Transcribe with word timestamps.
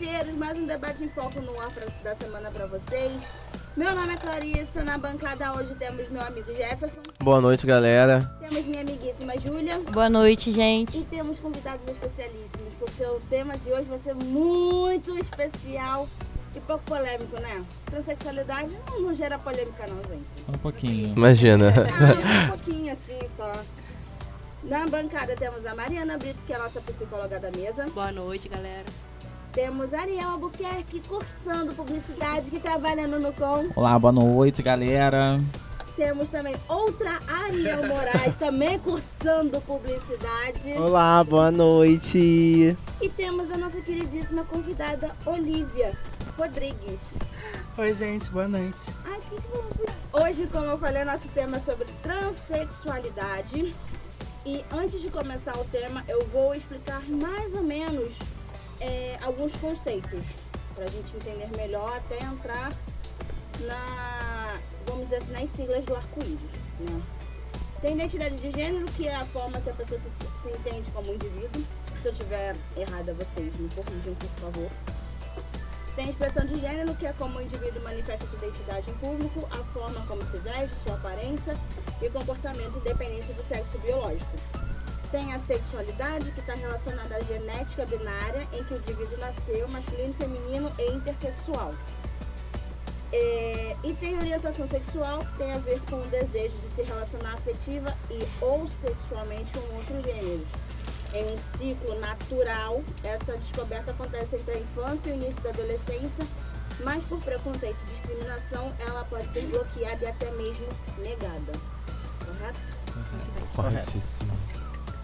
Cheiros, 0.00 0.34
mais 0.34 0.56
um 0.56 0.64
debate 0.64 1.04
em 1.04 1.10
foco 1.10 1.42
no 1.42 1.52
ar 1.60 1.70
pra, 1.70 1.84
da 2.02 2.14
semana 2.14 2.50
para 2.50 2.64
vocês. 2.64 3.12
Meu 3.76 3.94
nome 3.94 4.14
é 4.14 4.16
Clarissa, 4.16 4.82
na 4.82 4.96
bancada 4.96 5.52
hoje 5.52 5.74
temos 5.74 6.08
meu 6.08 6.22
amigo 6.22 6.50
Jefferson. 6.54 7.02
Boa 7.22 7.38
noite, 7.38 7.66
galera. 7.66 8.20
Temos 8.40 8.64
minha 8.64 8.80
amiguíssima 8.80 9.38
Júlia. 9.38 9.78
Boa 9.92 10.08
noite, 10.08 10.52
gente. 10.52 11.00
E 11.00 11.04
temos 11.04 11.38
convidados 11.38 11.86
especialíssimos, 11.86 12.72
porque 12.78 13.04
o 13.04 13.20
tema 13.28 13.58
de 13.58 13.70
hoje 13.70 13.90
vai 13.90 13.98
ser 13.98 14.14
muito 14.14 15.18
especial 15.18 16.08
e 16.56 16.60
pouco 16.60 16.82
polêmico, 16.84 17.38
né? 17.38 17.62
Transsexualidade 17.84 18.74
não, 18.88 19.02
não 19.02 19.14
gera 19.14 19.38
polêmica 19.38 19.86
não, 19.86 19.96
gente. 19.96 20.24
Um 20.48 20.56
pouquinho. 20.56 21.14
Imagina. 21.14 21.74
Ah, 21.76 22.46
um 22.54 22.56
pouquinho 22.56 22.90
assim 22.90 23.18
só. 23.36 23.52
Na 24.64 24.86
bancada 24.86 25.36
temos 25.36 25.66
a 25.66 25.74
Mariana 25.74 26.16
Brito, 26.16 26.42
que 26.46 26.54
é 26.54 26.56
a 26.56 26.60
nossa 26.60 26.80
psicóloga 26.80 27.38
da 27.38 27.50
mesa. 27.50 27.84
Boa 27.94 28.10
noite, 28.10 28.48
galera. 28.48 28.86
Temos 29.52 29.92
Ariel 29.92 30.28
Albuquerque, 30.28 31.02
cursando 31.08 31.74
publicidade, 31.74 32.52
que 32.52 32.60
trabalha 32.60 33.08
no 33.08 33.18
Nucom. 33.18 33.68
Olá, 33.74 33.98
boa 33.98 34.12
noite, 34.12 34.62
galera. 34.62 35.40
Temos 35.96 36.30
também 36.30 36.54
outra 36.68 37.18
Ariel 37.26 37.84
Moraes, 37.88 38.36
também 38.36 38.78
cursando 38.78 39.60
publicidade. 39.62 40.72
Olá, 40.78 41.24
boa 41.24 41.50
noite. 41.50 42.76
E 43.00 43.08
temos 43.08 43.50
a 43.50 43.58
nossa 43.58 43.80
queridíssima 43.80 44.44
convidada, 44.44 45.16
Olivia 45.26 45.98
Rodrigues. 46.38 47.16
Oi, 47.76 47.92
gente, 47.92 48.30
boa 48.30 48.46
noite. 48.46 48.82
Ai, 49.04 49.18
que. 49.28 49.36
Hoje, 50.12 50.48
como 50.52 50.66
eu 50.66 50.78
falei, 50.78 51.04
nosso 51.04 51.26
tema 51.28 51.56
é 51.56 51.60
sobre 51.60 51.86
transexualidade. 52.00 53.74
E 54.46 54.64
antes 54.72 55.02
de 55.02 55.10
começar 55.10 55.56
o 55.56 55.64
tema, 55.64 56.04
eu 56.06 56.24
vou 56.28 56.54
explicar 56.54 57.02
mais 57.08 57.52
ou 57.52 57.64
menos 57.64 58.14
é, 58.80 59.18
alguns 59.22 59.54
conceitos 59.56 60.24
para 60.74 60.84
a 60.84 60.88
gente 60.88 61.14
entender 61.14 61.48
melhor 61.56 61.96
até 61.96 62.16
entrar 62.24 62.72
na, 63.60 64.58
vamos 64.86 65.04
dizer 65.04 65.16
assim, 65.16 65.32
nas 65.32 65.50
siglas 65.50 65.84
do 65.84 65.94
arco-íris. 65.94 66.40
Né? 66.80 67.02
Tem 67.80 67.94
identidade 67.94 68.36
de 68.36 68.50
gênero, 68.50 68.84
que 68.92 69.08
é 69.08 69.14
a 69.14 69.24
forma 69.26 69.60
que 69.60 69.70
a 69.70 69.72
pessoa 69.72 70.00
se, 70.00 70.08
se 70.10 70.48
entende 70.48 70.90
como 70.90 71.12
indivíduo. 71.12 71.64
Se 72.02 72.08
eu 72.08 72.14
tiver 72.14 72.56
errada, 72.76 73.14
vocês 73.14 73.54
me 73.58 73.68
corrijam, 73.70 74.14
por 74.14 74.28
favor. 74.40 74.70
Tem 75.96 76.08
expressão 76.08 76.46
de 76.46 76.58
gênero, 76.58 76.94
que 76.94 77.06
é 77.06 77.12
como 77.14 77.38
o 77.38 77.42
indivíduo 77.42 77.82
manifesta 77.82 78.26
sua 78.26 78.38
identidade 78.38 78.90
em 78.90 78.94
público, 78.94 79.48
a 79.50 79.64
forma 79.72 80.00
como 80.06 80.22
se 80.30 80.38
veste, 80.38 80.76
sua 80.84 80.94
aparência 80.94 81.56
e 82.00 82.08
comportamento 82.08 82.78
independente 82.78 83.32
do 83.32 83.42
sexo 83.42 83.78
biológico. 83.78 84.30
Tem 85.10 85.34
a 85.34 85.38
sexualidade, 85.40 86.30
que 86.30 86.40
está 86.40 86.54
relacionada 86.54 87.16
à 87.16 87.20
genética 87.20 87.84
binária, 87.84 88.46
em 88.52 88.62
que 88.62 88.74
o 88.74 88.76
indivíduo 88.76 89.18
nasceu 89.18 89.68
masculino, 89.68 90.14
feminino 90.14 90.72
e 90.78 90.92
intersexual. 90.92 91.74
É, 93.12 93.76
e 93.82 93.92
tem 93.94 94.16
orientação 94.16 94.68
sexual, 94.68 95.18
que 95.18 95.38
tem 95.38 95.52
a 95.52 95.58
ver 95.58 95.80
com 95.90 95.96
o 95.96 96.06
desejo 96.06 96.56
de 96.58 96.68
se 96.68 96.82
relacionar 96.82 97.34
afetiva 97.34 97.92
e 98.08 98.24
ou 98.40 98.68
sexualmente 98.68 99.50
com 99.52 99.74
outros 99.74 100.04
gêneros. 100.04 100.46
Em 101.12 101.34
um 101.34 101.38
ciclo 101.56 101.98
natural, 101.98 102.80
essa 103.02 103.36
descoberta 103.36 103.90
acontece 103.90 104.36
entre 104.36 104.52
a 104.54 104.58
infância 104.58 105.10
e 105.10 105.12
o 105.12 105.16
início 105.16 105.42
da 105.42 105.50
adolescência, 105.50 106.24
mas 106.84 107.02
por 107.04 107.18
preconceito 107.18 107.76
e 107.82 107.90
discriminação, 107.90 108.72
ela 108.78 109.04
pode 109.04 109.28
ser 109.32 109.44
bloqueada 109.46 110.04
e 110.04 110.08
até 110.08 110.30
mesmo 110.30 110.68
negada. 110.98 111.52
Correto? 112.24 112.60
Corretíssimo. 113.56 114.59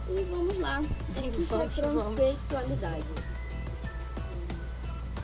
E 0.08 0.24
vamos 0.30 0.58
lá. 0.58 0.80
O 0.80 1.14
que 1.14 1.28
é 1.28 1.30
Vamos, 1.50 1.74
transexualidade? 1.74 3.04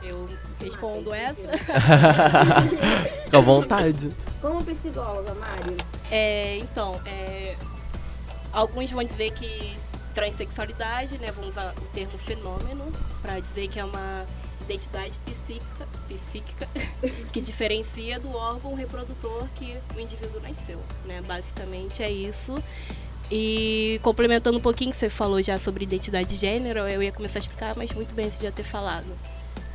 Eu 0.03 0.29
respondo 0.59 1.13
essa. 1.13 1.41
Com 3.31 3.41
vontade. 3.41 4.09
Como 4.41 4.63
psicóloga, 4.65 5.33
Mari, 5.35 5.77
É, 6.11 6.57
então, 6.57 6.99
é, 7.05 7.55
alguns 8.51 8.91
vão 8.91 9.03
dizer 9.03 9.31
que 9.31 9.77
transexualidade, 10.13 11.17
né, 11.17 11.31
vamos 11.31 11.51
usar 11.51 11.73
o 11.77 11.85
termo 11.93 12.17
fenômeno, 12.19 12.91
para 13.21 13.39
dizer 13.39 13.67
que 13.69 13.79
é 13.79 13.85
uma 13.85 14.25
identidade 14.61 15.17
psíquica, 15.19 15.87
psíquica 16.07 16.67
que 17.31 17.41
diferencia 17.41 18.19
do 18.19 18.33
órgão 18.33 18.75
reprodutor 18.75 19.47
que 19.55 19.77
o 19.95 19.99
indivíduo 19.99 20.41
nasceu. 20.41 20.79
Né? 21.05 21.21
Basicamente 21.21 22.03
é 22.03 22.11
isso. 22.11 22.61
E 23.35 23.99
complementando 24.03 24.59
um 24.59 24.61
pouquinho 24.61 24.91
que 24.91 24.97
você 24.97 25.09
falou 25.09 25.41
já 25.41 25.57
sobre 25.57 25.83
identidade 25.85 26.29
de 26.29 26.35
gênero, 26.35 26.81
eu 26.81 27.01
ia 27.01 27.11
começar 27.11 27.39
a 27.39 27.41
explicar, 27.41 27.73
mas 27.75 27.91
muito 27.91 28.13
bem 28.13 28.29
você 28.29 28.43
já 28.43 28.51
ter 28.51 28.61
falado. 28.63 29.07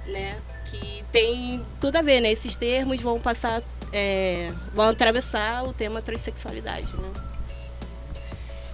Né? 0.06 0.38
Que 0.70 1.04
tem 1.10 1.60
tudo 1.80 1.96
a 1.96 2.02
ver, 2.02 2.20
né? 2.20 2.30
Esses 2.30 2.54
termos 2.54 3.00
vão 3.00 3.18
passar, 3.18 3.60
é, 3.92 4.52
vão 4.72 4.88
atravessar 4.90 5.64
o 5.64 5.72
tema 5.72 6.00
transexualidade, 6.00 6.92
né? 6.96 7.10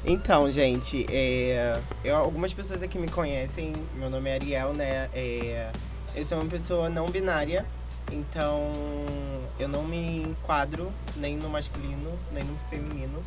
Então, 0.05 0.53
gente, 0.53 1.07
é, 1.11 1.81
eu- 2.05 2.17
algumas 2.17 2.53
pessoas 2.53 2.83
aqui 2.83 2.99
me 2.99 3.09
conhecem, 3.09 3.73
meu 3.97 4.11
nome 4.11 4.29
é 4.29 4.35
Ariel, 4.35 4.75
né? 4.75 5.09
É, 5.15 5.71
eu 6.15 6.25
sou 6.27 6.39
uma 6.39 6.51
pessoa 6.51 6.91
não 6.91 7.07
binária, 7.09 7.65
então 8.13 8.71
eu 9.59 9.67
não 9.67 9.83
me 9.83 10.19
enquadro 10.25 10.93
nem 11.17 11.37
no 11.39 11.49
masculino, 11.49 12.19
nem 12.33 12.45
no 12.45 12.55
feminino. 12.69 13.23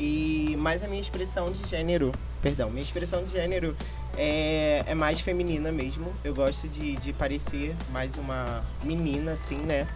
E 0.00 0.56
mais 0.58 0.82
a 0.82 0.88
minha 0.88 1.00
expressão 1.00 1.52
de 1.52 1.68
gênero, 1.68 2.10
perdão, 2.40 2.70
minha 2.70 2.82
expressão 2.82 3.22
de 3.22 3.32
gênero 3.32 3.76
é, 4.16 4.82
é 4.86 4.94
mais 4.94 5.20
feminina 5.20 5.70
mesmo. 5.70 6.10
Eu 6.24 6.34
gosto 6.34 6.66
de, 6.68 6.96
de 6.96 7.12
parecer 7.12 7.76
mais 7.92 8.16
uma 8.16 8.64
menina, 8.82 9.32
assim, 9.32 9.58
né? 9.58 9.86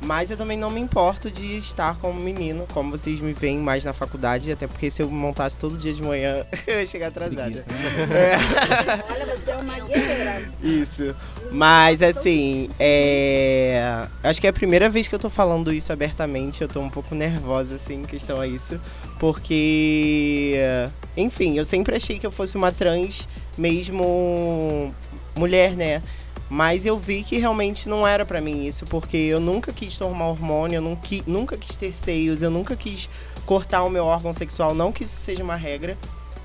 Mas 0.00 0.30
eu 0.30 0.36
também 0.36 0.56
não 0.56 0.70
me 0.70 0.80
importo 0.80 1.30
de 1.30 1.56
estar 1.56 1.96
como 1.98 2.20
menino, 2.20 2.66
como 2.72 2.90
vocês 2.90 3.20
me 3.20 3.32
veem 3.32 3.58
mais 3.58 3.84
na 3.84 3.92
faculdade, 3.92 4.52
até 4.52 4.66
porque 4.66 4.90
se 4.90 5.02
eu 5.02 5.10
montasse 5.10 5.56
todo 5.56 5.78
dia 5.78 5.92
de 5.92 6.02
manhã, 6.02 6.44
eu 6.66 6.80
ia 6.80 6.86
chegar 6.86 7.08
atrasada. 7.08 7.42
Preguiça, 7.42 7.66
né? 8.06 9.02
olha, 9.10 9.36
você 9.36 9.50
é 9.50 9.56
uma 9.56 9.80
guerreira. 9.80 10.52
Isso. 10.62 11.14
Mas 11.50 12.02
assim, 12.02 12.68
é. 12.78 14.06
Acho 14.22 14.40
que 14.40 14.46
é 14.46 14.50
a 14.50 14.52
primeira 14.52 14.88
vez 14.88 15.08
que 15.08 15.14
eu 15.14 15.18
tô 15.18 15.30
falando 15.30 15.72
isso 15.72 15.92
abertamente. 15.92 16.62
Eu 16.62 16.68
tô 16.68 16.80
um 16.80 16.90
pouco 16.90 17.14
nervosa, 17.14 17.76
assim, 17.76 18.02
em 18.02 18.04
questão 18.04 18.40
a 18.40 18.46
isso. 18.46 18.80
Porque. 19.18 20.54
Enfim, 21.16 21.56
eu 21.56 21.64
sempre 21.64 21.96
achei 21.96 22.18
que 22.18 22.26
eu 22.26 22.30
fosse 22.30 22.56
uma 22.56 22.70
trans 22.70 23.26
mesmo 23.56 24.94
mulher, 25.34 25.72
né? 25.72 26.02
Mas 26.48 26.86
eu 26.86 26.96
vi 26.96 27.22
que 27.22 27.38
realmente 27.38 27.88
não 27.88 28.06
era 28.06 28.24
pra 28.24 28.40
mim 28.40 28.66
isso, 28.66 28.86
porque 28.86 29.16
eu 29.16 29.40
nunca 29.40 29.72
quis 29.72 29.96
tomar 29.96 30.28
hormônio, 30.28 30.76
eu 30.76 30.82
nunca, 30.82 31.08
nunca 31.26 31.56
quis 31.56 31.76
ter 31.76 31.92
seios, 31.92 32.40
eu 32.40 32.50
nunca 32.50 32.76
quis 32.76 33.08
cortar 33.44 33.82
o 33.82 33.90
meu 33.90 34.04
órgão 34.04 34.32
sexual, 34.32 34.74
não 34.74 34.92
que 34.92 35.04
isso 35.04 35.16
seja 35.16 35.42
uma 35.42 35.56
regra. 35.56 35.96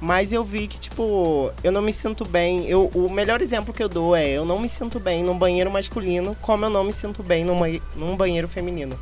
Mas 0.03 0.33
eu 0.33 0.43
vi 0.43 0.65
que, 0.65 0.79
tipo, 0.79 1.51
eu 1.63 1.71
não 1.71 1.79
me 1.83 1.93
sinto 1.93 2.27
bem. 2.27 2.65
Eu, 2.67 2.89
o 2.95 3.07
melhor 3.07 3.39
exemplo 3.39 3.71
que 3.71 3.83
eu 3.83 3.87
dou 3.87 4.15
é 4.15 4.27
eu 4.29 4.43
não 4.43 4.57
me 4.57 4.67
sinto 4.67 4.99
bem 4.99 5.23
num 5.23 5.37
banheiro 5.37 5.69
masculino, 5.69 6.35
como 6.41 6.65
eu 6.65 6.71
não 6.71 6.83
me 6.83 6.91
sinto 6.91 7.21
bem 7.21 7.45
num, 7.45 7.59
banhe- 7.59 7.81
num 7.95 8.17
banheiro 8.17 8.47
feminino. 8.47 8.97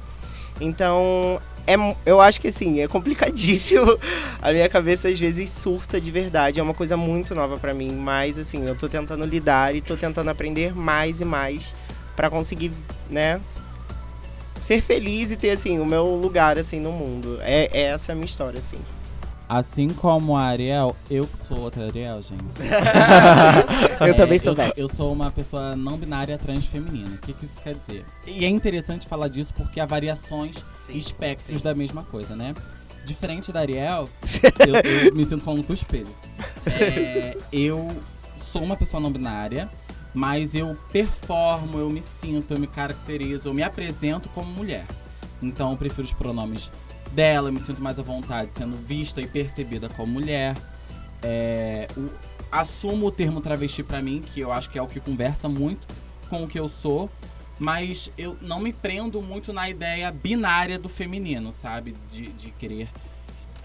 Então, 0.59 1.39
é, 1.73 1.95
eu 2.05 2.19
acho 2.19 2.41
que 2.41 2.47
assim, 2.47 2.79
é 2.79 2.87
complicadíssimo. 2.87 3.97
A 4.41 4.51
minha 4.51 4.67
cabeça 4.67 5.07
às 5.07 5.19
vezes 5.19 5.49
surta 5.49 5.99
de 5.99 6.09
verdade. 6.11 6.59
É 6.59 6.63
uma 6.63 6.73
coisa 6.73 6.97
muito 6.97 7.35
nova 7.35 7.57
pra 7.57 7.73
mim. 7.73 7.91
Mas 7.91 8.37
assim, 8.37 8.67
eu 8.67 8.75
tô 8.75 8.89
tentando 8.89 9.25
lidar 9.25 9.75
e 9.75 9.81
tô 9.81 9.95
tentando 9.95 10.29
aprender 10.29 10.73
mais 10.75 11.21
e 11.21 11.25
mais 11.25 11.75
pra 12.15 12.29
conseguir, 12.29 12.71
né? 13.09 13.39
Ser 14.59 14.81
feliz 14.81 15.31
e 15.31 15.37
ter 15.37 15.51
assim 15.51 15.79
o 15.79 15.85
meu 15.85 16.15
lugar 16.15 16.57
assim 16.57 16.79
no 16.79 16.91
mundo. 16.91 17.39
É, 17.41 17.69
é 17.71 17.81
essa 17.83 18.11
a 18.11 18.15
minha 18.15 18.25
história 18.25 18.59
assim. 18.59 18.79
Assim 19.49 19.89
como 19.89 20.37
a 20.37 20.43
Ariel, 20.43 20.95
eu 21.09 21.27
sou 21.39 21.59
outra 21.61 21.87
Ariel, 21.87 22.21
gente. 22.21 22.43
Eu 23.99 24.07
É, 24.07 24.13
também 24.13 24.37
sou 24.37 24.53
eu, 24.53 24.73
eu 24.77 24.87
sou 24.87 25.11
uma 25.11 25.31
pessoa 25.31 25.75
não 25.75 25.97
binária 25.97 26.37
transfeminina. 26.37 27.09
O 27.15 27.17
que, 27.17 27.33
que 27.33 27.45
isso 27.45 27.59
quer 27.59 27.73
dizer? 27.73 28.05
E 28.27 28.45
é 28.45 28.47
interessante 28.47 29.07
falar 29.07 29.27
disso 29.27 29.51
porque 29.55 29.79
há 29.79 29.85
variações 29.87 30.57
Sim, 30.85 30.93
e 30.93 30.97
espectros 30.99 31.57
sim. 31.57 31.63
da 31.63 31.73
mesma 31.73 32.03
coisa, 32.03 32.35
né? 32.35 32.53
Diferente 33.03 33.51
da 33.51 33.61
Ariel, 33.61 34.07
eu, 34.67 35.07
eu 35.07 35.15
me 35.15 35.25
sinto 35.25 35.43
falando 35.43 35.63
com 35.63 35.73
o 35.73 35.75
espelho. 35.75 36.07
É, 36.67 37.35
eu 37.51 37.87
sou 38.37 38.61
uma 38.63 38.77
pessoa 38.77 39.01
não 39.01 39.11
binária, 39.11 39.67
mas 40.13 40.53
eu 40.53 40.77
performo, 40.91 41.79
eu 41.79 41.89
me 41.89 42.03
sinto, 42.03 42.53
eu 42.53 42.59
me 42.59 42.67
caracterizo, 42.67 43.49
eu 43.49 43.53
me 43.53 43.63
apresento 43.63 44.29
como 44.29 44.51
mulher. 44.51 44.85
Então 45.41 45.71
eu 45.71 45.77
prefiro 45.77 46.03
os 46.05 46.13
pronomes 46.13 46.71
dela, 47.13 47.51
me 47.51 47.59
sinto 47.59 47.81
mais 47.81 47.97
à 47.99 48.01
vontade 48.03 48.51
sendo 48.51 48.75
vista 48.85 49.21
e 49.21 49.27
percebida 49.27 49.89
como 49.89 50.13
mulher. 50.13 50.55
É, 51.21 51.87
o- 51.97 52.09
assumo 52.51 53.07
o 53.07 53.11
termo 53.11 53.41
travesti 53.41 53.83
pra 53.83 54.01
mim, 54.01 54.21
que 54.25 54.39
eu 54.39 54.51
acho 54.51 54.69
que 54.69 54.79
é 54.79 54.81
o 54.81 54.87
que 54.87 54.99
conversa 54.99 55.47
muito 55.49 55.87
com 56.29 56.43
o 56.43 56.47
que 56.47 56.59
eu 56.59 56.67
sou, 56.69 57.09
mas 57.59 58.09
eu 58.17 58.37
não 58.41 58.59
me 58.59 58.71
prendo 58.71 59.21
muito 59.21 59.51
na 59.51 59.69
ideia 59.69 60.11
binária 60.11 60.79
do 60.79 60.87
feminino, 60.89 61.51
sabe? 61.51 61.95
De, 62.11 62.27
de 62.29 62.51
querer 62.51 62.87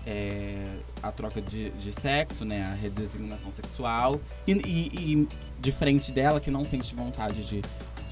é, 0.06 0.66
a 1.02 1.10
troca 1.12 1.40
de, 1.40 1.70
de 1.70 1.92
sexo, 1.92 2.44
né? 2.44 2.62
A 2.64 2.74
redesignação 2.74 3.50
sexual. 3.52 4.20
E, 4.46 4.52
e, 4.52 5.12
e 5.12 5.28
diferente 5.60 6.10
dela, 6.12 6.40
que 6.40 6.50
não 6.50 6.64
sente 6.64 6.94
vontade 6.94 7.42
de, 7.46 7.62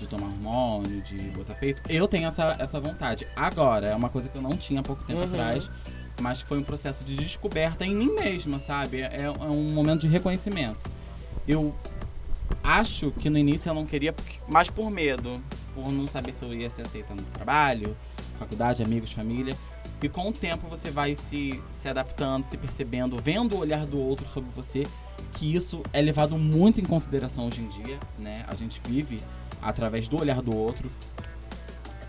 de 0.02 0.08
tomar 0.08 0.26
hormônio, 0.26 1.00
de 1.02 1.16
botar 1.30 1.54
peito, 1.54 1.82
eu 1.88 2.06
tenho 2.08 2.26
essa, 2.28 2.56
essa 2.58 2.80
vontade. 2.80 3.26
Agora, 3.34 3.88
é 3.88 3.94
uma 3.94 4.08
coisa 4.08 4.28
que 4.28 4.36
eu 4.36 4.42
não 4.42 4.56
tinha 4.56 4.80
há 4.80 4.82
pouco 4.82 5.02
tempo 5.04 5.20
Uhum. 5.20 5.26
atrás, 5.26 5.70
mas 6.20 6.42
que 6.42 6.48
foi 6.48 6.58
um 6.58 6.62
processo 6.64 7.04
de 7.04 7.16
descoberta 7.16 7.84
em 7.86 7.94
mim 7.94 8.12
mesma, 8.14 8.58
sabe? 8.58 9.00
É, 9.00 9.22
é 9.24 9.30
um 9.48 9.70
momento 9.72 10.02
de 10.02 10.08
reconhecimento. 10.08 10.90
Eu 11.48 11.74
acho 12.62 13.10
que 13.12 13.28
no 13.30 13.38
início 13.38 13.68
eu 13.70 13.74
não 13.74 13.86
queria, 13.86 14.14
mais 14.48 14.68
por 14.70 14.90
medo, 14.90 15.40
por 15.74 15.90
não 15.90 16.06
saber 16.06 16.32
se 16.34 16.44
eu 16.44 16.52
ia 16.52 16.68
ser 16.70 16.82
aceita 16.82 17.14
no 17.14 17.22
trabalho, 17.22 17.96
faculdade, 18.38 18.82
amigos, 18.82 19.12
família. 19.12 19.56
E 20.02 20.08
com 20.08 20.28
o 20.28 20.32
tempo 20.32 20.66
você 20.68 20.90
vai 20.90 21.14
se, 21.14 21.60
se 21.72 21.88
adaptando, 21.88 22.44
se 22.44 22.56
percebendo, 22.56 23.16
vendo 23.22 23.54
o 23.54 23.58
olhar 23.58 23.86
do 23.86 23.98
outro 24.00 24.26
sobre 24.26 24.50
você, 24.54 24.84
que 25.32 25.54
isso 25.54 25.80
é 25.92 26.00
levado 26.02 26.36
muito 26.36 26.80
em 26.80 26.84
consideração 26.84 27.46
hoje 27.46 27.60
em 27.60 27.68
dia, 27.68 27.98
né? 28.18 28.44
A 28.48 28.54
gente 28.54 28.80
vive 28.86 29.20
através 29.62 30.08
do 30.08 30.20
olhar 30.20 30.42
do 30.42 30.54
outro 30.54 30.90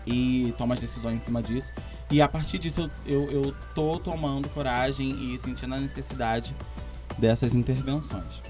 e 0.06 0.52
toma 0.58 0.74
as 0.74 0.80
decisões 0.80 1.14
em 1.14 1.20
cima 1.20 1.42
disso. 1.42 1.72
E 2.10 2.20
a 2.20 2.28
partir 2.28 2.58
disso 2.58 2.90
eu, 3.06 3.24
eu, 3.30 3.44
eu 3.44 3.54
tô 3.74 3.98
tomando 3.98 4.48
coragem 4.50 5.10
e 5.10 5.38
sentindo 5.38 5.74
a 5.74 5.80
necessidade 5.80 6.54
dessas 7.18 7.54
intervenções. 7.54 8.42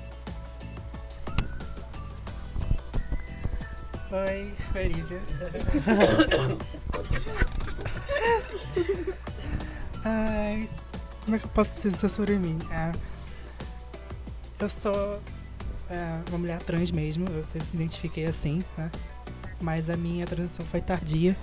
Oi, 4.10 4.54
Olivia. 4.74 5.20
Ai, 10.04 10.68
como 11.24 11.36
é 11.36 11.38
que 11.38 11.46
eu 11.46 11.50
posso 11.50 11.88
dizer 11.88 12.08
sobre 12.08 12.36
mim? 12.36 12.58
É, 12.70 12.92
eu 14.60 14.68
sou 14.68 15.20
é, 15.90 16.20
uma 16.28 16.38
mulher 16.38 16.58
trans 16.60 16.90
mesmo, 16.90 17.28
eu 17.28 17.44
sempre 17.44 17.68
me 17.72 17.84
identifiquei 17.84 18.26
assim, 18.26 18.62
né? 18.76 18.90
Mas 19.60 19.88
a 19.88 19.96
minha 19.96 20.26
transição 20.26 20.64
foi 20.66 20.80
tardia. 20.80 21.36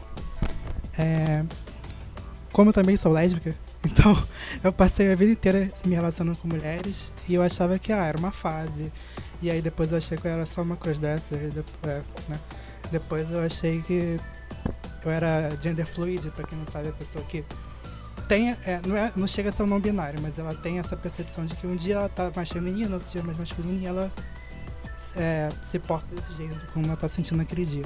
É, 0.98 1.44
como 2.52 2.70
eu 2.70 2.74
também 2.74 2.98
sou 2.98 3.12
lésbica, 3.12 3.56
então 3.86 4.16
eu 4.64 4.74
passei 4.74 5.12
a 5.12 5.16
vida 5.16 5.32
inteira 5.32 5.72
me 5.86 5.96
relacionando 5.96 6.38
com 6.38 6.48
mulheres 6.48 7.12
e 7.28 7.34
eu 7.34 7.42
achava 7.42 7.80
que 7.80 7.92
ah, 7.94 8.06
era 8.06 8.18
uma 8.18 8.32
fase. 8.32 8.92
E 9.42 9.50
aí 9.50 9.62
depois 9.62 9.92
eu 9.92 9.98
achei 9.98 10.18
que 10.18 10.28
eu 10.28 10.32
era 10.32 10.46
só 10.46 10.62
uma 10.62 10.76
crossdresser, 10.76 11.50
depois, 11.50 11.94
é, 11.94 12.02
né? 12.30 12.40
Depois 12.92 13.32
eu 13.32 13.40
achei 13.44 13.82
que 13.82 14.20
eu 15.04 15.12
era 15.12 15.50
gender 15.60 15.86
fluid, 15.86 16.30
pra 16.32 16.46
quem 16.46 16.58
não 16.58 16.66
sabe, 16.66 16.90
a 16.90 16.92
pessoa 16.92 17.24
que 17.26 17.44
tem, 18.28 18.52
é, 18.66 18.80
não, 18.86 18.96
é, 18.96 19.12
não 19.16 19.28
chega 19.28 19.50
a 19.50 19.52
ser 19.52 19.64
um 19.64 19.68
não 19.68 19.80
binário, 19.80 20.20
mas 20.22 20.38
ela 20.38 20.54
tem 20.54 20.80
essa 20.80 20.96
percepção 20.96 21.46
de 21.46 21.56
que 21.56 21.68
um 21.68 21.76
dia 21.76 21.96
ela 21.96 22.10
tá 22.10 22.32
mais 22.36 22.50
feminina, 22.50 22.96
outro 22.96 23.12
dia 23.12 23.24
mais 23.24 23.38
masculina 23.38 23.82
e 23.82 23.86
ela 23.86 24.12
é, 25.16 25.50
se 25.62 25.80
porta 25.80 26.08
desse 26.16 26.34
jeito, 26.34 26.56
como 26.74 26.86
ela 26.86 26.96
tá 26.96 27.10
sentindo 27.10 27.38
naquele 27.38 27.66
dia. 27.66 27.86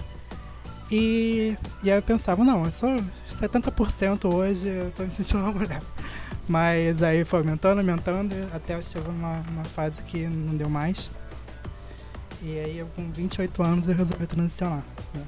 E, 0.92 1.58
e 1.84 1.92
aí 1.92 1.98
eu 1.98 2.02
pensava, 2.02 2.44
não, 2.44 2.66
eu 2.66 2.72
sou 2.72 2.96
70% 3.30 4.32
hoje, 4.34 4.68
eu 4.68 4.92
tô 4.92 5.04
me 5.04 5.12
sentindo 5.12 5.40
uma 5.40 5.52
mulher. 5.52 5.82
Mas 6.48 7.02
aí 7.02 7.26
foi 7.26 7.40
aumentando, 7.40 7.80
aumentando, 7.80 8.36
até 8.54 8.80
chegou 8.82 9.12
numa, 9.12 9.38
numa 9.50 9.64
fase 9.64 10.02
que 10.04 10.28
não 10.28 10.56
deu 10.56 10.70
mais. 10.70 11.10
E 12.42 12.60
aí, 12.60 12.78
eu, 12.78 12.86
com 12.96 13.12
28 13.12 13.64
anos, 13.64 13.88
eu 13.88 13.96
resolvi 13.96 14.28
transicionar. 14.28 14.84
Né? 15.14 15.24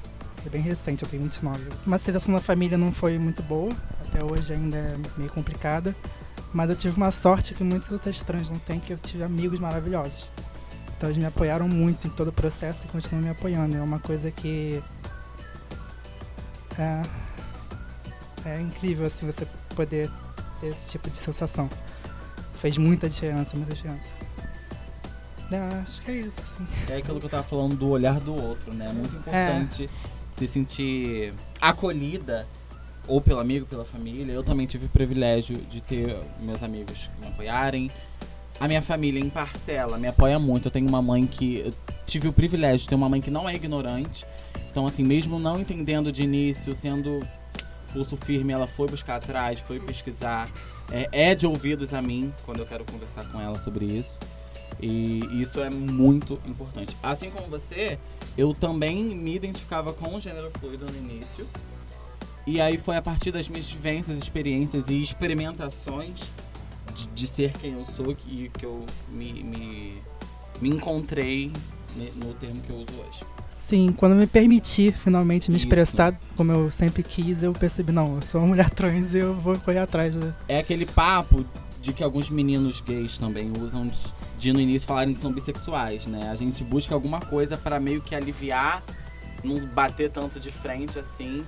É 0.46 0.48
bem 0.48 0.62
recente, 0.62 1.02
eu 1.02 1.08
tenho 1.08 1.24
29. 1.24 1.60
Uma 1.84 1.96
aceitação 1.96 2.32
da 2.32 2.40
família 2.40 2.78
não 2.78 2.92
foi 2.92 3.18
muito 3.18 3.42
boa, 3.42 3.72
até 4.06 4.24
hoje 4.24 4.52
ainda 4.52 4.76
é 4.76 4.96
meio 5.16 5.30
complicada. 5.30 5.96
Mas 6.52 6.70
eu 6.70 6.76
tive 6.76 6.96
uma 6.96 7.10
sorte 7.10 7.54
que 7.54 7.64
muitas 7.64 7.90
outras 7.90 8.22
trans 8.22 8.48
não 8.48 8.58
têm, 8.58 8.78
que 8.78 8.92
eu 8.92 8.98
tive 8.98 9.24
amigos 9.24 9.58
maravilhosos. 9.58 10.24
Então 10.98 11.08
eles 11.08 11.16
me 11.16 11.26
apoiaram 11.26 11.68
muito 11.68 12.08
em 12.08 12.10
todo 12.10 12.28
o 12.28 12.32
processo 12.32 12.84
e 12.84 12.88
continuam 12.88 13.22
me 13.22 13.30
apoiando. 13.30 13.76
É 13.76 13.80
uma 13.80 14.00
coisa 14.00 14.32
que 14.32 14.82
é, 16.76 17.02
é 18.44 18.60
incrível 18.60 19.06
assim 19.06 19.24
você 19.24 19.46
poder 19.76 20.10
ter 20.60 20.66
esse 20.66 20.86
tipo 20.86 21.08
de 21.08 21.16
sensação. 21.16 21.70
Fez 22.60 22.76
muita 22.76 23.08
diferença, 23.08 23.56
muita 23.56 23.74
diferença. 23.74 24.10
É, 25.52 25.58
acho 25.82 26.02
que 26.02 26.10
é 26.10 26.14
isso, 26.14 26.34
assim. 26.40 26.66
É 26.92 26.96
aquilo 26.96 27.20
que 27.20 27.26
eu 27.26 27.30
tava 27.30 27.44
falando 27.44 27.76
do 27.76 27.88
olhar 27.88 28.18
do 28.18 28.34
outro, 28.34 28.74
né? 28.74 28.88
É 28.88 28.92
muito 28.92 29.14
importante 29.14 29.88
se 30.32 30.48
sentir 30.48 31.32
acolhida, 31.60 32.44
ou 33.06 33.20
pelo 33.20 33.38
amigo, 33.38 33.66
pela 33.66 33.84
família. 33.84 34.32
Eu 34.32 34.42
também 34.42 34.66
tive 34.66 34.86
o 34.86 34.88
privilégio 34.88 35.56
de 35.56 35.80
ter 35.80 36.18
meus 36.40 36.60
amigos 36.60 37.08
que 37.14 37.20
me 37.20 37.28
apoiarem. 37.28 37.88
A 38.60 38.66
minha 38.66 38.82
família 38.82 39.20
em 39.20 39.30
parcela 39.30 39.96
me 39.98 40.08
apoia 40.08 40.38
muito. 40.38 40.66
Eu 40.66 40.70
tenho 40.70 40.88
uma 40.88 41.00
mãe 41.00 41.26
que. 41.26 41.60
Eu 41.66 41.74
tive 42.06 42.28
o 42.28 42.32
privilégio 42.32 42.78
de 42.80 42.88
ter 42.88 42.94
uma 42.94 43.08
mãe 43.08 43.20
que 43.20 43.30
não 43.30 43.48
é 43.48 43.54
ignorante. 43.54 44.26
Então, 44.70 44.86
assim, 44.86 45.04
mesmo 45.04 45.38
não 45.38 45.60
entendendo 45.60 46.10
de 46.10 46.22
início, 46.22 46.74
sendo 46.74 47.20
pulso 47.92 48.16
firme, 48.16 48.52
ela 48.52 48.66
foi 48.66 48.88
buscar 48.88 49.16
atrás, 49.16 49.60
foi 49.60 49.78
pesquisar. 49.78 50.50
É, 50.90 51.30
é 51.30 51.34
de 51.34 51.46
ouvidos 51.46 51.92
a 51.92 52.00
mim 52.00 52.32
quando 52.44 52.60
eu 52.60 52.66
quero 52.66 52.84
conversar 52.84 53.24
com 53.30 53.40
ela 53.40 53.58
sobre 53.58 53.84
isso. 53.84 54.18
E 54.80 55.20
isso 55.40 55.60
é 55.60 55.70
muito 55.70 56.40
importante. 56.46 56.96
Assim 57.02 57.30
como 57.30 57.46
você, 57.48 57.98
eu 58.36 58.54
também 58.54 59.02
me 59.04 59.34
identificava 59.34 59.92
com 59.92 60.16
o 60.16 60.20
gênero 60.20 60.50
fluido 60.58 60.86
no 60.86 60.96
início. 60.96 61.46
E 62.46 62.60
aí 62.60 62.78
foi 62.78 62.96
a 62.96 63.02
partir 63.02 63.30
das 63.30 63.48
minhas 63.48 63.70
vivências, 63.70 64.16
experiências 64.16 64.88
e 64.88 65.02
experimentações 65.02 66.20
de, 66.94 67.06
de 67.08 67.26
ser 67.26 67.52
quem 67.52 67.72
eu 67.72 67.84
sou 67.84 68.14
que, 68.14 68.50
que 68.56 68.64
eu 68.64 68.84
me, 69.08 69.42
me, 69.42 69.98
me 70.60 70.68
encontrei 70.70 71.52
no 72.16 72.32
termo 72.34 72.60
que 72.60 72.70
eu 72.70 72.76
uso 72.76 72.92
hoje. 73.00 73.20
Sim, 73.52 73.92
quando 73.92 74.12
eu 74.12 74.18
me 74.18 74.26
permiti 74.26 74.92
finalmente 74.92 75.50
me 75.50 75.56
Isso. 75.56 75.66
expressar 75.66 76.18
como 76.36 76.52
eu 76.52 76.70
sempre 76.70 77.02
quis, 77.02 77.42
eu 77.42 77.52
percebi, 77.52 77.92
não, 77.92 78.16
eu 78.16 78.22
sou 78.22 78.40
uma 78.40 78.46
mulher 78.48 78.70
trans 78.70 79.12
e 79.12 79.18
eu 79.18 79.34
vou 79.34 79.58
correr 79.58 79.78
atrás. 79.78 80.16
né? 80.16 80.34
É 80.48 80.58
aquele 80.58 80.86
papo 80.86 81.44
de 81.80 81.92
que 81.92 82.02
alguns 82.02 82.30
meninos 82.30 82.80
gays 82.80 83.18
também 83.18 83.52
usam 83.60 83.86
de, 83.86 83.98
de 84.38 84.52
no 84.52 84.60
início 84.60 84.86
falarem 84.88 85.14
que 85.14 85.20
são 85.20 85.32
bissexuais, 85.32 86.06
né? 86.06 86.30
A 86.30 86.34
gente 86.34 86.64
busca 86.64 86.94
alguma 86.94 87.20
coisa 87.20 87.56
pra 87.56 87.78
meio 87.78 88.00
que 88.00 88.14
aliviar, 88.14 88.82
não 89.44 89.60
bater 89.66 90.10
tanto 90.10 90.40
de 90.40 90.50
frente 90.50 90.98
assim. 90.98 91.44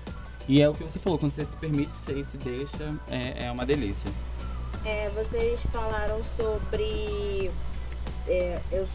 E 0.48 0.60
é 0.60 0.68
o 0.68 0.74
que 0.74 0.82
você 0.82 0.98
falou, 0.98 1.18
quando 1.18 1.32
você 1.32 1.44
se 1.44 1.56
permite 1.56 1.96
ser 1.98 2.18
e 2.18 2.24
se 2.24 2.36
deixa, 2.36 2.94
é, 3.08 3.46
é 3.46 3.50
uma 3.50 3.64
delícia. 3.64 4.10
É, 4.84 5.10
vocês 5.10 5.60
falaram 5.72 6.20
sobre. 6.36 7.50
é, 8.26 8.58
eu, 8.72 8.88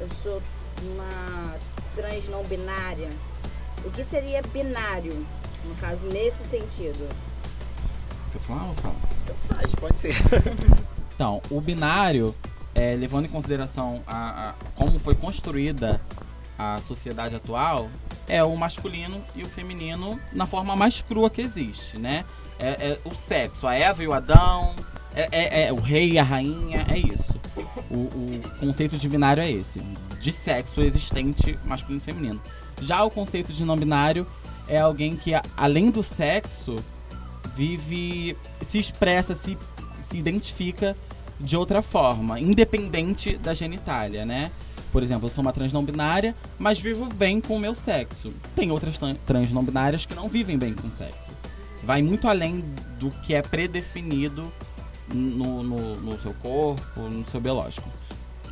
eu 0.00 0.08
sou 0.22 0.42
uma 0.82 1.54
trans 1.94 2.28
não 2.28 2.44
binária. 2.44 3.08
O 3.84 3.90
que 3.90 4.04
seria 4.04 4.42
binário, 4.42 5.26
no 5.64 5.74
caso, 5.76 6.00
nesse 6.12 6.42
sentido? 6.44 7.08
Você 7.08 8.30
quer 8.32 8.38
falar 8.40 8.64
ou 8.68 8.74
fala? 8.76 8.94
Faz, 9.48 9.74
pode 9.74 9.98
ser. 9.98 10.14
Então, 11.14 11.40
o 11.48 11.60
binário, 11.60 12.34
é, 12.74 12.96
levando 12.96 13.26
em 13.26 13.28
consideração 13.28 14.02
a, 14.04 14.48
a- 14.50 14.54
como 14.74 14.98
foi 14.98 15.14
construída 15.14 16.00
a 16.58 16.80
sociedade 16.82 17.36
atual, 17.36 17.88
é 18.26 18.42
o 18.42 18.56
masculino 18.56 19.22
e 19.32 19.44
o 19.44 19.48
feminino 19.48 20.20
na 20.32 20.44
forma 20.44 20.74
mais 20.74 21.00
crua 21.02 21.30
que 21.30 21.40
existe, 21.40 21.96
né? 21.98 22.24
É, 22.58 22.68
é 22.92 22.98
o 23.04 23.14
sexo, 23.14 23.66
a 23.66 23.74
Eva 23.74 24.02
e 24.02 24.06
o 24.08 24.12
Adão, 24.12 24.74
é, 25.14 25.28
é- 25.30 25.66
é 25.68 25.72
o 25.72 25.76
rei 25.76 26.12
e 26.12 26.18
a 26.18 26.22
rainha, 26.22 26.84
é 26.88 26.98
isso. 26.98 27.34
O, 27.90 27.94
o 27.94 28.42
conceito 28.60 28.96
de 28.96 29.08
binário 29.08 29.42
é 29.42 29.50
esse, 29.50 29.80
de 30.20 30.32
sexo 30.32 30.80
existente 30.80 31.58
masculino 31.64 32.00
e 32.00 32.04
feminino. 32.04 32.40
Já 32.82 33.02
o 33.04 33.10
conceito 33.10 33.52
de 33.52 33.64
não 33.64 33.76
binário 33.76 34.26
é 34.66 34.78
alguém 34.78 35.14
que, 35.16 35.32
além 35.56 35.90
do 35.90 36.02
sexo, 36.02 36.74
vive, 37.54 38.36
se 38.68 38.78
expressa, 38.78 39.34
se, 39.34 39.56
se 40.06 40.16
identifica 40.18 40.96
de 41.38 41.56
outra 41.56 41.82
forma, 41.82 42.40
independente 42.40 43.36
da 43.36 43.54
genitália, 43.54 44.24
né? 44.24 44.50
Por 44.92 45.02
exemplo, 45.02 45.26
eu 45.26 45.30
sou 45.30 45.42
uma 45.42 45.52
trans 45.52 45.72
não 45.72 45.84
binária, 45.84 46.34
mas 46.58 46.78
vivo 46.78 47.06
bem 47.06 47.40
com 47.40 47.56
o 47.56 47.58
meu 47.58 47.74
sexo. 47.74 48.32
Tem 48.54 48.70
outras 48.70 48.96
tran- 48.96 49.16
trans 49.26 49.50
não 49.50 49.62
binárias 49.64 50.06
que 50.06 50.14
não 50.14 50.28
vivem 50.28 50.56
bem 50.56 50.72
com 50.72 50.86
o 50.86 50.92
sexo. 50.92 51.32
Vai 51.84 52.02
muito 52.02 52.26
além 52.28 52.60
do 52.98 53.10
que 53.22 53.34
é 53.34 53.42
predefinido 53.42 54.52
no, 55.08 55.62
no, 55.62 55.96
no 55.96 56.18
seu 56.18 56.32
corpo, 56.34 57.00
no 57.00 57.24
seu 57.30 57.40
biológico. 57.40 57.88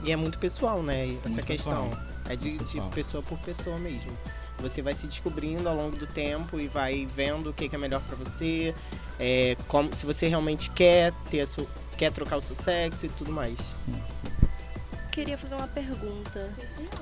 E 0.05 0.13
é 0.13 0.17
muito 0.17 0.39
pessoal, 0.39 0.83
né? 0.83 1.17
Essa 1.21 1.29
Muito 1.29 1.45
questão. 1.47 1.89
pessoal. 1.89 2.05
É 2.29 2.37
de, 2.37 2.59
de 2.59 2.81
pessoa 2.95 3.23
por 3.23 3.39
pessoa 3.39 3.79
mesmo. 3.79 4.11
Você 4.59 4.83
vai 4.83 4.95
se 4.95 5.07
descobrindo 5.07 5.69
ao 5.69 5.75
longo 5.75 5.97
do 5.97 6.07
tempo 6.07 6.59
e 6.61 6.69
vai 6.69 7.07
vendo 7.07 7.51
o 7.51 7.53
que, 7.53 7.69
que 7.69 7.75
é 7.75 7.79
melhor 7.79 8.01
pra 8.03 8.17
você. 8.17 8.75
é, 9.19 9.57
como, 9.69 9.95
se 9.95 10.05
você 10.07 10.29
realmente 10.29 10.71
quer 10.71 11.13
ter 11.31 11.41
a 11.41 11.47
sua, 11.47 11.67
quer 11.97 12.13
trocar 12.13 12.37
o 12.37 12.41
seu 12.41 12.55
sexo 12.55 13.07
e 13.07 13.09
tudo 13.09 13.33
mais. 13.33 13.59
Sim, 13.59 13.95
sim. 14.11 14.49
Queria 15.11 15.37
fazer 15.37 15.55
uma 15.55 15.69
pergunta 15.69 16.51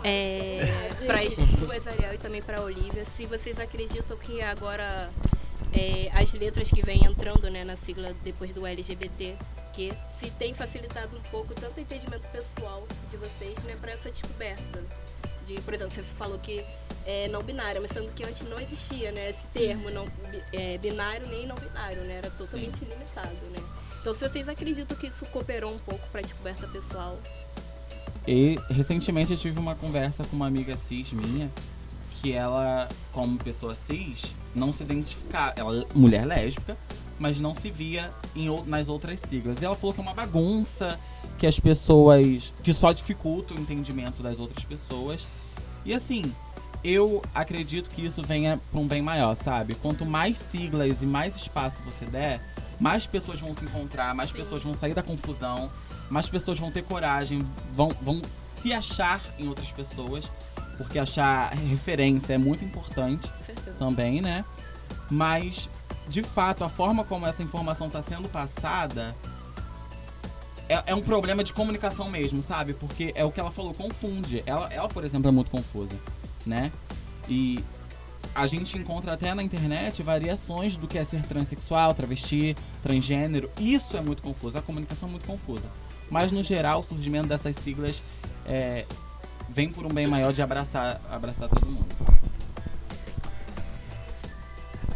é, 0.02 0.90
para 1.06 1.18
Ariel, 1.90 2.14
e 2.14 2.18
também 2.18 2.42
para 2.42 2.58
a 2.58 2.62
Olivia. 2.62 3.04
Se 3.16 3.24
vocês 3.26 3.58
acreditam 3.58 4.16
que 4.16 4.42
agora 4.42 5.10
é, 5.72 6.10
as 6.12 6.32
letras 6.32 6.70
que 6.70 6.82
vêm 6.82 7.04
entrando 7.04 7.48
né, 7.50 7.64
na 7.64 7.76
sigla 7.76 8.14
depois 8.24 8.52
do 8.52 8.66
LGBT, 8.66 9.36
quê, 9.72 9.92
se 10.18 10.30
tem 10.32 10.52
facilitado 10.54 11.16
um 11.16 11.20
pouco 11.30 11.54
tanto 11.54 11.78
o 11.78 11.80
entendimento 11.80 12.26
pessoal 12.28 12.86
de 13.10 13.16
vocês, 13.16 13.56
né, 13.64 13.76
para 13.80 13.92
essa 13.92 14.10
descoberta. 14.10 14.82
De, 15.46 15.54
por 15.62 15.74
exemplo, 15.74 15.94
você 15.94 16.02
falou 16.02 16.38
que 16.38 16.64
é 17.06 17.28
não 17.28 17.42
binário, 17.42 17.80
mas 17.80 17.90
sendo 17.92 18.12
que 18.12 18.24
antes 18.24 18.42
não 18.48 18.60
existia, 18.60 19.10
né, 19.10 19.30
esse 19.30 19.46
termo 19.52 19.90
não 19.90 20.06
é, 20.52 20.76
binário 20.78 21.26
nem 21.28 21.46
não 21.46 21.56
binário, 21.56 22.02
né, 22.02 22.18
era 22.18 22.30
totalmente 22.30 22.84
limitado, 22.84 23.34
né. 23.50 23.58
Então, 24.00 24.14
se 24.14 24.28
vocês 24.28 24.48
acreditam 24.48 24.96
que 24.96 25.08
isso 25.08 25.24
cooperou 25.26 25.72
um 25.72 25.78
pouco 25.78 26.08
para 26.08 26.20
a 26.20 26.22
descoberta 26.22 26.66
pessoal, 26.68 27.18
E 28.26 28.58
recentemente 28.68 29.32
eu 29.32 29.38
tive 29.38 29.58
uma 29.58 29.74
conversa 29.74 30.24
com 30.24 30.36
uma 30.36 30.46
amiga 30.46 30.76
cis 30.76 31.12
minha, 31.12 31.50
que 32.20 32.32
ela, 32.32 32.88
como 33.12 33.38
pessoa 33.38 33.74
cis, 33.74 34.22
não 34.54 34.72
se 34.72 34.82
identificava. 34.82 35.54
Ela 35.56 35.82
é 35.82 35.86
mulher 35.94 36.26
lésbica, 36.26 36.76
mas 37.18 37.40
não 37.40 37.54
se 37.54 37.70
via 37.70 38.10
em, 38.34 38.48
nas 38.66 38.88
outras 38.88 39.20
siglas. 39.20 39.60
E 39.60 39.64
ela 39.64 39.74
falou 39.74 39.94
que 39.94 40.00
é 40.00 40.02
uma 40.02 40.14
bagunça, 40.14 40.98
que 41.38 41.46
as 41.46 41.58
pessoas. 41.58 42.52
que 42.62 42.72
só 42.72 42.92
dificulta 42.92 43.54
o 43.54 43.60
entendimento 43.60 44.22
das 44.22 44.38
outras 44.38 44.64
pessoas. 44.64 45.26
E 45.84 45.94
assim, 45.94 46.32
eu 46.84 47.22
acredito 47.34 47.90
que 47.90 48.04
isso 48.04 48.22
venha 48.22 48.60
para 48.70 48.80
um 48.80 48.86
bem 48.86 49.02
maior, 49.02 49.34
sabe? 49.34 49.74
Quanto 49.74 50.04
mais 50.04 50.36
siglas 50.36 51.02
e 51.02 51.06
mais 51.06 51.36
espaço 51.36 51.80
você 51.82 52.04
der, 52.04 52.40
mais 52.78 53.06
pessoas 53.06 53.40
vão 53.40 53.54
se 53.54 53.64
encontrar, 53.64 54.14
mais 54.14 54.30
pessoas 54.30 54.62
vão 54.62 54.74
sair 54.74 54.94
da 54.94 55.02
confusão, 55.02 55.70
mais 56.10 56.28
pessoas 56.28 56.58
vão 56.58 56.70
ter 56.70 56.82
coragem, 56.82 57.46
vão, 57.72 57.90
vão 58.02 58.20
se 58.26 58.72
achar 58.72 59.20
em 59.38 59.46
outras 59.48 59.70
pessoas, 59.70 60.30
porque 60.80 60.98
achar 60.98 61.52
referência 61.52 62.32
é 62.32 62.38
muito 62.38 62.64
importante 62.64 63.30
também, 63.78 64.22
né? 64.22 64.42
Mas, 65.10 65.68
de 66.08 66.22
fato, 66.22 66.64
a 66.64 66.70
forma 66.70 67.04
como 67.04 67.26
essa 67.26 67.42
informação 67.42 67.88
está 67.88 68.00
sendo 68.00 68.30
passada 68.30 69.14
é, 70.70 70.84
é 70.86 70.94
um 70.94 71.02
problema 71.02 71.44
de 71.44 71.52
comunicação 71.52 72.08
mesmo, 72.08 72.40
sabe? 72.40 72.72
Porque 72.72 73.12
é 73.14 73.22
o 73.26 73.30
que 73.30 73.38
ela 73.38 73.50
falou, 73.50 73.74
confunde. 73.74 74.42
Ela, 74.46 74.72
ela, 74.72 74.88
por 74.88 75.04
exemplo, 75.04 75.28
é 75.28 75.30
muito 75.30 75.50
confusa, 75.50 75.94
né? 76.46 76.72
E 77.28 77.62
a 78.34 78.46
gente 78.46 78.78
encontra 78.78 79.12
até 79.12 79.34
na 79.34 79.42
internet 79.42 80.02
variações 80.02 80.76
do 80.76 80.88
que 80.88 80.96
é 80.96 81.04
ser 81.04 81.26
transexual, 81.26 81.92
travesti, 81.92 82.56
transgênero. 82.82 83.50
Isso 83.60 83.98
é 83.98 84.00
muito 84.00 84.22
confuso, 84.22 84.56
a 84.56 84.62
comunicação 84.62 85.10
é 85.10 85.12
muito 85.12 85.26
confusa. 85.26 85.68
Mas, 86.10 86.32
no 86.32 86.42
geral, 86.42 86.80
o 86.80 86.84
surgimento 86.84 87.28
dessas 87.28 87.54
siglas 87.56 88.02
é, 88.46 88.86
vem 89.52 89.68
por 89.68 89.84
um 89.84 89.88
bem 89.88 90.06
maior 90.06 90.32
de 90.32 90.40
abraçar, 90.40 91.00
abraçar 91.10 91.48
todo 91.48 91.66
mundo. 91.66 91.86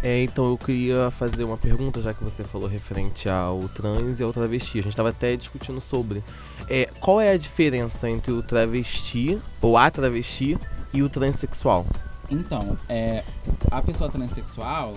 É, 0.03 0.23
então 0.23 0.51
eu 0.51 0.59
queria 0.59 1.11
fazer 1.11 1.45
uma 1.45 1.57
pergunta, 1.57 2.03
já 2.03 2.13
que 2.13 2.23
você 2.23 2.45
falou 2.45 2.69
referente 2.69 3.27
ao 3.27 3.67
trans 3.71 4.21
e 4.21 4.23
ao 4.23 4.35
travesti. 4.35 4.79
A 4.79 4.83
gente 4.83 4.93
estava 4.93 5.09
até 5.09 5.35
discutindo 5.35 5.81
sobre. 5.81 6.23
É, 6.69 6.91
qual 7.01 7.21
é 7.21 7.31
a 7.31 7.39
diferença 7.39 8.09
entre 8.09 8.31
o 8.31 8.43
travesti, 8.43 9.41
ou 9.63 9.79
a 9.79 9.91
travesti, 9.91 10.59
e 10.93 11.03
o 11.03 11.09
transexual? 11.09 11.87
Então, 12.31 12.77
é, 12.87 13.25
a 13.71 13.81
pessoa 13.81 14.11
transexual, 14.11 14.93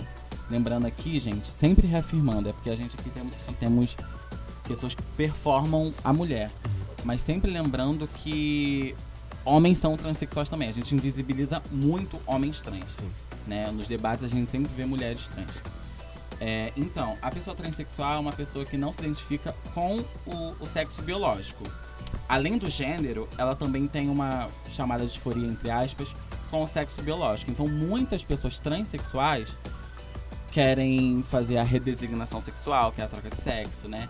lembrando 0.50 0.86
aqui, 0.86 1.18
gente, 1.18 1.48
sempre 1.48 1.86
reafirmando, 1.86 2.50
é 2.50 2.52
porque 2.52 2.68
a 2.68 2.76
gente 2.76 2.94
aqui 2.94 3.08
temos, 3.08 3.34
temos 3.58 3.96
pessoas 4.64 4.94
que 4.94 5.02
performam 5.16 5.90
a 6.04 6.12
mulher. 6.12 6.50
Mas 7.02 7.22
sempre 7.22 7.50
lembrando 7.50 8.06
que 8.06 8.94
homens 9.48 9.78
são 9.78 9.96
transexuais 9.96 10.48
também. 10.48 10.68
A 10.68 10.72
gente 10.72 10.94
invisibiliza 10.94 11.62
muito 11.70 12.20
homens 12.26 12.60
trans. 12.60 12.84
Sim. 12.98 13.10
Né? 13.46 13.70
Nos 13.70 13.88
debates 13.88 14.24
a 14.24 14.28
gente 14.28 14.48
sempre 14.50 14.70
vê 14.76 14.84
mulheres 14.84 15.26
trans. 15.28 15.50
É, 16.40 16.72
então, 16.76 17.14
a 17.20 17.30
pessoa 17.30 17.56
transexual 17.56 18.16
é 18.16 18.18
uma 18.18 18.32
pessoa 18.32 18.64
que 18.64 18.76
não 18.76 18.92
se 18.92 19.00
identifica 19.00 19.54
com 19.74 20.04
o, 20.26 20.54
o 20.60 20.66
sexo 20.66 21.02
biológico. 21.02 21.64
Além 22.28 22.58
do 22.58 22.68
gênero, 22.68 23.26
ela 23.36 23.56
também 23.56 23.88
tem 23.88 24.08
uma 24.08 24.48
chamada 24.68 25.04
disforia, 25.04 25.46
entre 25.46 25.70
aspas, 25.70 26.14
com 26.50 26.62
o 26.62 26.66
sexo 26.66 27.02
biológico. 27.02 27.50
Então, 27.50 27.66
muitas 27.66 28.22
pessoas 28.22 28.60
transexuais 28.60 29.48
querem 30.52 31.22
fazer 31.22 31.56
a 31.58 31.62
redesignação 31.62 32.40
sexual, 32.40 32.92
que 32.92 33.00
é 33.00 33.04
a 33.04 33.08
troca 33.08 33.30
de 33.30 33.40
sexo, 33.40 33.88
né? 33.88 34.08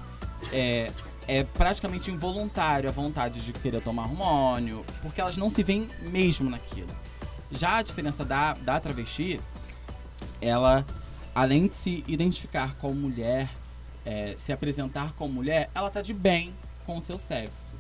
É, 0.53 0.91
é 1.29 1.45
praticamente 1.45 2.11
involuntário 2.11 2.89
a 2.89 2.93
vontade 2.93 3.41
de 3.41 3.53
querer 3.53 3.83
tomar 3.83 4.05
hormônio, 4.05 4.85
porque 5.03 5.21
elas 5.21 5.37
não 5.37 5.51
se 5.51 5.63
veem 5.63 5.87
mesmo 6.01 6.49
naquilo. 6.49 6.89
Já 7.53 7.77
a 7.77 7.83
diferença 7.83 8.25
da, 8.25 8.55
da 8.55 8.81
travesti, 8.81 9.39
ela, 10.41 10.87
além 11.35 11.67
de 11.67 11.75
se 11.75 12.03
identificar 12.09 12.75
como 12.77 12.95
mulher, 12.95 13.51
é, 14.07 14.37
se 14.39 14.53
apresentar 14.53 15.13
como 15.13 15.35
mulher, 15.35 15.71
ela 15.75 15.91
tá 15.91 16.01
de 16.01 16.15
bem 16.15 16.55
com 16.87 16.97
o 16.97 17.03
seu 17.03 17.19
sexo. 17.19 17.75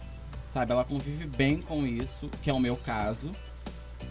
Sabe? 0.46 0.72
Ela 0.72 0.84
convive 0.84 1.26
bem 1.26 1.62
com 1.62 1.86
isso, 1.86 2.28
que 2.42 2.50
é 2.50 2.52
o 2.52 2.60
meu 2.60 2.76
caso. 2.76 3.30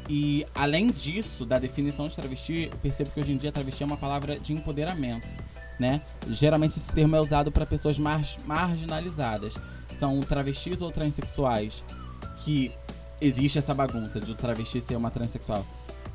E 0.10 0.46
além 0.54 0.90
disso, 0.90 1.46
da 1.46 1.60
definição 1.60 2.08
de 2.08 2.16
travesti, 2.16 2.70
eu 2.72 2.78
percebo 2.80 3.12
que 3.12 3.20
hoje 3.20 3.34
em 3.34 3.38
dia 3.38 3.52
travesti 3.52 3.84
é 3.84 3.86
uma 3.86 3.98
palavra 3.98 4.40
de 4.40 4.54
empoderamento, 4.54 5.28
né? 5.80 6.02
Geralmente 6.30 6.78
esse 6.78 6.92
termo 6.92 7.16
é 7.16 7.22
usado 7.22 7.52
para 7.52 7.66
pessoas 7.66 8.00
mar 8.00 8.22
marginalizadas. 8.46 9.56
São 9.94 10.20
travestis 10.20 10.82
ou 10.82 10.92
transexuais 10.92 11.84
que 12.38 12.72
existe 13.20 13.58
essa 13.58 13.74
bagunça 13.74 14.20
de 14.20 14.36
travesti 14.36 14.82
ser 14.82 14.96
uma 14.96 15.10
transexual. 15.10 15.66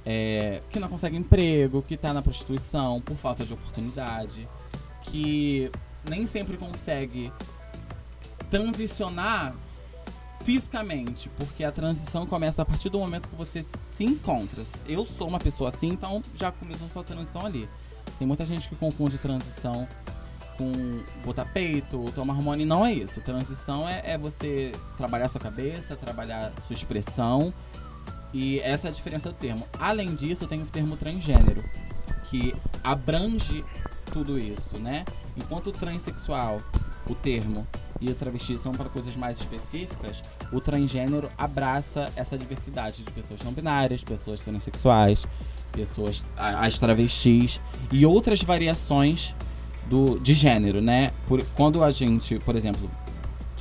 É, 0.04 0.60
que 0.70 0.80
não 0.80 0.88
consegue 0.88 1.16
emprego, 1.16 1.82
que 1.82 1.96
tá 1.96 2.12
na 2.12 2.22
prostituição 2.22 3.00
por 3.00 3.16
falta 3.16 3.44
de 3.44 3.52
oportunidade, 3.52 4.48
que 5.02 5.70
nem 6.08 6.26
sempre 6.26 6.56
consegue 6.56 7.32
transicionar 8.50 9.54
fisicamente, 10.44 11.28
porque 11.38 11.62
a 11.62 11.70
transição 11.70 12.26
começa 12.26 12.62
a 12.62 12.64
partir 12.64 12.88
do 12.88 12.98
momento 12.98 13.28
que 13.28 13.36
você 13.36 13.62
se 13.62 14.04
encontra. 14.04 14.64
Eu 14.86 15.04
sou 15.04 15.28
uma 15.28 15.38
pessoa 15.38 15.70
assim, 15.70 15.88
então 15.88 16.20
já 16.34 16.50
começou 16.50 16.88
sua 16.88 17.04
transição 17.04 17.46
ali. 17.46 17.68
Tem 18.18 18.26
muita 18.26 18.44
gente 18.44 18.68
que 18.68 18.76
confunde 18.76 19.18
transição 19.18 19.86
com 20.56 20.72
botar 21.24 21.44
peito, 21.46 22.04
tomar 22.14 22.34
hormônio, 22.34 22.66
não 22.66 22.84
é 22.84 22.92
isso. 22.92 23.20
Transição 23.20 23.88
é, 23.88 24.02
é 24.12 24.18
você 24.18 24.72
trabalhar 24.96 25.28
sua 25.28 25.40
cabeça, 25.40 25.96
trabalhar 25.96 26.52
sua 26.66 26.74
expressão, 26.74 27.52
e 28.32 28.60
essa 28.60 28.88
é 28.88 28.90
a 28.90 28.92
diferença 28.92 29.28
do 29.28 29.34
termo. 29.34 29.66
Além 29.78 30.14
disso, 30.14 30.46
tem 30.46 30.62
o 30.62 30.66
termo 30.66 30.96
transgênero, 30.96 31.62
que 32.30 32.54
abrange 32.82 33.64
tudo 34.12 34.38
isso, 34.38 34.78
né? 34.78 35.04
Enquanto 35.36 35.68
o 35.68 35.72
transexual, 35.72 36.60
o 37.08 37.14
termo, 37.14 37.66
e 38.00 38.10
o 38.10 38.14
travesti 38.16 38.58
são 38.58 38.72
para 38.72 38.88
coisas 38.88 39.14
mais 39.14 39.38
específicas, 39.38 40.22
o 40.52 40.60
transgênero 40.60 41.30
abraça 41.38 42.12
essa 42.16 42.36
diversidade 42.36 43.04
de 43.04 43.12
pessoas 43.12 43.42
não 43.42 43.52
binárias, 43.52 44.02
pessoas 44.02 44.42
transexuais, 44.42 45.24
pessoas 45.72 46.22
as 46.36 46.78
travestis 46.78 47.60
e 47.90 48.06
outras 48.06 48.42
variações 48.42 49.34
do 49.86 50.18
de 50.18 50.34
gênero, 50.34 50.80
né? 50.80 51.12
Por, 51.26 51.42
quando 51.54 51.82
a 51.82 51.90
gente, 51.90 52.38
por 52.40 52.54
exemplo, 52.54 52.88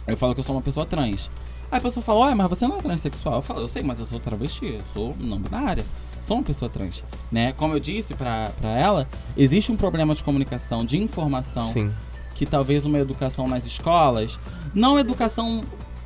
eu 0.07 0.17
falo 0.17 0.33
que 0.33 0.39
eu 0.39 0.43
sou 0.43 0.55
uma 0.55 0.61
pessoa 0.61 0.85
trans. 0.85 1.29
Aí 1.71 1.77
a 1.77 1.81
pessoa 1.81 2.03
fala, 2.03 2.27
ué, 2.27 2.35
mas 2.35 2.49
você 2.49 2.67
não 2.67 2.77
é 2.77 2.81
transexual. 2.81 3.35
Eu 3.35 3.41
falo, 3.41 3.61
eu 3.61 3.67
sei, 3.67 3.81
mas 3.81 3.99
eu 3.99 4.05
sou 4.05 4.19
travesti, 4.19 4.65
eu 4.65 4.81
sou 4.93 5.15
não 5.17 5.39
binária, 5.39 5.85
sou 6.21 6.37
uma 6.37 6.43
pessoa 6.43 6.69
trans, 6.69 7.03
né? 7.31 7.53
Como 7.53 7.73
eu 7.73 7.79
disse 7.79 8.13
pra, 8.13 8.51
pra 8.59 8.69
ela, 8.69 9.07
existe 9.37 9.71
um 9.71 9.77
problema 9.77 10.13
de 10.13 10.23
comunicação, 10.23 10.83
de 10.83 10.97
informação 10.97 11.71
Sim. 11.71 11.91
que 12.35 12.45
talvez 12.45 12.85
uma 12.85 12.99
educação 12.99 13.47
nas 13.47 13.65
escolas, 13.65 14.37
não 14.73 14.99
educação 14.99 15.63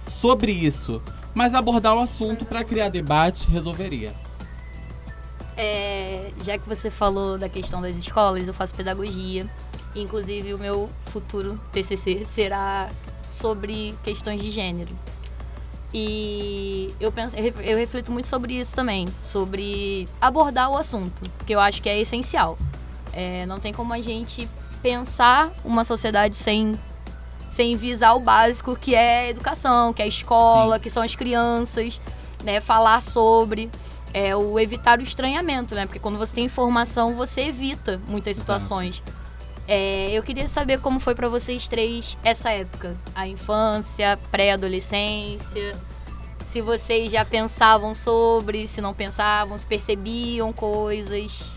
sobre 0.08 0.52
isso, 0.52 1.02
mas 1.34 1.56
abordar 1.56 1.96
o 1.96 2.00
assunto 2.00 2.46
para 2.46 2.64
criar 2.64 2.90
debate 2.90 3.50
resolveria. 3.50 4.14
É, 5.58 6.32
já 6.42 6.58
que 6.58 6.68
você 6.68 6.90
falou 6.90 7.38
da 7.38 7.48
questão 7.48 7.82
das 7.82 7.96
escolas, 7.98 8.48
eu 8.48 8.54
faço 8.54 8.74
pedagogia. 8.74 9.50
Inclusive, 9.96 10.54
o 10.54 10.58
meu 10.60 10.90
futuro 11.06 11.60
TCC 11.72 12.26
será 12.26 12.90
sobre 13.32 13.96
questões 14.04 14.42
de 14.42 14.52
gênero. 14.52 14.94
E 15.94 16.94
eu 17.00 17.12
penso, 17.12 17.36
eu 17.38 17.44
ref- 17.44 17.60
eu 17.62 17.78
reflito 17.78 18.12
muito 18.12 18.28
sobre 18.28 18.54
isso 18.54 18.76
também, 18.76 19.08
sobre 19.22 20.08
abordar 20.20 20.70
o 20.70 20.76
assunto, 20.78 21.22
que 21.46 21.56
eu 21.56 21.60
acho 21.60 21.82
que 21.82 21.88
é 21.88 21.98
essencial. 22.00 22.58
É, 23.14 23.46
não 23.46 23.60
tem 23.62 23.72
como 23.74 23.94
a 23.94 24.02
gente 24.02 24.50
pensar 24.82 25.52
uma 25.64 25.84
sociedade 25.84 26.36
sem 26.36 26.78
sem 27.48 27.78
visar 27.78 28.14
o 28.16 28.20
básico 28.20 28.76
que 28.76 28.94
é 28.96 29.20
a 29.20 29.30
educação, 29.30 29.94
que 29.94 30.02
é 30.02 30.06
a 30.06 30.08
escola, 30.08 30.80
que 30.80 30.90
são 30.90 31.02
as 31.02 31.16
crianças, 31.16 32.02
né? 32.44 32.60
Falar 32.60 33.02
sobre 33.02 33.70
é 34.16 34.34
o 34.34 34.58
evitar 34.58 34.98
o 35.00 35.02
estranhamento, 35.02 35.76
né? 35.76 35.86
Porque 35.86 36.00
quando 36.00 36.18
você 36.18 36.36
tem 36.36 36.46
informação, 36.46 37.18
você 37.18 37.42
evita 37.42 38.00
muitas 38.08 38.38
situações. 38.38 39.04
É, 39.68 40.10
eu 40.12 40.24
queria 40.24 40.48
saber 40.48 40.80
como 40.80 41.02
foi 41.02 41.14
pra 41.14 41.28
vocês 41.28 41.68
três 41.68 42.18
essa 42.24 42.50
época, 42.50 42.96
a 43.14 43.28
infância, 43.28 44.18
pré-adolescência. 44.32 45.74
Se 46.46 46.62
vocês 46.62 47.12
já 47.12 47.26
pensavam 47.26 47.94
sobre, 47.94 48.66
se 48.68 48.80
não 48.80 48.94
pensavam, 48.94 49.58
se 49.58 49.68
percebiam 49.68 50.54
coisas. 50.54 51.52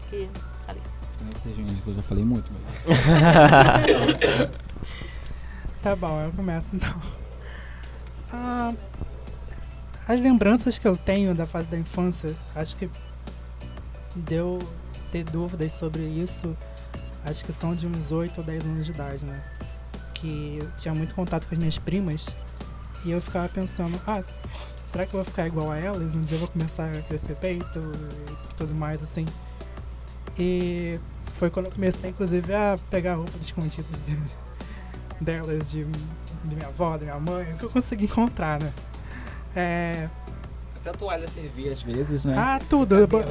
Porque, 0.00 0.26
sabe? 0.62 0.80
Nem 1.20 1.30
que 1.30 1.40
seja 1.40 1.62
um, 1.62 1.76
eu 1.86 1.94
já 1.94 2.02
falei 2.02 2.24
muito, 2.24 2.50
mas... 2.52 2.90
Tá 5.80 5.94
bom, 5.94 6.20
eu 6.20 6.32
começo 6.32 6.66
então. 6.74 7.00
Ah, 8.32 8.74
as 10.10 10.20
lembranças 10.20 10.76
que 10.76 10.88
eu 10.88 10.96
tenho 10.96 11.36
da 11.36 11.46
fase 11.46 11.68
da 11.68 11.78
infância, 11.78 12.34
acho 12.56 12.76
que 12.76 12.90
deu 14.16 14.58
ter 15.12 15.22
dúvidas 15.22 15.72
sobre 15.72 16.02
isso, 16.02 16.56
acho 17.24 17.44
que 17.44 17.52
são 17.52 17.76
de 17.76 17.86
uns 17.86 18.10
8 18.10 18.38
ou 18.38 18.44
10 18.44 18.64
anos 18.64 18.86
de 18.86 18.92
idade, 18.92 19.24
né? 19.24 19.40
Que 20.14 20.58
eu 20.60 20.68
tinha 20.78 20.92
muito 20.92 21.14
contato 21.14 21.46
com 21.46 21.54
as 21.54 21.58
minhas 21.60 21.78
primas 21.78 22.26
e 23.04 23.12
eu 23.12 23.22
ficava 23.22 23.48
pensando, 23.48 24.00
ah, 24.04 24.20
será 24.88 25.06
que 25.06 25.14
eu 25.14 25.22
vou 25.22 25.24
ficar 25.24 25.46
igual 25.46 25.70
a 25.70 25.76
elas? 25.76 26.12
Um 26.16 26.24
dia 26.24 26.36
eu 26.36 26.40
vou 26.40 26.48
começar 26.48 26.90
a 26.90 27.02
crescer 27.02 27.36
peito 27.36 27.78
e 27.78 28.54
tudo 28.56 28.74
mais 28.74 29.00
assim. 29.04 29.24
E 30.36 30.98
foi 31.38 31.50
quando 31.50 31.66
eu 31.66 31.72
comecei, 31.72 32.10
inclusive, 32.10 32.52
a 32.52 32.76
pegar 32.90 33.14
roupas 33.14 33.40
escondidas 33.40 34.00
de, 34.04 34.18
delas, 35.24 35.70
de, 35.70 35.84
de 35.84 36.54
minha 36.56 36.66
avó, 36.66 36.98
da 36.98 37.04
minha 37.04 37.20
mãe, 37.20 37.52
o 37.52 37.58
que 37.58 37.64
eu 37.64 37.70
consegui 37.70 38.06
encontrar, 38.06 38.58
né? 38.58 38.72
É, 39.56 40.08
Até 40.76 40.90
a 40.90 40.92
toalha 40.92 41.26
servia 41.26 41.72
às 41.72 41.82
vezes, 41.82 42.24
né? 42.24 42.34
ah, 42.38 42.60
tudo. 42.68 43.06
bo- 43.06 43.22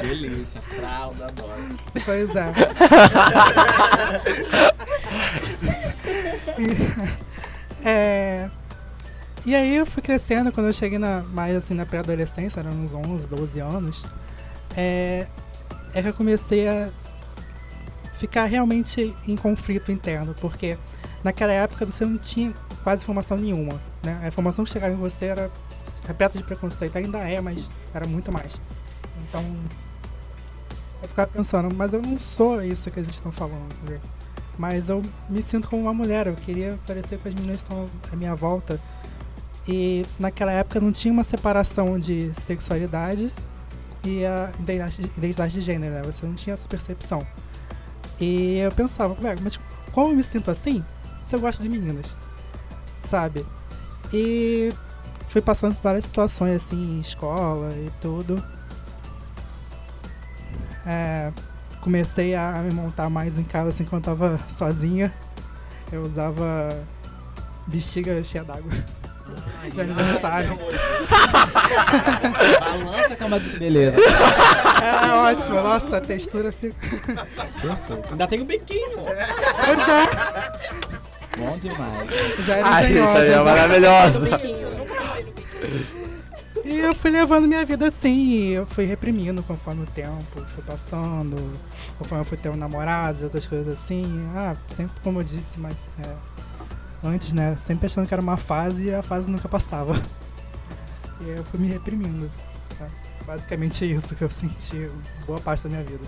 Delícia, 0.00 0.60
fralda, 0.62 1.26
adoro. 1.26 1.78
Pois 2.04 2.30
é. 2.34 2.52
E, 6.58 7.86
é, 7.88 8.50
e 9.46 9.54
aí 9.54 9.74
eu 9.76 9.86
fui 9.86 10.02
crescendo, 10.02 10.52
quando 10.52 10.66
eu 10.66 10.72
cheguei 10.72 10.98
na, 10.98 11.20
mais 11.32 11.56
assim 11.56 11.74
na 11.74 11.86
pré-adolescência, 11.86 12.60
eram 12.60 12.72
uns 12.72 12.92
11, 12.92 13.26
12 13.26 13.60
anos, 13.60 14.04
é, 14.76 15.26
é 15.94 16.02
que 16.02 16.08
eu 16.08 16.14
comecei 16.14 16.68
a 16.68 16.88
ficar 18.18 18.44
realmente 18.44 19.14
em 19.26 19.36
conflito 19.36 19.90
interno, 19.90 20.34
porque 20.40 20.76
naquela 21.24 21.52
época 21.52 21.86
você 21.86 22.04
não 22.04 22.18
tinha 22.18 22.52
quase 22.82 23.02
informação 23.02 23.36
nenhuma, 23.36 23.80
né? 24.02 24.18
A 24.22 24.28
informação 24.28 24.64
que 24.64 24.70
chegava 24.70 24.92
em 24.92 24.96
você 24.96 25.26
era 25.26 25.50
repleta 26.06 26.38
de 26.38 26.44
preconceito, 26.44 26.96
ainda 26.96 27.18
é, 27.18 27.40
mas 27.40 27.68
era 27.94 28.06
muito 28.06 28.32
mais. 28.32 28.60
Então, 29.28 29.44
eu 31.02 31.08
ficava 31.08 31.30
pensando, 31.30 31.74
mas 31.74 31.92
eu 31.92 32.02
não 32.02 32.18
sou 32.18 32.62
isso 32.62 32.90
que 32.90 32.98
eles 33.00 33.10
estão 33.10 33.32
falando? 33.32 34.00
Mas 34.58 34.88
eu 34.88 35.02
me 35.28 35.42
sinto 35.42 35.68
como 35.68 35.82
uma 35.82 35.94
mulher, 35.94 36.26
eu 36.26 36.34
queria 36.34 36.78
parecer 36.86 37.18
com 37.18 37.28
as 37.28 37.34
meninas 37.34 37.62
que 37.62 37.72
estão 37.72 37.88
à 38.12 38.16
minha 38.16 38.34
volta. 38.34 38.80
E 39.66 40.04
naquela 40.18 40.52
época 40.52 40.80
não 40.80 40.92
tinha 40.92 41.12
uma 41.12 41.24
separação 41.24 41.98
de 41.98 42.32
sexualidade 42.34 43.32
e 44.04 44.24
a 44.24 44.50
identidade, 44.58 45.52
de 45.54 45.60
gênero, 45.60 45.94
né? 45.94 46.02
Você 46.02 46.26
não 46.26 46.34
tinha 46.34 46.54
essa 46.54 46.66
percepção. 46.66 47.26
E 48.20 48.58
eu 48.58 48.72
pensava, 48.72 49.16
"Ué, 49.22 49.36
mas 49.40 49.58
como 49.92 50.10
eu 50.10 50.16
me 50.16 50.24
sinto 50.24 50.50
assim 50.50 50.84
se 51.22 51.34
eu 51.34 51.40
gosto 51.40 51.62
de 51.62 51.68
meninas? 51.68 52.16
Sabe? 53.10 53.44
E 54.12 54.72
fui 55.28 55.42
passando 55.42 55.74
por 55.74 55.82
várias 55.82 56.04
situações 56.04 56.54
assim, 56.54 56.76
em 56.76 57.00
escola 57.00 57.72
e 57.72 57.90
tudo. 58.00 58.40
É, 60.86 61.32
comecei 61.80 62.36
a 62.36 62.52
me 62.64 62.72
montar 62.72 63.10
mais 63.10 63.36
em 63.36 63.42
casa 63.42 63.70
assim 63.70 63.84
quando 63.84 64.06
eu 64.06 64.16
tava 64.16 64.40
sozinha. 64.56 65.12
Eu 65.90 66.04
usava 66.04 66.68
bexiga 67.66 68.22
cheia 68.22 68.44
d'água 68.44 68.70
de 69.74 69.80
aniversário. 69.80 70.56
Balança 72.60 73.12
a 73.12 73.16
cama 73.16 73.40
de 73.40 73.58
beleza. 73.58 73.96
É 73.98 75.12
ótimo, 75.14 75.56
nossa, 75.56 75.96
a 75.96 76.00
textura 76.00 76.52
fica. 76.52 76.76
Ainda 78.08 78.28
tem 78.28 78.40
o 78.40 78.44
biquinho. 78.44 78.98
Pois 79.02 79.18
é, 79.88 80.99
Bom 81.38 81.58
demais. 81.58 82.08
já 82.44 82.56
era 82.56 82.68
Ai, 82.68 82.82
gente, 82.86 82.98
engenhosa. 82.98 83.24
é 83.24 83.44
maravilhosa. 83.44 84.40
E 86.64 86.78
eu 86.78 86.94
fui 86.94 87.10
levando 87.10 87.48
minha 87.48 87.64
vida 87.64 87.88
assim, 87.88 88.14
e 88.30 88.52
eu 88.52 88.66
fui 88.66 88.84
reprimindo 88.84 89.42
conforme 89.42 89.82
o 89.82 89.86
tempo 89.86 90.22
foi 90.54 90.62
passando, 90.64 91.36
conforme 91.98 92.22
eu 92.22 92.24
fui 92.26 92.36
tendo 92.38 92.56
namorados 92.56 93.20
e 93.22 93.24
outras 93.24 93.46
coisas 93.46 93.72
assim. 93.72 94.04
Ah, 94.34 94.54
sempre 94.76 94.92
como 95.02 95.20
eu 95.20 95.24
disse, 95.24 95.58
mas 95.58 95.74
é, 96.04 96.14
antes, 97.02 97.32
né, 97.32 97.56
sempre 97.58 97.86
achando 97.86 98.06
que 98.06 98.14
era 98.14 98.22
uma 98.22 98.36
fase 98.36 98.84
e 98.84 98.94
a 98.94 99.02
fase 99.02 99.28
nunca 99.28 99.48
passava. 99.48 100.00
E 101.20 101.30
aí 101.30 101.36
eu 101.36 101.44
fui 101.44 101.58
me 101.60 101.68
reprimindo. 101.68 102.30
tá? 102.78 102.86
Basicamente 103.26 103.84
isso 103.90 104.14
que 104.14 104.22
eu 104.22 104.30
senti 104.30 104.88
boa 105.26 105.40
parte 105.40 105.64
da 105.64 105.70
minha 105.70 105.82
vida. 105.82 106.04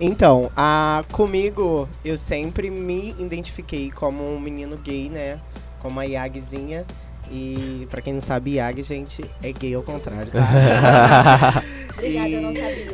Então, 0.00 0.50
a, 0.56 1.04
comigo, 1.12 1.88
eu 2.04 2.18
sempre 2.18 2.68
me 2.70 3.14
identifiquei 3.18 3.90
como 3.90 4.22
um 4.22 4.38
menino 4.38 4.76
gay, 4.76 5.08
né? 5.08 5.38
Como 5.80 5.98
a 5.98 6.04
Yagzinha. 6.04 6.84
E 7.30 7.88
pra 7.90 8.00
quem 8.00 8.12
não 8.12 8.20
sabe, 8.20 8.54
Yag, 8.56 8.80
gente, 8.82 9.24
é 9.42 9.50
gay 9.52 9.74
ao 9.74 9.82
contrário, 9.82 10.30
tá? 10.30 11.62
Obrigada, 11.96 12.28
E- 12.28 12.34
eu 12.34 12.40
não 12.42 12.52
sabia. 12.52 12.86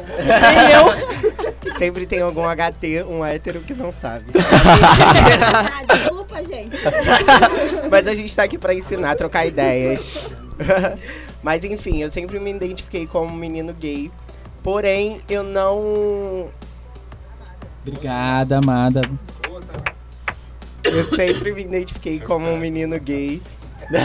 Sempre 1.76 2.06
tem 2.06 2.20
algum 2.20 2.42
HT, 2.44 3.02
um 3.08 3.24
hétero 3.24 3.60
que 3.60 3.74
não 3.74 3.90
sabe. 3.92 4.26
Ah, 4.36 5.82
desculpa, 5.94 6.42
gente. 6.44 6.76
Mas 7.90 8.06
a 8.06 8.14
gente 8.14 8.34
tá 8.34 8.44
aqui 8.44 8.56
pra 8.56 8.72
ensinar, 8.74 9.16
trocar 9.16 9.44
ideias. 9.44 10.28
Mas 11.42 11.64
enfim, 11.64 12.00
eu 12.02 12.08
sempre 12.10 12.38
me 12.38 12.50
identifiquei 12.52 13.06
como 13.06 13.32
um 13.32 13.36
menino 13.36 13.72
gay. 13.74 14.10
Porém, 14.62 15.20
eu 15.28 15.42
não. 15.42 16.48
Obrigada, 17.82 18.58
amada. 18.58 19.00
Eu 20.84 21.04
sempre 21.04 21.52
me 21.52 21.62
identifiquei 21.62 22.20
como 22.20 22.48
um 22.48 22.56
menino 22.56 22.98
gay. 22.98 23.42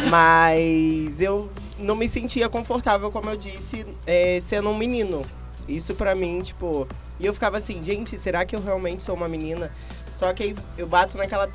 Mas 0.10 1.22
eu 1.22 1.50
não 1.80 1.96
me 1.96 2.10
sentia 2.10 2.50
confortável, 2.50 3.12
como 3.12 3.30
eu 3.30 3.38
disse, 3.38 3.86
é, 4.06 4.40
sendo 4.42 4.70
um 4.70 4.78
menino. 4.78 5.24
Isso 5.68 5.96
pra 5.96 6.16
mim, 6.16 6.42
tipo. 6.42 6.88
E 7.20 7.26
eu 7.26 7.34
ficava 7.34 7.58
assim, 7.58 7.84
gente, 7.84 8.18
será 8.18 8.46
que 8.46 8.56
eu 8.56 8.62
realmente 8.62 9.02
sou 9.02 9.16
uma 9.16 9.28
menina? 9.28 9.72
Só 10.12 10.32
que 10.34 10.56
eu 10.78 10.88
bato 10.88 11.18
naquela, 11.18 11.50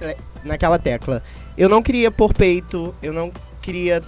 naquela 0.44 0.78
tecla. 0.78 1.22
Eu 1.56 1.68
não 1.68 1.82
queria 1.82 2.10
pôr 2.10 2.32
peito, 2.32 2.94
eu 3.02 3.12
não 3.12 3.32
queria 3.60 4.02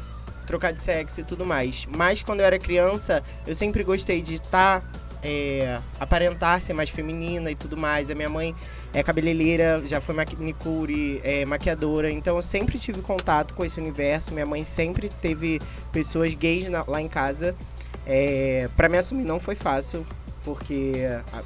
trocar 0.47 0.73
de 0.73 0.83
sexo 0.83 1.21
e 1.21 1.25
tudo 1.25 1.45
mais. 1.45 1.87
Mas 1.89 2.23
quando 2.23 2.41
eu 2.41 2.47
era 2.47 2.59
criança, 2.59 3.23
eu 3.47 3.55
sempre 3.55 3.83
gostei 3.83 4.21
de 4.23 4.35
estar. 4.35 4.83
É, 5.25 5.81
aparentar 5.99 6.61
ser 6.61 6.75
mais 6.75 6.91
feminina 6.91 7.51
e 7.51 7.55
tudo 7.55 7.77
mais. 7.77 8.11
A 8.11 8.15
minha 8.15 8.29
mãe 8.29 8.55
é 8.93 9.03
cabeleireira, 9.03 9.83
já 9.87 10.01
foi 10.01 10.15
manicure, 10.15 11.21
é, 11.25 11.45
maquiadora, 11.45 12.11
então 12.11 12.37
eu 12.37 12.43
sempre 12.43 12.79
tive 12.79 13.01
contato 13.01 13.55
com 13.55 13.65
esse 13.65 13.81
universo. 13.81 14.33
Minha 14.33 14.47
mãe 14.47 14.65
sempre 14.65 15.09
teve 15.09 15.61
pessoas 15.91 16.35
gays 16.35 16.69
na- 16.69 16.85
lá 16.87 17.01
em 17.01 17.09
casa. 17.09 17.55
É, 18.07 18.69
para 18.77 18.89
me 18.89 18.99
assumir 18.99 19.25
não 19.25 19.41
foi 19.41 19.55
fácil, 19.55 20.07
porque 20.45 20.93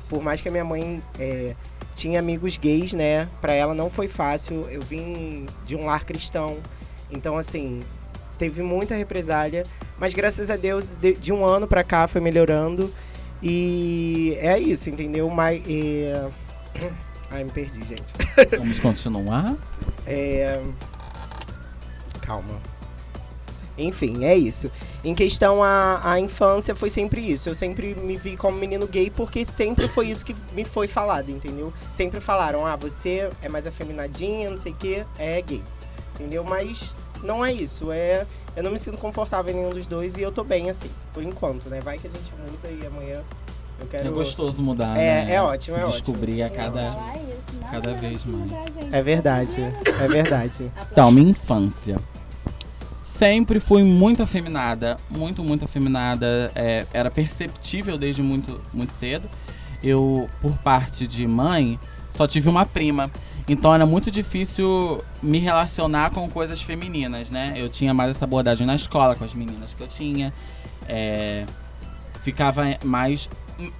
por 0.09 0.21
mais 0.21 0.41
que 0.43 0.49
a 0.49 0.51
minha 0.53 0.64
mãe 0.64 1.01
é, 1.19 1.55
tinha 1.95 2.19
amigos 2.19 2.57
gays, 2.57 2.93
né, 2.93 3.29
para 3.41 3.53
ela 3.55 3.73
não 3.75 3.88
foi 3.88 4.09
fácil. 4.09 4.67
Eu 4.69 4.83
vim 4.83 5.47
de 5.64 5.77
um 5.77 5.87
lar 5.87 6.05
cristão, 6.05 6.59
então 7.11 7.38
assim 7.38 7.81
teve 8.38 8.62
muita 8.62 8.95
represália, 8.95 9.64
mas 9.99 10.14
graças 10.14 10.49
a 10.51 10.57
Deus 10.57 10.93
de, 11.01 11.14
de 11.14 11.33
um 11.33 11.45
ano 11.45 11.67
pra 11.67 11.83
cá 11.83 12.07
foi 12.07 12.21
melhorando 12.21 12.93
e 13.42 14.37
é 14.40 14.59
isso, 14.59 14.90
entendeu? 14.90 15.29
Mas 15.31 15.62
é... 15.68 16.29
Ai, 17.31 17.44
me 17.44 17.51
perdi, 17.51 17.85
gente. 17.85 18.14
Vamos 18.57 18.79
continuar? 18.79 19.55
É... 20.11 20.59
Calma. 22.22 22.59
Enfim, 23.77 24.24
é 24.24 24.35
isso. 24.35 24.70
Em 25.05 25.14
questão 25.14 25.62
à, 25.62 26.01
à 26.03 26.18
infância, 26.18 26.74
foi 26.74 26.90
sempre 26.90 27.20
isso. 27.20 27.48
Eu 27.48 27.55
sempre 27.55 27.94
me 27.94 28.16
vi 28.16 28.37
como 28.37 28.59
menino 28.59 28.87
gay 28.87 29.11
porque 29.11 29.44
sempre 29.44 29.87
foi 29.87 30.09
isso 30.09 30.24
que 30.24 30.35
me 30.55 30.64
foi 30.64 30.88
falado, 30.88 31.31
entendeu? 31.31 31.72
Sempre 31.94 32.20
falaram, 32.20 32.66
ah, 32.66 32.74
você 32.74 33.31
é 33.42 33.48
mais 33.48 33.66
afeminadinha, 33.66 34.51
não 34.51 34.59
sei 34.59 34.72
o 34.72 34.74
que, 34.74 35.05
é 35.18 35.40
gay. 35.42 35.62
Entendeu? 36.14 36.42
Mas 36.42 36.96
não 37.23 37.45
é 37.45 37.53
isso. 37.53 37.91
É... 37.93 38.27
Eu 38.57 38.63
não 38.63 38.71
me 38.71 38.79
sinto 38.79 38.99
confortável 38.99 39.53
em 39.53 39.57
nenhum 39.59 39.71
dos 39.71 39.87
dois 39.87 40.17
e 40.17 40.23
eu 40.23 40.33
tô 40.33 40.43
bem 40.43 40.69
assim, 40.71 40.91
por 41.15 41.23
enquanto, 41.23 41.69
né? 41.69 41.81
Vai 41.81 41.99
que 41.99 42.07
a 42.07 42.11
gente 42.11 42.33
muda 42.35 42.69
e 42.69 42.87
amanhã 42.87 43.21
eu 43.81 43.87
quero. 43.87 44.09
É 44.09 44.11
gostoso 44.11 44.61
mudar, 44.61 44.97
É- 44.99 45.25
né? 45.25 45.35
é 45.35 45.43
ótimo, 45.43 45.77
Se 45.77 45.83
é 45.83 45.87
descobrir 45.87 46.43
a 46.43 46.51
cada... 46.51 46.89
Falar 46.89 47.17
isso, 47.17 47.57
não, 47.61 47.69
cada 47.71 47.91
não 47.93 47.99
vez 47.99 48.25
mais. 48.25 48.95
É 48.95 49.03
verdade, 49.03 49.61
é 49.61 50.09
verdade. 50.09 50.71
Então, 50.91 51.11
minha 51.13 51.31
infância. 51.31 51.99
Sempre 53.03 53.59
fui 53.59 53.83
muito 53.83 54.23
afeminada, 54.23 54.97
muito, 55.09 55.43
muito 55.43 55.65
afeminada. 55.65 56.53
é, 56.55 56.85
era 56.93 57.11
perceptível 57.11 57.97
desde 57.97 58.23
muito, 58.23 58.61
muito 58.73 58.93
cedo. 58.93 59.29
Eu, 59.83 60.29
por 60.43 60.53
parte 60.59 61.07
de 61.07 61.27
mãe, 61.27 61.79
só 62.13 62.27
tive 62.27 62.49
uma 62.49 62.67
prima. 62.67 63.11
Então 63.49 63.75
era 63.75 63.87
muito 63.87 64.11
difícil 64.11 65.03
me 65.23 65.39
relacionar 65.39 66.11
com 66.11 66.29
coisas 66.29 66.61
femininas, 66.61 67.31
né? 67.31 67.55
Eu 67.57 67.69
tinha 67.69 67.95
mais 67.95 68.11
essa 68.11 68.25
abordagem 68.25 68.67
na 68.67 68.75
escola 68.77 69.15
com 69.17 69.25
as 69.25 69.33
meninas 69.35 69.71
que 69.77 69.83
eu 69.83 69.89
tinha. 69.89 70.33
é, 70.87 71.45
ficava 72.23 72.63
mais. 72.85 73.29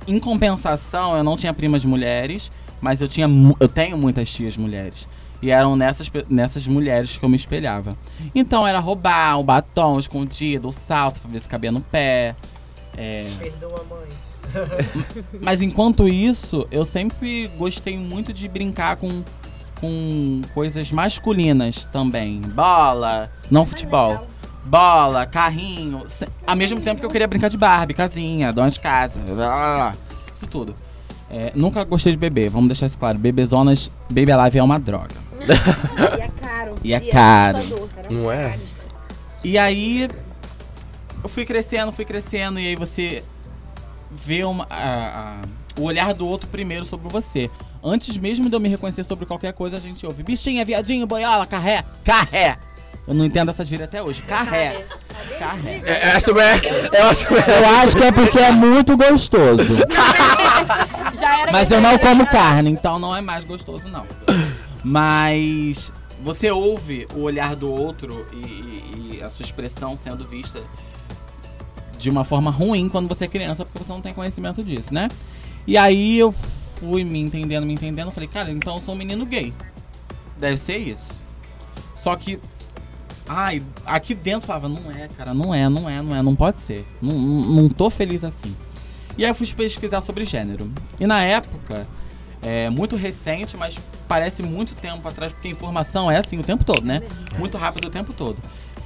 em- 0.07 0.19
compensação, 0.19 1.17
eu 1.17 1.23
não 1.25 1.37
tinha 1.37 1.53
primas 1.55 1.85
mulheres, 1.85 2.51
mas 2.81 3.01
eu 3.01 3.09
tinha 3.09 3.27
eu 3.61 3.69
tenho 3.69 3.97
muitas 3.99 4.31
tias 4.33 4.57
mulheres. 4.57 5.07
E 5.41 5.51
eram 5.51 5.77
nessas, 5.77 6.11
nessas 6.29 6.67
mulheres 6.67 7.17
que 7.17 7.25
eu 7.25 7.29
me 7.29 7.37
espelhava. 7.37 7.97
Então 8.35 8.67
era 8.67 8.79
roubar 8.81 9.39
um 9.39 9.45
batom 9.45 9.99
escondido, 10.01 10.69
o 10.69 10.73
salto 10.73 11.21
pra 11.21 11.31
ver 11.31 11.41
se 11.41 11.49
cabia 11.49 11.71
no 11.71 11.81
pé. 11.81 12.35
É, 12.97 13.31
Perdoa, 13.39 13.85
mãe. 13.89 14.09
mas 15.43 15.61
enquanto 15.63 16.09
isso, 16.09 16.67
eu 16.71 16.85
sempre 16.85 17.49
gostei 17.57 17.97
muito 17.97 18.33
de 18.33 18.49
brincar 18.49 18.97
com, 18.97 19.23
com 19.81 20.43
coisas 20.55 20.91
masculinas 20.91 21.85
também. 21.93 22.41
Bola, 22.41 23.31
não 23.51 23.65
futebol. 23.67 24.27
Bola, 24.65 25.25
carrinho. 25.27 26.05
Ao 26.47 26.55
mesmo 26.57 26.81
tempo 26.81 27.01
que 27.01 27.07
eu 27.07 27.11
queria 27.11 27.27
brincar 27.27 27.49
de 27.49 27.57
Barbie, 27.57 27.95
casinha, 27.95 28.53
dona 28.53 28.71
de 28.71 28.81
casa. 28.81 29.21
Isso 30.35 30.47
tudo. 30.47 30.75
É, 31.31 31.53
nunca 31.55 31.85
gostei 31.85 32.13
de 32.13 32.19
bebê, 32.19 32.49
vamos 32.49 32.69
deixar 32.69 32.87
isso 32.87 32.99
claro. 32.99 33.19
Bebezonas, 33.19 33.91
Baby 34.11 34.33
Alive 34.33 34.59
é 34.59 34.63
uma 34.63 34.79
droga. 34.79 35.15
E 36.17 36.21
é 36.21 36.29
caro. 36.41 36.75
E 36.85 36.93
é 36.95 37.01
caro. 37.01 37.59
assustador. 37.59 38.11
Não 38.13 38.31
é? 38.33 38.59
E 39.45 39.57
aí 39.59 40.09
eu 41.23 41.29
fui 41.29 41.45
crescendo, 41.45 41.93
fui 41.93 42.05
crescendo, 42.05 42.59
e 42.59 42.67
aí 42.67 42.77
você 42.77 43.23
vê 44.11 44.43
uma, 44.45 44.67
a- 44.71 45.43
a- 45.43 45.81
o 45.81 45.85
olhar 45.85 46.13
do 46.15 46.27
outro 46.27 46.49
primeiro 46.49 46.85
sobre 46.85 47.09
você. 47.09 47.51
Antes 47.83 48.17
mesmo 48.17 48.49
de 48.49 48.57
eu 48.57 48.61
me 48.61 48.69
reconhecer 48.69 49.05
sobre 49.05 49.25
qualquer 49.27 49.53
coisa, 49.53 49.77
a 49.77 49.81
gente 49.81 50.05
ouve 50.05 50.23
bichinha, 50.23 50.65
viadinho, 50.65 51.07
boiola, 51.07 51.47
carré, 51.47 51.85
carré. 52.05 52.59
Eu 53.07 53.15
não 53.15 53.25
entendo 53.25 53.51
essa 53.51 53.65
gíria 53.65 53.87
até 53.87 54.03
hoje. 54.03 54.21
Carré. 54.23 54.85
Carré. 55.39 55.81
É, 55.85 56.09
essa 56.11 56.31
é, 56.31 56.35
eu 56.35 57.07
acho 57.09 57.27
Eu 57.33 57.69
acho 57.79 57.97
que 57.97 58.05
é 58.05 58.13
porque 58.13 58.39
é 58.39 58.53
muito 58.53 58.97
gostoso. 58.97 59.77
Já 61.19 61.41
era 61.41 61.53
Mas 61.53 61.71
eu 61.71 61.81
não 61.81 61.97
como 61.99 62.27
carne, 62.27 62.71
então 62.71 62.99
não 62.99 63.17
é 63.17 63.21
mais 63.23 63.45
gostoso, 63.45 63.89
não. 63.89 64.07
Mas 64.85 65.91
você 66.23 66.51
ouve 66.51 67.07
o 67.15 67.21
olhar 67.23 67.57
do 67.57 67.71
outro 67.71 68.27
e, 68.33 68.37
e- 68.37 69.19
e 69.19 69.23
a 69.23 69.29
sua 69.31 69.45
expressão 69.45 69.97
sendo 70.03 70.27
vista 70.27 70.61
de 71.99 72.11
uma 72.11 72.25
forma 72.25 72.51
ruim 72.51 72.89
quando 72.89 73.09
você 73.09 73.25
é 73.25 73.29
criança, 73.29 73.65
porque 73.65 73.83
você 73.83 73.93
não 73.93 74.01
tem 74.03 74.13
conhecimento 74.13 74.63
disso, 74.63 74.93
né? 74.93 75.09
E 75.67 75.77
aí 75.77 76.19
eu 76.19 76.33
fui 76.79 77.05
me 77.05 77.19
entendendo, 77.21 77.67
me 77.67 77.75
entendendo, 77.75 78.11
falei, 78.11 78.29
cara, 78.29 78.51
então 78.51 78.75
eu 78.75 78.81
sou 78.81 78.95
um 78.95 78.99
menino 78.99 79.25
gay. 79.27 79.53
Deve 80.39 80.57
ser 80.57 80.77
isso. 80.77 81.21
Só 81.95 82.15
que. 82.17 82.39
Ai, 83.29 83.63
aqui 83.85 84.15
dentro 84.15 84.45
eu 84.45 84.47
falava, 84.47 84.69
não 84.69 84.91
é, 84.91 85.09
cara, 85.09 85.35
não 85.35 85.55
é, 85.55 85.69
não 85.69 85.89
é, 85.89 86.01
não 86.01 86.17
é, 86.17 86.23
não 86.23 86.35
pode 86.35 86.61
ser. 86.61 86.87
Não, 87.03 87.15
não, 87.19 87.63
não 87.63 87.69
tô 87.69 87.91
feliz 87.91 88.25
assim. 88.25 88.55
E 89.19 89.25
aí 89.25 89.31
eu 89.31 89.35
fui 89.35 89.47
pesquisar 89.53 90.01
sobre 90.01 90.25
gênero. 90.25 90.71
E 90.99 91.07
na 91.07 91.23
época, 91.23 91.87
é 92.41 92.71
muito 92.71 92.97
recente, 92.97 93.57
mas 93.57 93.77
parece 94.07 94.43
muito 94.43 94.75
tempo 94.75 95.07
atrás, 95.07 95.33
porque 95.33 95.49
a 95.49 95.51
informação 95.51 96.11
é 96.11 96.17
assim 96.17 96.39
o 96.39 96.43
tempo 96.43 96.65
todo, 96.65 96.87
né? 96.87 97.03
Muito 97.39 97.59
rápido 97.59 97.89
o 97.89 97.91
tempo 97.91 98.13
todo. 98.13 98.39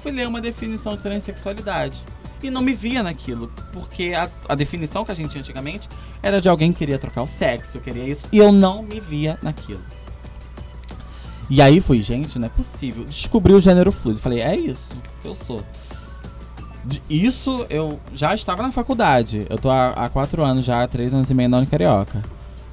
Fui 0.03 0.11
ler 0.11 0.27
uma 0.27 0.41
definição 0.41 0.97
de 0.97 1.03
transexualidade. 1.03 2.03
E 2.43 2.51
não 2.51 2.61
me 2.61 2.75
via 2.75 3.03
naquilo, 3.03 3.53
porque 3.73 4.13
a, 4.15 4.29
a 4.49 4.55
definição 4.55 5.05
que 5.05 5.13
a 5.13 5.15
gente 5.15 5.31
tinha 5.31 5.41
antigamente 5.41 5.89
era 6.23 6.41
de 6.41 6.49
alguém 6.49 6.73
que 6.73 6.79
queria 6.79 6.99
trocar 6.99 7.23
o 7.23 7.29
sexo, 7.29 7.81
queria 7.81 8.05
isso, 8.05 8.27
e 8.33 8.39
eu 8.39 8.51
não 8.51 8.83
me 8.83 8.99
via 8.99 9.39
naquilo. 9.43 9.81
E 11.49 11.61
aí 11.61 11.81
fui, 11.81 12.01
gente, 12.01 12.39
não 12.39 12.47
é 12.47 12.49
possível. 12.49 13.05
Descobri 13.05 13.53
o 13.53 13.61
gênero 13.61 13.93
fluido. 13.93 14.19
Falei, 14.19 14.41
é 14.41 14.57
isso 14.57 14.97
que 15.21 15.29
eu 15.29 15.35
sou. 15.35 15.63
Isso 17.11 17.67
eu 17.69 18.01
já 18.15 18.35
estava 18.35 18.63
na 18.63 18.73
faculdade. 18.73 19.47
Eu 19.51 19.59
tô 19.59 19.69
há, 19.69 19.89
há 19.91 20.09
quatro 20.09 20.43
anos 20.43 20.65
já, 20.65 20.83
há 20.83 20.89
três 20.89 21.13
anos 21.13 21.29
e 21.31 21.35
meio 21.35 21.51
na 21.51 21.59
Uni 21.59 21.67
Carioca. 21.67 22.23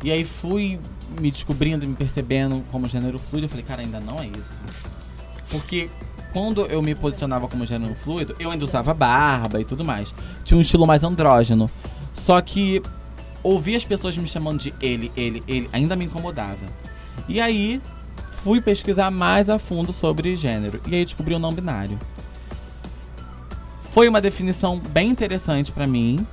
E 0.01 0.09
aí 0.11 0.23
fui 0.23 0.79
me 1.19 1.29
descobrindo, 1.29 1.85
me 1.85 1.93
percebendo 1.93 2.63
como 2.71 2.87
gênero 2.87 3.19
fluido. 3.19 3.45
Eu 3.45 3.49
falei, 3.49 3.65
cara, 3.65 3.81
ainda 3.81 3.99
não 3.99 4.17
é 4.17 4.27
isso. 4.27 4.61
Porque 5.49 5.89
quando 6.31 6.65
eu 6.67 6.81
me 6.81 6.93
posicionava 6.93 7.47
como 7.47 7.65
gênero 7.65 7.95
fluido, 7.95 8.35
eu 8.39 8.51
ainda 8.51 8.63
usava 8.65 8.93
barba 8.93 9.59
e 9.59 9.65
tudo 9.65 9.83
mais. 9.83 10.13
Tinha 10.43 10.57
um 10.57 10.61
estilo 10.61 10.85
mais 10.85 11.03
andrógeno. 11.03 11.69
Só 12.13 12.39
que 12.41 12.81
ouvir 13.41 13.75
as 13.75 13.85
pessoas 13.85 14.17
me 14.17 14.27
chamando 14.27 14.59
de 14.59 14.73
ele, 14.81 15.11
ele, 15.15 15.43
ele, 15.47 15.69
ainda 15.71 15.95
me 15.95 16.05
incomodava. 16.05 16.57
E 17.27 17.39
aí 17.39 17.81
fui 18.43 18.61
pesquisar 18.61 19.11
mais 19.11 19.49
a 19.49 19.57
fundo 19.57 19.91
sobre 19.91 20.35
gênero. 20.35 20.81
E 20.87 20.95
aí 20.95 21.05
descobri 21.05 21.33
o 21.33 21.39
não 21.39 21.51
binário. 21.51 21.97
Foi 23.91 24.07
uma 24.07 24.21
definição 24.21 24.79
bem 24.79 25.09
interessante 25.09 25.71
pra 25.71 25.87
mim, 25.87 26.25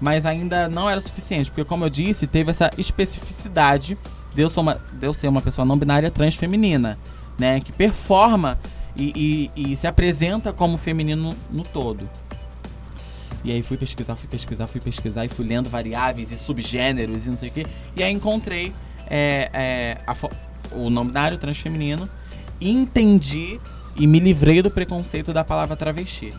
mas 0.00 0.24
ainda 0.24 0.68
não 0.68 0.88
era 0.88 1.00
suficiente, 1.00 1.50
porque 1.50 1.64
como 1.64 1.84
eu 1.84 1.90
disse, 1.90 2.26
teve 2.26 2.50
essa 2.50 2.70
especificidade 2.78 3.98
de 4.34 4.42
eu, 4.42 4.48
ser 4.48 4.60
uma, 4.60 4.80
de 4.92 5.06
eu 5.06 5.12
ser 5.12 5.28
uma 5.28 5.40
pessoa 5.40 5.64
não 5.64 5.76
binária 5.76 6.10
transfeminina, 6.10 6.96
né? 7.36 7.58
Que 7.60 7.72
performa 7.72 8.58
e, 8.96 9.50
e- 9.56 9.72
e 9.72 9.76
se 9.76 9.86
apresenta 9.86 10.52
como 10.52 10.76
feminino 10.78 11.34
no 11.50 11.62
todo. 11.62 12.08
E 13.42 13.50
aí 13.50 13.62
fui 13.62 13.76
pesquisar, 13.76 14.16
fui 14.16 14.28
pesquisar, 14.28 14.66
fui 14.66 14.80
pesquisar 14.80 15.24
e 15.24 15.28
fui 15.28 15.46
lendo 15.46 15.70
variáveis 15.70 16.30
e 16.30 16.36
subgêneros 16.36 17.26
e 17.26 17.30
não 17.30 17.36
sei 17.36 17.48
o 17.48 17.52
quê. 17.52 17.66
E 17.96 18.02
aí 18.02 18.12
encontrei 18.12 18.72
é, 19.08 19.50
é, 19.52 19.98
a 20.06 20.14
o 20.72 20.88
não 20.88 21.04
binário 21.06 21.36
transfeminino 21.38 22.08
entendi 22.60 23.58
e 23.96 24.06
me 24.06 24.20
livrei 24.20 24.62
do 24.62 24.70
preconceito 24.70 25.32
da 25.32 25.42
palavra 25.42 25.74
travesti. 25.76 26.32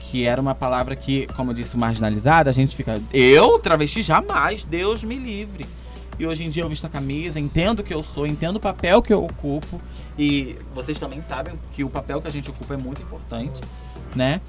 Que 0.00 0.24
era 0.24 0.40
uma 0.40 0.54
palavra 0.54 0.96
que, 0.96 1.26
como 1.36 1.50
eu 1.50 1.54
disse, 1.54 1.76
marginalizada, 1.76 2.48
a 2.48 2.52
gente 2.52 2.74
fica. 2.74 2.98
Eu, 3.12 3.58
travesti, 3.58 4.00
jamais, 4.02 4.64
Deus 4.64 5.04
me 5.04 5.16
livre. 5.16 5.66
E 6.18 6.26
hoje 6.26 6.44
em 6.44 6.50
dia 6.50 6.64
eu 6.64 6.68
visto 6.68 6.84
a 6.84 6.88
camisa, 6.88 7.38
entendo 7.38 7.82
que 7.82 7.94
eu 7.94 8.02
sou, 8.02 8.26
entendo 8.26 8.56
o 8.56 8.60
papel 8.60 9.00
que 9.00 9.12
eu 9.12 9.24
ocupo. 9.24 9.80
E 10.18 10.56
vocês 10.74 10.98
também 10.98 11.22
sabem 11.22 11.54
que 11.72 11.84
o 11.84 11.90
papel 11.90 12.20
que 12.20 12.26
a 12.26 12.30
gente 12.30 12.50
ocupa 12.50 12.74
é 12.74 12.76
muito 12.76 13.00
importante, 13.00 13.60
né? 14.16 14.40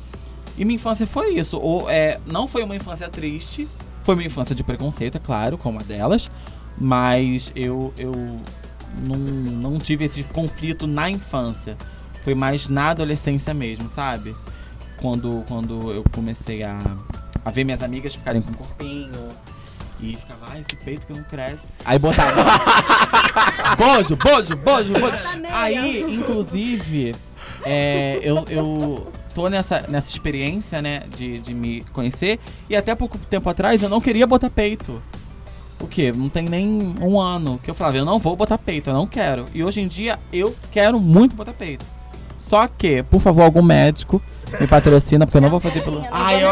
E 0.58 0.66
minha 0.66 0.76
infância 0.76 1.06
foi 1.06 1.36
isso. 1.36 1.58
Ou, 1.58 1.90
é, 1.90 2.20
não 2.26 2.48
foi 2.48 2.64
uma 2.64 2.76
infância 2.76 3.08
triste, 3.08 3.68
foi 4.04 4.16
uma 4.16 4.24
infância 4.24 4.56
de 4.56 4.64
preconceito, 4.64 5.16
é 5.16 5.20
claro, 5.20 5.58
como 5.58 5.80
a 5.80 5.84
delas. 5.84 6.30
Mas 6.78 7.52
eu, 7.56 7.94
eu 7.98 8.12
não, 8.98 9.18
não 9.18 9.78
tive 9.78 10.06
esse 10.06 10.24
conflito 10.24 10.88
na 10.88 11.10
infância. 11.10 11.78
Foi 12.24 12.34
mais 12.34 12.68
na 12.68 12.90
adolescência 12.90 13.54
mesmo, 13.54 13.90
sabe? 13.94 14.36
Quando, 14.98 15.44
quando 15.48 15.94
eu 15.94 16.04
comecei 16.12 16.64
a, 16.64 16.78
a 17.46 17.52
ver 17.52 17.64
minhas 17.64 17.84
amigas 17.84 18.16
ficarem 18.16 18.42
com 18.42 18.54
corpinho. 18.54 19.30
E 20.02 20.16
ficava, 20.16 20.46
ai, 20.50 20.62
esse 20.62 20.76
peito 20.84 21.06
que 21.06 21.14
não 21.14 21.24
cresce. 21.24 21.66
Aí 21.84 22.00
botava. 22.00 22.42
bojo, 23.78 24.16
bojo, 24.16 24.56
bojo, 24.56 24.94
bojo. 24.94 25.18
Aí, 25.52 26.02
inclusive, 26.02 27.14
é, 27.66 28.20
eu, 28.24 28.46
eu 28.50 29.12
tô 29.34 29.50
nessa, 29.50 29.86
nessa 29.90 30.10
experiência, 30.10 30.82
né, 30.82 31.02
de, 31.16 31.40
de 31.40 31.54
me 31.54 31.84
conhecer. 31.94 32.40
E 32.70 32.76
até 32.76 32.96
pouco 32.96 33.18
tempo 33.18 33.50
atrás 33.50 33.84
eu 33.84 33.90
não 33.90 34.00
queria 34.00 34.26
botar 34.26 34.50
peito. 34.50 35.02
O 35.82 35.88
quê? 35.88 36.12
Não 36.12 36.30
tem 36.30 36.46
nem 36.46 36.96
um 37.02 37.20
ano 37.20 37.60
que 37.64 37.70
eu 37.70 37.76
falava, 37.76 37.98
eu 37.98 38.06
não 38.06 38.20
vou 38.20 38.36
botar 38.36 38.58
peito, 38.58 38.90
eu 38.90 38.94
não 38.94 39.08
quero. 39.08 39.46
E 39.54 39.64
hoje 39.64 39.82
em 39.82 39.88
dia 39.88 40.20
eu 40.32 40.56
quero 40.72 41.00
muito 41.00 41.36
botar 41.36 41.54
peito. 41.54 41.86
Só 42.38 42.68
que, 42.68 43.04
por 43.04 43.22
favor, 43.22 43.44
algum 43.44 43.62
médico 43.62 44.22
me 44.60 44.66
patrocina, 44.66 45.26
porque 45.26 45.38
eu 45.38 45.42
não 45.42 45.50
vou 45.50 45.60
fazer 45.60 45.82
pelo. 45.84 46.04
Ai, 46.12 46.44
eu 46.44 46.50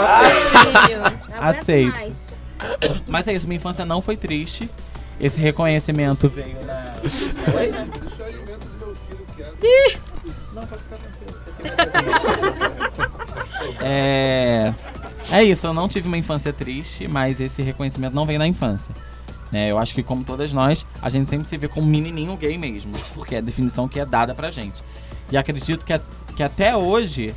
Aceito. 1.39 2.26
Mas 3.07 3.27
é 3.27 3.33
isso, 3.33 3.47
minha 3.47 3.57
infância 3.57 3.85
não 3.85 4.01
foi 4.01 4.15
triste. 4.17 4.69
Esse 5.19 5.39
reconhecimento 5.39 6.29
veio 6.29 6.63
na. 6.65 6.93
Deixa 7.01 7.31
eu 8.21 8.25
alimento 8.25 8.67
do 8.67 8.85
meu 8.85 8.95
filho 8.95 9.25
quieto. 9.35 9.99
Não, 10.53 10.65
pode 10.67 10.83
ficar 10.83 10.97
tranquilo. 10.97 11.37
É. 13.81 14.73
É 15.31 15.43
isso, 15.43 15.67
eu 15.67 15.73
não 15.73 15.89
tive 15.89 16.07
uma 16.07 16.17
infância 16.17 16.53
triste, 16.53 17.07
mas 17.07 17.39
esse 17.41 17.61
reconhecimento 17.61 18.13
não 18.13 18.25
veio 18.25 18.39
na 18.39 18.47
infância. 18.47 18.93
né? 19.51 19.69
eu 19.71 19.77
acho 19.77 19.93
que, 19.93 20.01
como 20.03 20.23
todas 20.23 20.53
nós, 20.53 20.85
a 21.01 21.09
gente 21.09 21.29
sempre 21.29 21.47
se 21.47 21.57
vê 21.57 21.67
como 21.67 21.85
menininho 21.87 22.35
gay 22.37 22.57
mesmo, 22.57 22.93
porque 23.13 23.35
é 23.35 23.39
a 23.39 23.41
definição 23.41 23.87
que 23.87 23.99
é 23.99 24.05
dada 24.05 24.33
pra 24.33 24.49
gente. 24.51 24.81
E 25.31 25.35
acredito 25.37 25.83
que, 25.83 25.91
a- 25.93 26.01
que 26.35 26.41
até 26.43 26.75
hoje, 26.77 27.33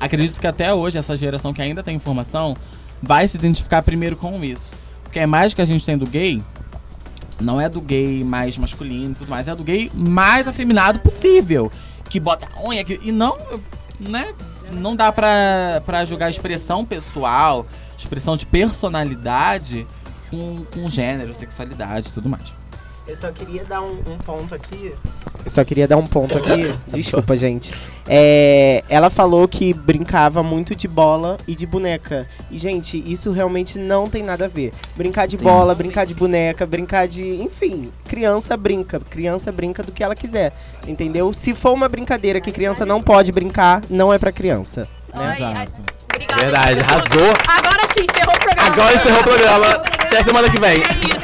acredito 0.00 0.40
que 0.40 0.46
até 0.46 0.72
hoje, 0.74 0.98
essa 0.98 1.16
geração 1.16 1.52
que 1.54 1.62
ainda 1.62 1.82
tem 1.82 1.94
informação, 1.94 2.56
vai 3.02 3.26
se 3.26 3.36
identificar 3.36 3.82
primeiro 3.82 4.16
com 4.16 4.42
isso. 4.44 4.72
Porque 5.02 5.18
a 5.18 5.22
imagem 5.22 5.54
que 5.54 5.62
a 5.62 5.66
gente 5.66 5.84
tem 5.86 5.96
do 5.96 6.06
gay 6.06 6.42
não 7.40 7.60
é 7.60 7.68
do 7.68 7.80
gay 7.80 8.24
mais 8.24 8.58
masculino 8.58 9.12
e 9.12 9.14
tudo 9.14 9.28
mais, 9.28 9.48
é 9.48 9.54
do 9.54 9.64
gay 9.64 9.90
mais 9.94 10.46
afeminado 10.46 10.98
possível. 11.00 11.70
Que 12.08 12.18
bota 12.18 12.48
a 12.56 12.68
unha 12.68 12.80
aqui. 12.80 12.98
E 13.02 13.12
não, 13.12 13.36
né? 14.00 14.34
Não 14.72 14.94
dá 14.94 15.10
pra, 15.10 15.82
pra 15.86 16.04
julgar 16.04 16.30
expressão 16.30 16.84
pessoal, 16.84 17.66
expressão 17.96 18.36
de 18.36 18.44
personalidade 18.44 19.86
com, 20.30 20.64
com 20.72 20.90
gênero, 20.90 21.34
sexualidade 21.34 22.08
e 22.08 22.12
tudo 22.12 22.28
mais. 22.28 22.52
Eu 23.06 23.16
só 23.16 23.32
queria 23.32 23.64
dar 23.64 23.80
um, 23.80 23.98
um 24.06 24.18
ponto 24.18 24.54
aqui, 24.54 24.94
eu 25.44 25.50
só 25.50 25.64
queria 25.64 25.88
dar 25.88 25.96
um 25.96 26.06
ponto 26.06 26.36
aqui. 26.36 26.72
Desculpa, 26.88 27.36
gente. 27.36 27.72
É, 28.06 28.82
ela 28.88 29.10
falou 29.10 29.46
que 29.46 29.72
brincava 29.72 30.42
muito 30.42 30.74
de 30.74 30.88
bola 30.88 31.36
e 31.46 31.54
de 31.54 31.66
boneca. 31.66 32.26
E, 32.50 32.58
gente, 32.58 33.02
isso 33.06 33.30
realmente 33.30 33.78
não 33.78 34.06
tem 34.06 34.22
nada 34.22 34.46
a 34.46 34.48
ver. 34.48 34.72
Brincar 34.96 35.26
de 35.26 35.36
Sim. 35.36 35.44
bola, 35.44 35.74
brincar 35.74 36.06
de 36.06 36.14
boneca, 36.14 36.66
brincar 36.66 37.06
de. 37.06 37.22
Enfim, 37.42 37.90
criança 38.08 38.56
brinca. 38.56 39.00
Criança 39.00 39.52
brinca 39.52 39.82
do 39.82 39.92
que 39.92 40.02
ela 40.02 40.14
quiser. 40.14 40.52
Entendeu? 40.86 41.32
Se 41.32 41.54
for 41.54 41.72
uma 41.72 41.88
brincadeira 41.88 42.40
que 42.40 42.50
criança 42.50 42.86
não 42.86 43.02
pode 43.02 43.30
brincar, 43.30 43.82
não 43.90 44.12
é 44.12 44.18
pra 44.18 44.32
criança. 44.32 44.88
Né? 45.14 45.36
Ai, 45.38 45.42
ai, 45.42 45.52
Exato. 45.52 45.82
obrigada. 46.14 46.42
Verdade, 46.42 46.80
arrasou. 46.80 47.32
Agora 47.46 47.92
sim, 47.92 48.04
encerrou 48.04 48.34
o 48.34 48.40
programa. 48.40 48.72
Agora 48.72 48.94
encerrou 48.94 49.20
o 49.20 49.24
programa. 49.24 49.66
Até 49.98 50.24
semana 50.24 50.50
que 50.50 50.58
vem. 50.58 50.78
É 50.78 51.16
isso. 51.16 51.17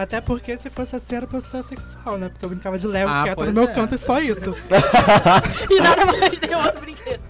Até 0.00 0.20
porque 0.20 0.56
se 0.56 0.70
fosse 0.70 0.94
assim 0.94 1.16
era 1.16 1.26
pessoa 1.26 1.60
sexual, 1.62 2.16
né? 2.18 2.28
Porque 2.28 2.44
eu 2.44 2.48
brincava 2.50 2.78
de 2.78 2.86
Lego, 2.86 3.10
Ah, 3.10 3.24
quieta 3.24 3.44
no 3.46 3.52
meu 3.52 3.64
é. 3.64 3.66
canto 3.74 3.96
e 3.96 3.98
só 3.98 4.20
isso. 4.20 4.54
E 5.68 5.80
nada 5.80 6.06
mais 6.06 6.40
nenhum 6.40 6.64
outro 6.64 6.80
brinquedo. 6.80 7.20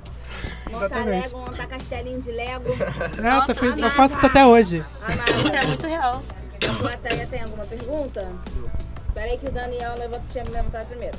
Montar 0.70 0.85
Exatamente. 0.87 1.24
Lego, 1.28 1.38
montar 1.38 1.66
castelinho 1.66 2.20
de 2.20 2.31
Lego. 2.31 2.76
Nossa, 3.22 3.52
eu, 3.52 3.57
fiz- 3.57 3.68
eu 3.70 3.85
amada. 3.85 3.90
faço 3.94 4.16
isso 4.16 4.26
até 4.26 4.44
hoje. 4.44 4.85
Isso 5.46 5.57
é 5.57 5.66
muito 5.66 5.87
real. 5.87 6.22
A 6.68 6.74
plateia 6.74 7.26
tem 7.26 7.40
alguma 7.42 7.64
pergunta? 7.64 8.28
Peraí 9.14 9.38
que 9.38 9.46
o 9.46 9.50
Daniel 9.50 9.94
levant- 9.98 10.22
tinha 10.31 10.44
me 10.44 10.50
levantado 10.50 10.87
primeiro. 10.88 11.16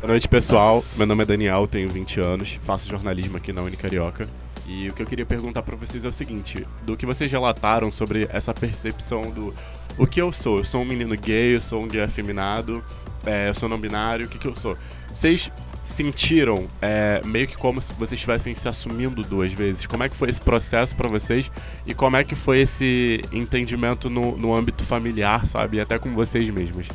Boa 0.00 0.06
noite, 0.06 0.28
pessoal. 0.28 0.84
Meu 0.96 1.06
nome 1.08 1.24
é 1.24 1.26
Daniel, 1.26 1.66
tenho 1.66 1.88
20 1.88 2.20
anos, 2.20 2.58
faço 2.62 2.88
jornalismo 2.88 3.36
aqui 3.36 3.52
na 3.52 3.62
Unicarioca. 3.62 4.28
E 4.68 4.86
o 4.86 4.92
que 4.92 5.02
eu 5.02 5.06
queria 5.06 5.24
perguntar 5.24 5.62
pra 5.62 5.74
vocês 5.74 6.04
é 6.04 6.08
o 6.08 6.12
seguinte: 6.12 6.66
do 6.82 6.94
que 6.94 7.06
vocês 7.06 7.32
relataram 7.32 7.90
sobre 7.90 8.28
essa 8.30 8.52
percepção 8.52 9.30
do 9.30 9.54
o 9.96 10.06
que 10.06 10.20
eu 10.20 10.30
sou? 10.30 10.58
Eu 10.58 10.64
sou 10.64 10.82
um 10.82 10.84
menino 10.84 11.16
gay, 11.16 11.56
eu 11.56 11.60
sou 11.60 11.82
um 11.82 11.88
gay 11.88 12.02
afeminado, 12.02 12.84
é, 13.24 13.48
eu 13.48 13.54
sou 13.54 13.68
não 13.68 13.80
binário, 13.80 14.26
o 14.26 14.28
que, 14.28 14.38
que 14.38 14.46
eu 14.46 14.54
sou? 14.54 14.76
Vocês 15.12 15.50
sentiram 15.80 16.66
é, 16.82 17.20
meio 17.24 17.48
que 17.48 17.56
como 17.56 17.80
se 17.80 17.92
vocês 17.94 18.12
estivessem 18.12 18.54
se 18.54 18.68
assumindo 18.68 19.22
duas 19.22 19.52
vezes? 19.52 19.86
Como 19.86 20.02
é 20.02 20.08
que 20.08 20.16
foi 20.16 20.28
esse 20.28 20.40
processo 20.40 20.94
pra 20.94 21.08
vocês? 21.08 21.50
E 21.86 21.94
como 21.94 22.16
é 22.16 22.22
que 22.22 22.34
foi 22.34 22.60
esse 22.60 23.22
entendimento 23.32 24.10
no, 24.10 24.36
no 24.36 24.54
âmbito 24.54 24.84
familiar, 24.84 25.46
sabe? 25.46 25.78
E 25.78 25.80
até 25.80 25.98
com 25.98 26.10
vocês 26.10 26.48
mesmos? 26.50 26.88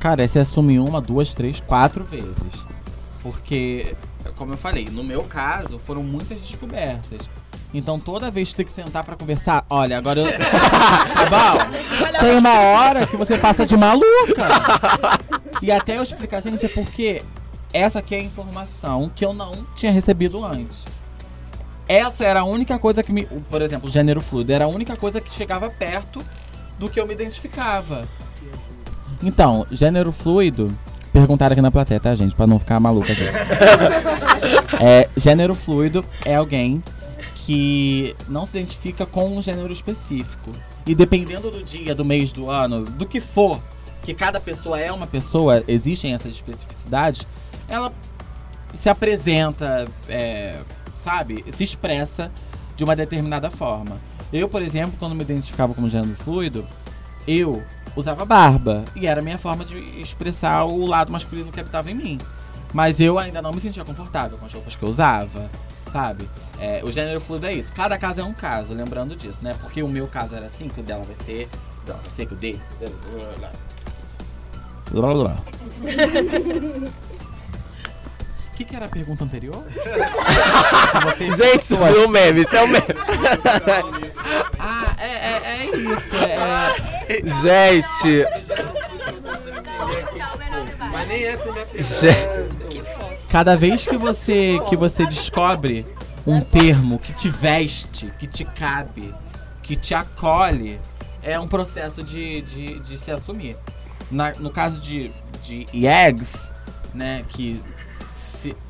Cara, 0.00 0.26
você 0.26 0.40
assume 0.40 0.78
uma, 0.78 1.00
duas, 1.00 1.32
três, 1.32 1.60
quatro 1.60 2.04
vezes. 2.04 2.34
Porque, 3.22 3.94
como 4.36 4.54
eu 4.54 4.58
falei, 4.58 4.86
no 4.90 5.04
meu 5.04 5.22
caso, 5.24 5.78
foram 5.78 6.02
muitas 6.02 6.40
descobertas. 6.40 7.28
Então 7.72 7.98
toda 8.00 8.30
vez 8.30 8.50
que 8.50 8.56
tem 8.56 8.66
que 8.66 8.72
sentar 8.72 9.04
pra 9.04 9.16
conversar, 9.16 9.64
olha, 9.68 9.98
agora 9.98 10.20
eu. 10.20 10.26
tá 10.32 11.26
bom? 11.28 12.18
Tem 12.20 12.36
uma 12.36 12.54
hora 12.54 13.06
que 13.06 13.16
você 13.16 13.36
passa 13.36 13.66
de 13.66 13.76
maluca. 13.76 14.48
E 15.60 15.70
até 15.70 15.98
eu 15.98 16.02
explicar, 16.02 16.40
gente, 16.40 16.64
é 16.64 16.68
porque 16.68 17.22
essa 17.72 17.98
aqui 17.98 18.14
é 18.14 18.18
a 18.18 18.22
informação 18.22 19.10
que 19.14 19.24
eu 19.24 19.34
não 19.34 19.52
tinha 19.76 19.92
recebido 19.92 20.44
antes. 20.44 20.84
Essa 21.86 22.24
era 22.24 22.40
a 22.40 22.44
única 22.44 22.78
coisa 22.78 23.02
que 23.02 23.12
me. 23.12 23.26
Por 23.26 23.62
exemplo, 23.62 23.88
o 23.88 23.92
gênero 23.92 24.20
fluido 24.20 24.52
era 24.52 24.64
a 24.64 24.68
única 24.68 24.96
coisa 24.96 25.20
que 25.20 25.34
chegava 25.34 25.70
perto 25.70 26.20
do 26.78 26.88
que 26.88 27.00
eu 27.00 27.06
me 27.06 27.14
identificava. 27.14 28.08
Então, 29.22 29.66
gênero 29.70 30.12
fluido. 30.12 30.72
Perguntaram 31.18 31.52
aqui 31.52 31.62
na 31.62 31.70
plateia, 31.72 31.98
tá, 31.98 32.14
gente? 32.14 32.32
Pra 32.32 32.46
não 32.46 32.60
ficar 32.60 32.78
maluca 32.78 33.12
aqui. 33.12 33.24
é, 34.80 35.08
gênero 35.16 35.52
fluido 35.52 36.04
é 36.24 36.36
alguém 36.36 36.80
que 37.34 38.14
não 38.28 38.46
se 38.46 38.56
identifica 38.56 39.04
com 39.04 39.36
um 39.36 39.42
gênero 39.42 39.72
específico. 39.72 40.52
E 40.86 40.94
dependendo 40.94 41.50
do 41.50 41.64
dia, 41.64 41.92
do 41.92 42.04
mês, 42.04 42.30
do 42.30 42.48
ano, 42.48 42.84
do 42.84 43.04
que 43.04 43.20
for, 43.20 43.60
que 44.02 44.14
cada 44.14 44.38
pessoa 44.38 44.78
é 44.78 44.92
uma 44.92 45.08
pessoa, 45.08 45.64
existem 45.66 46.14
essas 46.14 46.30
especificidades, 46.30 47.26
ela 47.68 47.92
se 48.72 48.88
apresenta, 48.88 49.86
é, 50.08 50.56
sabe, 50.94 51.44
se 51.50 51.64
expressa 51.64 52.30
de 52.76 52.84
uma 52.84 52.94
determinada 52.94 53.50
forma. 53.50 53.98
Eu, 54.32 54.48
por 54.48 54.62
exemplo, 54.62 54.94
quando 55.00 55.16
me 55.16 55.22
identificava 55.22 55.74
como 55.74 55.90
gênero 55.90 56.14
fluido, 56.14 56.64
eu 57.26 57.60
usava 57.96 58.24
barba. 58.24 58.84
E 58.94 59.06
era 59.06 59.20
a 59.20 59.24
minha 59.24 59.38
forma 59.38 59.64
de 59.64 59.78
expressar 60.00 60.64
o 60.64 60.86
lado 60.86 61.12
masculino 61.12 61.50
que 61.50 61.60
habitava 61.60 61.90
em 61.90 61.94
mim. 61.94 62.18
Mas 62.72 63.00
eu 63.00 63.18
ainda 63.18 63.40
não 63.40 63.52
me 63.52 63.60
sentia 63.60 63.84
confortável 63.84 64.36
com 64.36 64.46
as 64.46 64.52
roupas 64.52 64.76
que 64.76 64.82
eu 64.82 64.88
usava, 64.88 65.50
sabe? 65.90 66.28
É, 66.60 66.82
o 66.84 66.92
gênero 66.92 67.20
fluido 67.20 67.46
é 67.46 67.52
isso. 67.52 67.72
Cada 67.72 67.96
caso 67.96 68.20
é 68.20 68.24
um 68.24 68.34
caso, 68.34 68.74
lembrando 68.74 69.16
disso, 69.16 69.38
né? 69.42 69.54
Porque 69.60 69.82
o 69.82 69.88
meu 69.88 70.06
caso 70.06 70.34
era 70.34 70.46
assim, 70.46 70.68
que 70.68 70.80
o 70.80 70.82
dela 70.82 71.04
vai 71.04 71.16
ser. 71.24 71.48
o 71.82 71.86
dela 71.86 72.00
vai 72.02 72.10
ser 72.14 72.26
que 72.26 72.34
o 72.34 72.36
dele. 72.36 72.60
Blá, 74.90 75.14
blá, 75.14 75.14
blá. 75.14 75.36
O 78.58 78.60
que, 78.60 78.64
que 78.64 78.74
era 78.74 78.86
a 78.86 78.88
pergunta 78.88 79.22
anterior? 79.22 79.64
Gente, 81.36 81.62
isso 81.62 81.76
foi 81.76 82.04
um 82.04 82.08
meme, 82.08 82.40
isso 82.42 82.56
é 82.56 82.64
um 82.64 82.66
meme. 82.66 82.86
Ah, 84.58 84.96
é, 84.98 85.06
é, 85.06 85.40
é 85.60 85.76
isso. 85.76 86.16
É, 86.16 87.20
Gente. 87.40 88.26
Mas 90.90 91.06
nem 91.08 91.24
essa 91.24 91.48
é 91.48 91.52
minha 91.52 91.66
gente. 91.82 92.82
Cada 93.28 93.56
vez 93.56 93.86
que 93.86 93.96
você 93.96 94.58
que 94.68 94.74
você 94.76 95.06
descobre 95.06 95.86
um 96.26 96.40
termo 96.40 96.98
que 96.98 97.12
te 97.12 97.28
veste, 97.28 98.12
que 98.18 98.26
te 98.26 98.44
cabe, 98.44 99.14
que 99.62 99.76
te 99.76 99.94
acolhe, 99.94 100.80
é 101.22 101.38
um 101.38 101.46
processo 101.46 102.02
de, 102.02 102.42
de, 102.42 102.80
de 102.80 102.98
se 102.98 103.12
assumir. 103.12 103.56
Na- 104.10 104.32
no 104.32 104.50
caso 104.50 104.80
de, 104.80 105.12
de 105.44 105.64
IEGs, 105.72 106.52
né, 106.92 107.24
que 107.28 107.62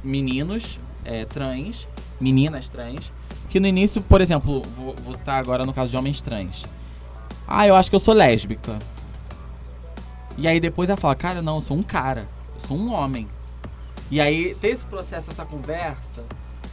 meninos 0.02 0.78
é, 1.04 1.24
trans, 1.24 1.88
meninas 2.20 2.68
trans, 2.68 3.12
que 3.48 3.58
no 3.58 3.66
início, 3.66 4.02
por 4.02 4.20
exemplo, 4.20 4.62
vou, 4.76 4.94
vou 5.04 5.14
citar 5.14 5.38
agora 5.38 5.64
no 5.64 5.72
caso 5.72 5.90
de 5.90 5.96
homens 5.96 6.20
trans. 6.20 6.64
Ah, 7.46 7.66
eu 7.66 7.74
acho 7.74 7.88
que 7.88 7.96
eu 7.96 8.00
sou 8.00 8.14
lésbica. 8.14 8.78
E 10.36 10.46
aí 10.46 10.60
depois 10.60 10.88
ela 10.88 10.96
fala, 10.96 11.14
cara, 11.14 11.42
não, 11.42 11.56
eu 11.56 11.60
sou 11.62 11.76
um 11.76 11.82
cara, 11.82 12.28
eu 12.54 12.66
sou 12.66 12.76
um 12.76 12.92
homem. 12.92 13.26
E 14.10 14.20
aí, 14.20 14.54
ter 14.60 14.68
esse 14.68 14.84
processo, 14.84 15.30
essa 15.30 15.44
conversa, 15.44 16.24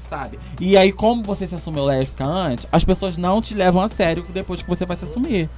sabe? 0.09 0.39
E 0.59 0.77
aí, 0.77 0.91
como 0.91 1.23
você 1.23 1.45
se 1.45 1.55
assumiu 1.55 1.83
lésbica 1.83 2.23
antes, 2.25 2.65
as 2.71 2.85
pessoas 2.85 3.17
não 3.17 3.41
te 3.41 3.53
levam 3.53 3.81
a 3.81 3.89
sério 3.89 4.23
depois 4.33 4.61
que 4.61 4.69
você 4.69 4.85
vai 4.85 4.95
se 4.95 5.03
assumir. 5.05 5.49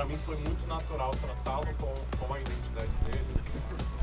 Pra 0.00 0.08
mim 0.08 0.18
foi 0.24 0.36
muito 0.36 0.66
natural 0.66 1.10
tratá-lo 1.10 1.66
com, 1.78 1.92
com 2.16 2.32
a 2.32 2.40
identidade 2.40 2.88
dele. 3.04 3.26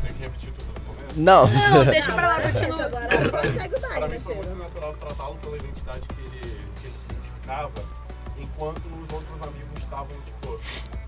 Tem 0.03 0.13
que 0.13 0.19
repetir 0.19 0.53
tudo 0.53 0.67
no 0.67 0.79
começo. 0.81 1.19
Não. 1.19 1.47
Não, 1.47 1.86
deixa 1.86 2.13
pra 2.13 2.27
lá, 2.27 2.38
continua. 2.45 2.86
agora 2.86 3.07
consegue 3.31 3.75
o 3.75 3.79
Pra 3.79 3.89
baile, 3.89 4.07
mim 4.13 4.19
foi 4.19 4.36
muito 4.36 4.55
natural 4.57 4.93
tratá-lo 4.93 5.36
pela 5.38 5.57
identidade 5.57 6.01
que 6.01 6.21
ele, 6.21 6.69
que 6.79 6.86
ele 6.86 6.93
se 6.93 7.13
identificava, 7.13 7.71
enquanto 8.38 8.86
os 8.86 9.12
outros 9.12 9.41
amigos 9.41 9.79
estavam 9.79 10.21
tipo, 10.21 10.60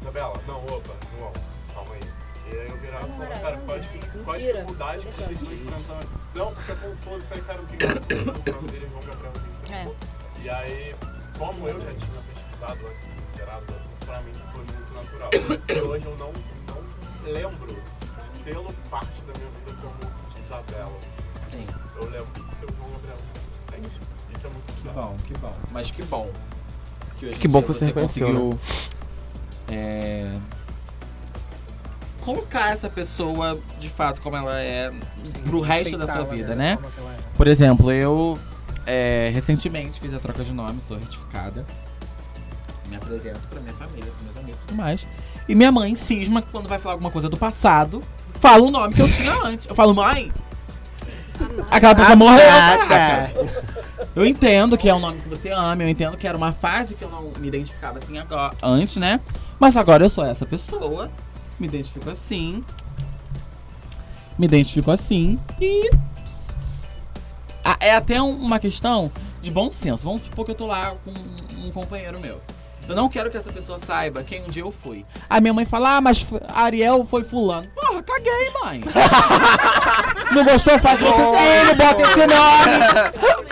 Isabela, 0.01 0.41
não, 0.47 0.65
opa, 0.65 0.93
não, 1.19 1.33
calma 1.75 1.93
aí. 1.93 2.11
E 2.51 2.59
aí 2.59 2.69
eu 2.69 2.77
virava 2.77 3.07
e 3.07 3.11
falava, 3.11 3.39
cara, 3.41 3.57
qual 3.57 3.77
a 3.77 3.79
dificuldade 3.79 5.05
que 5.05 5.13
vocês 5.13 5.31
estão 5.39 5.53
enfrentando? 5.53 6.09
Não, 6.33 6.51
porque 6.55 6.71
é 6.71 6.75
confuso, 6.75 7.25
falei, 7.27 7.43
cara, 7.43 7.61
o 7.61 7.65
que 7.67 7.75
é 7.75 7.87
confuso? 7.87 8.31
O 8.31 8.53
nome 8.55 8.71
dele 8.71 8.85
é 8.85 8.89
João 8.89 9.03
Gabriel 9.03 9.33
Vicente. 9.33 9.71
É. 9.71 10.41
E 10.41 10.49
aí, 10.49 10.95
como 11.37 11.67
eu 11.69 11.79
já 11.79 11.93
tinha 11.93 12.21
pesquisado 12.33 12.87
antes 12.87 13.07
de 13.07 13.37
gerado 13.37 13.79
pra 14.09 14.19
mim 14.21 14.33
foi 14.51 14.63
muito 14.63 14.78
natural. 15.03 15.29
E 15.69 15.81
hoje 15.81 16.05
eu 16.05 16.17
não, 16.17 16.31
não 16.67 17.33
lembro 17.33 17.67
de 18.33 18.43
tê-lo 18.43 18.73
parte 18.89 19.21
da 19.21 19.33
minha 19.37 19.49
vida 19.51 19.77
como 19.81 20.11
Isabela. 20.43 20.99
Sim. 21.49 21.65
Eu 21.95 22.09
lembro 22.09 22.43
do 22.43 22.55
seu 22.59 22.67
João 22.77 22.91
Gabriel 22.91 23.17
sempre. 23.69 23.87
Isso 23.87 24.01
é 24.45 24.49
muito 24.49 24.73
Que 24.81 24.87
legal. 24.87 25.03
bom, 25.03 25.17
que 25.27 25.37
bom. 25.37 25.53
Mas 25.71 25.91
que 25.91 26.03
bom. 26.03 26.31
Que 27.17 27.47
em 27.47 27.49
bom 27.49 27.61
que 27.61 27.67
você 27.67 27.85
reconheceu, 27.85 28.27
conseguiu, 28.27 28.59
é, 29.67 30.33
colocar 32.21 32.71
essa 32.71 32.89
pessoa 32.89 33.59
de 33.79 33.89
fato 33.89 34.21
como 34.21 34.37
ela 34.37 34.59
é 34.59 34.91
pro 35.45 35.59
resto 35.59 35.97
da 35.97 36.05
sua 36.05 36.15
Aceitá-la, 36.15 36.35
vida, 36.35 36.49
da 36.49 36.55
né? 36.55 36.77
que 36.77 36.85
é. 36.85 37.15
Por 37.35 37.47
exemplo, 37.47 37.91
eu 37.91 38.39
é, 38.85 39.31
recentemente 39.33 39.99
fiz 39.99 40.13
a 40.13 40.19
troca 40.19 40.43
de 40.43 40.51
nome, 40.53 40.81
sou 40.81 40.97
retificada. 40.97 41.65
Me 42.89 42.95
apresento 42.95 43.39
pra 43.49 43.59
minha 43.61 43.73
família, 43.73 44.05
pros 44.11 44.23
meus 44.23 44.37
amigos 44.37 44.59
e 44.61 44.67
tudo 44.67 44.77
mais. 44.77 45.07
E 45.47 45.55
minha 45.55 45.71
mãe 45.71 45.95
cisma 45.95 46.41
que 46.41 46.49
quando 46.51 46.67
vai 46.67 46.79
falar 46.79 46.93
alguma 46.95 47.11
coisa 47.11 47.29
do 47.29 47.37
passado, 47.37 48.03
fala 48.39 48.63
o 48.65 48.71
nome 48.71 48.93
que 48.93 49.01
eu 49.01 49.11
tinha 49.11 49.33
antes. 49.43 49.67
Eu 49.67 49.75
falo, 49.75 49.93
mãe, 49.93 50.31
aquela 51.69 51.95
pessoa 51.95 52.15
morreu, 52.15 52.49
Ah, 52.49 52.77
caraca. 52.87 53.33
Eu 54.15 54.25
entendo 54.25 54.77
que 54.77 54.89
é 54.89 54.93
um 54.93 54.99
nome 54.99 55.21
que 55.21 55.29
você 55.29 55.49
ama, 55.49 55.83
eu 55.83 55.89
entendo 55.89 56.17
que 56.17 56.27
era 56.27 56.37
uma 56.37 56.51
fase 56.51 56.95
que 56.95 57.03
eu 57.03 57.09
não 57.09 57.31
me 57.39 57.47
identificava 57.47 57.99
assim 57.99 58.17
agora, 58.17 58.55
antes, 58.61 58.95
né? 58.95 59.19
Mas 59.59 59.75
agora 59.77 60.03
eu 60.03 60.09
sou 60.09 60.25
essa 60.25 60.45
pessoa, 60.45 61.11
me 61.59 61.67
identifico 61.67 62.09
assim. 62.09 62.63
Me 64.37 64.45
identifico 64.45 64.89
assim 64.89 65.37
e. 65.59 65.89
Ah, 67.63 67.77
É 67.79 67.93
até 67.95 68.21
um- 68.21 68.35
uma 68.41 68.57
questão 68.59 69.11
de 69.41 69.51
bom 69.51 69.71
senso. 69.71 70.03
Vamos 70.03 70.23
supor 70.23 70.45
que 70.45 70.51
eu 70.51 70.55
tô 70.55 70.65
lá 70.65 70.95
com 71.05 71.11
um 71.65 71.71
companheiro 71.71 72.19
meu. 72.19 72.41
Eu 72.89 72.95
não 72.95 73.07
quero 73.07 73.29
que 73.29 73.37
essa 73.37 73.51
pessoa 73.51 73.77
saiba 73.77 74.23
quem 74.23 74.41
um 74.41 74.47
dia 74.47 74.63
eu 74.63 74.71
fui. 74.71 75.05
A 75.29 75.39
minha 75.39 75.53
mãe 75.53 75.63
fala, 75.63 75.97
ah, 75.97 76.01
mas 76.01 76.25
Ariel 76.47 77.05
foi 77.05 77.23
fulano. 77.23 77.67
Porra, 77.75 78.01
caguei, 78.01 78.49
mãe. 78.63 78.81
não 80.33 80.43
gostou? 80.43 80.79
Faz 80.79 80.99
outro 80.99 81.23
filho, 81.37 81.75
bota 81.75 82.01
esse 82.01 82.25
nome. 82.25 83.49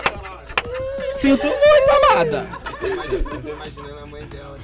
Sinto 1.14 1.46
muito, 1.46 2.04
amada. 2.04 2.48
Eu 2.82 3.40
tô 3.40 3.48
imaginando 3.48 3.98
a 4.00 4.06
mãe 4.06 4.26
dela. 4.26 4.57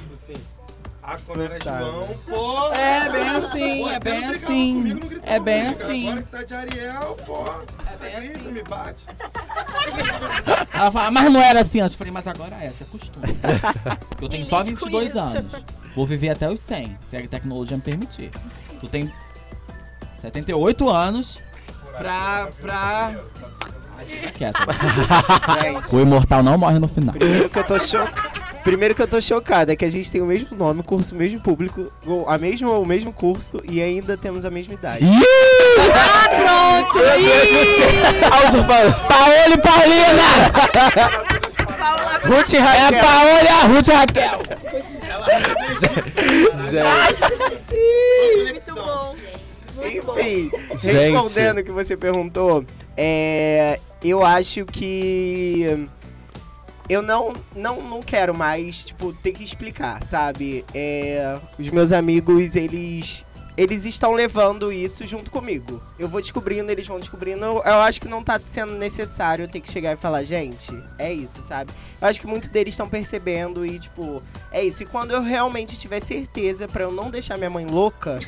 Ah, 1.07 1.17
quando 1.23 1.43
era. 1.43 1.59
João, 1.63 2.07
pô. 2.27 2.73
É 2.73 3.09
bem 3.11 3.29
assim, 3.29 3.83
Pô, 3.83 3.89
é 3.91 3.99
bem 3.99 4.25
assim. 4.25 4.73
comigo, 4.73 4.99
não 4.99 5.07
gritou 5.07 5.33
É 5.33 5.39
bem 5.39 5.61
assim. 5.67 6.07
Agora 6.09 6.23
que 6.23 6.31
tá 6.31 6.43
de 6.43 6.53
Ariel, 6.55 7.17
pô. 7.25 7.43
É 7.85 7.97
bem 7.97 8.29
grita, 8.31 8.49
me 8.49 8.63
bate. 8.63 9.05
Ela 10.73 10.91
fala, 10.91 11.11
mas 11.11 11.31
não 11.31 11.41
era 11.41 11.61
assim 11.61 11.79
antes. 11.79 11.93
Eu 11.93 11.97
falei, 11.99 12.11
mas 12.11 12.25
agora 12.25 12.55
é, 12.55 12.69
você 12.69 12.83
é 12.83 12.87
costume. 12.87 13.25
Eu 14.19 14.29
tenho 14.29 14.45
só 14.47 14.61
lide 14.61 14.75
com 14.77 14.85
22 14.85 15.09
isso. 15.09 15.19
anos. 15.19 15.53
Vou 15.95 16.07
viver 16.07 16.29
até 16.29 16.49
os 16.49 16.59
100, 16.59 16.97
se 17.07 17.17
a 17.17 17.27
tecnologia 17.27 17.77
me 17.77 17.83
permitir. 17.83 18.31
Tu 18.79 18.87
tem 18.87 19.11
78 20.21 20.89
anos 20.89 21.39
pra. 21.97 22.49
pra... 22.59 23.15
Ai, 23.97 24.05
fica 24.05 24.31
quieto. 24.31 24.59
O 25.93 25.99
imortal 25.99 26.41
não 26.41 26.57
morre 26.57 26.79
no 26.79 26.87
final. 26.87 27.13
primeiro 27.13 27.47
que 27.49 27.59
eu 27.59 27.63
tô 27.63 27.79
chocado. 27.79 28.44
Primeiro 28.65 28.93
que 28.95 29.01
eu 29.01 29.07
tô 29.07 29.21
chocada 29.21 29.71
é 29.71 29.75
que 29.75 29.85
a 29.85 29.89
gente 29.91 30.11
tem 30.11 30.21
o 30.21 30.25
mesmo 30.25 30.57
nome, 30.57 30.81
curso 30.81 31.13
o 31.13 31.17
mesmo 31.17 31.39
público, 31.39 31.91
o- 32.05 32.25
a 32.27 32.35
mesmo, 32.37 32.69
o 32.81 32.85
mesmo 32.85 33.13
curso 33.13 33.61
e 33.69 33.79
ainda 33.81 34.17
temos 34.17 34.43
a 34.43 34.49
mesma 34.49 34.73
idade. 34.73 35.05
Pronto! 35.05 36.99
Ah. 38.23 38.37
Paola 39.07 39.53
e 39.53 39.57
Paulina! 39.59 40.23
Ruth 42.25 42.53
e 42.53 42.57
É 42.57 42.59
a 42.59 42.63
Raquel. 42.63 43.01
Paola 43.01 43.41
e 43.43 43.47
a 43.47 43.63
Ruth 43.65 43.87
e 43.87 43.91
a 43.91 43.99
Raquel! 43.99 44.39
Muito 49.75 50.05
bom. 50.05 50.17
Enfim, 50.17 50.49
Gente. 50.77 50.93
respondendo 51.11 51.59
o 51.59 51.63
que 51.63 51.71
você 51.71 51.95
perguntou, 51.95 52.65
é, 52.97 53.79
eu 54.03 54.25
acho 54.25 54.65
que 54.65 55.87
eu 56.87 57.01
não, 57.01 57.33
não, 57.55 57.81
não 57.81 58.01
quero 58.01 58.35
mais, 58.35 58.83
tipo, 58.83 59.13
ter 59.13 59.31
que 59.31 59.43
explicar, 59.43 60.03
sabe? 60.03 60.63
É, 60.73 61.37
os 61.57 61.69
meus 61.69 61.91
amigos, 61.91 62.55
eles 62.55 63.25
eles 63.57 63.85
estão 63.85 64.11
levando 64.11 64.71
isso 64.71 65.07
junto 65.07 65.31
comigo. 65.31 65.81
Eu 65.97 66.09
vou 66.09 66.19
descobrindo, 66.19 66.71
eles 66.71 66.87
vão 66.87 66.99
descobrindo. 66.99 67.45
Eu, 67.45 67.61
acho 67.61 68.01
que 68.01 68.07
não 68.07 68.21
tá 68.21 68.39
sendo 68.45 68.73
necessário 68.73 69.43
eu 69.43 69.47
ter 69.47 69.61
que 69.61 69.71
chegar 69.71 69.93
e 69.93 69.95
falar, 69.95 70.23
gente, 70.23 70.77
é 70.99 71.13
isso, 71.13 71.41
sabe? 71.41 71.71
Eu 72.01 72.07
acho 72.07 72.19
que 72.19 72.27
muitos 72.27 72.49
deles 72.49 72.73
estão 72.73 72.89
percebendo 72.89 73.65
e, 73.65 73.79
tipo, 73.79 74.21
é 74.51 74.61
isso. 74.61 74.83
E 74.83 74.85
quando 74.85 75.11
eu 75.11 75.21
realmente 75.21 75.79
tiver 75.79 76.01
certeza 76.01 76.67
pra 76.67 76.83
eu 76.83 76.91
não 76.91 77.09
deixar 77.09 77.37
minha 77.37 77.49
mãe 77.49 77.65
louca, 77.65 78.19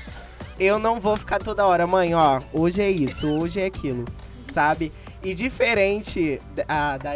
eu 0.57 0.79
não 0.79 0.99
vou 0.99 1.17
ficar 1.17 1.39
toda 1.39 1.65
hora, 1.65 1.85
mãe, 1.85 2.15
ó, 2.15 2.41
hoje 2.53 2.81
é 2.81 2.89
isso, 2.89 3.27
hoje 3.27 3.59
é 3.59 3.65
aquilo, 3.65 4.05
sabe? 4.53 4.93
E 5.21 5.33
diferente 5.33 6.39
da, 6.55 6.97
da 6.97 7.11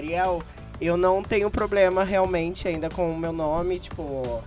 eu 0.82 0.98
não 0.98 1.22
tenho 1.24 1.50
problema 1.50 2.04
realmente 2.04 2.68
ainda 2.68 2.90
com 2.90 3.12
o 3.12 3.18
meu 3.18 3.32
nome, 3.32 3.80
tipo, 3.80 4.42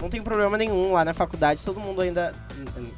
não 0.00 0.08
tenho 0.08 0.22
problema 0.22 0.56
nenhum 0.56 0.92
lá 0.92 1.04
na 1.04 1.12
faculdade, 1.12 1.64
todo 1.64 1.78
mundo 1.78 2.00
ainda. 2.00 2.32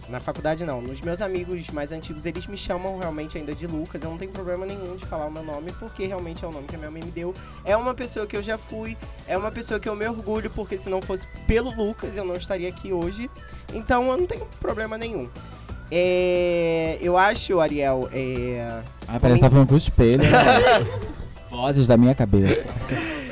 Na 0.08 0.20
faculdade 0.20 0.64
não, 0.64 0.80
nos 0.82 1.00
meus 1.00 1.20
amigos 1.20 1.68
mais 1.70 1.90
antigos, 1.92 2.26
eles 2.26 2.46
me 2.46 2.56
chamam 2.56 2.98
realmente 2.98 3.38
ainda 3.38 3.54
de 3.54 3.66
Lucas, 3.66 4.02
eu 4.02 4.10
não 4.10 4.18
tenho 4.18 4.30
problema 4.30 4.66
nenhum 4.66 4.96
de 4.96 5.06
falar 5.06 5.26
o 5.26 5.30
meu 5.30 5.42
nome, 5.42 5.72
porque 5.78 6.06
realmente 6.06 6.44
é 6.44 6.48
o 6.48 6.52
nome 6.52 6.66
que 6.66 6.74
a 6.74 6.78
minha 6.78 6.90
mãe 6.90 7.02
me 7.02 7.10
deu. 7.10 7.32
É 7.64 7.76
uma 7.76 7.94
pessoa 7.94 8.26
que 8.26 8.36
eu 8.36 8.42
já 8.42 8.58
fui, 8.58 8.96
é 9.26 9.36
uma 9.38 9.50
pessoa 9.50 9.78
que 9.80 9.88
eu 9.88 9.94
me 9.96 10.06
orgulho, 10.06 10.50
porque 10.50 10.76
se 10.78 10.88
não 10.88 11.00
fosse 11.00 11.26
pelo 11.46 11.74
Lucas, 11.74 12.16
eu 12.16 12.24
não 12.24 12.34
estaria 12.34 12.68
aqui 12.68 12.92
hoje. 12.92 13.30
Então 13.72 14.10
eu 14.10 14.16
não 14.18 14.26
tenho 14.26 14.46
problema 14.60 14.98
nenhum. 14.98 15.28
É, 15.90 16.98
eu 17.00 17.16
acho, 17.18 17.60
Ariel, 17.60 18.08
é, 18.12 18.80
Ah, 19.06 19.18
parece 19.20 19.40
que 19.40 19.46
tá 19.46 19.50
falando 19.50 19.68
com 19.68 19.74
o 19.74 19.78
espelho. 19.78 20.22
né? 20.22 20.28
Vozes 21.62 21.86
da 21.86 21.96
minha 21.96 22.12
cabeça. 22.12 22.66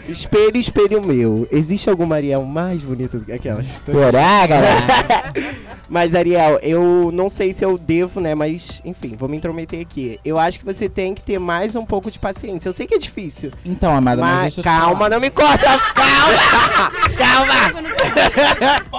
Espelho, 0.08 0.56
espelho 0.56 1.02
meu. 1.02 1.46
Existe 1.50 1.88
alguma 1.88 2.16
Ariel 2.16 2.44
mais 2.44 2.82
bonita 2.82 3.18
do 3.18 3.24
que 3.24 3.32
aquelas? 3.32 3.66
Será, 3.84 4.46
galera? 4.46 5.32
Mas, 5.90 6.14
Ariel, 6.14 6.60
eu 6.62 7.10
não 7.12 7.28
sei 7.28 7.52
se 7.52 7.64
eu 7.64 7.76
devo, 7.76 8.20
né? 8.20 8.32
Mas, 8.32 8.80
enfim, 8.84 9.16
vou 9.18 9.28
me 9.28 9.36
intrometer 9.36 9.80
aqui. 9.80 10.20
Eu 10.24 10.38
acho 10.38 10.60
que 10.60 10.64
você 10.64 10.88
tem 10.88 11.14
que 11.14 11.20
ter 11.22 11.40
mais 11.40 11.74
um 11.74 11.84
pouco 11.84 12.12
de 12.12 12.18
paciência. 12.18 12.68
Eu 12.68 12.72
sei 12.72 12.86
que 12.86 12.94
é 12.94 12.98
difícil. 12.98 13.50
Então, 13.64 13.96
amada, 13.96 14.20
mas, 14.22 14.30
Mas, 14.30 14.54
deixa 14.54 14.60
eu 14.60 14.64
calma, 14.64 15.08
não 15.08 15.18
me 15.18 15.30
corta! 15.30 15.66
Calma! 15.94 16.92
calma! 17.18 17.90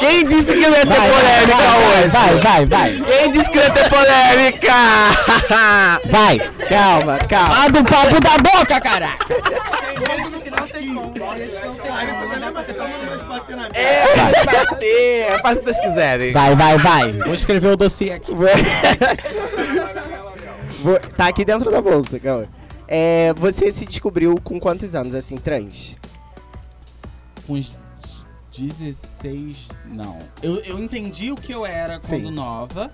Quem 0.02 0.26
disse 0.26 0.52
que 0.54 0.68
não 0.68 0.78
ia 0.78 0.86
ter 0.86 0.88
Vai, 0.88 1.10
polêmica 1.10 1.56
vai, 1.56 2.02
hoje? 2.02 2.08
vai, 2.10 2.36
vai, 2.42 2.66
vai. 2.66 3.00
Quem 3.00 3.32
disse 3.32 3.50
que 3.50 3.56
não 3.58 3.64
ia 3.64 3.70
ter 3.72 3.90
polêmica? 3.90 4.74
Vai. 6.10 6.40
calma, 6.68 7.18
calma. 7.20 7.56
Ah, 7.58 7.68
do 7.70 7.84
papo 7.86 8.20
da 8.20 8.38
boca, 8.38 8.82
caraca. 13.48 13.80
É, 13.80 14.16
vai 14.46 14.66
bater. 14.66 15.42
Faz 15.42 15.58
o 15.58 15.60
que 15.62 15.66
vocês 15.66 15.82
quiserem. 15.82 16.32
Vai, 16.34 16.56
vai, 16.56 16.78
vai. 16.78 17.12
Vou 17.14 17.34
escrever 17.34 17.68
o 17.70 17.76
dossiê 17.78 18.12
aqui. 18.14 18.32
Vou- 20.82 21.00
tá 21.16 21.28
aqui 21.28 21.46
dentro 21.46 21.70
da 21.70 21.82
bolsa, 21.82 22.20
calma. 22.20 22.48
É, 22.88 23.34
você 23.36 23.72
se 23.72 23.86
descobriu 23.86 24.36
com 24.44 24.60
quantos 24.60 24.96
anos, 24.96 25.14
assim, 25.16 25.38
trans? 25.38 25.96
Com 27.48 27.54
uns 27.54 27.78
16. 28.58 29.70
Não. 29.86 30.18
Eu, 30.42 30.60
eu 30.62 30.80
entendi 30.80 31.32
o 31.32 31.36
que 31.36 31.54
eu 31.54 31.66
era 31.66 32.00
quando 32.00 32.28
Sim. 32.28 32.32
nova, 32.32 32.92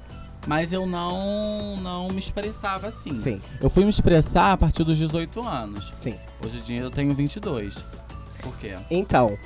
mas 0.47 0.71
eu 0.71 0.85
não, 0.85 1.77
não 1.77 2.07
me 2.07 2.19
expressava 2.19 2.87
assim. 2.87 3.15
Sim, 3.17 3.41
Eu 3.61 3.69
fui 3.69 3.83
me 3.83 3.89
expressar 3.89 4.53
a 4.53 4.57
partir 4.57 4.83
dos 4.83 4.97
18 4.97 5.45
anos. 5.45 5.89
sim. 5.91 6.15
Hoje 6.43 6.57
em 6.57 6.61
dia 6.61 6.79
eu 6.81 6.89
tenho 6.89 7.13
22. 7.13 7.75
Por 8.41 8.55
quê? 8.57 8.75
Então, 8.89 9.37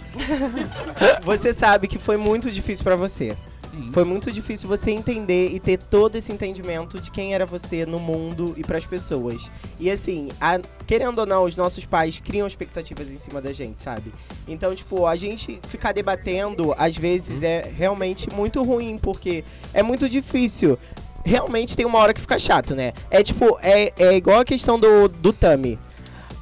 você 1.23 1.53
sabe 1.53 1.87
que 1.87 1.97
foi 1.97 2.17
muito 2.17 2.51
difícil 2.51 2.83
pra 2.83 2.95
você. 2.95 3.35
Sim. 3.71 3.89
Foi 3.93 4.03
muito 4.03 4.31
difícil 4.31 4.67
você 4.67 4.91
entender 4.91 5.49
e 5.53 5.59
ter 5.59 5.77
todo 5.77 6.17
esse 6.17 6.31
entendimento 6.31 6.99
de 6.99 7.09
quem 7.09 7.33
era 7.33 7.45
você 7.45 7.85
no 7.85 7.99
mundo 7.99 8.53
e 8.57 8.63
pras 8.63 8.85
pessoas. 8.85 9.49
E 9.79 9.89
assim, 9.89 10.27
a- 10.41 10.59
querendo 10.85 11.19
ou 11.19 11.25
não, 11.25 11.45
os 11.45 11.55
nossos 11.55 11.85
pais 11.85 12.19
criam 12.19 12.45
expectativas 12.45 13.09
em 13.09 13.17
cima 13.17 13.41
da 13.41 13.53
gente, 13.53 13.81
sabe? 13.81 14.13
Então, 14.47 14.75
tipo, 14.75 15.05
a 15.05 15.15
gente 15.15 15.59
ficar 15.69 15.93
debatendo, 15.93 16.73
às 16.77 16.97
vezes, 16.97 17.41
é 17.41 17.71
realmente 17.75 18.29
muito 18.33 18.61
ruim, 18.61 18.97
porque 19.01 19.43
é 19.73 19.81
muito 19.81 20.09
difícil. 20.09 20.77
Realmente 21.23 21.77
tem 21.77 21.85
uma 21.85 21.99
hora 21.99 22.13
que 22.13 22.19
fica 22.21 22.37
chato, 22.37 22.75
né? 22.75 22.93
É 23.09 23.23
tipo, 23.23 23.57
é, 23.61 23.93
é 23.97 24.17
igual 24.17 24.39
a 24.39 24.45
questão 24.45 24.77
do, 24.79 25.07
do 25.07 25.31
Tami. 25.31 25.79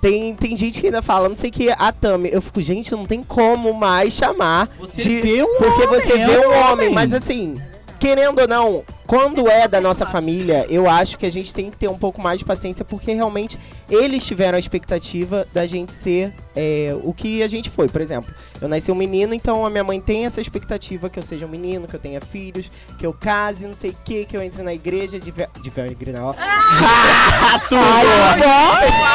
Tem, 0.02 0.34
tem 0.34 0.56
gente 0.56 0.80
que 0.80 0.88
ainda 0.88 1.02
fala, 1.02 1.28
não 1.28 1.36
sei 1.36 1.50
o 1.50 1.54
que, 1.54 1.70
a 1.70 1.92
Tami. 1.92 2.30
Eu 2.32 2.42
fico, 2.42 2.62
gente, 2.62 2.92
não 2.92 3.06
tem 3.06 3.22
como 3.22 3.74
mais 3.74 4.14
chamar 4.14 4.70
Você 4.80 5.02
de- 5.02 5.22
vê 5.22 5.44
um 5.44 5.58
porque 5.58 5.86
você 5.88 6.14
homem, 6.14 6.26
vê 6.26 6.34
é 6.34 6.48
um 6.48 6.52
um 6.52 6.72
homem, 6.72 6.90
mas 6.90 7.14
assim, 7.14 7.62
querendo 8.00 8.40
ou 8.40 8.48
não, 8.48 8.84
quando 9.06 9.50
é 9.50 9.68
da 9.68 9.82
nossa 9.82 10.06
família, 10.06 10.66
eu 10.70 10.90
acho 10.90 11.18
que 11.18 11.26
a 11.26 11.32
gente 11.32 11.54
tem 11.54 11.70
que 11.70 11.76
ter 11.76 11.90
um 11.90 11.98
pouco 11.98 12.22
mais 12.22 12.40
de 12.40 12.46
paciência, 12.46 12.86
porque 12.86 13.12
realmente 13.12 13.58
eles 13.90 14.24
tiveram 14.24 14.56
a 14.56 14.60
expectativa 14.60 15.46
da 15.52 15.66
gente 15.68 15.92
ser 15.94 16.32
é, 16.56 16.96
o 17.04 17.12
que 17.12 17.42
a 17.44 17.48
gente 17.48 17.70
foi. 17.70 17.90
Por 17.90 18.00
exemplo, 18.00 18.34
eu 18.62 18.70
nasci 18.70 18.92
um 18.92 18.96
menino, 18.96 19.34
então 19.34 19.66
a 19.66 19.70
minha 19.70 19.84
mãe 19.84 20.00
tem 20.00 20.26
essa 20.28 20.40
expectativa 20.40 21.10
que 21.10 21.18
eu 21.20 21.24
seja 21.24 21.46
um 21.46 21.50
menino, 21.50 21.88
que 21.88 21.96
eu 21.96 22.00
tenha 22.00 22.22
filhos, 22.22 22.72
que 23.00 23.06
eu 23.06 23.12
case, 23.12 23.66
não 23.66 23.74
sei 23.76 23.90
o 23.90 23.96
que, 24.06 24.24
que 24.26 24.38
eu 24.38 24.44
entre 24.44 24.62
na 24.62 24.74
igreja 24.74 25.20
de, 25.20 25.32
ver, 25.32 25.50
de 25.62 25.69
ver, 25.71 25.92
igreja, 25.92 26.19
ó. 26.23 26.34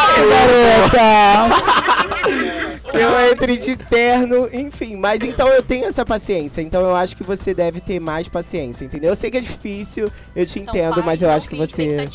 que 2.91 2.97
eu 2.97 3.31
entre 3.33 3.57
de 3.57 3.77
terno, 3.77 4.49
enfim. 4.53 4.97
Mas 4.97 5.23
então 5.23 5.49
eu 5.49 5.63
tenho 5.63 5.87
essa 5.87 6.05
paciência. 6.05 6.61
Então 6.63 6.83
eu 6.83 6.95
acho 6.97 7.17
que 7.17 7.23
você 7.25 7.53
deve 7.55 7.81
ter 7.81 8.01
mais 8.01 8.29
paciência, 8.29 8.85
entendeu? 8.85 9.11
Eu 9.11 9.17
sei 9.17 9.31
que 9.31 9.39
é 9.39 9.41
difícil, 9.41 10.11
eu 10.35 10.47
te 10.47 10.61
Então, 10.61 10.75
entendo, 10.75 10.95
pais, 10.95 11.07
mas 11.07 11.23
eu 11.23 11.31
acho 11.31 11.49
que 11.49 11.57
você. 11.57 12.07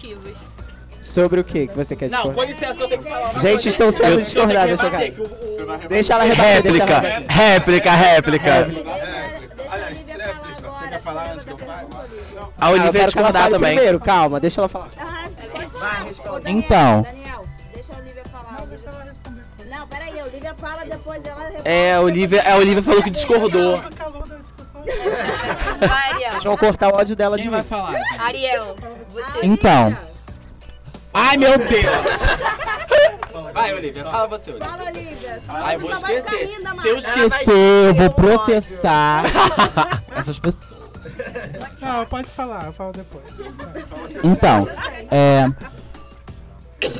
Sobre 1.01 1.39
o 1.39 1.43
que 1.45 1.67
que 1.67 1.75
você 1.77 1.95
quer 1.95 2.09
Não, 2.09 2.33
com 2.33 2.43
licença 2.43 2.73
que 2.73 2.83
eu 2.83 2.87
tenho 2.89 3.01
que 3.01 3.09
falar. 3.09 3.31
Gente, 3.39 3.41
coisa. 3.51 3.69
estão 3.69 3.89
sendo 3.91 4.17
discordadas, 4.17 4.79
que 4.81 4.85
chega- 4.85 4.97
rebater, 4.97 5.13
que 5.15 5.21
o- 5.21 5.85
o- 5.85 5.87
Deixa 5.87 6.13
ela 6.13 6.23
rebater, 6.25 6.61
deixa 6.63 6.83
ela 6.83 6.99
Réplica, 6.99 7.15
rebater. 7.15 7.37
réplica, 7.37 7.91
réplica. 7.95 8.53
Aliás, 9.71 9.97
Você 9.99 10.87
quer 10.89 11.01
falar 11.01 11.31
antes 11.31 11.45
que 11.45 11.51
eu 11.51 11.57
fale? 11.57 11.71
A 11.71 12.47
Ah, 12.59 12.69
eu 12.69 12.73
Olivia 12.73 12.91
que 12.91 12.97
ela 12.97 13.05
discordar 13.05 13.49
também. 13.49 13.75
primeiro, 13.75 13.97
calma, 14.01 14.41
deixa 14.41 14.59
ela 14.59 14.67
falar. 14.67 14.89
Ah, 14.99 16.03
responde. 16.05 16.51
Então. 16.51 17.07
Depois, 20.89 21.21
ela 21.25 21.51
É, 21.65 21.93
a 21.95 22.01
Olivia, 22.01 22.43
a 22.51 22.55
Olivia 22.57 22.83
falou 22.83 23.01
que 23.03 23.09
discordou. 23.09 23.79
Vai, 25.87 26.11
Ariel. 26.13 26.31
Deixa 26.31 26.47
eu 26.47 26.57
cortar 26.57 26.89
o 26.93 26.97
ódio 26.97 27.15
dela 27.15 27.35
de 27.37 27.43
Quem 27.43 27.51
mim. 27.51 27.57
vai 27.57 27.63
falar, 27.65 27.97
gente? 27.99 28.19
Ariel, 28.21 28.75
você. 29.11 29.39
Então. 29.43 29.95
Ai, 31.13 31.37
meu 31.37 31.57
Deus! 31.57 33.51
Vai, 33.53 33.73
Olivia, 33.73 34.03
fala 34.05 34.27
você, 34.27 34.51
Olivia. 34.51 34.69
Fala, 34.69 34.83
Olivia. 34.85 35.41
Ai, 35.47 35.75
eu 35.75 35.79
vou 35.79 35.93
Só 35.93 35.99
vai 35.99 36.15
ficar 36.21 36.33
esquecer. 36.35 36.47
rindo, 36.47 36.59
Se 36.59 36.87
eu 36.87 36.93
Amanda. 36.93 36.97
esquecer, 36.99 37.85
eu 37.87 37.93
vou 37.95 38.09
processar 38.11 39.23
essas 40.15 40.39
pessoas. 40.39 40.69
Não, 41.81 42.05
pode 42.05 42.29
falar, 42.31 42.65
eu 42.67 42.73
falo 42.73 42.91
depois. 42.93 43.25
Então, 44.23 44.67
é. 45.09 45.45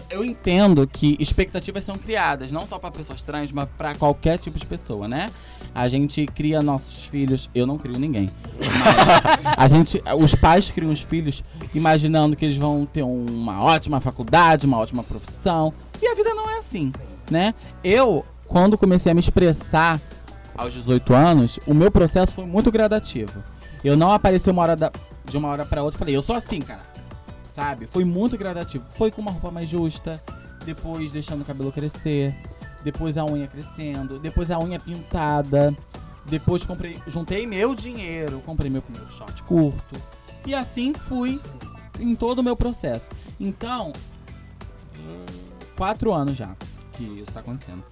Eu 0.10 0.26
entendo 0.26 0.86
que 0.88 1.16
expectativas 1.20 1.84
são 1.84 1.96
criadas, 1.96 2.52
não 2.52 2.68
só 2.68 2.78
para 2.78 2.92
pessoas 2.92 3.22
trans, 3.22 3.52
mas 3.52 3.68
para 3.78 3.96
qualquer 3.96 4.38
tipo 4.38 4.58
de 4.60 4.66
pessoa, 4.66 5.08
né? 5.08 5.30
A 5.74 5.88
gente 5.88 6.26
cria 6.26 6.62
nossos 6.62 7.04
filhos, 7.06 7.50
eu 7.56 7.66
não 7.66 7.78
crio 7.78 7.98
ninguém. 7.98 8.30
A 9.56 9.68
gente, 9.68 10.02
os 10.18 10.36
pais 10.36 10.70
criam 10.72 10.92
os 10.92 11.02
filhos 11.02 11.44
imaginando 11.74 12.36
que 12.36 12.44
eles 12.46 12.58
vão 12.58 12.86
ter 12.86 13.04
uma 13.04 13.64
ótima 13.64 14.02
faculdade, 14.02 14.66
uma 14.66 14.78
ótima 14.78 15.04
profissão, 15.04 15.74
e 16.02 16.08
a 16.08 16.16
vida 16.16 16.34
não 16.34 16.50
é 16.50 16.58
assim, 16.60 16.92
né? 17.30 17.54
Eu, 17.84 18.26
quando 18.48 18.78
comecei 18.78 19.12
a 19.12 19.16
me 19.16 19.20
expressar 19.22 20.00
aos 20.58 20.74
18 20.74 21.14
anos, 21.14 21.60
o 21.66 21.74
meu 21.74 21.90
processo 21.92 22.34
foi 22.34 22.46
muito 22.46 22.72
gradativo. 22.72 23.42
Eu 23.84 23.96
não 23.96 24.12
apareci 24.12 24.50
uma 24.50 24.62
hora 24.62 24.76
da- 24.76 24.92
de 25.24 25.38
uma 25.38 25.48
hora 25.50 25.66
para 25.66 25.84
outra 25.84 25.98
falei, 26.00 26.16
eu 26.16 26.22
sou 26.22 26.36
assim, 26.36 26.60
cara. 26.60 26.82
Sabe? 27.60 27.88
Foi 27.88 28.06
muito 28.06 28.38
gradativo. 28.38 28.86
Foi 28.94 29.12
com 29.12 29.20
uma 29.22 29.32
roupa 29.32 29.52
mais 29.52 29.68
justa, 29.68 30.24
depois 30.64 31.12
deixando 31.12 31.42
o 31.42 31.46
cabelo 31.46 31.74
crescer, 31.74 32.34
depois 32.86 33.18
a 33.18 33.26
unha 33.26 33.48
crescendo, 33.50 34.18
depois 34.18 34.50
a 34.50 34.58
unha 34.58 34.80
pintada, 34.80 35.76
depois 36.26 36.66
comprei, 36.66 36.98
juntei 37.06 37.46
meu 37.46 37.76
dinheiro, 37.76 38.42
comprei 38.46 38.70
meu 38.70 38.82
primeiro 38.82 39.12
short 39.12 39.44
curto. 39.44 40.02
E 40.46 40.56
assim 40.56 40.94
fui 40.94 41.38
em 42.00 42.16
todo 42.16 42.40
o 42.40 42.44
meu 42.44 42.56
processo. 42.56 43.10
Então, 43.38 43.92
quatro 45.76 46.14
anos 46.14 46.38
já 46.38 46.56
que 46.94 47.04
isso 47.04 47.32
tá 47.34 47.42
acontecendo. 47.42 47.84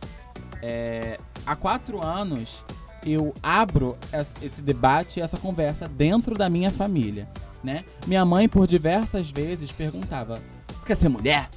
É, 0.61 1.19
há 1.45 1.57
quatro 1.57 2.01
anos 2.01 2.63
eu 3.05 3.33
abro 3.43 3.97
es- 4.13 4.33
esse 4.41 4.61
debate, 4.61 5.19
essa 5.19 5.37
conversa 5.37 5.89
dentro 5.89 6.35
da 6.35 6.49
minha 6.49 6.71
família, 6.71 7.27
né? 7.67 7.83
Minha 8.07 8.23
mãe 8.25 8.47
por 8.47 8.65
diversas 8.65 9.29
vezes 9.29 9.71
perguntava: 9.71 10.39
"Você 10.77 10.85
quer 10.87 10.95
ser 10.95 11.09
mulher? 11.09 11.49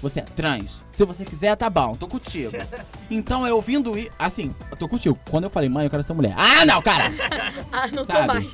Você 0.00 0.20
é 0.20 0.22
trans? 0.22 0.78
Se 0.92 1.04
você 1.04 1.24
quiser, 1.24 1.56
tá 1.56 1.68
bom, 1.68 1.94
tô 1.96 2.06
contigo." 2.06 2.52
então 3.10 3.44
eu 3.46 3.56
ouvindo 3.56 3.98
isso, 3.98 4.10
assim, 4.16 4.54
eu 4.70 4.76
tô 4.76 4.88
contigo. 4.88 5.18
Quando 5.28 5.44
eu 5.44 5.50
falei: 5.50 5.68
"Mãe, 5.68 5.84
eu 5.86 5.90
quero 5.90 6.02
ser 6.04 6.12
mulher." 6.12 6.34
Ah, 6.36 6.64
não, 6.64 6.80
cara. 6.80 7.12
Ah, 7.70 7.86
não 7.88 8.06
tô 8.06 8.12
Sabe? 8.12 8.26
mais. 8.26 8.46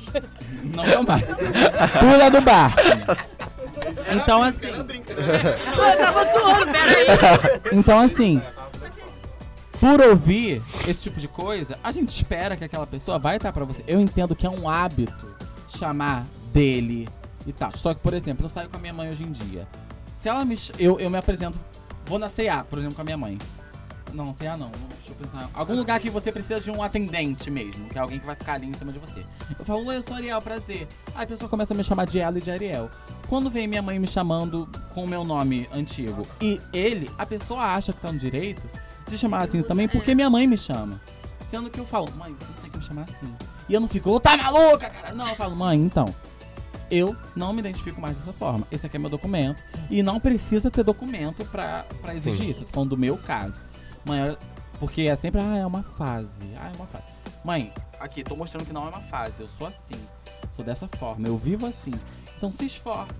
Não 0.75 0.83
tô 0.83 1.03
mais. 1.03 1.25
Pula 1.99 2.29
do 2.31 2.41
barco. 2.41 2.79
Então 4.13 4.41
assim, 4.43 4.67
Eu 4.67 5.97
tava 5.97 6.25
suando, 6.31 6.71
peraí. 6.71 7.05
então, 7.71 7.99
assim, 7.99 8.41
por 9.79 10.01
ouvir 10.01 10.61
esse 10.87 11.03
tipo 11.03 11.19
de 11.19 11.27
coisa, 11.27 11.77
a 11.83 11.91
gente 11.91 12.09
espera 12.09 12.55
que 12.57 12.63
aquela 12.63 12.85
pessoa 12.87 13.17
vai 13.19 13.37
estar 13.37 13.53
pra 13.53 13.63
você. 13.65 13.83
Eu 13.87 13.99
entendo 14.01 14.35
que 14.35 14.45
é 14.45 14.49
um 14.49 14.67
hábito 14.69 15.13
chamar 15.69 16.25
dele 16.55 17.07
e 17.45 17.51
tal. 17.51 17.71
Só 17.73 17.93
que, 17.93 17.99
por 17.99 18.13
exemplo, 18.13 18.45
eu 18.45 18.49
saio 18.49 18.69
com 18.69 18.77
a 18.77 18.79
minha 18.79 18.93
mãe 18.93 19.11
hoje 19.11 19.23
em 19.23 19.31
dia. 19.31 19.67
Se 20.15 20.29
ela 20.29 20.45
me. 20.45 20.57
Eu, 20.79 20.97
eu 20.99 21.09
me 21.09 21.17
apresento. 21.17 21.59
Vou 22.05 22.17
na 22.17 22.29
CA, 22.29 22.63
por 22.63 22.79
exemplo, 22.79 22.95
com 22.95 23.01
a 23.01 23.03
minha 23.05 23.17
mãe. 23.17 23.37
Não, 24.13 24.31
CA 24.33 24.55
não. 24.55 24.69
Deixa 24.69 25.09
eu 25.11 25.15
pensar. 25.15 25.49
Algum 25.53 25.75
lugar 25.75 25.99
que 25.99 26.09
você 26.09 26.31
precisa 26.31 26.59
de 26.61 26.71
um 26.71 26.81
atendente 26.81 27.51
mesmo, 27.51 27.89
que 27.89 27.97
é 27.97 28.01
alguém 28.01 28.17
que 28.19 28.25
vai 28.25 28.35
ficar 28.35 28.53
ali 28.53 28.67
em 28.67 28.73
cima 28.73 28.91
de 28.93 28.99
você. 28.99 29.25
Eu 29.59 29.65
falo, 29.65 29.85
oi, 29.85 29.97
eu 29.97 30.01
sou 30.01 30.15
Ariel, 30.15 30.41
prazer. 30.41 30.87
Aí 31.13 31.25
a 31.25 31.27
pessoa 31.27 31.49
começa 31.49 31.73
a 31.73 31.77
me 31.77 31.83
chamar 31.83 32.05
de 32.05 32.19
ela 32.19 32.37
e 32.37 32.41
de 32.41 32.49
Ariel. 32.49 32.89
Quando 33.27 33.49
vem 33.49 33.67
minha 33.67 33.81
mãe 33.81 33.99
me 33.99 34.07
chamando 34.07 34.69
com 34.93 35.03
o 35.03 35.07
meu 35.07 35.25
nome 35.25 35.67
antigo 35.73 36.25
e 36.39 36.61
ele, 36.71 37.11
a 37.17 37.25
pessoa 37.25 37.61
acha 37.75 37.91
que 37.91 37.99
tá 37.99 38.11
no 38.11 38.17
direito 38.17 38.61
de 39.09 39.17
chamar 39.17 39.43
assim 39.43 39.61
também, 39.61 39.87
porque 39.89 40.15
minha 40.15 40.29
mãe 40.29 40.47
me 40.47 40.57
chama. 40.57 41.01
Sendo 41.49 41.69
que 41.69 41.79
eu 41.79 41.85
falo, 41.85 42.09
mãe, 42.15 42.33
você 42.39 42.45
não 42.45 42.61
tem 42.61 42.71
que 42.71 42.77
me 42.77 42.83
chamar 42.83 43.03
assim. 43.03 43.35
E 43.67 43.73
eu 43.73 43.81
não 43.81 43.87
fico, 43.87 44.11
"Ô, 44.11 44.19
tá 44.19 44.37
maluca, 44.37 44.89
cara? 44.89 45.13
Não, 45.13 45.27
eu 45.27 45.35
falo, 45.35 45.55
mãe, 45.55 45.77
então. 45.77 46.05
Eu 46.89 47.15
não 47.35 47.53
me 47.53 47.59
identifico 47.59 47.99
mais 47.99 48.17
dessa 48.17 48.33
forma. 48.33 48.67
Esse 48.71 48.85
aqui 48.85 48.95
é 48.95 48.99
meu 48.99 49.09
documento. 49.09 49.61
E 49.89 50.03
não 50.03 50.19
precisa 50.19 50.69
ter 50.69 50.83
documento 50.83 51.45
pra, 51.45 51.85
pra 52.01 52.13
exigir 52.13 52.45
Sim. 52.45 52.49
isso. 52.51 52.65
Tô 52.65 52.71
falando 52.71 52.91
do 52.91 52.97
meu 52.97 53.17
caso. 53.17 53.59
Mãe, 54.05 54.37
porque 54.79 55.03
é 55.03 55.15
sempre, 55.15 55.41
ah, 55.41 55.57
é 55.57 55.65
uma 55.65 55.83
fase. 55.83 56.47
Ah, 56.59 56.71
é 56.73 56.75
uma 56.75 56.85
fase. 56.87 57.05
Mãe, 57.43 57.71
aqui, 57.99 58.23
tô 58.23 58.35
mostrando 58.35 58.65
que 58.65 58.73
não 58.73 58.85
é 58.85 58.89
uma 58.89 59.01
fase. 59.01 59.41
Eu 59.41 59.47
sou 59.47 59.67
assim. 59.67 59.99
Sou 60.51 60.63
dessa 60.63 60.87
forma. 60.87 61.27
Eu 61.27 61.37
vivo 61.37 61.65
assim. 61.65 61.93
Então 62.37 62.51
se 62.51 62.65
esforça, 62.65 63.13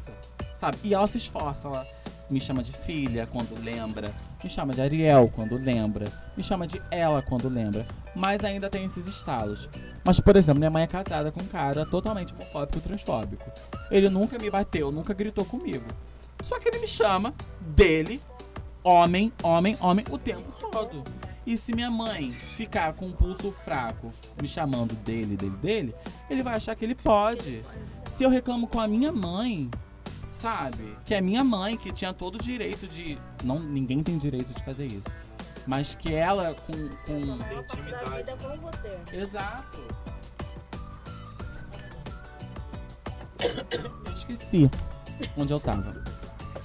sabe? 0.59 0.77
E 0.83 0.93
ela 0.93 1.07
se 1.07 1.17
esforça. 1.17 1.67
Ela 1.67 1.87
me 2.29 2.39
chama 2.39 2.63
de 2.63 2.71
filha 2.71 3.27
quando 3.27 3.59
lembra. 3.63 4.13
Me 4.45 4.49
chama 4.51 4.75
de 4.75 4.81
Ariel 4.81 5.27
quando 5.33 5.57
lembra. 5.57 6.05
Me 6.37 6.43
chama 6.43 6.67
de 6.67 6.79
ela 6.91 7.19
quando 7.19 7.49
lembra. 7.49 7.83
Mas 8.15 8.43
ainda 8.43 8.69
tem 8.69 8.85
esses 8.85 9.07
estalos. 9.07 9.67
Mas, 10.03 10.19
por 10.19 10.35
exemplo, 10.35 10.59
minha 10.59 10.69
mãe 10.69 10.83
é 10.83 10.87
casada 10.87 11.31
com 11.31 11.41
um 11.41 11.47
cara 11.47 11.83
totalmente 11.83 12.31
homofóbico 12.31 12.77
e 12.77 12.81
transfóbico. 12.81 13.51
Ele 13.89 14.07
nunca 14.07 14.37
me 14.37 14.47
bateu, 14.47 14.91
nunca 14.91 15.15
gritou 15.15 15.43
comigo. 15.45 15.85
Só 16.43 16.59
que 16.59 16.67
ele 16.67 16.77
me 16.77 16.87
chama 16.87 17.33
dele, 17.59 18.21
homem, 18.83 19.33
homem, 19.41 19.75
homem, 19.81 20.05
o 20.11 20.17
tempo 20.19 20.43
todo. 20.69 21.03
E 21.43 21.57
se 21.57 21.73
minha 21.73 21.89
mãe 21.89 22.29
ficar 22.31 22.93
com 22.93 23.07
um 23.07 23.11
pulso 23.11 23.51
fraco 23.51 24.11
me 24.39 24.47
chamando 24.47 24.93
dele, 24.93 25.35
dele, 25.35 25.57
dele, 25.57 25.95
ele 26.29 26.43
vai 26.43 26.53
achar 26.53 26.75
que 26.75 26.85
ele 26.85 26.93
pode. 26.93 27.63
Se 28.11 28.23
eu 28.23 28.29
reclamo 28.29 28.67
com 28.67 28.79
a 28.79 28.87
minha 28.87 29.11
mãe, 29.11 29.71
sabe? 30.45 30.95
Que 31.03 31.15
é 31.15 31.21
minha 31.21 31.43
mãe 31.43 31.75
que 31.75 31.91
tinha 31.91 32.13
todo 32.13 32.35
o 32.35 32.37
direito 32.37 32.87
de. 32.87 33.17
Não, 33.43 33.59
ninguém 33.59 34.03
tem 34.03 34.15
direito 34.15 34.53
de 34.53 34.63
fazer 34.63 34.85
isso. 34.85 35.09
Mas 35.65 35.95
que 35.95 36.13
ela 36.13 36.53
com. 36.53 36.71
com... 37.05 37.37
Da 37.37 38.15
vida 38.15 38.37
com 38.37 38.55
você. 38.57 38.99
Exato. 39.11 39.79
Eu 44.05 44.13
esqueci 44.13 44.69
onde 45.35 45.51
eu 45.51 45.59
tava. 45.59 46.03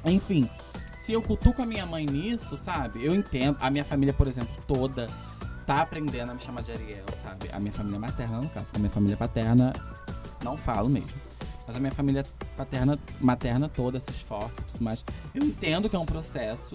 Enfim, 0.05 0.49
se 0.93 1.13
eu 1.13 1.21
cutuco 1.21 1.63
a 1.63 1.67
minha 1.67 1.85
mãe 1.85 2.07
nisso, 2.07 2.57
sabe? 2.57 3.05
Eu 3.05 3.15
entendo. 3.15 3.57
A 3.61 3.71
minha 3.71 3.85
família, 3.85 4.15
por 4.15 4.27
exemplo, 4.27 4.55
toda 4.67 5.07
tá 5.67 5.83
aprendendo 5.83 6.31
a 6.31 6.35
me 6.35 6.41
chamar 6.41 6.63
de 6.63 6.73
Ariel, 6.73 7.05
sabe? 7.23 7.49
A 7.53 7.59
minha 7.59 7.73
família 7.73 7.99
materna, 7.99 8.41
no 8.41 8.49
caso, 8.51 8.71
com 8.71 8.79
a 8.79 8.81
minha 8.81 8.91
família 8.91 9.17
paterna, 9.17 9.73
não 10.43 10.57
falo 10.57 10.89
mesmo. 10.89 11.30
Mas 11.71 11.77
a 11.77 11.79
minha 11.81 11.93
família 11.93 12.25
paterna, 12.57 12.99
materna 13.21 13.69
toda 13.69 14.01
se 14.01 14.11
esforça 14.11 14.61
e 14.61 14.73
tudo 14.73 14.83
mais. 14.83 15.05
Eu 15.33 15.45
entendo 15.45 15.89
que 15.89 15.95
é 15.95 15.99
um 16.01 16.05
processo, 16.05 16.73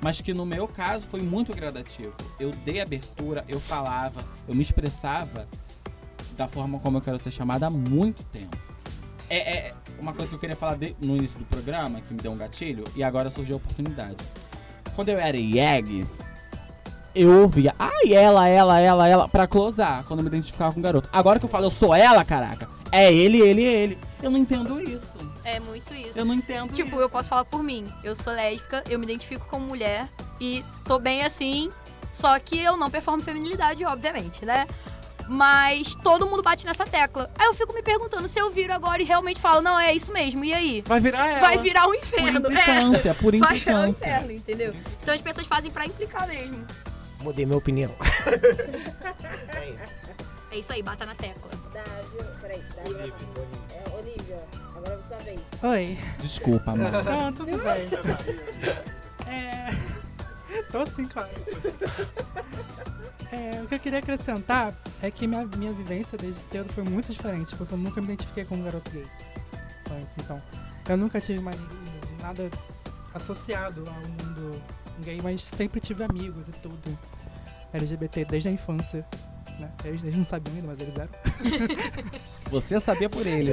mas 0.00 0.22
que 0.22 0.32
no 0.32 0.46
meu 0.46 0.66
caso 0.66 1.04
foi 1.04 1.20
muito 1.20 1.54
gradativo. 1.54 2.14
Eu 2.40 2.50
dei 2.64 2.80
abertura, 2.80 3.44
eu 3.46 3.60
falava, 3.60 4.24
eu 4.48 4.54
me 4.54 4.62
expressava 4.62 5.46
da 6.34 6.48
forma 6.48 6.78
como 6.78 6.96
eu 6.96 7.02
quero 7.02 7.18
ser 7.18 7.30
chamada 7.30 7.66
há 7.66 7.70
muito 7.70 8.24
tempo. 8.32 8.56
É, 9.28 9.36
é 9.68 9.74
uma 9.98 10.14
coisa 10.14 10.30
que 10.30 10.34
eu 10.36 10.40
queria 10.40 10.56
falar 10.56 10.76
de- 10.78 10.96
no 10.98 11.14
início 11.14 11.38
do 11.38 11.44
programa, 11.44 12.00
que 12.00 12.14
me 12.14 12.20
deu 12.22 12.32
um 12.32 12.36
gatilho, 12.38 12.84
e 12.96 13.04
agora 13.04 13.28
surgiu 13.28 13.56
a 13.56 13.58
oportunidade. 13.58 14.16
Quando 14.96 15.10
eu 15.10 15.18
era 15.18 15.36
IEG, 15.36 16.06
eu 17.14 17.42
ouvia, 17.42 17.74
ai, 17.78 18.14
ela, 18.14 18.48
ela, 18.48 18.80
ela, 18.80 19.06
ela, 19.08 19.28
pra 19.28 19.46
closar, 19.46 20.04
quando 20.04 20.20
eu 20.20 20.24
me 20.24 20.30
identificava 20.30 20.72
com 20.72 20.80
o 20.80 20.82
garoto. 20.82 21.06
Agora 21.12 21.38
que 21.38 21.44
eu 21.44 21.50
falo, 21.50 21.66
eu 21.66 21.70
sou 21.70 21.94
ela, 21.94 22.24
caraca, 22.24 22.66
é 22.90 23.12
ele, 23.12 23.42
ele, 23.42 23.62
ele. 23.62 23.98
Eu 24.22 24.30
não 24.30 24.38
entendo 24.38 24.80
isso. 24.80 25.16
É 25.44 25.60
muito 25.60 25.94
isso. 25.94 26.18
Eu 26.18 26.24
não 26.24 26.34
entendo 26.34 26.72
Tipo, 26.72 26.90
isso. 26.90 27.00
eu 27.00 27.08
posso 27.10 27.28
falar 27.28 27.44
por 27.44 27.62
mim. 27.62 27.90
Eu 28.02 28.14
sou 28.14 28.32
lésbica, 28.32 28.82
eu 28.90 28.98
me 28.98 29.04
identifico 29.04 29.46
como 29.48 29.66
mulher 29.66 30.08
e 30.40 30.64
tô 30.84 30.98
bem 30.98 31.22
assim. 31.22 31.70
Só 32.10 32.38
que 32.38 32.58
eu 32.58 32.76
não 32.76 32.90
performo 32.90 33.22
feminilidade, 33.22 33.84
obviamente, 33.84 34.44
né? 34.44 34.66
Mas 35.28 35.94
todo 35.96 36.26
mundo 36.26 36.42
bate 36.42 36.64
nessa 36.64 36.86
tecla. 36.86 37.30
Aí 37.38 37.46
eu 37.46 37.54
fico 37.54 37.72
me 37.74 37.82
perguntando 37.82 38.26
se 38.26 38.38
eu 38.40 38.50
viro 38.50 38.72
agora 38.72 39.02
e 39.02 39.04
realmente 39.04 39.38
falo, 39.38 39.60
não, 39.60 39.78
é 39.78 39.92
isso 39.92 40.10
mesmo, 40.10 40.42
e 40.42 40.54
aí? 40.54 40.82
Vai 40.86 41.00
virar 41.00 41.26
ela. 41.28 41.40
Vai 41.40 41.58
virar 41.58 41.84
um 41.86 41.90
Por 41.90 41.96
inferno. 41.98 42.38
implicância, 42.38 43.14
por 43.14 43.34
É. 43.34 43.38
Vai 43.38 43.58
virar 43.58 43.74
um 43.80 43.86
implicância. 43.88 44.06
inferno, 44.08 44.32
entendeu? 44.32 44.74
Então 45.02 45.14
as 45.14 45.20
pessoas 45.20 45.46
fazem 45.46 45.70
pra 45.70 45.84
implicar 45.84 46.26
mesmo. 46.26 46.66
Mudei 47.20 47.44
minha 47.44 47.58
opinião. 47.58 47.94
É 50.50 50.56
isso 50.56 50.72
aí, 50.72 50.82
bata 50.82 51.04
na 51.04 51.14
tecla. 51.14 51.50
Davi, 51.74 52.40
peraí, 52.40 52.62
Davi. 52.74 53.12
Agora 54.88 55.00
é 55.00 55.02
sua 55.02 55.16
vez. 55.18 55.40
Oi. 55.62 55.98
Desculpa, 56.18 56.70
amor. 56.72 56.90
Não, 57.04 57.32
tudo 57.32 57.52
bem. 57.58 57.88
É. 59.26 59.68
Tô 60.72 60.86
sim, 60.86 61.06
claro. 61.06 61.28
É, 63.30 63.62
o 63.62 63.66
que 63.66 63.74
eu 63.74 63.78
queria 63.78 63.98
acrescentar 63.98 64.74
é 65.02 65.10
que 65.10 65.26
minha, 65.26 65.44
minha 65.44 65.72
vivência 65.72 66.16
desde 66.16 66.40
cedo 66.40 66.72
foi 66.72 66.82
muito 66.84 67.12
diferente, 67.12 67.54
porque 67.54 67.74
eu 67.74 67.78
nunca 67.78 68.00
me 68.00 68.06
identifiquei 68.08 68.44
com 68.46 68.54
um 68.56 68.62
garoto 68.62 68.90
gay. 68.90 69.06
Antes, 69.90 70.14
Então, 70.18 70.42
eu 70.88 70.96
nunca 70.96 71.20
tive 71.20 71.40
mais 71.40 71.56
nada 72.22 72.50
associado 73.14 73.84
ao 73.86 73.94
mundo 73.94 74.62
gay, 75.00 75.20
mas 75.22 75.44
sempre 75.44 75.80
tive 75.80 76.02
amigos 76.04 76.48
e 76.48 76.52
tudo. 76.52 76.98
LGBT 77.74 78.24
desde 78.24 78.48
a 78.48 78.52
infância. 78.52 79.06
Né? 79.58 79.70
Eles, 79.84 80.02
eles 80.02 80.16
não 80.16 80.24
sabiam 80.24 80.54
ainda, 80.54 80.68
mas 80.68 80.80
eles 80.80 80.94
eram. 80.96 81.10
Você 82.50 82.78
sabia 82.80 83.08
por 83.08 83.26
ele. 83.26 83.52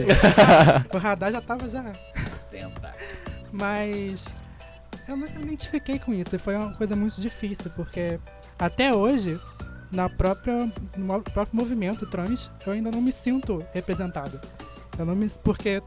O 0.93 0.97
radar 0.97 1.31
já 1.31 1.41
tava 1.41 1.67
já. 1.67 1.83
Tenta. 2.49 2.95
Mas 3.51 4.35
eu 5.07 5.17
nunca 5.17 5.33
me 5.33 5.45
identifiquei 5.45 5.99
com 5.99 6.13
isso. 6.13 6.37
Foi 6.39 6.55
uma 6.55 6.73
coisa 6.73 6.95
muito 6.95 7.19
difícil, 7.19 7.71
porque 7.75 8.19
até 8.57 8.95
hoje, 8.95 9.39
na 9.91 10.09
própria, 10.09 10.71
no 10.95 11.21
próprio 11.21 11.59
movimento 11.59 12.05
trans, 12.05 12.51
eu 12.65 12.73
ainda 12.73 12.91
não 12.91 13.01
me 13.01 13.11
sinto 13.11 13.65
representado. 13.73 14.39
Eu 14.97 15.05
não 15.05 15.15
me, 15.15 15.27
porque 15.43 15.81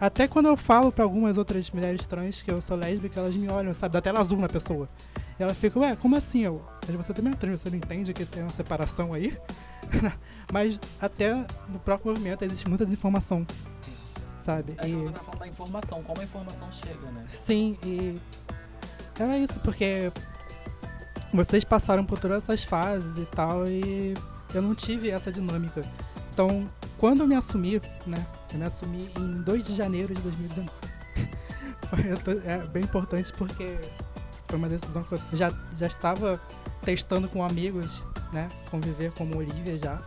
até 0.00 0.28
quando 0.28 0.46
eu 0.46 0.56
falo 0.56 0.92
pra 0.92 1.04
algumas 1.04 1.38
outras 1.38 1.70
mulheres 1.70 2.06
trans 2.06 2.42
que 2.42 2.50
eu 2.50 2.60
sou 2.60 2.76
lésbica, 2.76 3.20
elas 3.20 3.34
me 3.34 3.48
olham, 3.48 3.74
sabe, 3.74 3.92
dá 3.92 4.00
tela 4.00 4.20
azul 4.20 4.38
na 4.38 4.48
pessoa. 4.48 4.88
E 5.38 5.42
ela 5.42 5.54
fica, 5.54 5.78
ué, 5.78 5.96
como 5.96 6.16
assim? 6.16 6.44
Eu, 6.44 6.64
mas 6.88 6.96
você 7.06 7.12
também 7.14 7.32
é 7.32 7.36
trans, 7.36 7.60
você 7.60 7.70
não 7.70 7.76
entende 7.76 8.12
que 8.12 8.24
tem 8.24 8.42
uma 8.42 8.52
separação 8.52 9.12
aí? 9.14 9.36
Mas 10.52 10.80
até 11.00 11.34
no 11.68 11.78
próprio 11.78 12.10
movimento 12.12 12.42
existe 12.42 12.68
muita 12.68 12.84
desinformação, 12.84 13.46
sabe? 14.44 14.74
É 14.78 14.88
E- 14.88 14.92
eu 14.92 15.12
tava 15.12 15.24
falando 15.24 15.40
da 15.40 15.46
informação, 15.48 16.02
como 16.02 16.20
a 16.20 16.24
informação 16.24 16.68
chega, 16.72 17.10
né? 17.10 17.22
Sim, 17.28 17.78
e 17.84 18.18
era 19.18 19.36
isso, 19.38 19.58
porque 19.60 20.10
vocês 21.32 21.64
passaram 21.64 22.04
por 22.04 22.18
todas 22.18 22.44
essas 22.44 22.64
fases 22.64 23.16
e 23.18 23.24
tal, 23.26 23.66
e 23.66 24.14
eu 24.54 24.62
não 24.62 24.74
tive 24.74 25.10
essa 25.10 25.30
dinâmica. 25.30 25.82
Então, 26.32 26.68
quando 26.98 27.20
eu 27.20 27.26
me 27.26 27.34
assumi, 27.34 27.80
né? 28.06 28.26
Eu 28.52 28.58
me 28.58 28.64
assumi 28.64 29.10
em 29.18 29.42
2 29.42 29.62
de 29.64 29.74
janeiro 29.74 30.14
de 30.14 30.20
2019. 30.22 30.70
Foi 31.88 32.16
tô- 32.18 32.40
é 32.48 32.58
bem 32.66 32.82
importante 32.84 33.32
porque 33.34 33.76
foi 34.46 34.58
uma 34.58 34.68
decisão 34.68 35.02
que 35.02 35.12
eu 35.14 35.20
já, 35.32 35.52
já 35.76 35.86
estava 35.86 36.40
testando 36.84 37.28
com 37.28 37.42
amigos, 37.42 38.04
né? 38.32 38.48
Conviver 38.70 39.12
como 39.12 39.36
Olivia 39.36 39.76
já. 39.78 40.00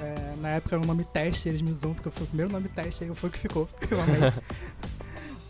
É, 0.00 0.34
na 0.40 0.48
época 0.50 0.76
era 0.76 0.82
o 0.82 0.86
nome 0.86 1.04
teste, 1.04 1.48
eles 1.48 1.62
me 1.62 1.70
usam 1.70 1.94
porque 1.94 2.10
foi 2.10 2.24
o 2.24 2.26
primeiro 2.26 2.50
nome 2.50 2.68
teste, 2.68 3.04
aí 3.04 3.14
foi 3.14 3.28
o 3.28 3.32
que 3.32 3.38
ficou. 3.38 3.68
Eu 3.90 4.00
amei. 4.00 4.32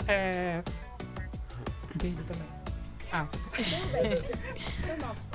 É. 0.07 0.63
Entendi 1.95 2.23
também. 2.25 2.49
Ah. 3.13 3.27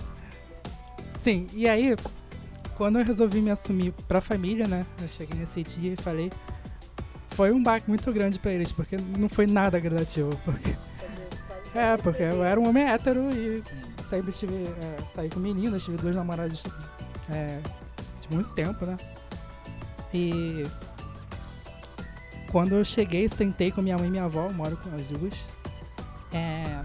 Sim, 1.24 1.48
e 1.54 1.68
aí, 1.68 1.96
quando 2.76 3.00
eu 3.00 3.06
resolvi 3.06 3.42
me 3.42 3.52
assumir 3.52 3.92
pra 4.08 4.22
família, 4.22 4.68
né? 4.68 4.86
Eu 5.02 5.10
cheguei 5.10 5.38
nesse 5.38 5.62
dia 5.64 5.94
e 5.94 6.02
falei. 6.02 6.32
Foi 7.32 7.52
um 7.52 7.62
baque 7.62 7.88
muito 7.88 8.12
grande 8.12 8.40
pra 8.40 8.52
eles, 8.52 8.72
porque 8.72 8.98
não 8.98 9.30
foi 9.30 9.46
nada 9.46 9.80
gradativo. 9.80 10.36
Porque, 10.44 10.76
é, 11.76 11.98
porque 11.98 12.24
eu 12.24 12.44
era 12.44 12.60
um 12.60 12.68
homem 12.68 12.90
hétero 12.90 13.30
e 13.34 13.64
sempre 14.08 14.32
tive. 14.32 14.54
É, 14.54 14.98
saí 15.16 15.30
com 15.30 15.40
meninas, 15.40 15.84
tive 15.84 15.98
dois 15.98 16.16
namorados 16.16 16.64
é, 17.30 17.60
de 18.22 18.36
muito 18.36 18.50
tempo, 18.54 18.86
né? 18.86 18.98
E 20.14 20.64
quando 22.52 22.76
eu 22.76 22.86
cheguei, 22.86 23.28
sentei 23.28 23.72
com 23.72 23.82
minha 23.82 23.98
mãe 23.98 24.08
e 24.08 24.12
minha 24.12 24.24
avó, 24.24 24.50
moro 24.50 24.78
com 24.78 24.96
as 24.96 25.08
duas. 25.08 25.34
É, 26.34 26.82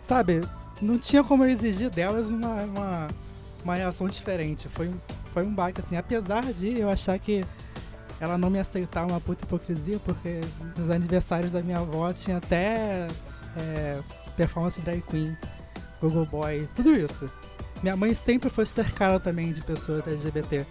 sabe, 0.00 0.40
não 0.80 0.98
tinha 0.98 1.22
como 1.22 1.44
eu 1.44 1.50
exigir 1.50 1.90
delas 1.90 2.28
uma, 2.28 2.62
uma, 2.62 3.08
uma 3.64 3.74
reação 3.74 4.08
diferente. 4.08 4.68
Foi, 4.68 4.90
foi 5.34 5.44
um 5.44 5.54
baque, 5.54 5.80
assim. 5.80 5.96
Apesar 5.96 6.44
de 6.52 6.78
eu 6.78 6.88
achar 6.88 7.18
que 7.18 7.44
ela 8.20 8.36
não 8.36 8.50
me 8.50 8.58
aceitar 8.58 9.06
uma 9.06 9.20
puta 9.20 9.44
hipocrisia, 9.44 9.98
porque 10.04 10.40
nos 10.76 10.90
aniversários 10.90 11.52
da 11.52 11.62
minha 11.62 11.78
avó 11.78 12.12
tinha 12.12 12.38
até 12.38 13.06
é, 13.56 13.98
performance 14.36 14.80
drag 14.80 15.02
queen, 15.02 15.36
Google 16.00 16.26
Boy, 16.26 16.68
tudo 16.74 16.94
isso. 16.94 17.30
Minha 17.82 17.96
mãe 17.96 18.14
sempre 18.14 18.50
foi 18.50 18.66
cercada 18.66 19.20
também 19.20 19.52
de 19.52 19.62
pessoas 19.62 20.06
LGBT. 20.06 20.66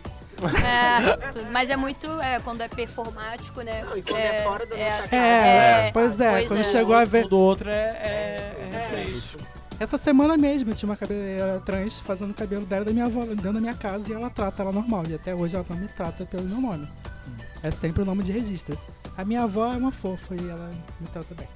É, 0.64 1.42
mas 1.52 1.70
é 1.70 1.76
muito. 1.76 2.08
É, 2.22 2.40
quando 2.42 2.62
é 2.62 2.68
performático, 2.68 3.62
né? 3.62 3.84
Não, 3.84 3.98
e 3.98 4.02
quando 4.02 4.18
é 4.18 4.44
fora 4.44 4.66
da 4.66 4.78
nossa 4.78 4.96
assim, 4.98 5.10
casa, 5.10 5.16
É, 5.16 5.92
pois 5.92 6.20
é, 6.20 6.44
quando 6.44 6.66
chegou 6.66 6.96
a 6.96 7.06
ver. 7.06 7.26
O 7.26 7.30
do 7.30 7.40
outro 7.40 7.70
é, 7.70 7.74
é, 7.74 8.70
é 8.72 8.98
refresco. 8.98 9.57
Essa 9.80 9.98
semana 9.98 10.36
mesmo 10.38 10.72
eu 10.72 10.76
tinha 10.76 10.90
uma 10.90 10.98
cabeleireira 10.98 11.60
trans 11.60 12.00
fazendo 12.00 12.32
o 12.32 12.34
cabelo 12.34 12.66
dela 12.66 12.84
da 12.86 12.92
minha 12.92 13.06
avó 13.06 13.22
dentro 13.22 13.54
da 13.54 13.60
minha 13.62 13.76
casa 13.76 14.10
e 14.10 14.14
ela 14.14 14.30
trata 14.30 14.64
ela 14.64 14.72
normal. 14.72 15.04
E 15.08 15.14
até 15.16 15.36
hoje 15.36 15.56
ela 15.56 15.66
não 15.70 15.78
me 15.78 15.88
trata 15.88 16.26
pelo 16.26 16.44
meu 16.44 16.60
nome. 16.60 16.88
É 17.62 17.70
sempre 17.70 18.02
o 18.02 18.06
nome 18.06 18.24
de 18.24 18.32
registro. 18.32 18.78
A 19.16 19.24
minha 19.24 19.44
avó 19.44 19.72
é 19.72 19.78
uma 19.78 19.92
fofa 19.92 20.34
e 20.36 20.50
ela 20.50 20.72
me 21.00 21.08
trata 21.08 21.36
bem. 21.36 21.48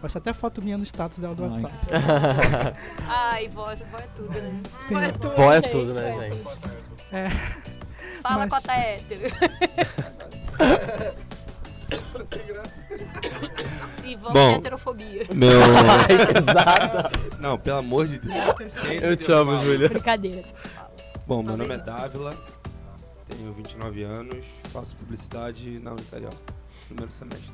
Posta 0.00 0.18
até 0.18 0.32
foto 0.32 0.62
minha 0.62 0.78
no 0.78 0.84
status 0.84 1.18
dela 1.18 1.34
do 1.34 1.44
Ai, 1.44 1.62
WhatsApp. 1.62 1.86
Ai, 3.08 3.48
vó, 3.48 3.74
vó 3.74 3.98
é 3.98 4.06
tudo, 4.14 4.30
né? 4.30 4.60
Sim. 4.86 4.94
Vó 4.94 5.00
é 5.00 5.12
tudo, 5.12 5.30
Vó 5.34 5.52
é 5.52 5.60
gente, 5.60 5.70
tudo, 5.70 5.94
né, 5.94 6.10
é 6.10 6.30
gente? 6.30 6.58
tudo. 6.58 6.72
É. 7.12 7.30
Fala 8.22 8.38
Mas- 8.38 8.50
cota 8.50 8.72
hétero. 8.72 9.22
Sem 12.26 12.46
graça. 12.46 12.72
E 14.06 14.14
vamos 14.14 14.32
Bom. 14.34 14.48
de 14.50 14.54
heterofobia. 14.54 15.26
Meu. 15.34 15.58
Exato. 16.30 17.18
Não, 17.40 17.58
pelo 17.58 17.78
amor 17.78 18.06
de 18.06 18.18
Deus. 18.18 18.74
Eu 19.02 19.16
te 19.16 19.32
amo, 19.32 19.58
Júlia. 19.64 19.88
Brincadeira. 19.88 20.44
Bom, 21.26 21.42
meu 21.42 21.56
nome 21.56 21.74
é 21.74 21.78
Dávila, 21.78 22.36
tenho 23.28 23.52
29 23.52 24.04
anos, 24.04 24.46
faço 24.72 24.94
publicidade 24.94 25.80
na 25.80 25.90
Unitarial, 25.90 26.32
primeiro 26.86 27.10
semestre. 27.10 27.52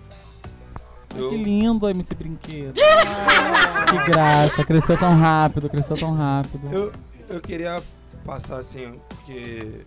Que 1.09 1.19
Eu, 1.19 1.31
lindo, 1.31 1.89
MC 1.89 2.15
Brinquedo. 2.15 2.75
que 3.89 4.11
graça, 4.11 4.63
cresceu 4.63 4.99
tão 4.99 5.19
rápido, 5.19 5.71
cresceu 5.71 5.97
tão 5.97 6.15
rápido. 6.15 6.71
eu, 6.71 6.93
eu 7.31 7.41
queria 7.41 7.83
passar 8.27 8.59
assim, 8.59 9.01
porque 9.09 9.87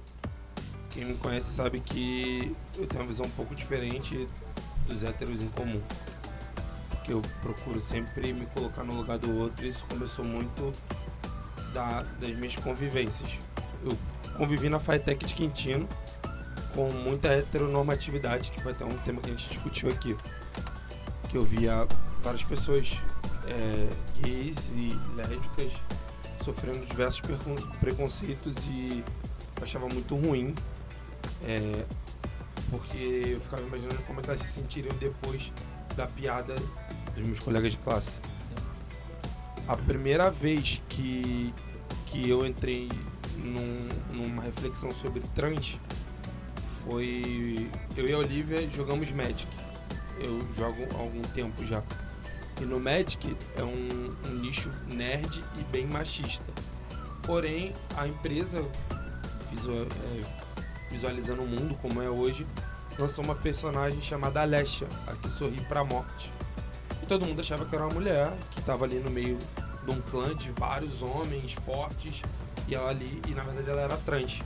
quem 0.89 1.05
me 1.05 1.13
conhece 1.15 1.51
sabe 1.51 1.79
que 1.79 2.55
eu 2.77 2.87
tenho 2.87 3.03
uma 3.03 3.07
visão 3.07 3.27
um 3.27 3.29
pouco 3.29 3.53
diferente 3.53 4.27
dos 4.87 5.03
héteros 5.03 5.43
em 5.43 5.47
comum. 5.49 5.81
Porque 7.05 7.13
eu 7.13 7.21
procuro 7.39 7.79
sempre 7.79 8.33
me 8.33 8.47
colocar 8.47 8.83
no 8.83 8.95
lugar 8.95 9.19
do 9.19 9.37
outro 9.37 9.63
isso 9.63 9.85
começou 9.85 10.25
muito 10.25 10.71
da- 11.71 12.01
das 12.01 12.31
minhas 12.35 12.55
convivências. 12.55 13.37
Eu 13.83 13.95
convivi 14.35 14.69
na 14.69 14.79
FITEC 14.79 15.23
de 15.23 15.35
Quintino 15.35 15.87
com 16.73 16.89
muita 16.91 17.27
heteronormatividade, 17.29 18.51
que 18.51 18.59
foi 18.59 18.71
até 18.71 18.83
um 18.85 18.97
tema 18.99 19.21
que 19.21 19.27
a 19.29 19.33
gente 19.33 19.47
discutiu 19.49 19.89
aqui. 19.91 20.17
Que 21.29 21.37
eu 21.37 21.43
via 21.43 21.87
várias 22.23 22.43
pessoas 22.43 22.97
é, 23.47 23.87
gays 24.23 24.57
e 24.75 24.99
lésbicas 25.15 25.71
sofrendo 26.43 26.83
diversos 26.87 27.21
preconceitos 27.79 28.55
e 28.65 29.03
eu 29.57 29.63
achava 29.63 29.87
muito 29.89 30.15
ruim. 30.15 30.55
é, 31.43 31.85
porque 32.71 33.33
eu 33.35 33.39
ficava 33.41 33.61
imaginando 33.61 34.01
como 34.07 34.19
é 34.19 34.23
que 34.23 34.29
elas 34.31 34.41
se 34.41 34.53
sentiriam 34.53 34.95
depois 34.97 35.51
da 35.95 36.07
piada 36.07 36.55
dos 37.15 37.25
meus 37.25 37.39
colegas 37.39 37.71
de 37.71 37.77
classe. 37.79 38.19
A 39.67 39.75
primeira 39.75 40.29
vez 40.29 40.81
que, 40.89 41.53
que 42.05 42.29
eu 42.29 42.45
entrei 42.45 42.89
num- 43.37 43.89
numa 44.13 44.41
reflexão 44.43 44.91
sobre 44.91 45.21
trans 45.33 45.79
foi. 46.83 47.69
Eu 47.97 48.07
e 48.07 48.13
a 48.13 48.17
Olivia 48.17 48.67
jogamos 48.69 49.09
Magic. 49.11 49.47
Eu 50.19 50.39
jogo 50.55 50.85
há 50.95 50.99
algum 50.99 51.21
tempo 51.33 51.65
já. 51.65 51.81
E 52.61 52.65
no 52.65 52.79
Magic 52.79 53.35
é 53.57 53.63
um, 53.63 54.15
um 54.27 54.35
nicho 54.39 54.71
nerd 54.87 55.43
e 55.57 55.63
bem 55.71 55.85
machista. 55.87 56.45
Porém, 57.23 57.73
a 57.97 58.07
empresa, 58.07 58.59
é, 58.59 60.23
visualizando 60.91 61.41
o 61.41 61.47
mundo 61.47 61.75
como 61.81 62.01
é 62.01 62.09
hoje, 62.09 62.45
lançou 62.99 63.25
uma 63.25 63.35
personagem 63.35 63.99
chamada 64.01 64.41
Alessia, 64.41 64.87
a 65.07 65.13
que 65.15 65.27
sorri 65.27 65.59
pra 65.67 65.83
morte. 65.83 66.31
E 67.05 67.07
todo 67.07 67.23
mundo 67.23 67.39
achava 67.39 67.63
que 67.65 67.75
era 67.75 67.85
uma 67.85 67.93
mulher 67.93 68.33
que 68.49 68.59
estava 68.61 68.83
ali 68.83 68.97
no 68.97 69.11
meio 69.11 69.37
de 69.85 69.91
um 69.91 70.01
clã 70.01 70.35
de 70.35 70.51
vários 70.53 71.03
homens 71.03 71.53
fortes 71.53 72.23
e 72.67 72.73
ela 72.73 72.89
ali, 72.89 73.21
e 73.27 73.31
na 73.35 73.43
verdade 73.43 73.69
ela 73.69 73.81
era 73.81 73.97
trans. 73.97 74.41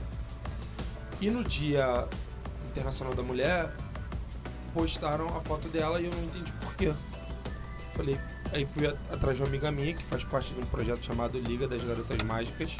E 1.22 1.30
no 1.30 1.42
Dia 1.42 2.06
Internacional 2.68 3.14
da 3.14 3.22
Mulher, 3.22 3.74
postaram 4.74 5.26
a 5.34 5.40
foto 5.40 5.68
dela 5.68 6.02
e 6.02 6.04
eu 6.04 6.10
não 6.10 6.22
entendi 6.22 6.52
por 6.60 6.74
quê. 6.74 6.92
Falei, 7.94 8.20
aí 8.52 8.66
fui 8.66 8.86
atrás 8.86 9.38
de 9.38 9.42
uma 9.42 9.48
amiga 9.48 9.72
minha 9.72 9.94
que 9.94 10.04
faz 10.04 10.22
parte 10.24 10.52
de 10.52 10.60
um 10.60 10.66
projeto 10.66 11.02
chamado 11.02 11.38
Liga 11.38 11.66
das 11.66 11.82
Garotas 11.82 12.22
Mágicas, 12.24 12.76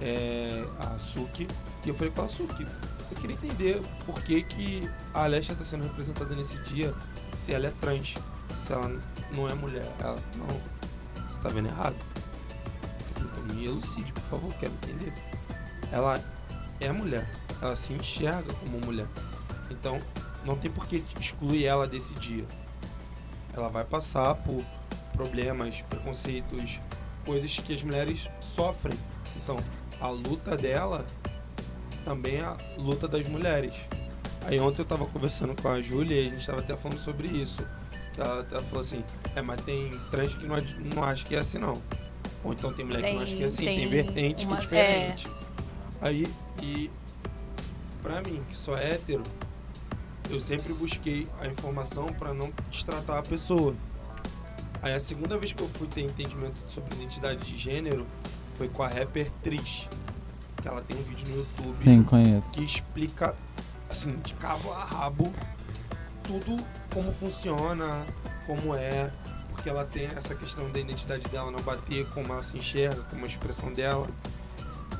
é, 0.00 0.64
a 0.78 0.98
Suki, 0.98 1.46
e 1.84 1.90
eu 1.90 1.94
falei 1.94 2.10
com 2.14 2.22
a 2.22 2.28
Suki, 2.30 2.66
eu 3.10 3.16
queria 3.20 3.36
entender 3.36 3.82
por 4.06 4.22
que, 4.22 4.42
que 4.42 4.90
a 5.12 5.24
Alessia 5.24 5.52
está 5.52 5.66
sendo 5.66 5.82
representada 5.82 6.34
nesse 6.34 6.56
dia 6.60 6.94
se 7.36 7.52
ela 7.52 7.66
é 7.66 7.72
trans, 7.78 8.14
se 8.64 8.72
ela 8.72 8.88
não 9.32 9.48
é 9.48 9.54
mulher. 9.54 9.86
Ela, 10.00 10.18
não, 10.36 10.46
você 11.28 11.40
tá 11.40 11.48
vendo 11.48 11.68
errado. 11.68 11.96
Então 13.20 13.54
me 13.54 13.64
elucide, 13.64 14.12
por 14.12 14.22
favor, 14.22 14.54
quero 14.54 14.72
entender. 14.74 15.12
Ela 15.92 16.20
é 16.80 16.90
mulher, 16.90 17.28
ela 17.60 17.76
se 17.76 17.92
enxerga 17.92 18.52
como 18.54 18.80
mulher. 18.84 19.06
Então 19.70 20.00
não 20.44 20.56
tem 20.56 20.70
por 20.70 20.86
que 20.86 21.04
excluir 21.20 21.66
ela 21.66 21.86
desse 21.86 22.14
dia. 22.14 22.44
Ela 23.52 23.68
vai 23.68 23.84
passar 23.84 24.34
por 24.34 24.64
problemas, 25.12 25.80
preconceitos, 25.82 26.80
coisas 27.24 27.56
que 27.58 27.74
as 27.74 27.82
mulheres 27.82 28.28
sofrem. 28.40 28.98
Então, 29.36 29.56
a 30.00 30.08
luta 30.08 30.56
dela 30.56 31.06
também 32.04 32.36
é 32.36 32.44
a 32.44 32.56
luta 32.76 33.06
das 33.06 33.26
mulheres. 33.28 33.74
Aí 34.44 34.58
ontem 34.60 34.82
eu 34.82 34.84
tava 34.84 35.06
conversando 35.06 35.60
com 35.60 35.68
a 35.68 35.80
Júlia 35.80 36.20
e 36.20 36.26
a 36.26 36.30
gente 36.30 36.46
tava 36.46 36.60
até 36.60 36.76
falando 36.76 36.98
sobre 36.98 37.28
isso. 37.28 37.66
Ela, 38.16 38.46
ela 38.50 38.62
falou 38.62 38.80
assim, 38.80 39.02
é, 39.34 39.42
mas 39.42 39.60
tem 39.62 39.90
trans 40.10 40.34
que 40.34 40.46
não, 40.46 40.56
não 40.94 41.02
acha 41.04 41.24
que 41.24 41.34
é 41.34 41.40
assim 41.40 41.58
não. 41.58 41.80
Ou 42.44 42.52
então 42.52 42.72
tem 42.72 42.84
mulher 42.84 43.02
que 43.02 43.08
não 43.10 43.14
Tem- 43.14 43.22
acha 43.22 43.36
que 43.36 43.42
é 43.42 43.46
assim, 43.46 43.64
tem, 43.64 43.78
tem 43.80 43.88
vertente 43.88 44.46
uma- 44.46 44.56
que 44.58 44.74
é 44.74 45.06
diferente. 45.10 45.28
Aí, 46.00 46.26
e 46.62 46.90
pra 48.02 48.20
mim, 48.22 48.42
que 48.48 48.56
sou 48.56 48.76
hétero, 48.76 49.22
eu 50.30 50.40
sempre 50.40 50.72
busquei 50.72 51.26
a 51.40 51.46
informação 51.48 52.06
pra 52.12 52.32
não 52.34 52.52
destratar 52.70 53.18
a 53.18 53.22
pessoa. 53.22 53.74
Aí 54.82 54.92
a 54.94 55.00
segunda 55.00 55.38
vez 55.38 55.52
que 55.52 55.62
eu 55.62 55.68
fui 55.70 55.86
ter 55.86 56.02
entendimento 56.02 56.60
sobre 56.68 56.94
identidade 56.94 57.40
de 57.46 57.56
gênero 57.56 58.06
foi 58.56 58.68
com 58.68 58.82
a 58.82 58.88
rapper 58.88 59.30
Trish. 59.42 59.88
Que 60.60 60.68
ela 60.68 60.80
tem 60.82 60.96
um 60.98 61.02
vídeo 61.02 61.26
no 61.28 61.36
YouTube 61.38 61.76
Sim, 61.82 62.02
conheço. 62.04 62.50
que 62.52 62.62
explica, 62.64 63.34
assim, 63.90 64.16
de 64.22 64.32
cabo 64.34 64.72
a 64.72 64.84
rabo, 64.84 65.32
tudo 66.24 66.62
como 66.92 67.12
funciona, 67.12 68.04
como 68.46 68.74
é, 68.74 69.10
porque 69.50 69.68
ela 69.68 69.84
tem 69.84 70.06
essa 70.06 70.34
questão 70.34 70.70
da 70.70 70.80
identidade 70.80 71.28
dela 71.28 71.50
não 71.50 71.60
bater, 71.60 72.06
como 72.10 72.32
ela 72.32 72.42
se 72.42 72.56
enxerga, 72.58 73.00
como 73.04 73.24
a 73.24 73.28
expressão 73.28 73.72
dela. 73.72 74.08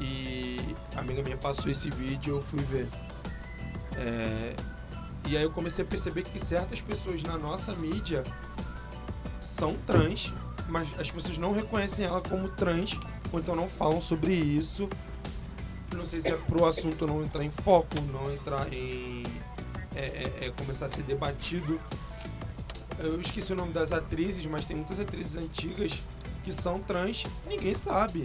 E 0.00 0.58
a 0.96 1.00
amiga 1.00 1.22
minha 1.22 1.36
passou 1.36 1.70
esse 1.70 1.90
vídeo 1.90 2.36
eu 2.36 2.42
fui 2.42 2.62
ver. 2.62 2.88
É, 3.96 4.54
e 5.28 5.36
aí 5.36 5.42
eu 5.42 5.50
comecei 5.50 5.84
a 5.84 5.88
perceber 5.88 6.22
que 6.22 6.38
certas 6.38 6.80
pessoas 6.80 7.22
na 7.22 7.36
nossa 7.36 7.74
mídia 7.74 8.22
são 9.42 9.74
trans, 9.86 10.32
mas 10.68 10.88
as 10.98 11.10
pessoas 11.10 11.38
não 11.38 11.52
reconhecem 11.52 12.04
ela 12.04 12.20
como 12.20 12.48
trans, 12.48 12.98
ou 13.32 13.40
então 13.40 13.56
não 13.56 13.68
falam 13.68 14.00
sobre 14.00 14.34
isso. 14.34 14.88
Não 15.92 16.04
sei 16.04 16.20
se 16.20 16.28
é 16.28 16.36
pro 16.36 16.64
assunto 16.64 17.06
não 17.06 17.22
entrar 17.22 17.44
em 17.44 17.50
foco, 17.50 18.00
não 18.12 18.32
entrar 18.32 18.72
em. 18.72 19.23
É, 19.94 20.00
é- 20.42 20.46
é 20.46 20.50
começar 20.50 20.86
a 20.86 20.88
ser 20.88 21.02
debatido. 21.02 21.80
Eu 22.98 23.20
esqueci 23.20 23.52
o 23.52 23.56
nome 23.56 23.72
das 23.72 23.92
atrizes, 23.92 24.44
mas 24.46 24.64
tem 24.64 24.76
muitas 24.76 25.00
atrizes 25.00 25.36
antigas 25.36 25.92
que 26.44 26.52
são 26.52 26.78
trans, 26.78 27.24
ninguém 27.46 27.74
sabe. 27.74 28.24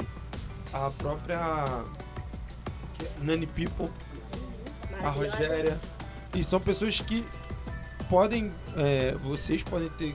A 0.71 0.89
própria 0.91 1.35
é 2.99 3.23
Nani 3.23 3.47
People, 3.47 3.89
a 5.03 5.09
Rogéria. 5.09 5.79
E 6.35 6.43
são 6.43 6.59
pessoas 6.59 6.99
que 7.01 7.25
podem, 8.09 8.51
é, 8.77 9.15
vocês 9.23 9.63
podem 9.63 9.89
ter 9.89 10.13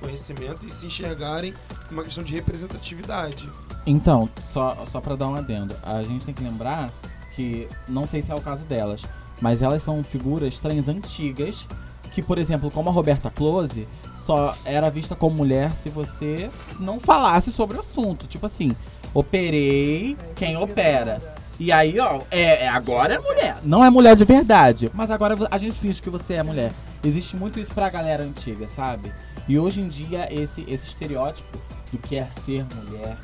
conhecimento 0.00 0.64
e 0.66 0.70
se 0.70 0.86
enxergarem 0.86 1.54
uma 1.90 2.04
questão 2.04 2.22
de 2.22 2.34
representatividade. 2.34 3.50
Então, 3.84 4.28
só, 4.52 4.84
só 4.86 5.00
pra 5.00 5.16
dar 5.16 5.28
um 5.28 5.34
adendo, 5.34 5.74
a 5.82 6.02
gente 6.02 6.24
tem 6.24 6.34
que 6.34 6.42
lembrar 6.42 6.90
que, 7.34 7.68
não 7.88 8.06
sei 8.06 8.20
se 8.22 8.30
é 8.30 8.34
o 8.34 8.40
caso 8.40 8.64
delas, 8.64 9.02
mas 9.40 9.62
elas 9.62 9.82
são 9.82 10.02
figuras 10.02 10.58
trans 10.58 10.88
antigas, 10.88 11.66
que, 12.12 12.22
por 12.22 12.38
exemplo, 12.38 12.70
como 12.70 12.88
a 12.88 12.92
Roberta 12.92 13.30
Close, 13.30 13.86
só 14.16 14.56
era 14.64 14.90
vista 14.90 15.14
como 15.14 15.36
mulher 15.36 15.72
se 15.74 15.88
você 15.88 16.50
não 16.80 16.98
falasse 16.98 17.52
sobre 17.52 17.76
o 17.76 17.80
assunto. 17.80 18.26
Tipo 18.26 18.46
assim, 18.46 18.74
operei 19.14 20.16
quem 20.34 20.56
opera. 20.56 21.18
E 21.58 21.72
aí, 21.72 21.98
ó, 22.00 22.20
é, 22.30 22.64
é- 22.64 22.68
agora 22.68 23.14
é 23.14 23.18
mulher. 23.18 23.56
Não 23.62 23.84
é 23.84 23.88
mulher 23.90 24.14
de 24.16 24.24
verdade, 24.24 24.90
mas 24.92 25.10
agora 25.10 25.36
a 25.50 25.58
gente 25.58 25.78
finge 25.78 26.02
que 26.02 26.10
você 26.10 26.34
é 26.34 26.42
mulher. 26.42 26.72
Existe 27.04 27.36
muito 27.36 27.58
isso 27.60 27.72
pra 27.72 27.88
galera 27.88 28.22
antiga, 28.24 28.66
sabe? 28.68 29.12
E 29.48 29.58
hoje 29.58 29.80
em 29.80 29.88
dia, 29.88 30.28
esse, 30.30 30.62
esse 30.68 30.86
estereótipo 30.86 31.58
do 31.92 31.98
que 31.98 32.16
é 32.16 32.28
ser 32.44 32.66
mulher 32.74 33.16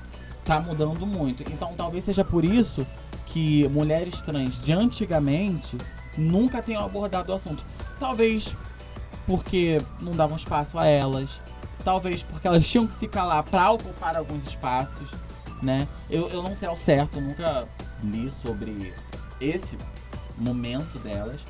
tá 0.44 0.60
mudando 0.60 1.06
muito. 1.06 1.42
Então 1.52 1.74
talvez 1.76 2.04
seja 2.04 2.24
por 2.24 2.44
isso 2.44 2.86
que 3.26 3.68
mulheres 3.68 4.20
trans 4.22 4.60
de 4.60 4.72
antigamente 4.72 5.76
nunca 6.16 6.62
tenham 6.62 6.84
abordado 6.84 7.32
o 7.32 7.34
assunto. 7.34 7.64
Talvez 7.98 8.54
porque 9.26 9.80
não 10.00 10.12
davam 10.12 10.36
espaço 10.36 10.78
a 10.78 10.86
elas. 10.86 11.40
Talvez 11.84 12.22
porque 12.22 12.46
elas 12.46 12.66
tinham 12.68 12.86
que 12.86 12.94
se 12.94 13.08
calar 13.08 13.42
pra 13.42 13.70
ocupar 13.70 14.16
alguns 14.16 14.46
espaços, 14.46 15.08
né? 15.62 15.86
Eu, 16.10 16.28
eu 16.28 16.42
não 16.42 16.54
sei 16.56 16.68
ao 16.68 16.76
certo, 16.76 17.20
nunca 17.20 17.66
li 18.02 18.30
sobre 18.30 18.92
esse 19.40 19.78
momento 20.36 20.98
delas, 20.98 21.40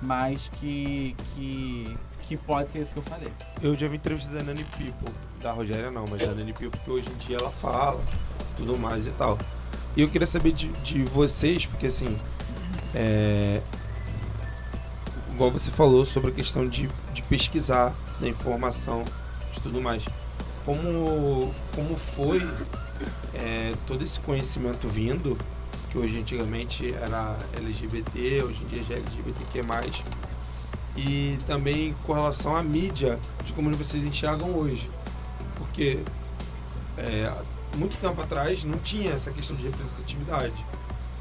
mas 0.00 0.48
que, 0.56 1.14
que, 1.34 1.96
que 2.22 2.36
pode 2.36 2.70
ser 2.70 2.80
isso 2.80 2.92
que 2.92 2.98
eu 2.98 3.02
falei. 3.02 3.32
Eu 3.62 3.76
já 3.76 3.88
vi 3.88 3.96
entrevista 3.96 4.32
da 4.32 4.42
Nani 4.42 4.64
People, 4.64 5.14
da 5.42 5.52
Rogéria 5.52 5.90
não, 5.90 6.04
mas 6.08 6.20
da 6.20 6.34
Nani 6.34 6.52
People, 6.52 6.80
que 6.84 6.90
hoje 6.90 7.08
em 7.10 7.18
dia 7.26 7.36
ela 7.38 7.50
fala, 7.50 8.00
tudo 8.56 8.78
mais 8.78 9.06
e 9.06 9.10
tal. 9.12 9.38
E 9.96 10.02
eu 10.02 10.08
queria 10.08 10.26
saber 10.26 10.52
de, 10.52 10.68
de 10.82 11.02
vocês, 11.04 11.66
porque 11.66 11.86
assim, 11.86 12.16
é, 12.94 13.60
igual 15.38 15.52
você 15.52 15.70
falou 15.70 16.04
sobre 16.04 16.32
a 16.32 16.34
questão 16.34 16.66
de, 16.66 16.90
de 17.14 17.22
pesquisar, 17.22 17.94
da 18.20 18.26
informação, 18.26 19.04
de 19.52 19.60
tudo 19.60 19.80
mais. 19.80 20.04
Como, 20.64 21.54
como 21.76 21.96
foi 21.96 22.42
é, 23.32 23.72
todo 23.86 24.02
esse 24.02 24.18
conhecimento 24.18 24.88
vindo, 24.88 25.38
que 25.90 25.96
hoje 25.96 26.18
antigamente 26.18 26.92
era 26.92 27.38
LGBT, 27.56 28.42
hoje 28.42 28.64
em 28.64 28.66
dia 28.66 28.82
já 28.82 28.94
é 28.96 28.98
LGBTQ+, 28.98 30.02
e 30.96 31.38
também 31.46 31.94
com 32.04 32.12
relação 32.12 32.56
à 32.56 32.62
mídia, 32.62 33.16
de 33.44 33.52
como 33.52 33.72
vocês 33.76 34.02
enxergam 34.02 34.50
hoje. 34.56 34.90
Porque 35.54 36.00
é, 36.96 37.32
muito 37.76 37.96
tempo 37.98 38.20
atrás 38.20 38.64
não 38.64 38.78
tinha 38.78 39.12
essa 39.12 39.30
questão 39.30 39.54
de 39.54 39.62
representatividade. 39.66 40.66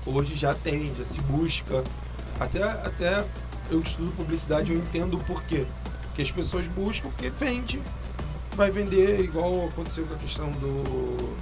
Hoje 0.08 0.36
já 0.36 0.56
tem, 0.56 0.92
já 0.96 1.06
se 1.06 1.22
busca. 1.22 1.84
Até, 2.40 2.64
até 2.64 3.24
eu 3.70 3.82
estudo 3.82 4.12
publicidade, 4.16 4.72
eu 4.72 4.78
entendo 4.78 5.18
o 5.18 5.24
porquê. 5.24 5.66
Porque 6.08 6.22
as 6.22 6.32
pessoas 6.32 6.68
buscam 6.68 7.10
porque 7.10 7.30
vende. 7.30 7.82
Vai 8.56 8.72
vender 8.72 9.20
igual 9.20 9.68
aconteceu 9.68 10.06
com 10.06 10.16
a 10.16 10.18
questão 10.18 10.50
do. 10.54 11.38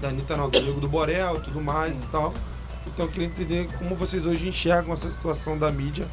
Da 0.00 0.08
Anitta 0.08 0.36
não, 0.36 0.48
do 0.48 0.60
Nego 0.60 0.80
do 0.80 0.88
Borel 0.88 1.40
tudo 1.42 1.60
mais 1.60 2.02
e 2.02 2.06
tal. 2.06 2.32
Então 2.86 3.04
eu 3.04 3.12
queria 3.12 3.26
entender 3.26 3.68
como 3.78 3.94
vocês 3.94 4.24
hoje 4.24 4.48
enxergam 4.48 4.94
essa 4.94 5.08
situação 5.08 5.58
da 5.58 5.70
mídia 5.70 6.08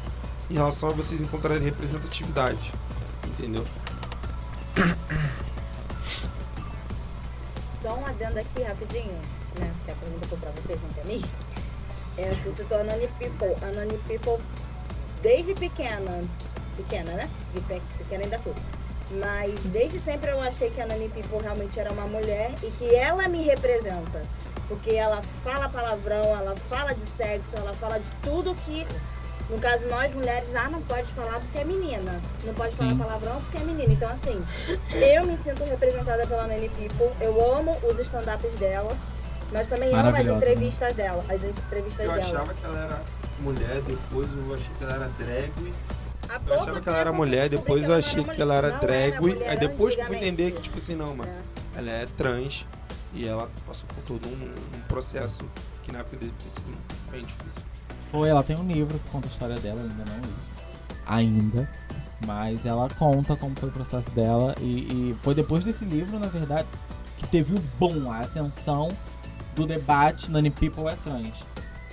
em 0.50 0.54
relação 0.54 0.90
a 0.90 0.92
vocês 0.92 1.20
encontrarem 1.20 1.62
representatividade. 1.62 2.72
Entendeu? 3.26 3.66
Só 7.82 7.94
um 7.94 8.04
adendo 8.04 8.38
aqui 8.38 8.62
rapidinho, 8.62 9.18
né? 9.58 9.72
Que 9.84 9.90
a 9.90 9.94
pergunta 9.94 10.26
foi 10.26 10.38
pra 10.38 10.50
vocês, 10.50 10.78
não 10.82 10.88
pra 10.90 11.04
mim. 11.04 11.24
É, 12.16 12.34
você 12.34 12.52
citou 12.52 12.80
a 12.80 12.84
Nani 12.84 13.08
People. 13.18 13.54
A 13.62 13.70
Nani 13.72 13.96
People, 14.08 14.42
desde 15.22 15.54
pequena, 15.54 16.22
pequena, 16.76 17.12
né? 17.12 17.28
De 17.54 17.60
pe- 17.62 17.82
pequena 17.98 18.24
ainda 18.24 18.38
sou. 18.38 18.54
Mas 19.10 19.54
desde 19.64 19.98
sempre 20.00 20.30
eu 20.30 20.40
achei 20.40 20.70
que 20.70 20.80
a 20.80 20.86
Nani 20.86 21.08
People 21.08 21.38
realmente 21.42 21.78
era 21.80 21.90
uma 21.92 22.06
mulher 22.06 22.52
e 22.62 22.70
que 22.72 22.94
ela 22.94 23.26
me 23.28 23.42
representa. 23.42 24.22
Porque 24.68 24.90
ela 24.94 25.22
fala 25.42 25.68
palavrão, 25.68 26.22
ela 26.36 26.54
fala 26.68 26.92
de 26.94 27.06
sexo, 27.08 27.50
ela 27.56 27.72
fala 27.72 27.98
de 27.98 28.10
tudo 28.22 28.54
que, 28.66 28.86
no 29.48 29.58
caso, 29.58 29.86
nós 29.88 30.12
mulheres 30.14 30.50
já 30.50 30.68
não 30.68 30.82
pode 30.82 31.10
falar 31.14 31.40
porque 31.40 31.58
é 31.60 31.64
menina. 31.64 32.20
Não 32.44 32.52
pode 32.52 32.74
falar 32.76 32.90
Sim. 32.90 32.98
palavrão 32.98 33.40
porque 33.40 33.56
é 33.56 33.60
menina. 33.60 33.90
Então, 33.94 34.10
assim, 34.10 34.44
eu 34.92 35.24
me 35.24 35.38
sinto 35.38 35.64
representada 35.64 36.26
pela 36.26 36.46
Nani 36.46 36.68
People. 36.68 37.10
Eu 37.18 37.54
amo 37.56 37.74
os 37.82 37.98
stand-ups 37.98 38.52
dela, 38.58 38.94
mas 39.50 39.66
também 39.68 39.88
amo 39.94 40.14
as 40.14 40.26
né? 40.26 40.32
entrevistas 40.34 40.92
dela. 40.92 41.24
As 41.30 41.42
entrevistas 41.42 42.04
Eu 42.04 42.12
dela. 42.12 42.26
achava 42.26 42.52
que 42.52 42.64
ela 42.66 42.78
era 42.78 43.00
mulher, 43.40 43.80
depois 43.82 44.28
eu 44.36 44.54
achei 44.54 44.66
que 44.78 44.84
ela 44.84 44.94
era 44.94 45.08
drag. 45.18 45.52
Eu 46.46 46.54
achava 46.54 46.80
que 46.80 46.88
ela 46.88 46.98
era 46.98 47.12
mulher, 47.12 47.48
depois 47.48 47.88
eu 47.88 47.94
achei 47.94 48.22
que 48.24 48.42
ela 48.42 48.54
era 48.54 48.70
drag. 48.72 49.14
Aí 49.48 49.56
depois 49.58 49.94
que 49.94 50.00
eu 50.00 50.06
fui 50.06 50.16
entender 50.16 50.52
que, 50.52 50.62
tipo 50.62 50.78
assim, 50.78 50.94
não, 50.94 51.14
mano, 51.16 51.30
É. 51.74 51.78
ela 51.78 51.90
é 51.90 52.06
trans 52.16 52.66
e 53.14 53.26
ela 53.26 53.48
passou 53.66 53.88
por 53.88 54.02
todo 54.04 54.28
um, 54.28 54.54
um 54.76 54.80
processo 54.88 55.42
que 55.82 55.90
na 55.92 56.00
época 56.00 56.16
dele 56.18 56.32
ter 56.44 56.50
sido 56.50 56.76
bem 57.10 57.22
difícil. 57.22 57.62
Foi, 58.10 58.28
ela 58.28 58.42
tem 58.42 58.56
um 58.56 58.66
livro 58.66 58.98
que 58.98 59.10
conta 59.10 59.26
a 59.26 59.30
história 59.30 59.56
dela, 59.56 59.80
ainda 59.80 60.04
não 60.10 60.20
li. 60.20 60.34
Ainda. 61.06 61.70
Mas 62.26 62.66
ela 62.66 62.88
conta 62.98 63.36
como 63.36 63.54
foi 63.58 63.68
o 63.68 63.72
processo 63.72 64.10
dela. 64.10 64.54
E, 64.60 64.64
e 65.12 65.16
foi 65.22 65.34
depois 65.34 65.64
desse 65.64 65.84
livro, 65.84 66.18
na 66.18 66.26
verdade, 66.26 66.66
que 67.16 67.26
teve 67.26 67.54
o 67.54 67.60
boom, 67.78 68.10
a 68.10 68.18
ascensão 68.18 68.88
do 69.54 69.66
debate 69.66 70.30
Nani 70.30 70.50
People 70.50 70.88
é 70.88 70.96
trans. 70.96 71.44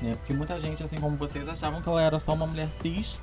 Né? 0.02 0.14
Porque 0.18 0.34
muita 0.34 0.60
gente, 0.60 0.84
assim 0.84 0.98
como 0.98 1.16
vocês, 1.16 1.48
achavam 1.48 1.82
que 1.82 1.88
ela 1.90 2.02
era 2.02 2.20
só 2.20 2.34
uma 2.34 2.46
mulher 2.46 2.68
cis, 2.82 3.20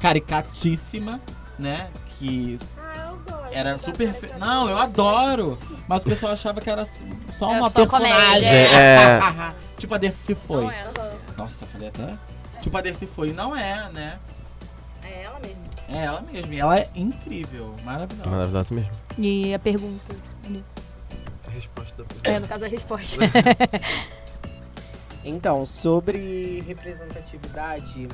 caricatíssima, 0.00 1.20
né? 1.58 1.88
Que 2.18 2.58
Ah, 2.78 3.08
eu 3.10 3.16
gosto. 3.18 3.48
era 3.54 3.78
super. 3.78 4.12
fe-. 4.14 4.32
Não, 4.38 4.68
eu 4.68 4.78
adoro! 4.78 5.58
Mas 5.86 6.02
o 6.02 6.06
pessoal 6.06 6.32
achava 6.32 6.60
que 6.60 6.68
era 6.68 6.84
só 7.30 7.50
uma 7.50 7.70
só 7.70 7.80
personagem. 7.80 8.18
comédia. 8.18 8.48
É. 8.48 9.20
tipo 9.78 9.94
a 9.94 9.98
Dercy 9.98 10.34
foi. 10.34 10.62
Não 10.62 10.70
era. 10.70 10.92
Nossa, 11.38 11.64
eu 11.64 11.68
falei 11.68 11.88
até. 11.88 12.14
Tipo 12.60 12.76
a 12.76 12.80
Dercy 12.80 13.06
foi. 13.06 13.32
Não 13.32 13.54
é, 13.54 13.88
né? 13.92 14.18
É 15.04 15.22
ela 15.24 15.38
mesmo. 15.38 15.62
É 15.88 16.04
ela 16.04 16.20
mesma. 16.22 16.54
E 16.54 16.58
ela 16.58 16.78
é 16.80 16.88
incrível, 16.96 17.74
maravilhosa. 17.84 18.28
Maravilhosa 18.30 18.74
mesmo. 18.74 18.90
E 19.18 19.54
a 19.54 19.58
pergunta. 19.58 20.16
resposta 21.48 21.94
da 21.96 22.04
pergunta. 22.04 22.30
É, 22.30 22.40
no 22.40 22.48
caso, 22.48 22.64
a 22.64 22.68
resposta. 22.68 23.20
Então, 25.28 25.66
sobre 25.66 26.62
representatividade, 26.68 28.06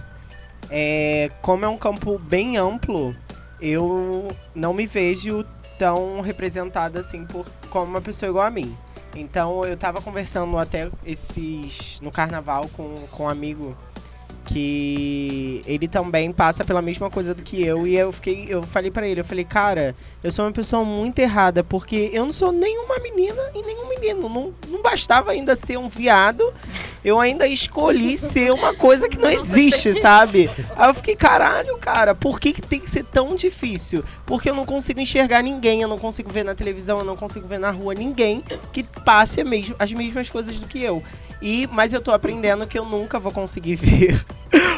é, 0.71 1.31
como 1.43 1.63
é 1.67 1.69
um 1.69 1.77
campo 1.77 2.19
bem 2.19 2.57
amplo, 2.57 3.15
eu 3.61 4.35
não 4.55 4.73
me 4.73 4.87
vejo 4.87 5.45
tão 5.79 6.23
representada 6.23 7.01
assim 7.01 7.27
por 7.27 7.45
como 7.69 7.85
uma 7.85 8.01
pessoa 8.01 8.31
igual 8.31 8.47
a 8.47 8.51
mim. 8.51 8.75
Então 9.15 9.63
eu 9.67 9.77
tava 9.77 10.01
conversando 10.01 10.57
até 10.57 10.91
esses 11.05 12.01
no 12.01 12.11
carnaval 12.11 12.69
com, 12.75 13.07
com 13.11 13.25
um 13.25 13.29
amigo 13.29 13.77
que 14.45 15.63
ele 15.67 15.87
também 15.87 16.33
passa 16.33 16.65
pela 16.65 16.83
mesma 16.83 17.09
coisa 17.09 17.35
do 17.35 17.43
que 17.43 17.63
eu 17.63 17.87
e 17.87 17.97
eu 17.97 18.13
fiquei 18.13 18.47
eu 18.49 18.63
falei 18.63 18.91
pra 18.91 19.07
ele 19.07 19.21
eu 19.21 19.25
falei 19.25 19.45
cara 19.45 19.95
eu 20.23 20.33
sou 20.33 20.45
uma 20.45 20.53
pessoa 20.53 20.85
muito 20.85 21.19
errada 21.19 21.63
porque 21.63 22.11
eu 22.13 22.25
não 22.25 22.33
sou 22.33 22.53
nenhuma 22.53 22.99
menina 22.99 23.43
e 23.55 23.63
nenhum 23.63 23.89
menino 23.89 24.29
não, 24.29 24.53
não 24.69 24.83
bastava 24.83 25.33
ainda 25.33 25.55
ser 25.55 25.77
um 25.77 25.89
viado 25.89 26.53
eu 27.05 27.19
ainda 27.19 27.47
escolhi 27.47 28.17
ser 28.17 28.53
uma 28.53 28.75
coisa 28.75 29.09
que 29.09 29.19
não 29.19 29.31
existe 29.31 29.95
sabe? 30.01 30.51
Aí 30.77 30.89
eu 30.89 30.95
fiquei 30.95 31.17
caralho 31.17 31.77
cara 31.79 32.15
por 32.15 32.41
que, 32.41 32.53
que 32.53 32.63
tem 32.63 32.81
que 32.81 32.91
ser 32.91 33.05
tão 33.05 33.35
difícil? 33.35 34.05
Porque 34.27 34.51
eu 34.51 34.55
não 34.55 34.65
consigo 34.65 35.01
enxergar 35.01 35.43
ninguém 35.43 35.83
eu 35.83 35.89
não 35.89 35.99
consigo 35.99 36.31
ver 36.31 36.45
na 36.45 36.55
televisão 36.55 36.99
eu 36.99 37.05
não 37.05 37.17
consigo 37.17 37.47
ver 37.47 37.59
na 37.59 37.71
rua 37.71 37.95
ninguém 37.95 38.43
que 38.73 38.83
passe 38.83 39.43
mesmo, 39.45 39.77
as 39.79 39.93
mesmas 39.93 40.29
coisas 40.29 40.61
do 40.61 40.67
que 40.67 40.83
eu 40.83 41.03
e, 41.43 41.69
mas 41.73 41.93
eu 41.93 42.01
tô 42.01 42.13
aprendendo 42.13 42.67
que 42.67 42.79
eu 42.79 42.85
nunca 42.85 43.19
vou 43.19 43.33
conseguir 43.33 43.75
ver 43.77 44.25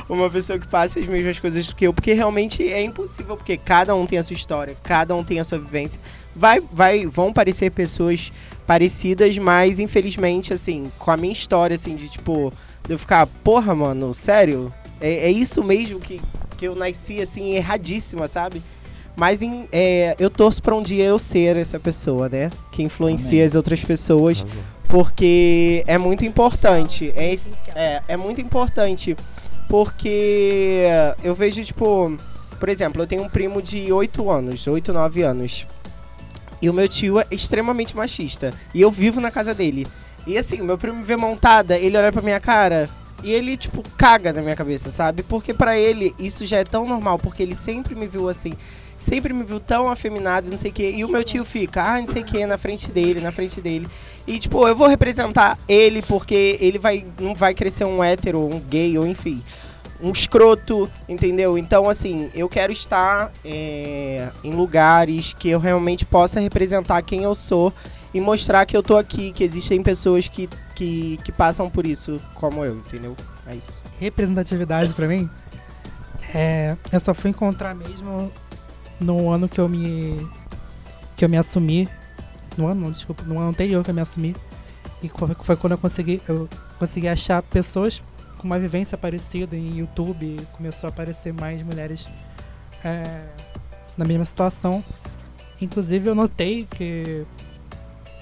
uma 0.08 0.30
pessoa 0.30 0.58
que 0.58 0.66
passe 0.66 0.98
as 0.98 1.06
mesmas 1.06 1.38
coisas 1.38 1.72
que 1.72 1.86
eu, 1.86 1.92
porque 1.92 2.12
realmente 2.12 2.66
é 2.66 2.82
impossível, 2.82 3.36
porque 3.36 3.56
cada 3.56 3.94
um 3.94 4.06
tem 4.06 4.18
a 4.18 4.22
sua 4.22 4.34
história, 4.34 4.76
cada 4.82 5.14
um 5.14 5.22
tem 5.22 5.38
a 5.38 5.44
sua 5.44 5.58
vivência. 5.58 6.00
Vai, 6.34 6.60
vai, 6.60 7.06
vão 7.06 7.32
parecer 7.32 7.70
pessoas 7.70 8.32
parecidas, 8.66 9.36
mas 9.38 9.78
infelizmente, 9.78 10.52
assim, 10.52 10.90
com 10.98 11.10
a 11.10 11.16
minha 11.16 11.32
história, 11.32 11.74
assim, 11.74 11.94
de 11.94 12.08
tipo, 12.08 12.52
de 12.86 12.94
eu 12.94 12.98
ficar, 12.98 13.26
porra, 13.26 13.74
mano, 13.74 14.12
sério? 14.14 14.72
É, 15.00 15.26
é 15.26 15.30
isso 15.30 15.62
mesmo 15.62 16.00
que, 16.00 16.20
que 16.56 16.66
eu 16.66 16.74
nasci, 16.74 17.20
assim, 17.20 17.54
erradíssima, 17.54 18.26
sabe? 18.26 18.62
Mas 19.16 19.42
em, 19.42 19.68
é, 19.70 20.16
eu 20.18 20.28
torço 20.28 20.62
pra 20.62 20.74
um 20.74 20.82
dia 20.82 21.04
eu 21.04 21.18
ser 21.18 21.56
essa 21.56 21.78
pessoa, 21.78 22.28
né? 22.28 22.50
Que 22.72 22.82
influencia 22.82 23.38
Amém. 23.38 23.42
as 23.46 23.54
outras 23.54 23.84
pessoas 23.84 24.40
Arrasou. 24.40 24.62
porque 24.88 25.84
é 25.86 25.96
muito 25.96 26.24
importante. 26.24 27.12
É, 27.14 27.34
é, 27.74 28.02
é 28.08 28.16
muito 28.16 28.40
importante 28.40 29.16
porque 29.68 30.84
eu 31.22 31.34
vejo, 31.34 31.64
tipo, 31.64 32.16
por 32.58 32.68
exemplo, 32.68 33.02
eu 33.02 33.06
tenho 33.06 33.22
um 33.22 33.28
primo 33.28 33.62
de 33.62 33.92
8 33.92 34.30
anos, 34.30 34.66
8, 34.66 34.92
9 34.92 35.22
anos. 35.22 35.66
E 36.60 36.68
o 36.68 36.72
meu 36.72 36.88
tio 36.88 37.20
é 37.20 37.26
extremamente 37.30 37.96
machista. 37.96 38.52
E 38.72 38.80
eu 38.80 38.90
vivo 38.90 39.20
na 39.20 39.30
casa 39.30 39.54
dele. 39.54 39.86
E 40.26 40.38
assim, 40.38 40.60
o 40.60 40.64
meu 40.64 40.78
primo 40.78 40.98
me 40.98 41.04
vê 41.04 41.16
montada, 41.16 41.76
ele 41.76 41.96
olha 41.96 42.10
pra 42.10 42.22
minha 42.22 42.40
cara 42.40 42.88
e 43.22 43.32
ele, 43.32 43.56
tipo, 43.56 43.82
caga 43.96 44.32
na 44.32 44.42
minha 44.42 44.56
cabeça, 44.56 44.90
sabe? 44.90 45.22
Porque 45.22 45.52
pra 45.54 45.78
ele 45.78 46.14
isso 46.18 46.44
já 46.46 46.58
é 46.58 46.64
tão 46.64 46.86
normal, 46.86 47.18
porque 47.18 47.42
ele 47.42 47.54
sempre 47.54 47.94
me 47.94 48.06
viu 48.06 48.28
assim. 48.28 48.54
Sempre 49.04 49.34
me 49.34 49.44
viu 49.44 49.60
tão 49.60 49.90
afeminado, 49.90 50.50
não 50.50 50.56
sei 50.56 50.70
o 50.70 50.74
quê. 50.74 50.92
E 50.96 51.04
o 51.04 51.08
meu 51.10 51.22
tio 51.22 51.44
fica, 51.44 51.82
ah, 51.82 52.00
não 52.00 52.08
sei 52.08 52.22
o 52.22 52.24
quê, 52.24 52.46
na 52.46 52.56
frente 52.56 52.90
dele, 52.90 53.20
na 53.20 53.30
frente 53.30 53.60
dele. 53.60 53.86
E, 54.26 54.38
tipo, 54.38 54.66
eu 54.66 54.74
vou 54.74 54.88
representar 54.88 55.58
ele 55.68 56.00
porque 56.00 56.56
ele 56.58 56.78
vai, 56.78 57.04
não 57.20 57.34
vai 57.34 57.52
crescer 57.52 57.84
um 57.84 58.02
hétero, 58.02 58.40
um 58.40 58.58
gay, 58.58 58.96
ou 58.96 59.06
enfim, 59.06 59.42
um 60.00 60.10
escroto, 60.10 60.90
entendeu? 61.06 61.58
Então, 61.58 61.86
assim, 61.86 62.30
eu 62.34 62.48
quero 62.48 62.72
estar 62.72 63.30
é, 63.44 64.30
em 64.42 64.52
lugares 64.52 65.34
que 65.34 65.50
eu 65.50 65.60
realmente 65.60 66.06
possa 66.06 66.40
representar 66.40 67.02
quem 67.02 67.24
eu 67.24 67.34
sou 67.34 67.74
e 68.14 68.22
mostrar 68.22 68.64
que 68.64 68.74
eu 68.74 68.82
tô 68.82 68.96
aqui, 68.96 69.32
que 69.32 69.44
existem 69.44 69.82
pessoas 69.82 70.28
que, 70.28 70.48
que, 70.74 71.18
que 71.22 71.30
passam 71.30 71.68
por 71.68 71.86
isso 71.86 72.18
como 72.32 72.64
eu, 72.64 72.76
entendeu? 72.76 73.14
É 73.46 73.54
isso. 73.54 73.82
representatividade 74.00 74.94
pra 74.94 75.06
mim, 75.06 75.28
é, 76.34 76.76
eu 76.90 77.00
só 77.00 77.12
fui 77.12 77.30
encontrar 77.30 77.74
mesmo 77.74 78.32
no 79.00 79.30
ano 79.30 79.48
que 79.48 79.60
eu 79.60 79.68
me 79.68 80.28
que 81.16 81.24
eu 81.24 81.28
me 81.28 81.36
assumi, 81.36 81.88
no 82.56 82.66
ano, 82.66 82.90
desculpa, 82.90 83.22
no 83.22 83.38
ano 83.38 83.50
anterior 83.50 83.84
que 83.84 83.90
eu 83.90 83.94
me 83.94 84.00
assumi, 84.00 84.34
e 85.02 85.10
foi 85.42 85.56
quando 85.56 85.72
eu 85.72 85.78
consegui 85.78 86.20
eu 86.28 86.48
consegui 86.78 87.08
achar 87.08 87.42
pessoas 87.42 88.02
com 88.38 88.44
uma 88.44 88.58
vivência 88.58 88.98
parecida 88.98 89.56
em 89.56 89.78
YouTube, 89.78 90.38
começou 90.52 90.88
a 90.88 90.90
aparecer 90.90 91.32
mais 91.32 91.62
mulheres 91.62 92.08
é, 92.84 93.26
na 93.96 94.04
mesma 94.04 94.24
situação. 94.24 94.84
Inclusive 95.60 96.10
eu 96.10 96.14
notei 96.14 96.66
que 96.66 97.24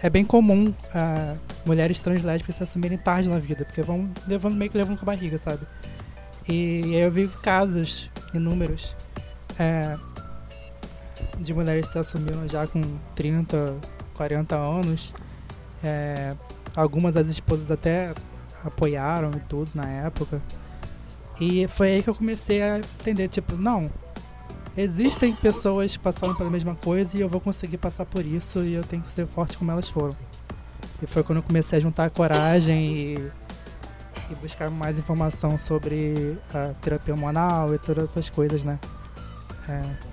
é 0.03 0.11
bem 0.11 0.25
comum 0.25 0.73
ah, 0.95 1.35
mulheres 1.64 2.01
translésbicas 2.01 2.57
se 2.57 2.62
assumirem 2.62 2.99
tarde 2.99 3.29
na 3.29 3.39
vida, 3.39 3.64
porque 3.64 3.83
vão 3.83 4.09
levando 4.27 4.55
meio 4.55 4.70
que 4.70 4.77
levando 4.77 4.99
com 4.99 5.05
a 5.05 5.14
barriga, 5.14 5.39
sabe? 5.39 5.66
E, 6.49 6.83
aí 6.85 7.01
eu 7.03 7.11
vi 7.11 7.29
casos 7.43 8.11
inúmeros 8.35 8.95
é, 9.59 9.97
de 11.39 11.53
mulheres 11.53 11.89
se 11.89 11.99
assumiram 11.99 12.47
já 12.49 12.66
com 12.66 12.81
30, 13.14 13.77
40 14.14 14.57
anos. 14.57 15.12
É, 15.83 16.35
algumas 16.77 17.14
das 17.14 17.29
esposas 17.29 17.70
até 17.70 18.14
apoiaram 18.64 19.31
e 19.33 19.41
tudo 19.41 19.70
na 19.75 19.89
época. 19.89 20.41
E 21.41 21.66
foi 21.68 21.89
aí 21.89 22.03
que 22.03 22.11
eu 22.11 22.14
comecei 22.14 22.62
a 22.62 22.79
entender, 22.79 23.29
tipo, 23.29 23.57
não, 23.57 23.91
existem 24.77 25.35
pessoas 25.35 25.97
passando 25.97 26.35
pela 26.37 26.51
mesma 26.51 26.75
coisa 26.75 27.16
e 27.16 27.20
eu 27.20 27.29
vou 27.29 27.41
conseguir 27.41 27.79
passar 27.79 28.07
por 28.07 28.25
isso 28.25 28.61
e 28.61 28.75
eu 28.75 28.85
tenho 28.85 29.03
que 29.03 29.11
ser 29.11 29.27
forte 29.27 29.59
como 29.59 29.70
elas 29.70 29.89
foram. 29.89 30.16
E 31.03 31.07
foi 31.07 31.23
quando 31.23 31.39
eu 31.39 31.43
comecei 31.43 31.79
a 31.79 31.83
juntar 31.83 32.11
coragem 32.11 32.93
e, 32.97 33.31
e 34.31 34.35
buscar 34.41 34.70
mais 34.70 34.99
informação 34.99 35.59
sobre 35.59 36.39
a 36.55 36.75
terapia 36.81 37.12
hormonal 37.12 37.75
e 37.75 37.79
todas 37.79 38.11
essas 38.11 38.31
coisas, 38.31 38.62
né? 38.62 38.79
É, 39.68 40.12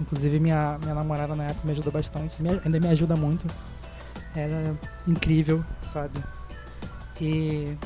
inclusive 0.00 0.38
minha, 0.40 0.78
minha 0.82 0.94
namorada 0.94 1.34
na 1.34 1.44
época 1.44 1.60
me 1.64 1.72
ajudou 1.72 1.92
bastante, 1.92 2.40
me- 2.42 2.60
ainda 2.64 2.78
me 2.80 2.88
ajuda 2.88 3.16
muito. 3.16 3.46
Ela 4.36 4.52
é 4.54 4.74
incrível, 5.06 5.64
sabe? 5.92 6.20
E 7.20 7.76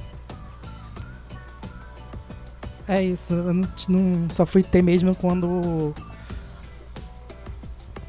é 2.89 3.03
isso, 3.03 3.33
eu 3.35 3.55
não, 3.55 3.69
não- 3.89 4.31
só 4.31 4.45
fui 4.45 4.63
ter 4.63 4.83
mesmo 4.83 5.15
quando 5.15 5.95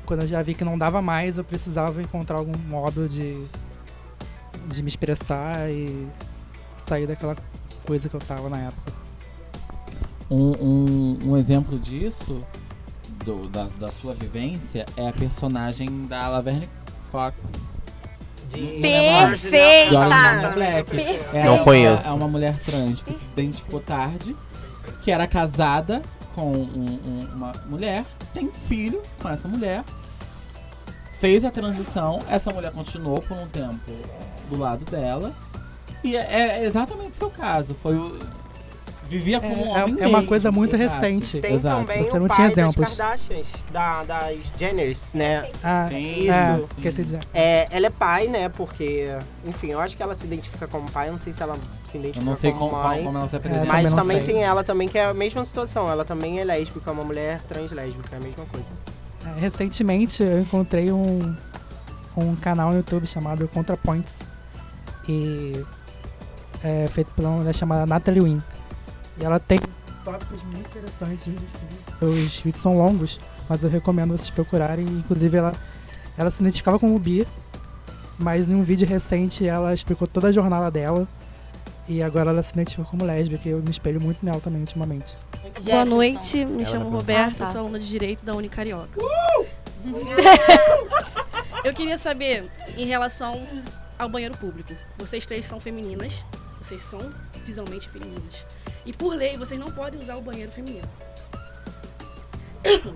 quando 0.06 0.22
eu 0.22 0.28
já 0.28 0.42
vi 0.44 0.54
que 0.54 0.66
não 0.66 0.78
dava 0.78 1.02
mais, 1.02 1.38
eu 1.38 1.44
precisava 1.44 2.02
encontrar 2.02 2.38
algum 2.38 2.58
modo 2.58 3.08
de 3.08 3.46
de 4.68 4.82
me 4.82 4.88
expressar 4.90 5.70
e 5.70 6.08
sair 6.78 7.06
daquela 7.08 7.36
coisa 7.86 8.08
que 8.08 8.16
eu 8.16 8.20
tava 8.20 8.50
na 8.50 8.58
época. 8.60 8.94
Um, 10.32 10.52
um, 10.52 11.20
um 11.32 11.38
exemplo 11.38 11.78
disso, 11.78 12.44
do- 13.24 13.48
da, 13.48 13.68
da 13.80 13.90
sua 13.92 14.14
vivência, 14.14 14.86
é 14.98 15.08
a 15.10 15.14
personagem 15.14 16.06
da 16.08 16.28
Laverne 16.28 16.70
Fox. 17.12 17.36
Perfeita! 18.52 19.28
De 19.28 19.36
is 19.36 19.42
the 20.42 20.52
Black. 20.54 20.90
Perfeita! 20.92 21.38
É 21.38 21.44
Não 21.46 21.56
uma- 21.56 21.64
conheço. 21.64 22.08
É 22.08 22.12
uma 22.12 22.28
mulher 22.28 22.60
trans 22.66 23.02
que 23.02 23.12
se 23.12 23.26
identificou 23.34 23.80
tarde, 23.80 24.36
que 25.02 25.12
era 25.12 25.26
casada 25.28 26.02
com 26.36 26.52
um- 26.52 27.00
um- 27.06 27.36
uma 27.36 27.52
mulher, 27.68 28.06
tem 28.34 28.52
filho 28.52 29.02
com 29.22 29.30
essa 29.30 29.48
mulher, 29.48 29.84
fez 31.20 31.44
a 31.46 31.52
transição, 31.52 32.20
essa 32.30 32.52
mulher 32.52 32.72
continuou 32.72 33.22
por 33.22 33.38
um 33.38 33.48
tempo 33.48 33.92
do 34.50 34.58
lado 34.58 34.84
dela. 34.86 35.34
E 36.04 36.18
é, 36.18 36.60
é 36.60 36.64
exatamente 36.66 37.12
o 37.14 37.16
seu 37.16 37.30
caso. 37.30 37.74
Foi 37.76 37.96
o. 37.96 38.20
Vivia 39.14 39.40
como 39.40 39.56
um 39.56 39.78
É- 39.78 39.84
homem 39.84 39.96
é 40.00 40.08
uma 40.08 40.18
mesmo. 40.18 40.26
coisa 40.28 40.52
muito 40.52 40.76
Exato. 40.76 41.02
recente. 41.02 41.40
Tem 41.40 41.54
Exato. 41.54 41.82
também 41.86 42.04
Você 42.04 42.18
o 42.18 42.20
não 42.20 42.28
pai 42.28 42.36
tinha 42.38 42.50
das 42.50 42.58
exemplos. 42.58 42.96
Kardashians, 42.98 43.48
da, 43.72 44.04
das 44.04 44.54
Jenners, 44.58 45.14
né? 45.14 45.50
Ah, 45.64 45.86
Sim, 45.88 46.30
é, 46.30 46.56
sim. 46.58 46.82
quer 46.82 46.94
te 46.94 47.04
dizer. 47.04 47.20
É, 47.34 47.68
ela 47.70 47.86
é 47.86 47.90
pai, 47.92 48.28
né? 48.28 48.50
Porque, 48.50 49.16
enfim, 49.46 49.68
eu 49.68 49.80
acho 49.80 49.96
que 49.96 50.02
ela 50.02 50.16
se 50.16 50.26
identifica 50.26 50.68
como 50.68 50.90
pai. 50.90 51.10
Eu 51.10 51.12
não 51.14 51.20
sei 51.20 51.32
se 51.32 51.44
ela 51.44 51.56
se 51.86 51.96
Eu 51.98 52.02
identifica 52.02 52.26
não 52.26 52.36
sei 52.36 52.52
como 52.52 52.70
como, 52.72 52.82
mãe. 52.84 53.04
como 53.04 53.18
ela 53.20 53.28
se 53.28 53.36
É, 53.36 53.40
apresenta. 53.40 53.66
Mas 53.66 53.94
também 53.94 54.18
sei. 54.18 54.26
tem 54.34 54.44
ela 54.44 54.64
também, 54.64 54.88
que 54.88 54.98
é 54.98 55.06
a 55.06 55.14
mesma 55.14 55.46
situação. 55.46 55.88
Ela 55.90 56.04
também 56.04 56.40
é 56.40 56.44
lésbica, 56.44 56.90
é 56.90 56.94
uma 56.94 57.04
mulher 57.04 57.40
translésbica, 57.48 58.10
é 58.16 58.18
a 58.18 58.22
mesma 58.22 58.46
coisa. 58.46 58.68
É, 59.38 59.40
Recentemente 59.40 60.24
eu 60.24 60.40
encontrei 60.42 60.92
um, 60.92 61.36
um 62.18 62.36
canal 62.36 62.72
no 62.72 62.78
YouTube 62.78 63.06
chamado 63.06 63.48
ContraPoints. 63.48 64.22
E 65.08 65.64
é 66.64 66.88
feito 66.88 67.12
por 67.16 67.24
uma 67.26 67.38
mulher 67.38 67.54
chamada 67.54 67.86
Natalie 67.86 68.22
Wynn. 68.22 68.40
E 69.20 69.26
ela 69.26 69.40
tem 69.40 69.60
tópicos 70.04 70.42
muito 70.44 70.68
interessantes. 70.70 71.28
Os 72.02 72.40
vídeos 72.40 72.62
são 72.62 72.78
longos, 72.78 73.20
mas 73.48 73.62
eu 73.64 73.70
recomendo 73.70 74.12
vocês 74.18 74.30
procurarem. 74.30 74.86
Inclusive 74.86 75.38
ela, 75.38 75.54
ela 76.18 76.32
se 76.32 76.42
identificava 76.42 76.80
como 76.80 76.98
bi, 77.00 77.28
mas 78.18 78.50
em 78.50 78.56
um 78.56 78.64
vídeo 78.64 78.88
recente 78.88 79.48
ela 79.48 79.74
explicou 79.74 80.08
toda 80.08 80.28
a 80.28 80.32
jornada 80.32 80.70
dela. 80.72 81.08
E 81.88 82.02
agora 82.02 82.30
ela 82.30 82.42
se 82.42 82.54
identifica 82.54 82.86
como 82.86 83.04
lésbica 83.04 83.48
e 83.48 83.52
eu 83.52 83.62
me 83.62 83.70
espelho 83.70 84.00
muito 84.00 84.26
nela 84.26 84.40
também 84.40 84.62
ultimamente. 84.62 85.18
Boa 85.62 85.84
noite, 85.84 86.46
me 86.46 86.64
Ela 86.64 86.66
chamo 86.66 86.86
vai 86.90 87.00
Roberta, 87.00 87.44
Ah, 87.44 87.46
tá. 87.46 87.52
sou 87.52 87.62
aluna 87.62 87.78
de 87.78 87.88
Direito 87.88 88.24
da 88.24 88.34
Unicarioca. 88.34 89.00
Eu 91.64 91.74
queria 91.74 91.98
saber, 91.98 92.50
em 92.78 92.86
relação 92.86 93.46
ao 93.98 94.10
banheiro 94.10 94.38
público. 94.38 94.74
Vocês 94.98 95.26
três 95.26 95.46
são 95.46 95.60
femininas. 95.60 96.24
Vocês 96.62 96.82
são 96.82 97.00
visualmente 97.44 97.90
femininas. 97.90 98.46
E 98.86 98.94
por 98.94 99.16
lei, 99.16 99.38
vocês 99.38 99.60
não 99.60 99.72
podem 99.72 100.00
usar 100.00 100.16
o 100.16 100.22
banheiro 100.22 100.52
feminino. 100.52 100.88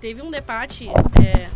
Teve 0.00 0.22
um 0.22 0.30
debate 0.30 0.88
é, 0.88 1.50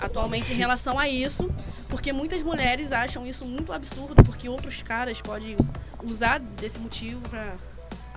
atualmente 0.00 0.52
em 0.52 0.56
relação 0.56 0.98
a 0.98 1.08
isso, 1.08 1.50
porque 1.88 2.12
muitas 2.12 2.42
mulheres 2.42 2.92
acham 2.92 3.26
isso 3.26 3.44
muito 3.44 3.72
absurdo, 3.72 4.22
porque 4.24 4.48
outros 4.48 4.82
caras 4.82 5.20
podem 5.20 5.56
usar 6.02 6.38
desse 6.38 6.78
motivo 6.78 7.20
para 7.28 7.54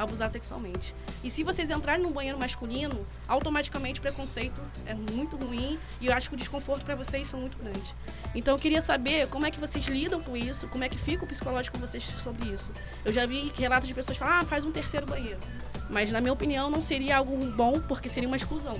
abusar 0.03 0.29
sexualmente. 0.29 0.95
E 1.23 1.29
se 1.29 1.43
vocês 1.43 1.69
entrarem 1.69 2.03
num 2.03 2.11
banheiro 2.11 2.37
masculino, 2.37 3.05
automaticamente 3.27 3.99
o 3.99 4.01
preconceito 4.01 4.61
é 4.85 4.93
muito 4.93 5.35
ruim 5.37 5.77
e 5.99 6.07
eu 6.07 6.13
acho 6.13 6.29
que 6.29 6.35
o 6.35 6.37
desconforto 6.37 6.83
para 6.83 6.95
vocês 6.95 7.27
são 7.27 7.39
muito 7.39 7.57
grandes. 7.57 7.95
Então 8.33 8.55
eu 8.55 8.59
queria 8.59 8.81
saber 8.81 9.27
como 9.27 9.45
é 9.45 9.51
que 9.51 9.59
vocês 9.59 9.85
lidam 9.85 10.21
com 10.21 10.35
isso, 10.35 10.67
como 10.67 10.83
é 10.83 10.89
que 10.89 10.97
fica 10.97 11.23
o 11.23 11.27
psicológico 11.27 11.77
de 11.77 11.81
vocês 11.81 12.03
sobre 12.03 12.49
isso. 12.49 12.71
Eu 13.05 13.13
já 13.13 13.25
vi 13.25 13.51
relatos 13.55 13.87
de 13.87 13.93
pessoas 13.93 14.17
falar, 14.17 14.39
ah, 14.39 14.45
faz 14.45 14.65
um 14.65 14.71
terceiro 14.71 15.05
banheiro. 15.05 15.39
Mas 15.89 16.11
na 16.11 16.21
minha 16.21 16.33
opinião 16.33 16.69
não 16.69 16.81
seria 16.81 17.17
algo 17.17 17.37
bom 17.51 17.79
porque 17.81 18.09
seria 18.09 18.27
uma 18.27 18.37
exclusão. 18.37 18.75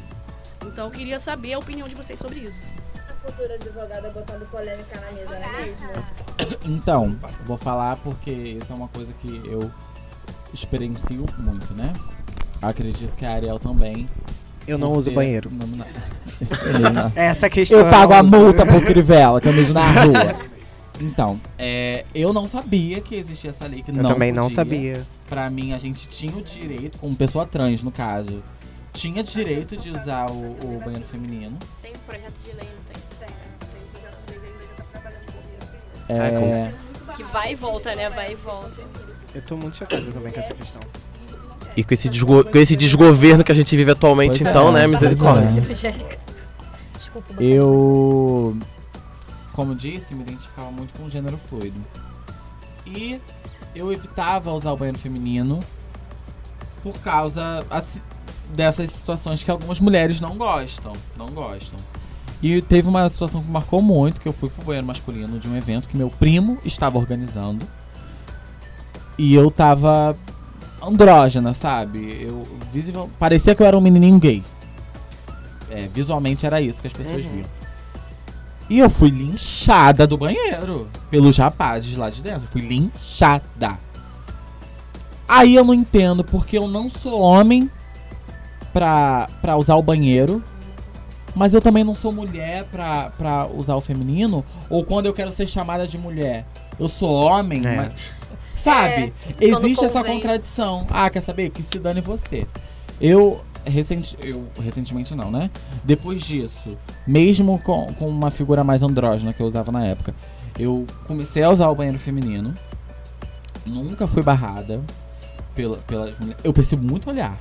Então 0.65 0.85
eu 0.85 0.91
queria 0.91 1.19
saber 1.19 1.53
a 1.53 1.59
opinião 1.59 1.87
de 1.87 1.95
vocês 1.95 2.19
sobre 2.19 2.39
isso. 2.39 2.67
A 3.09 3.13
futura 3.13 3.55
advogada 3.55 4.09
botando 4.09 4.49
polêmica 4.49 4.99
na 4.99 5.11
mesa, 5.11 5.39
não 5.39 5.59
é 5.59 5.61
mesmo? 5.61 6.21
Então, 6.65 7.19
eu 7.39 7.45
vou 7.45 7.57
falar 7.57 7.97
porque 7.97 8.31
isso 8.31 8.71
é 8.71 8.75
uma 8.75 8.87
coisa 8.87 9.13
que 9.13 9.41
eu 9.45 9.71
experiencio 10.53 11.25
muito, 11.37 11.73
né? 11.73 11.93
Acredito 12.61 13.15
que 13.15 13.25
a 13.25 13.31
Ariel 13.33 13.59
também. 13.59 14.07
Eu 14.67 14.77
não 14.77 14.91
uso 14.91 15.11
banheiro. 15.11 15.49
Não. 15.51 17.11
Essa 17.15 17.49
questão 17.49 17.79
Eu 17.79 17.89
pago 17.89 18.13
não 18.13 18.19
a 18.19 18.23
uso. 18.23 18.31
multa 18.37 18.65
por 18.65 18.83
Crivella, 18.83 19.41
que 19.41 19.47
eu 19.47 19.53
mijo 19.53 19.73
na 19.73 19.81
rua. 20.03 20.35
Então, 20.99 21.41
é, 21.57 22.05
eu 22.13 22.31
não 22.31 22.47
sabia 22.47 23.01
que 23.01 23.15
existia 23.15 23.49
essa 23.49 23.65
lei 23.65 23.81
que 23.81 23.89
Eu 23.89 23.95
não 23.95 24.11
também 24.11 24.31
não 24.31 24.43
podia. 24.43 24.55
sabia. 24.55 25.07
Pra 25.27 25.49
mim, 25.49 25.73
a 25.73 25.79
gente 25.79 26.07
tinha 26.07 26.35
o 26.37 26.43
direito, 26.43 26.99
como 26.99 27.15
pessoa 27.15 27.43
trans, 27.43 27.81
no 27.81 27.91
caso, 27.91 28.43
tinha 28.93 29.23
direito 29.23 29.75
de 29.75 29.89
usar 29.89 30.29
o, 30.29 30.33
o 30.35 30.79
banheiro 30.85 31.05
feminino. 31.05 31.57
Tem 31.81 31.91
um 31.91 31.99
projeto 32.05 32.37
de 32.43 32.51
lei, 32.55 32.67
não 32.69 32.83
tem? 32.93 33.01
É, 36.09 36.71
Que 37.15 37.23
vai 37.23 37.53
e 37.53 37.55
volta, 37.55 37.95
né? 37.95 38.09
Vai 38.09 38.33
e 38.33 38.35
volta. 38.35 38.83
Eu 39.33 39.41
tô 39.43 39.55
muito 39.57 39.77
chocado 39.77 40.11
também 40.11 40.31
com 40.31 40.39
essa 40.39 40.53
questão. 40.53 40.81
E 41.75 41.83
com 41.83 41.93
esse, 41.93 42.09
desgo- 42.09 42.43
com 42.43 42.57
esse 42.57 42.75
desgoverno 42.75 43.43
que 43.43 43.51
a 43.51 43.55
gente 43.55 43.75
vive 43.77 43.91
atualmente, 43.91 44.39
Pois 44.39 44.41
então, 44.41 44.69
é, 44.69 44.71
né? 44.73 44.87
Misericórdia. 44.87 45.61
é. 47.39 47.41
Eu, 47.43 48.57
como 49.53 49.73
disse, 49.75 50.13
me 50.13 50.21
identificava 50.23 50.69
muito 50.71 50.93
com 50.97 51.05
o 51.05 51.09
gênero 51.09 51.37
fluido. 51.49 51.79
E 52.85 53.19
eu 53.75 53.91
evitava 53.91 54.51
usar 54.51 54.71
o 54.71 54.77
banheiro 54.77 54.99
feminino 54.99 55.59
por 56.83 56.93
causa 56.99 57.65
dessas 58.53 58.91
situações 58.91 59.43
que 59.43 59.51
algumas 59.51 59.79
mulheres 59.79 60.19
não 60.19 60.35
gostam. 60.37 60.93
Não 61.17 61.27
gostam. 61.27 61.79
E 62.43 62.61
teve 62.61 62.89
uma 62.89 63.07
situação 63.07 63.41
que 63.41 63.49
marcou 63.49 63.81
muito, 63.81 64.19
que 64.19 64.27
eu 64.27 64.33
fui 64.33 64.49
pro 64.49 64.65
banheiro 64.65 64.87
masculino 64.87 65.39
de 65.39 65.47
um 65.47 65.55
evento 65.55 65.87
que 65.87 65.95
meu 65.95 66.09
primo 66.09 66.57
estava 66.65 66.97
organizando. 66.97 67.65
E 69.23 69.35
eu 69.35 69.51
tava 69.51 70.17
andrógena, 70.81 71.53
sabe? 71.53 72.23
Eu 72.23 72.41
visível, 72.73 73.07
parecia 73.19 73.53
que 73.53 73.61
eu 73.61 73.67
era 73.67 73.77
um 73.77 73.81
menininho 73.81 74.17
gay. 74.17 74.43
É, 75.69 75.87
visualmente 75.93 76.43
era 76.43 76.59
isso 76.59 76.81
que 76.81 76.87
as 76.87 76.93
pessoas 76.93 77.23
Uhum. 77.23 77.31
viam. 77.31 77.45
E 78.67 78.79
eu 78.79 78.89
fui 78.89 79.09
linchada 79.09 80.07
do 80.07 80.17
banheiro 80.17 80.87
pelos 81.11 81.37
rapazes 81.37 81.95
lá 81.95 82.09
de 82.09 82.23
dentro. 82.23 82.47
Fui 82.47 82.61
linchada. 82.61 83.77
Aí 85.29 85.53
eu 85.55 85.63
não 85.63 85.73
entendo 85.75 86.23
porque 86.23 86.57
eu 86.57 86.67
não 86.67 86.89
sou 86.89 87.21
homem 87.21 87.69
pra, 88.73 89.29
pra 89.39 89.55
usar 89.55 89.75
o 89.75 89.83
banheiro. 89.83 90.43
Mas 91.35 91.53
eu 91.53 91.61
também 91.61 91.83
não 91.83 91.93
sou 91.93 92.11
mulher 92.11 92.65
pra, 92.71 93.11
pra 93.17 93.45
usar 93.47 93.75
o 93.75 93.81
feminino. 93.81 94.43
Ou 94.67 94.83
quando 94.83 95.05
eu 95.05 95.13
quero 95.13 95.31
ser 95.31 95.45
chamada 95.47 95.85
de 95.85 95.97
mulher, 95.97 96.45
eu 96.79 96.89
sou 96.89 97.11
homem. 97.13 97.61
É. 97.65 97.75
mas- 97.75 98.09
sabe? 98.61 99.13
É, 99.39 99.45
Existe 99.45 99.85
essa 99.85 100.03
contradição. 100.03 100.85
Ah, 100.89 101.09
quer 101.09 101.21
saber? 101.21 101.49
Que 101.49 101.61
se 101.63 101.79
dane 101.79 102.01
você. 102.01 102.47
Eu, 102.99 103.41
recenti, 103.65 104.17
eu 104.21 104.47
recentemente 104.61 105.15
não, 105.15 105.31
né? 105.31 105.49
Depois 105.83 106.21
disso, 106.21 106.77
mesmo 107.05 107.59
com, 107.59 107.93
com 107.93 108.07
uma 108.07 108.31
figura 108.31 108.63
mais 108.63 108.83
andrógena 108.83 109.33
que 109.33 109.41
eu 109.41 109.47
usava 109.47 109.71
na 109.71 109.85
época, 109.85 110.13
eu 110.57 110.85
comecei 111.05 111.43
a 111.43 111.49
usar 111.49 111.69
o 111.69 111.75
banheiro 111.75 111.99
feminino. 111.99 112.53
Nunca 113.65 114.07
fui 114.07 114.23
barrada 114.23 114.81
pela, 115.55 115.77
pelas 115.77 116.17
mulheres. 116.19 116.41
Eu 116.43 116.53
percebo 116.53 116.83
muito 116.83 117.09
olhar. 117.09 117.37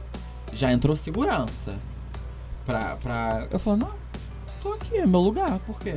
Já 0.52 0.72
entrou 0.72 0.94
segurança. 0.96 1.74
Pra, 2.66 2.96
pra. 2.96 3.46
Eu 3.50 3.58
falo, 3.58 3.78
não, 3.78 3.90
tô 4.62 4.72
aqui, 4.74 4.96
é 4.96 5.06
meu 5.06 5.20
lugar, 5.20 5.58
por 5.66 5.78
quê? 5.80 5.96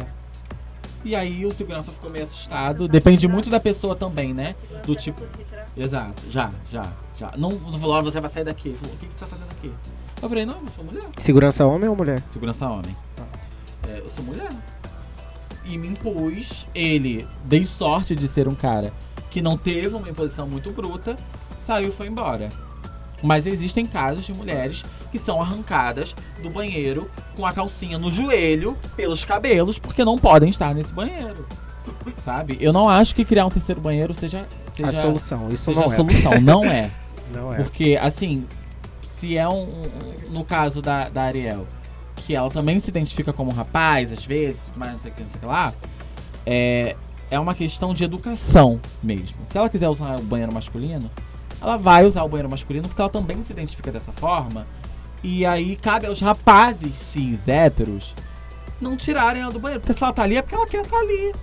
E 1.03 1.15
aí 1.15 1.45
o 1.45 1.51
segurança 1.51 1.91
ficou 1.91 2.09
meio 2.09 2.25
assustado. 2.25 2.87
Depende 2.87 3.27
muito 3.27 3.49
da 3.49 3.59
pessoa 3.59 3.95
também, 3.95 4.33
né? 4.33 4.55
Do 4.85 4.95
tipo. 4.95 5.21
Exato, 5.75 6.21
já, 6.29 6.51
já, 6.71 6.91
já. 7.15 7.31
Não 7.37 7.51
não 7.51 7.79
falou, 7.79 7.95
ah, 7.95 8.01
você 8.01 8.21
vai 8.21 8.29
sair 8.29 8.43
daqui. 8.43 8.69
Ele 8.69 8.77
falou, 8.77 8.95
o 8.95 8.97
que, 8.97 9.07
que 9.07 9.13
você 9.13 9.19
tá 9.19 9.27
fazendo 9.27 9.51
aqui? 9.51 9.71
Eu 10.21 10.29
falei, 10.29 10.45
não, 10.45 10.61
eu 10.61 10.67
sou 10.75 10.85
mulher. 10.85 11.03
Segurança 11.17 11.65
homem 11.65 11.89
ou 11.89 11.95
mulher? 11.95 12.23
Segurança 12.31 12.67
homem. 12.69 12.95
É, 13.89 13.99
eu 13.99 14.09
sou 14.15 14.23
mulher. 14.23 14.49
E 15.65 15.77
me 15.77 15.87
impus. 15.87 16.65
Ele, 16.73 17.27
dei 17.43 17.65
sorte 17.65 18.15
de 18.15 18.27
ser 18.27 18.47
um 18.47 18.55
cara 18.55 18.93
que 19.29 19.41
não 19.41 19.57
teve 19.57 19.95
uma 19.95 20.09
imposição 20.09 20.47
muito 20.47 20.71
bruta, 20.71 21.17
saiu 21.57 21.89
e 21.89 21.91
foi 21.91 22.07
embora. 22.07 22.49
Mas 23.23 23.47
existem 23.47 23.85
casos 23.85 24.25
de 24.25 24.33
mulheres 24.33 24.83
que 25.11 25.17
são 25.17 25.41
arrancadas 25.41 26.13
do 26.41 26.49
banheiro 26.49 27.09
com 27.35 27.45
a 27.45 27.53
calcinha 27.53 27.97
no 27.97 28.11
joelho 28.11 28.77
pelos 28.95 29.23
cabelos 29.23 29.79
porque 29.79 30.03
não 30.03 30.17
podem 30.17 30.49
estar 30.49 30.75
nesse 30.75 30.91
banheiro. 30.91 31.47
Sabe? 32.23 32.57
Eu 32.59 32.71
não 32.73 32.87
acho 32.87 33.15
que 33.15 33.23
criar 33.25 33.45
um 33.45 33.49
terceiro 33.49 33.79
banheiro 33.81 34.13
seja, 34.13 34.45
seja 34.73 34.89
a 34.89 34.93
solução. 34.93 35.47
Isso 35.49 35.63
seja 35.65 35.79
não 35.79 35.89
a 35.89 35.93
é. 35.93 35.95
solução. 35.95 36.41
Não 36.41 36.65
é. 36.65 36.89
Não 37.33 37.51
é. 37.51 37.57
Porque, 37.63 37.97
assim, 37.99 38.45
se 39.07 39.35
é 39.35 39.47
um. 39.49 39.63
um- 39.63 40.29
no 40.29 40.45
caso 40.45 40.83
da, 40.83 41.09
da 41.09 41.23
Ariel, 41.23 41.65
que 42.15 42.35
ela 42.35 42.49
também 42.51 42.77
se 42.77 42.89
identifica 42.91 43.33
como 43.33 43.49
rapaz, 43.51 44.11
às 44.11 44.23
vezes, 44.23 44.61
mas 44.75 44.91
não 44.91 44.99
sei 44.99 45.11
o 45.11 45.13
que, 45.15 45.23
não 45.23 45.29
sei 45.29 45.37
o 45.37 45.39
que 45.39 45.45
lá, 45.47 45.73
é, 46.45 46.95
é 47.31 47.39
uma 47.39 47.55
questão 47.55 47.91
de 47.93 48.03
educação 48.03 48.79
mesmo. 49.01 49.37
Se 49.43 49.57
ela 49.57 49.67
quiser 49.67 49.89
usar 49.89 50.19
o 50.19 50.21
banheiro 50.21 50.53
masculino, 50.53 51.09
ela 51.63 51.77
vai 51.77 52.05
usar 52.05 52.23
o 52.23 52.29
banheiro 52.29 52.49
masculino 52.49 52.87
porque 52.87 53.01
ela 53.01 53.09
também 53.09 53.41
se 53.41 53.53
identifica 53.53 53.91
dessa 53.91 54.11
forma. 54.11 54.67
E 55.23 55.45
aí 55.45 55.77
cabe 55.77 56.05
aos 56.05 56.19
rapazes 56.19 56.93
cis 56.93 57.47
héteros 57.47 58.13
não 58.81 58.97
tirarem 58.97 59.41
ela 59.41 59.51
do 59.51 59.59
banheiro. 59.59 59.79
Porque 59.79 59.97
se 59.97 60.03
ela 60.03 60.11
tá 60.11 60.23
ali 60.23 60.37
é 60.37 60.41
porque 60.41 60.55
ela 60.55 60.67
quer 60.67 60.81
estar 60.81 60.97
ali. 60.97 61.33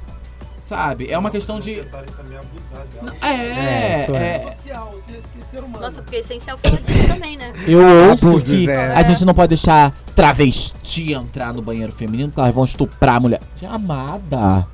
Sabe? 0.69 1.11
É 1.11 1.19
uma 1.19 1.31
questão 1.31 1.59
de. 1.59 1.77
Tentarem 1.77 2.15
também 2.15 2.39
abusar 2.39 2.87
dela. 2.87 3.17
É, 3.23 3.27
É, 3.27 3.93
isso 3.93 4.15
é. 4.15 4.37
é, 4.37 4.53
Social, 4.53 4.95
ser, 5.05 5.45
ser 5.51 5.59
humano. 5.65 5.81
Nossa, 5.81 6.01
porque 6.01 6.17
essencial 6.17 6.57
fala 6.59 6.77
disso 6.77 7.09
também, 7.09 7.37
né? 7.37 7.53
Eu 7.67 7.81
ouço 8.11 8.29
Abusos, 8.29 8.57
que 8.57 8.71
é. 8.71 8.95
a 8.95 9.03
gente 9.03 9.25
não 9.25 9.35
pode 9.35 9.49
deixar 9.49 9.93
travesti 10.15 11.13
entrar 11.13 11.53
no 11.53 11.61
banheiro 11.61 11.91
feminino, 11.91 12.29
porque 12.29 12.41
elas 12.41 12.55
vão 12.55 12.65
estuprar 12.65 13.17
a 13.17 13.21
mulher. 13.21 13.41
Amada, 13.69 14.65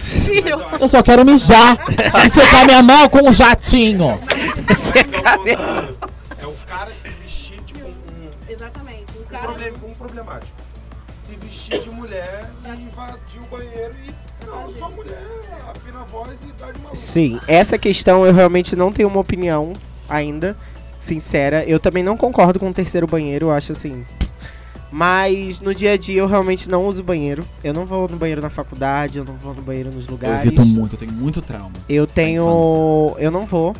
Filho. 0.00 0.60
eu 0.80 0.88
só 0.88 1.02
quero 1.02 1.24
mijar 1.24 1.76
e 2.24 2.30
secar 2.30 2.66
minha 2.66 2.82
mão 2.82 3.08
com 3.08 3.28
um 3.28 3.32
jatinho. 3.32 4.20
É 6.38 6.46
o 6.46 6.52
cara 6.66 6.92
se 7.02 7.08
vestir 7.22 7.60
tipo 7.66 7.86
um, 7.86 8.30
Exatamente. 8.48 9.04
Um 9.18 9.24
cara. 9.24 9.44
problem, 9.44 9.72
um 9.84 9.94
problemático. 9.94 10.52
Se 11.26 11.36
vestir 11.36 11.82
de 11.82 11.90
mulher 11.90 12.50
e 12.64 12.68
invadir 12.82 13.40
o 13.40 13.46
banheiro 13.46 13.94
e. 14.06 14.14
Não, 14.46 14.62
eu 14.62 14.70
sou 14.78 14.90
mulher, 14.90 15.22
afina 15.74 16.00
a 16.00 16.04
voz 16.04 16.40
e 16.42 16.52
dá 16.60 16.70
de 16.70 16.78
maluco. 16.78 16.96
Sim, 16.96 17.40
essa 17.48 17.78
questão 17.78 18.26
eu 18.26 18.32
realmente 18.34 18.76
não 18.76 18.92
tenho 18.92 19.08
uma 19.08 19.20
opinião 19.20 19.72
ainda, 20.08 20.54
sincera. 20.98 21.64
Eu 21.64 21.80
também 21.80 22.02
não 22.02 22.16
concordo 22.16 22.60
com 22.60 22.68
o 22.68 22.74
terceiro 22.74 23.06
banheiro, 23.06 23.46
eu 23.46 23.52
acho 23.52 23.72
assim. 23.72 24.04
Mas 24.94 25.60
no 25.60 25.74
dia 25.74 25.94
a 25.94 25.96
dia 25.96 26.20
eu 26.20 26.26
realmente 26.28 26.70
não 26.70 26.86
uso 26.86 27.02
banheiro. 27.02 27.44
Eu 27.64 27.74
não 27.74 27.84
vou 27.84 28.08
no 28.08 28.16
banheiro 28.16 28.40
na 28.40 28.48
faculdade, 28.48 29.18
eu 29.18 29.24
não 29.24 29.34
vou 29.34 29.52
no 29.52 29.60
banheiro 29.60 29.90
nos 29.90 30.04
Eu 30.06 30.12
lugares. 30.12 30.46
evito 30.46 30.64
muito, 30.64 30.94
eu 30.94 30.98
tenho 31.00 31.12
muito 31.12 31.42
trauma. 31.42 31.72
Eu 31.88 32.06
tenho. 32.06 33.12
Eu 33.18 33.28
não 33.32 33.44
vou. 33.44 33.74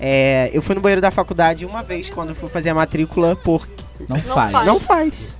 É, 0.00 0.48
eu 0.54 0.62
fui 0.62 0.74
no 0.74 0.80
banheiro 0.80 1.02
da 1.02 1.10
faculdade 1.10 1.66
uma 1.66 1.82
vez 1.82 2.08
quando 2.08 2.30
eu 2.30 2.34
fui 2.34 2.48
fazer 2.48 2.70
a 2.70 2.74
matrícula, 2.74 3.36
porque. 3.36 3.84
Não, 4.08 4.16
faz. 4.16 4.66
Não 4.66 4.80
faz. 4.80 5.36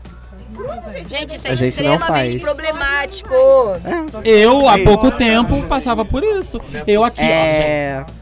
Gente, 1.09 1.37
isso 1.37 1.49
é 1.49 1.55
extremamente 1.55 2.39
faz. 2.39 2.43
problemático. 2.43 3.35
É. 4.23 4.29
Eu, 4.29 4.69
há 4.69 4.79
pouco 4.79 5.11
tempo, 5.11 5.63
passava 5.63 6.05
por 6.05 6.23
isso. 6.23 6.61
Eu 6.87 7.03
aqui, 7.03 7.23
ó, 7.23 7.55
gente, 7.55 8.13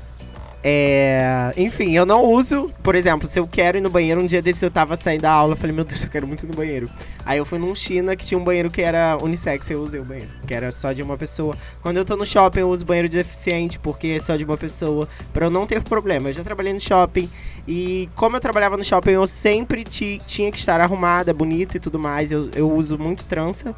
É, 0.64 1.52
enfim, 1.56 1.90
eu 1.92 2.06
não 2.06 2.24
uso, 2.24 2.70
por 2.84 2.94
exemplo, 2.94 3.26
se 3.26 3.36
eu 3.38 3.48
quero 3.48 3.78
ir 3.78 3.80
no 3.80 3.90
banheiro, 3.90 4.20
um 4.20 4.26
dia 4.26 4.40
desse 4.40 4.64
eu 4.64 4.70
tava 4.70 4.94
saindo 4.94 5.22
da 5.22 5.30
aula, 5.32 5.56
falei, 5.56 5.74
meu 5.74 5.84
Deus, 5.84 6.04
eu 6.04 6.08
quero 6.08 6.24
muito 6.26 6.44
ir 6.46 6.48
no 6.48 6.54
banheiro. 6.54 6.88
Aí 7.26 7.38
eu 7.38 7.44
fui 7.44 7.58
num 7.58 7.74
China 7.74 8.14
que 8.14 8.24
tinha 8.24 8.38
um 8.38 8.44
banheiro 8.44 8.70
que 8.70 8.80
era 8.80 9.16
unissex, 9.20 9.68
eu 9.70 9.82
usei 9.82 9.98
o 9.98 10.04
banheiro, 10.04 10.30
que 10.46 10.54
era 10.54 10.70
só 10.70 10.92
de 10.92 11.02
uma 11.02 11.18
pessoa. 11.18 11.56
Quando 11.80 11.96
eu 11.96 12.04
tô 12.04 12.16
no 12.16 12.24
shopping, 12.24 12.60
eu 12.60 12.70
uso 12.70 12.84
banheiro 12.84 13.08
de 13.08 13.16
deficiente, 13.16 13.76
porque 13.78 14.06
é 14.08 14.20
só 14.20 14.36
de 14.36 14.44
uma 14.44 14.56
pessoa, 14.56 15.08
pra 15.32 15.46
eu 15.46 15.50
não 15.50 15.66
ter 15.66 15.82
problema. 15.82 16.28
Eu 16.28 16.32
já 16.32 16.44
trabalhei 16.44 16.72
no 16.72 16.80
shopping 16.80 17.28
e 17.66 18.08
como 18.14 18.36
eu 18.36 18.40
trabalhava 18.40 18.76
no 18.76 18.84
shopping, 18.84 19.10
eu 19.10 19.26
sempre 19.26 19.82
ti- 19.82 20.20
tinha 20.26 20.50
que 20.52 20.58
estar 20.58 20.80
arrumada, 20.80 21.34
bonita 21.34 21.76
e 21.76 21.80
tudo 21.80 21.98
mais. 21.98 22.30
Eu, 22.30 22.48
eu 22.54 22.70
uso 22.70 22.96
muito 22.96 23.26
trança. 23.26 23.74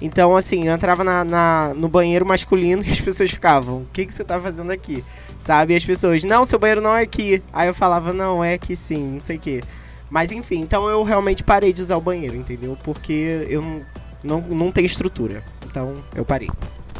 Então, 0.00 0.36
assim, 0.36 0.68
eu 0.68 0.72
entrava 0.74 1.02
na, 1.02 1.24
na- 1.24 1.72
no 1.74 1.88
banheiro 1.88 2.24
masculino 2.24 2.82
e 2.86 2.90
as 2.90 3.00
pessoas 3.00 3.28
ficavam, 3.30 3.78
o 3.78 3.86
que, 3.92 4.06
que 4.06 4.12
você 4.14 4.22
tá 4.22 4.40
fazendo 4.40 4.70
aqui? 4.70 5.02
Sabe? 5.40 5.72
E 5.72 5.76
as 5.76 5.84
pessoas, 5.84 6.22
não, 6.24 6.44
seu 6.44 6.58
banheiro 6.58 6.80
não 6.80 6.94
é 6.96 7.02
aqui. 7.02 7.42
Aí 7.52 7.68
eu 7.68 7.74
falava, 7.74 8.12
não, 8.12 8.42
é 8.44 8.54
aqui 8.54 8.76
sim, 8.76 9.12
não 9.14 9.20
sei 9.20 9.36
o 9.36 9.40
quê. 9.40 9.62
Mas 10.10 10.30
enfim, 10.32 10.60
então 10.60 10.88
eu 10.88 11.02
realmente 11.02 11.42
parei 11.42 11.72
de 11.72 11.82
usar 11.82 11.96
o 11.96 12.00
banheiro, 12.00 12.34
entendeu? 12.36 12.76
Porque 12.82 13.46
eu 13.48 13.60
não, 13.62 13.86
não, 14.22 14.40
não 14.40 14.72
tenho 14.72 14.86
estrutura. 14.86 15.42
Então 15.66 15.94
eu 16.14 16.24
parei. 16.24 16.48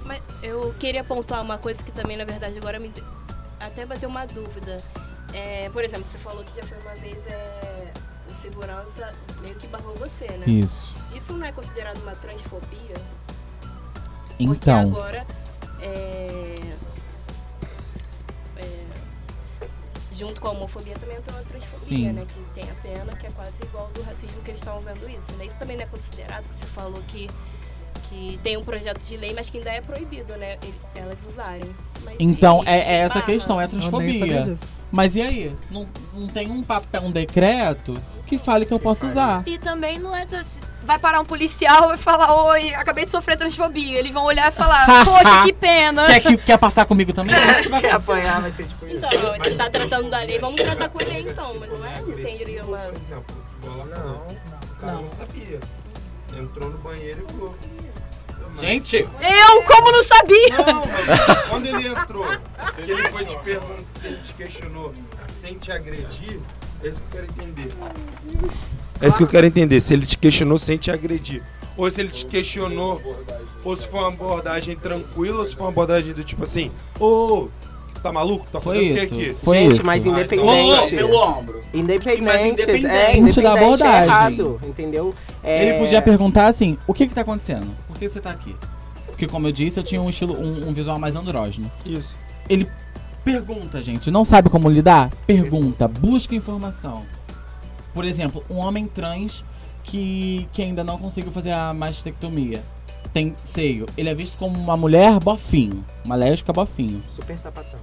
Mas 0.04 0.20
eu 0.42 0.74
queria 0.78 1.02
pontuar 1.04 1.42
uma 1.42 1.58
coisa 1.58 1.82
que 1.82 1.90
também, 1.92 2.16
na 2.16 2.24
verdade, 2.24 2.58
agora 2.58 2.78
me 2.78 2.88
de- 2.88 3.02
até 3.60 3.84
bateu 3.86 4.08
uma 4.08 4.26
dúvida. 4.26 4.78
É, 5.34 5.68
por 5.70 5.84
exemplo, 5.84 6.06
você 6.10 6.18
falou 6.18 6.42
que 6.44 6.54
já 6.60 6.66
foi 6.66 6.78
uma 6.78 6.94
vez 6.94 7.16
é, 7.26 7.88
o 8.30 8.42
segurança 8.42 9.12
meio 9.42 9.54
que 9.56 9.66
barrou 9.66 9.94
você, 9.96 10.26
né? 10.38 10.44
Isso. 10.46 10.94
Isso 11.14 11.32
não 11.32 11.44
é 11.46 11.52
considerado 11.52 11.98
uma 12.02 12.12
transfobia? 12.12 12.94
Porque 14.28 14.44
Então, 14.44 14.80
agora, 14.80 15.26
é, 15.80 15.86
é, 15.86 16.56
junto 20.18 20.40
com 20.40 20.48
a 20.48 20.50
homofobia 20.50 20.94
também 20.98 21.16
entra 21.16 21.32
uma 21.32 21.44
transfobia, 21.44 21.86
Sim. 21.86 22.12
né? 22.12 22.26
Que 22.26 22.60
tem 22.60 22.68
a 22.68 22.74
pena, 22.74 23.16
que 23.16 23.26
é 23.26 23.30
quase 23.30 23.52
igual 23.62 23.88
do 23.94 24.02
racismo 24.02 24.42
que 24.42 24.50
eles 24.50 24.60
estavam 24.60 24.80
vendo 24.80 25.08
isso. 25.08 25.32
Né? 25.36 25.46
Isso 25.46 25.56
também 25.58 25.76
não 25.76 25.84
é 25.84 25.86
considerado, 25.86 26.44
que 26.48 26.54
você 26.56 26.66
falou 26.66 27.00
que, 27.06 27.30
que 28.08 28.38
tem 28.42 28.56
um 28.56 28.62
projeto 28.64 29.00
de 29.00 29.16
lei, 29.16 29.32
mas 29.34 29.48
que 29.50 29.58
ainda 29.58 29.70
é 29.70 29.80
proibido, 29.80 30.34
né? 30.36 30.56
ele- 30.62 30.74
Elas 30.94 31.18
usarem. 31.28 31.74
Mas 32.04 32.16
então 32.18 32.62
é, 32.64 32.78
é 32.78 32.94
essa 33.00 33.14
barra. 33.14 33.26
questão, 33.26 33.60
é 33.60 33.64
a 33.64 33.68
transfobia. 33.68 34.56
Mas 34.90 35.16
e 35.16 35.20
aí? 35.22 35.54
Não, 35.70 35.86
não 36.14 36.26
tem 36.26 36.50
um 36.50 36.62
papel, 36.62 37.02
um 37.02 37.10
decreto 37.10 38.00
que 38.26 38.38
fale 38.38 38.64
que 38.64 38.72
eu 38.72 38.78
posso 38.78 39.06
usar. 39.06 39.42
E 39.46 39.58
também 39.58 39.98
não 39.98 40.16
é. 40.16 40.26
Vai 40.82 40.98
parar 40.98 41.20
um 41.20 41.26
policial 41.26 41.92
e 41.92 41.98
falar: 41.98 42.34
Oi, 42.46 42.74
acabei 42.74 43.04
de 43.04 43.10
sofrer 43.10 43.36
transfobia. 43.36 43.98
Eles 43.98 44.12
vão 44.12 44.24
olhar 44.24 44.48
e 44.48 44.52
falar: 44.52 44.86
Poxa, 45.04 45.42
que 45.44 45.52
pena. 45.60 46.06
Quer, 46.06 46.20
que, 46.20 46.36
quer 46.38 46.56
passar 46.58 46.86
comigo 46.86 47.12
também? 47.12 47.34
É 47.36 47.50
isso 47.52 47.62
que 47.64 47.68
vai 47.68 47.80
Quer 47.82 47.92
apanhar, 47.92 48.40
vai 48.40 48.50
ser 48.50 48.66
tipo 48.66 48.86
isso. 48.86 48.96
Então, 48.96 49.10
você 49.38 49.54
tá 49.54 49.68
tratando 49.68 50.08
da 50.08 50.20
lei, 50.20 50.38
vamos 50.38 50.62
tratar 50.62 50.88
com 50.88 51.00
ele 51.02 51.30
então, 51.30 51.54
mas 51.60 51.68
não 51.70 51.84
é? 51.84 52.00
Não 52.00 52.68
uma. 52.68 52.78
Por 52.78 52.96
exemplo, 52.96 53.36
ela 53.64 53.86
falou, 53.86 54.26
o 54.72 54.76
cara 54.80 54.92
não 54.92 55.10
sabia. 55.10 55.60
Entrou 56.34 56.70
no 56.70 56.78
banheiro 56.78 57.26
e 57.28 57.32
falou. 57.32 57.54
"Mas- 58.58 58.66
Gente, 58.68 58.96
Eu, 58.96 59.62
como 59.62 59.92
não 59.92 60.04
sabia? 60.04 60.58
Não, 60.66 60.84
mas 60.86 61.42
quando 61.48 61.66
ele 61.66 61.88
entrou, 61.88 62.26
ele 62.78 62.94
foi 63.10 63.24
te 63.24 63.36
perguntar, 63.38 63.82
se 64.00 64.06
ele 64.06 64.16
te 64.18 64.32
questionou 64.34 64.92
sem 65.40 65.54
te 65.54 65.70
agredir, 65.72 66.40
é 66.82 66.88
isso 66.88 67.00
que 67.00 67.16
eu 67.16 67.20
quero 67.20 67.24
entender. 67.32 67.72
É 69.00 69.08
isso 69.08 69.18
que 69.18 69.24
eu 69.24 69.28
quero 69.28 69.46
entender, 69.46 69.80
se 69.80 69.94
ele 69.94 70.06
te 70.06 70.18
questionou 70.18 70.58
sem 70.58 70.76
te 70.76 70.90
agredir. 70.90 71.42
Ou 71.76 71.88
se 71.90 72.00
ele 72.00 72.08
te 72.08 72.24
questionou, 72.26 73.00
ou 73.64 73.76
se 73.76 73.86
foi 73.86 74.00
uma 74.00 74.08
abordagem 74.08 74.74
tranquila, 74.76 75.40
ou 75.40 75.46
se 75.46 75.54
foi 75.54 75.62
uma 75.64 75.70
abordagem 75.70 76.12
do 76.12 76.24
tipo 76.24 76.42
assim, 76.42 76.72
ô, 76.98 77.46
tá 78.02 78.12
maluco? 78.12 78.44
Tá 78.52 78.60
foi 78.60 78.76
fazendo 78.76 78.90
o 78.90 78.94
que 78.98 79.04
isso. 79.04 79.14
aqui? 79.14 79.36
Foi 79.44 79.58
Gente, 79.58 79.72
isso. 79.74 79.86
mas 79.86 80.04
Ah, 80.04 80.08
então- 80.08 80.20
independente. 80.20 80.96
pelo 80.96 81.16
ombro. 81.16 81.60
Independente, 81.72 82.22
Mas 82.22 82.34
é, 82.40 82.48
independente 82.48 82.84
independente 82.86 83.40
da 83.42 83.50
é 83.50 83.52
abordagem. 83.52 84.02
errado, 84.08 84.60
entendeu? 84.66 85.14
É, 85.44 85.68
Ele 85.68 85.78
podia 85.78 86.02
perguntar 86.02 86.46
assim, 86.46 86.76
o 86.86 86.92
que 86.94 87.06
que 87.06 87.14
tá 87.14 87.20
acontecendo? 87.20 87.68
Por 87.98 88.06
que 88.06 88.08
você 88.08 88.20
tá 88.20 88.30
aqui? 88.30 88.54
Porque 89.06 89.26
como 89.26 89.48
eu 89.48 89.52
disse, 89.52 89.80
eu 89.80 89.82
tinha 89.82 90.00
um 90.00 90.08
estilo, 90.08 90.34
um, 90.40 90.68
um 90.68 90.72
visual 90.72 91.00
mais 91.00 91.16
andrógeno. 91.16 91.68
Isso. 91.84 92.14
Ele 92.48 92.64
pergunta, 93.24 93.82
gente, 93.82 94.08
não 94.08 94.24
sabe 94.24 94.48
como 94.48 94.70
lidar? 94.70 95.10
Pergunta, 95.26 95.88
busca 95.88 96.32
informação. 96.32 97.02
Por 97.92 98.04
exemplo, 98.04 98.44
um 98.48 98.58
homem 98.58 98.86
trans 98.86 99.44
que, 99.82 100.48
que 100.52 100.62
ainda 100.62 100.84
não 100.84 100.96
conseguiu 100.96 101.32
fazer 101.32 101.50
a 101.50 101.74
mastectomia. 101.74 102.62
Tem 103.12 103.34
seio. 103.42 103.86
Ele 103.96 104.08
é 104.08 104.14
visto 104.14 104.38
como 104.38 104.56
uma 104.56 104.76
mulher 104.76 105.18
bofinho. 105.18 105.84
Uma 106.04 106.14
lésbica 106.14 106.52
bofinho. 106.52 107.02
Super 107.08 107.36
sapatão. 107.36 107.80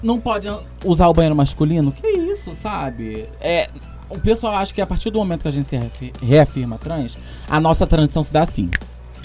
Não 0.00 0.20
pode 0.20 0.46
usar 0.84 1.08
o 1.08 1.12
banheiro 1.12 1.34
masculino? 1.34 1.90
Que 1.90 2.06
isso, 2.06 2.54
sabe? 2.54 3.26
É, 3.40 3.68
o 4.08 4.20
pessoal 4.20 4.54
acha 4.54 4.72
que 4.72 4.80
a 4.80 4.86
partir 4.86 5.10
do 5.10 5.18
momento 5.18 5.42
que 5.42 5.48
a 5.48 5.50
gente 5.50 5.68
se 5.68 5.76
reafir- 5.76 6.12
reafirma 6.22 6.78
trans, 6.78 7.18
a 7.48 7.58
nossa 7.58 7.84
transição 7.88 8.22
se 8.22 8.32
dá 8.32 8.42
assim. 8.42 8.70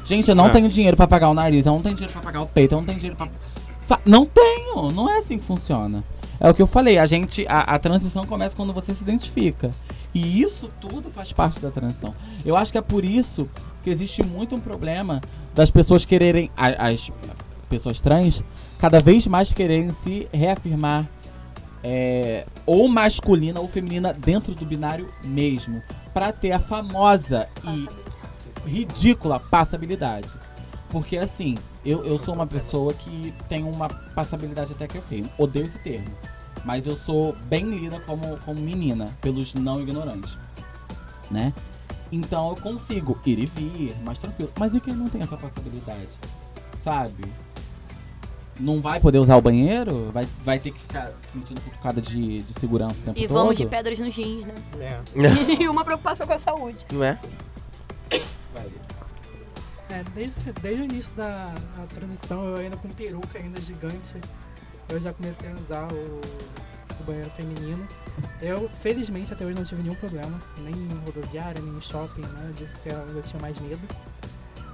Gente, 0.04 0.30
eu 0.30 0.36
não 0.36 0.45
Ah. 0.45 0.49
tenho 0.49 0.68
dinheiro 0.70 0.97
pra 0.97 1.08
pagar 1.08 1.30
o 1.30 1.34
nariz, 1.34 1.66
eu 1.66 1.74
não 1.74 1.82
tenho 1.82 1.95
dinheiro 1.95 2.14
pra 2.14 2.22
pagar 2.22 2.41
o 2.41 2.47
peito, 2.47 2.74
eu 2.74 2.80
não 2.80 2.86
tenho 2.86 2.97
dinheiro 2.99 3.16
pra. 3.18 3.28
Sa- 3.80 3.99
Não 4.06 4.26
tenho! 4.26 4.91
Não 4.91 5.10
é 5.10 5.18
assim 5.20 5.38
que 5.38 5.43
funciona. 5.45 6.04
É 6.39 6.49
o 6.49 6.54
que 6.54 6.62
eu 6.62 6.68
falei, 6.68 6.97
a 6.97 7.06
gente. 7.06 7.45
A, 7.47 7.60
a 7.76 7.80
transição 7.80 8.26
começa 8.26 8.56
quando 8.56 8.74
você 8.74 8.93
se 8.93 9.04
identifica. 9.04 9.72
E 10.14 10.41
isso 10.41 10.70
tudo 10.80 11.10
faz 11.10 11.32
parte 11.34 11.60
da 11.60 11.70
transição. 11.72 12.14
Eu 12.45 12.56
acho 12.56 12.72
que 12.72 12.78
é 12.78 12.82
por 12.82 13.04
isso 13.04 13.49
que 13.82 13.89
existe 13.89 14.24
muito 14.24 14.56
um 14.56 14.60
problema 14.60 15.22
das 15.54 15.70
pessoas 15.72 16.06
quererem. 16.06 16.49
a- 16.58 16.88
As 16.89 17.10
pessoas 17.70 17.99
trans 17.99 18.43
cada 18.78 18.99
vez 18.99 19.26
mais 19.28 19.51
quererem 19.54 19.91
se 19.91 20.28
reafirmar 20.34 21.08
é, 21.84 22.45
ou 22.66 22.88
masculina 22.88 23.60
ou 23.60 23.68
feminina 23.68 24.14
dentro 24.14 24.54
do 24.54 24.66
binário 24.66 25.10
mesmo. 25.24 25.82
Pra 26.14 26.32
ter 26.32 26.51
a 26.51 26.60
famosa 26.60 27.47
e 27.66 27.88
ridícula 28.66 29.39
passabilidade. 29.39 30.30
Porque 30.89 31.18
assim, 31.18 31.55
eu, 31.86 32.05
eu 32.05 32.18
sou 32.18 32.34
uma 32.34 32.45
pessoa 32.45 32.93
que 32.93 33.34
tem 33.49 33.64
uma 33.64 33.89
passabilidade 33.89 34.74
até 34.74 34.88
que 34.88 34.97
ok. 34.97 35.26
Odeio 35.38 35.66
esse 35.66 35.80
termo. 35.80 36.09
Mas 36.64 36.88
eu 36.88 36.95
sou 36.95 37.36
bem 37.45 37.66
lida 37.66 37.99
como, 38.01 38.38
como 38.41 38.61
menina, 38.61 39.09
pelos 39.22 39.53
não 39.53 39.82
ignorantes. 39.82 40.38
Né? 41.30 41.53
Então 42.11 42.49
eu 42.49 42.55
consigo 42.55 43.20
ir 43.26 43.39
e 43.39 43.45
vir, 43.45 43.95
mais 44.03 44.20
tranquilo. 44.20 44.51
Mas 44.57 44.76
e 44.76 44.80
quem 44.80 44.93
não 44.93 45.07
tem 45.07 45.22
essa 45.22 45.36
passabilidade? 45.36 46.09
Sabe? 46.82 47.26
Não 48.59 48.80
vai 48.80 48.99
poder 48.99 49.18
usar 49.18 49.36
o 49.36 49.41
banheiro? 49.41 50.11
Vai, 50.14 50.28
vai 50.45 50.59
ter 50.59 50.72
que 50.72 50.80
ficar 50.80 51.11
se 51.20 51.34
sentindo 51.34 51.59
cutucada 51.61 51.99
de, 51.99 52.43
de 52.43 52.53
segurança 52.59 52.93
o 52.93 53.01
tempo 53.01 53.18
E 53.18 53.28
todo? 53.28 53.34
vamos 53.34 53.57
de 53.57 53.66
pedras 53.66 53.97
nos 53.97 54.16
rins, 54.16 54.45
né? 54.45 54.53
É. 54.80 54.99
e 55.59 55.68
uma 55.68 55.84
preocupação 55.84 56.28
com 56.28 56.34
a 56.34 56.38
saúde. 56.38 56.78
Não 56.91 57.03
é? 57.03 57.20
É, 59.94 60.04
desde, 60.16 60.52
desde 60.54 60.82
o 60.82 60.86
início 60.86 61.14
da 61.14 61.54
transição, 61.94 62.48
eu 62.48 62.56
ainda 62.56 62.76
com 62.76 62.89
peruca 62.89 63.38
ainda 63.38 63.62
gigante, 63.62 64.16
eu 64.89 65.00
já 65.00 65.14
comecei 65.14 65.48
a 65.52 65.54
usar 65.54 65.88
o, 65.94 66.22
o 67.00 67.04
banheiro 67.06 67.30
feminino. 67.32 67.88
Eu, 68.41 68.68
felizmente, 68.82 69.32
até 69.32 69.46
hoje 69.46 69.56
não 69.56 69.64
tive 69.64 69.84
nenhum 69.84 69.94
problema, 69.94 70.41
nem 70.62 70.74
em 70.74 71.00
rodoviária, 71.06 71.62
nem 71.62 71.78
em 71.78 71.82
shopping, 71.82 72.22
nada 72.22 72.52
disso, 72.54 72.76
que 72.82 72.89
eu, 72.89 72.98
eu 72.98 73.22
tinha 73.22 73.39
mais 73.39 73.60
medo. 73.60 73.82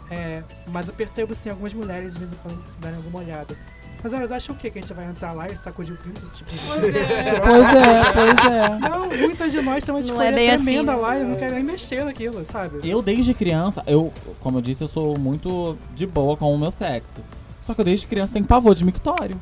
É, 0.09 0.41
mas 0.67 0.87
eu 0.87 0.93
percebo, 0.93 1.35
sim, 1.35 1.49
algumas 1.49 1.73
mulheres 1.73 2.13
de 2.13 2.19
vez 2.19 2.31
em 2.31 2.37
quando 2.37 2.79
darem 2.79 2.95
alguma 2.95 3.19
olhada. 3.19 3.57
Mas 4.01 4.13
elas 4.13 4.31
acham 4.31 4.55
o 4.55 4.57
quê? 4.57 4.69
Que 4.71 4.79
a 4.79 4.81
gente 4.81 4.93
vai 4.93 5.05
entrar 5.05 5.33
lá 5.33 5.49
e 5.49 5.57
sacudir 5.57 5.93
o 5.93 5.97
pinto? 5.97 6.21
Esse 6.25 6.37
tipo 6.37 6.49
de 6.49 6.57
Pois 6.69 7.67
é, 7.67 8.13
pois 8.13 8.51
é. 8.51 8.89
Não, 8.89 9.07
muitas 9.09 9.51
de 9.51 9.61
nós 9.61 9.83
têm 9.83 9.93
uma 9.93 10.01
disforia 10.01 10.29
é 10.41 10.53
assim, 10.53 10.65
tremenda 10.65 10.93
né? 10.93 10.97
lá 10.97 11.17
e 11.19 11.23
não 11.23 11.35
querem 11.35 11.55
nem 11.55 11.63
mexer 11.63 12.05
naquilo, 12.05 12.45
sabe? 12.45 12.79
Eu, 12.87 13.01
desde 13.01 13.33
criança, 13.33 13.83
eu, 13.85 14.13
como 14.39 14.57
eu 14.57 14.61
disse, 14.61 14.83
eu 14.83 14.87
sou 14.87 15.17
muito 15.17 15.77
de 15.93 16.05
boa 16.07 16.37
com 16.37 16.53
o 16.53 16.57
meu 16.57 16.71
sexo. 16.71 17.19
Só 17.61 17.73
que 17.73 17.81
eu, 17.81 17.85
desde 17.85 18.07
criança, 18.07 18.31
tenho 18.31 18.45
pavor 18.45 18.73
de 18.73 18.85
mictório. 18.85 19.39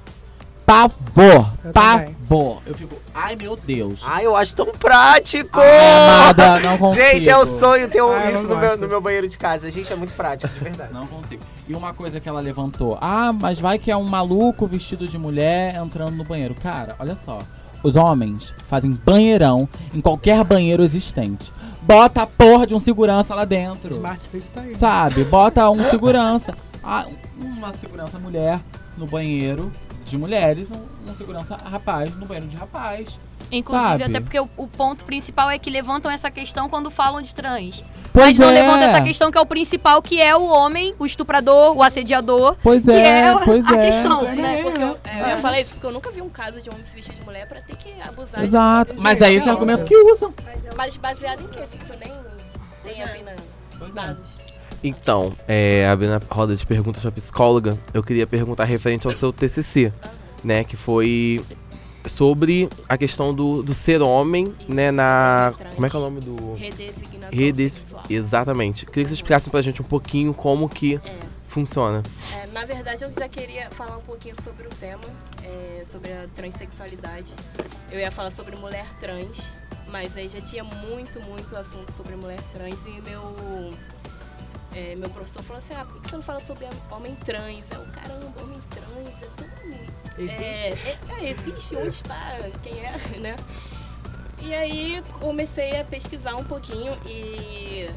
Pavor! 0.65 1.49
Eu 1.63 1.71
também. 1.71 2.13
pavor! 2.27 2.61
Eu 2.65 2.75
fico, 2.75 2.95
ai 3.15 3.37
meu 3.37 3.55
Deus. 3.55 4.01
Ai, 4.03 4.25
eu 4.25 4.35
acho 4.35 4.53
tão 4.53 4.65
prático! 4.65 5.61
Ai, 5.61 6.09
amada, 6.09 6.59
não 6.59 6.77
consigo. 6.77 7.01
Gente, 7.07 7.29
é 7.29 7.37
o 7.37 7.45
sonho 7.45 7.87
ter 7.87 8.01
um- 8.01 8.11
Ai, 8.11 8.33
isso 8.33 8.47
no 8.47 8.57
meu, 8.57 8.77
no 8.77 8.87
meu 8.87 8.99
banheiro 8.99 9.27
de 9.29 9.37
casa. 9.37 9.71
Gente, 9.71 9.93
é 9.93 9.95
muito 9.95 10.13
prático, 10.13 10.53
de 10.53 10.59
verdade. 10.59 10.91
Não 10.93 11.07
consigo. 11.07 11.41
E 11.67 11.75
uma 11.75 11.93
coisa 11.93 12.19
que 12.19 12.29
ela 12.29 12.39
levantou. 12.39 12.97
Ah, 13.01 13.33
mas 13.33 13.59
vai 13.59 13.77
que 13.77 13.91
é 13.91 13.97
um 13.97 14.03
maluco 14.03 14.65
vestido 14.65 15.07
de 15.07 15.17
mulher 15.17 15.75
entrando 15.75 16.15
no 16.15 16.23
banheiro. 16.23 16.55
Cara, 16.55 16.95
olha 16.97 17.15
só. 17.15 17.39
Os 17.83 17.95
homens 17.95 18.53
fazem 18.67 18.91
banheirão 18.91 19.67
em 19.93 20.01
qualquer 20.01 20.43
banheiro 20.43 20.83
existente. 20.83 21.51
Bota 21.81 22.23
a 22.23 22.27
porra 22.27 22.65
de 22.65 22.73
um 22.73 22.79
segurança 22.79 23.35
lá 23.35 23.45
dentro. 23.45 23.91
Smart 23.93 24.29
Fit 24.29 24.49
tá 24.49 24.61
aí. 24.61 24.71
Sabe? 24.71 25.23
Bota 25.25 25.69
um 25.69 25.83
segurança. 25.89 26.55
Ah, 26.83 27.05
uma 27.37 27.71
segurança 27.73 28.17
mulher 28.17 28.59
no 28.97 29.05
banheiro 29.05 29.71
de 30.05 30.17
mulheres, 30.17 30.71
um, 30.71 31.11
um 31.11 31.15
segurança 31.15 31.55
rapaz 31.55 32.15
no 32.15 32.25
banheiro 32.25 32.47
de 32.47 32.55
rapaz. 32.55 33.19
Inclusive, 33.51 33.89
Sabe? 33.89 34.03
até 34.03 34.19
porque 34.19 34.39
o, 34.39 34.49
o 34.57 34.67
ponto 34.67 35.05
principal 35.05 35.49
é 35.49 35.57
que 35.57 35.69
levantam 35.69 36.11
essa 36.11 36.29
questão 36.29 36.67
quando 36.67 36.91
falam 36.91 37.21
de 37.21 37.33
trans. 37.33 37.83
Pois 38.13 38.27
Mas 38.27 38.39
não 38.39 38.49
é. 38.49 38.53
levantam 38.61 38.81
essa 38.83 39.01
questão 39.01 39.31
que 39.31 39.37
é 39.37 39.41
o 39.41 39.45
principal, 39.45 40.01
que 40.01 40.19
é 40.19 40.35
o 40.35 40.45
homem, 40.47 40.95
o 40.97 41.05
estuprador, 41.05 41.77
o 41.77 41.83
assediador. 41.83 42.57
Pois 42.63 42.83
que 42.83 42.91
é, 42.91 43.27
é 43.27 43.37
pois 43.45 43.65
a 43.67 43.75
é. 43.75 43.85
questão, 43.91 44.25
É, 44.25 44.35
né? 44.35 44.59
é, 44.59 44.63
Porque 44.63 44.81
é. 44.81 44.83
eu, 44.83 44.97
é, 45.03 45.21
eu 45.21 45.27
ia 45.27 45.37
falar 45.37 45.59
isso 45.59 45.73
porque 45.73 45.85
eu 45.85 45.91
nunca 45.91 46.11
vi 46.11 46.21
um 46.21 46.29
caso 46.29 46.61
de 46.61 46.69
homem 46.69 46.83
se 46.83 46.95
vestir 46.95 47.15
de 47.15 47.23
mulher 47.23 47.47
pra 47.47 47.61
ter 47.61 47.75
que 47.75 47.93
abusar 48.07 48.43
Exato. 48.43 48.93
de 48.95 49.01
Mas 49.01 49.21
é 49.21 49.31
esse 49.31 49.47
argumento 49.47 49.85
que 49.85 49.95
usam. 49.95 50.33
Mas 50.75 50.97
baseado 50.97 51.41
em 51.41 51.47
quê? 51.47 51.59
Se 51.71 51.77
isso 51.77 51.93
nem 52.03 52.13
tem 52.83 53.03
assim 53.03 53.23
na 53.23 53.33
dados. 53.89 54.27
Então, 54.83 55.33
é, 55.47 55.87
abrindo 55.87 56.13
a 56.13 56.21
roda 56.33 56.55
de 56.55 56.65
perguntas 56.65 57.01
pra 57.01 57.11
psicóloga, 57.11 57.77
eu 57.93 58.03
queria 58.03 58.27
perguntar 58.27 58.63
referente 58.63 59.07
ao 59.07 59.13
seu 59.13 59.33
TCC, 59.33 59.91
né? 60.43 60.63
Que 60.63 60.75
foi 60.75 61.43
sobre 62.09 62.69
a 62.87 62.97
questão 62.97 63.33
do, 63.33 63.61
do 63.63 63.73
ser 63.73 64.01
homem, 64.01 64.53
né? 64.67 64.91
Na. 64.91 65.53
Como 65.75 65.85
é 65.85 65.89
que 65.89 65.95
é 65.95 65.99
o 65.99 66.01
nome 66.01 66.21
do. 66.21 66.53
Redesignação 66.55 67.29
Redes... 67.37 67.73
sexual. 67.73 68.03
Exatamente. 68.09 68.85
Queria 68.85 69.03
que 69.03 69.09
vocês 69.09 69.19
explicassem 69.19 69.51
pra 69.51 69.61
gente 69.61 69.81
um 69.81 69.85
pouquinho 69.85 70.33
como 70.33 70.67
que 70.69 70.95
É. 70.95 71.19
funciona. 71.47 72.01
É, 72.33 72.47
na 72.47 72.65
verdade, 72.65 73.03
eu 73.03 73.11
já 73.17 73.27
queria 73.27 73.69
falar 73.71 73.97
um 73.97 74.01
pouquinho 74.01 74.35
sobre 74.43 74.65
o 74.67 74.69
tema, 74.69 75.03
é, 75.43 75.83
sobre 75.85 76.11
a 76.11 76.27
transexualidade. 76.35 77.33
Eu 77.91 77.99
ia 77.99 78.11
falar 78.11 78.31
sobre 78.31 78.55
mulher 78.55 78.85
trans, 78.99 79.41
mas 79.89 80.15
aí 80.17 80.27
já 80.29 80.41
tinha 80.41 80.63
muito, 80.63 81.19
muito 81.21 81.55
assunto 81.55 81.91
sobre 81.93 82.15
mulher 82.15 82.39
trans 82.53 82.79
e 82.85 83.01
meu, 83.09 83.71
é, 84.75 84.95
meu 84.95 85.09
professor 85.09 85.41
falou 85.43 85.61
assim, 85.63 85.73
ah, 85.79 85.85
por 85.85 86.01
que 86.01 86.09
você 86.09 86.15
não 86.15 86.23
fala 86.23 86.41
sobre 86.43 86.65
homem 86.91 87.15
trans? 87.25 87.59
Eu, 87.71 87.85
caramba, 87.93 88.33
homem 88.41 88.61
trans, 88.69 89.23
é 89.23 89.27
tão... 89.35 89.56
É, 90.17 90.21
é, 90.21 90.97
é, 91.19 91.29
existe, 91.29 91.75
onde 91.75 91.89
está, 91.89 92.35
quem 92.63 92.73
é, 92.79 92.97
né? 93.19 93.35
E 94.41 94.53
aí 94.53 95.03
comecei 95.19 95.79
a 95.79 95.83
pesquisar 95.83 96.35
um 96.35 96.43
pouquinho 96.43 96.97
e 97.05 97.89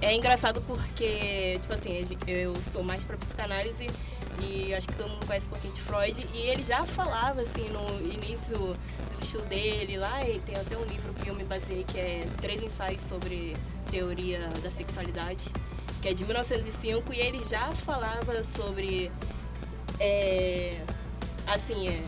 é 0.00 0.14
engraçado 0.14 0.60
porque, 0.62 1.58
tipo 1.60 1.72
assim, 1.74 2.06
eu 2.26 2.52
sou 2.72 2.82
mais 2.82 3.02
pra 3.04 3.16
psicanálise 3.16 3.86
e 4.40 4.74
acho 4.74 4.86
que 4.88 4.94
todo 4.94 5.08
mundo 5.08 5.26
conhece 5.26 5.46
um 5.46 5.50
pouquinho 5.50 5.74
de 5.74 5.80
Freud 5.80 6.26
e 6.34 6.38
ele 6.38 6.62
já 6.62 6.84
falava, 6.84 7.40
assim, 7.40 7.68
no 7.70 8.12
início 8.12 8.56
do 8.56 8.76
estudo 9.22 9.46
dele 9.46 9.96
lá, 9.96 10.28
e 10.28 10.38
tem 10.40 10.56
até 10.56 10.76
um 10.76 10.84
livro 10.84 11.14
que 11.14 11.28
eu 11.28 11.34
me 11.34 11.44
baseei 11.44 11.84
que 11.84 11.98
é 11.98 12.26
Três 12.40 12.62
Ensaios 12.62 13.00
sobre 13.08 13.56
Teoria 13.90 14.48
da 14.62 14.70
Sexualidade, 14.70 15.50
que 16.02 16.08
é 16.08 16.12
de 16.12 16.24
1905 16.24 17.12
e 17.12 17.20
ele 17.20 17.42
já 17.48 17.70
falava 17.72 18.44
sobre, 18.56 19.10
é, 19.98 20.76
assim, 21.46 21.88
é, 21.88 22.02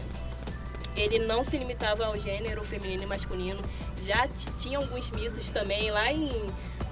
ele 0.97 1.19
não 1.19 1.45
se 1.45 1.57
limitava 1.59 2.07
ao 2.07 2.19
gênero 2.19 2.65
feminino 2.65 3.03
e 3.03 3.07
masculino. 3.07 3.61
Já 4.03 4.29
tinha 4.61 4.79
alguns 4.79 5.11
mitos 5.11 5.51
também 5.51 5.91
lá 5.91 6.13
em 6.13 6.31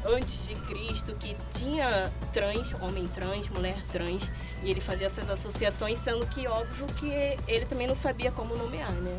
antes 0.05 0.47
de 0.47 0.55
Cristo 0.55 1.14
que 1.14 1.34
tinha 1.53 2.12
trans, 2.32 2.74
homem 2.80 3.07
trans, 3.09 3.49
mulher 3.49 3.76
trans, 3.90 4.30
e 4.62 4.70
ele 4.70 4.80
fazia 4.80 5.07
essas 5.07 5.28
associações, 5.30 5.99
sendo 6.05 6.26
que 6.26 6.47
óbvio 6.47 6.86
que 6.99 7.11
ele 7.49 7.64
também 7.66 7.86
não 7.86 7.97
sabia 7.97 8.30
como 8.30 8.55
nomear, 8.57 8.92
né? 8.92 9.18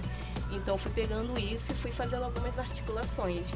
Então 0.51 0.77
fui 0.77 0.91
pegando 0.91 1.37
isso 1.39 1.65
e 1.71 1.73
fui 1.73 1.91
fazendo 1.91 2.23
algumas 2.23 2.57
articulações. 2.59 3.47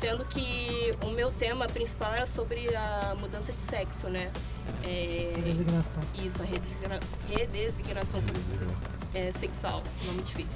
Sendo 0.00 0.24
que 0.26 0.94
o 1.02 1.10
meu 1.10 1.30
tema 1.30 1.66
principal 1.66 2.12
era 2.12 2.26
sobre 2.26 2.74
a 2.76 3.14
mudança 3.18 3.52
de 3.52 3.60
sexo, 3.60 4.08
né? 4.08 4.30
É, 4.82 5.32
Redesignação. 5.36 6.02
isso, 6.14 6.42
a 6.42 6.44
redesigna- 6.44 7.00
redesignação 7.28 8.20
é, 9.14 9.32
sexual, 9.38 9.82
nome 10.04 10.22
difícil. 10.22 10.50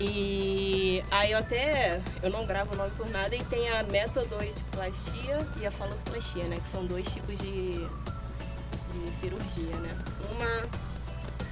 E 0.00 1.02
aí 1.10 1.30
eu 1.32 1.38
até, 1.38 2.00
eu 2.22 2.30
não 2.30 2.44
gravo 2.46 2.74
o 2.74 2.76
nome 2.76 2.90
por 2.92 3.08
nada, 3.10 3.36
e 3.36 3.44
tem 3.44 3.68
a 3.70 3.82
metodoplastia 3.84 5.38
e 5.60 5.66
a 5.66 5.70
faloplastia, 5.70 6.44
né? 6.44 6.56
Que 6.56 6.70
são 6.72 6.84
dois 6.86 7.06
tipos 7.06 7.38
de, 7.38 7.72
de 7.72 9.12
cirurgia, 9.20 9.76
né? 9.76 9.96
Uma, 10.32 10.68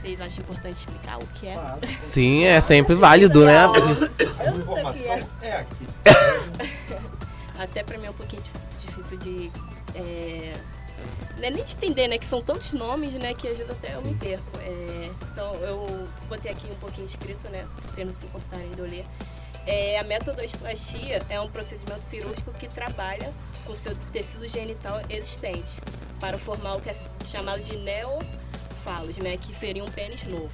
vocês 0.00 0.20
acham 0.20 0.40
importante 0.40 0.76
explicar 0.76 1.18
o 1.18 1.26
que 1.26 1.46
é? 1.48 1.56
Sim, 1.98 2.44
é 2.44 2.60
sempre 2.60 2.94
válido, 2.94 3.44
né? 3.44 3.64
Eu 3.64 4.58
não 4.58 4.92
sei 4.94 5.12
o 5.20 5.26
que 5.28 5.44
é. 5.44 5.48
é 5.48 5.56
aqui. 5.56 5.86
Até 7.58 7.82
pra 7.82 7.98
mim 7.98 8.06
é 8.06 8.10
um 8.10 8.14
pouquinho 8.14 8.42
dif- 8.42 8.86
difícil 8.86 9.18
de. 9.18 9.50
É, 9.94 10.52
não 11.38 11.44
é 11.44 11.50
nem 11.50 11.62
de 11.64 11.72
entender, 11.72 12.08
né? 12.08 12.18
Que 12.18 12.26
são 12.26 12.40
tantos 12.40 12.72
nomes, 12.72 13.12
né? 13.14 13.34
Que 13.34 13.48
ajuda 13.48 13.72
até 13.72 13.94
eu 13.94 14.02
me 14.02 14.14
perco. 14.14 14.44
É, 14.60 15.10
então 15.32 15.54
eu 15.56 16.08
botei 16.28 16.50
aqui 16.50 16.66
um 16.70 16.76
pouquinho 16.76 17.06
escrito, 17.06 17.48
né? 17.50 17.66
Se 17.82 17.92
vocês 17.94 18.06
não 18.06 18.14
se 18.14 18.24
importarem 18.24 18.70
de 18.70 18.78
eu 18.78 18.86
ler. 18.86 19.04
É, 19.66 19.98
a 19.98 20.04
metodoplastia 20.04 21.22
é 21.28 21.38
um 21.38 21.48
procedimento 21.50 22.02
cirúrgico 22.02 22.50
que 22.54 22.66
trabalha 22.66 23.30
com 23.66 23.76
seu 23.76 23.94
tecido 24.10 24.48
genital 24.48 25.00
existente 25.10 25.76
para 26.18 26.38
formar 26.38 26.76
o 26.76 26.80
que 26.80 26.88
é 26.88 26.96
chamado 27.26 27.60
de 27.60 27.76
neofalos, 28.80 29.16
né? 29.18 29.36
Que 29.36 29.54
seria 29.54 29.84
um 29.84 29.88
pênis 29.90 30.24
novo. 30.24 30.50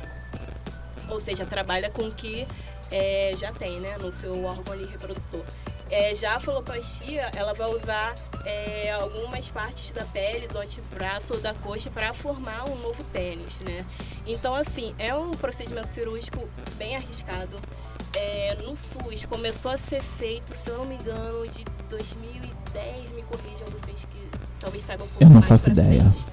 Ou 1.08 1.20
seja, 1.20 1.46
trabalha 1.46 1.88
com 1.90 2.02
o 2.08 2.12
que 2.12 2.46
é, 2.90 3.32
já 3.36 3.52
tem, 3.52 3.80
né? 3.80 3.96
No 4.00 4.12
seu 4.12 4.44
órgão 4.44 4.74
ali 4.74 4.86
reprodutor. 4.86 5.44
É, 5.88 6.14
já 6.16 6.34
a 6.34 6.40
faloplastia, 6.40 7.30
ela 7.36 7.54
vai 7.54 7.68
usar 7.72 8.12
é, 8.44 8.90
algumas 8.90 9.48
partes 9.48 9.92
da 9.92 10.04
pele, 10.04 10.48
do 10.48 10.58
antebraço 10.58 11.34
ou 11.34 11.40
da 11.40 11.54
coxa 11.54 11.88
para 11.90 12.12
formar 12.12 12.68
um 12.68 12.74
novo 12.76 13.04
pênis, 13.12 13.60
né? 13.60 13.86
Então, 14.26 14.52
assim, 14.54 14.94
é 14.98 15.14
um 15.14 15.30
procedimento 15.30 15.88
cirúrgico 15.88 16.48
bem 16.76 16.96
arriscado. 16.96 17.60
É, 18.14 18.56
no 18.64 18.74
SUS 18.74 19.26
começou 19.26 19.70
a 19.70 19.78
ser 19.78 20.02
feito, 20.02 20.52
se 20.56 20.68
eu 20.70 20.78
não 20.78 20.86
me 20.86 20.96
engano, 20.96 21.46
de 21.48 21.64
2010, 21.88 23.10
me 23.12 23.22
corrijam 23.22 23.66
vocês 23.68 24.04
que 24.10 24.28
talvez 24.58 24.84
saibam 24.84 25.06
um 25.06 25.10
pouco 25.10 25.22
Eu 25.22 25.28
não 25.28 25.34
mais 25.36 25.46
faço 25.46 25.68
ideia. 25.68 26.00
frente. 26.00 26.24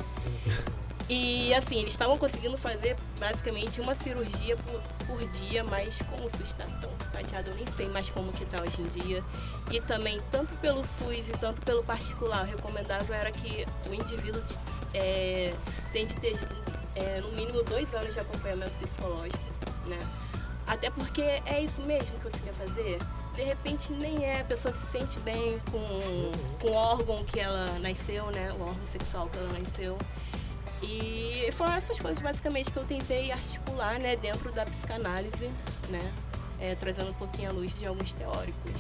E 1.10 1.54
assim, 1.54 1.80
eles 1.80 1.94
estavam 1.94 2.18
conseguindo 2.18 2.58
fazer 2.58 2.96
basicamente 3.20 3.82
uma 3.82 3.94
cirurgia 3.94 4.56
por, 4.58 4.82
por 5.06 5.28
dia, 5.30 5.64
mas 5.64 6.02
como 6.10 6.26
o 6.26 6.30
SUS 6.30 6.48
está 6.48 6.66
tão 6.80 6.90
sucateado, 6.98 7.50
eu 7.52 7.56
nem 7.56 7.68
sei 7.68 7.88
mais 7.90 8.10
como 8.10 8.32
que 8.32 8.46
tá 8.46 8.62
hoje 8.62 8.82
em 8.82 8.88
dia. 8.88 9.24
E 9.70 9.82
também, 9.82 10.20
tanto 10.32 10.54
pelo 10.56 10.84
SUS 10.86 11.28
e 11.28 11.38
tanto 11.40 11.62
pelo 11.62 11.84
particular, 11.84 12.44
o 12.44 12.48
recomendável 12.48 13.14
era 13.14 13.32
que 13.32 13.66
o 13.90 13.94
indivíduo 13.94 14.42
é, 14.94 15.54
tem 15.92 16.06
de 16.06 16.16
ter 16.16 16.40
é, 16.96 17.20
no 17.22 17.30
mínimo 17.34 17.64
dois 17.64 17.94
anos 17.94 18.14
de 18.14 18.20
acompanhamento 18.20 18.72
psicológico, 18.78 19.44
né? 19.88 20.00
Até 20.66 20.90
porque 20.90 21.22
é 21.22 21.62
isso 21.62 21.82
mesmo 21.86 22.18
que 22.20 22.30
você 22.30 22.40
quer 22.40 22.54
fazer. 22.54 22.98
De 23.36 23.44
repente 23.44 23.92
nem 23.94 24.24
é, 24.24 24.42
a 24.42 24.44
pessoa 24.46 24.74
se 24.74 24.86
sente 24.92 25.20
bem 25.20 25.60
com, 25.70 26.32
com 26.62 26.68
o 26.70 26.74
órgão 26.74 27.24
que 27.26 27.40
ela 27.40 27.66
nasceu, 27.80 28.26
né? 28.28 28.52
O 28.54 28.62
órgão 28.62 28.88
sexual 28.88 29.28
que 29.28 29.38
ela 29.38 29.60
nasceu. 29.60 29.98
E 30.84 31.52
foram 31.54 31.74
essas 31.74 31.98
coisas 32.00 32.22
basicamente 32.22 32.72
que 32.72 32.78
eu 32.78 32.84
tentei 32.84 33.32
articular, 33.32 34.00
né, 34.00 34.16
dentro 34.16 34.52
da 34.52 34.66
psicanálise, 34.66 35.50
né? 35.90 36.00
é, 36.60 36.76
trazendo 36.76 37.10
um 37.10 37.14
pouquinho 37.14 37.50
à 37.50 37.52
luz 37.54 37.76
de 37.78 37.86
alguns 37.86 38.14
teóricos. 38.14 38.72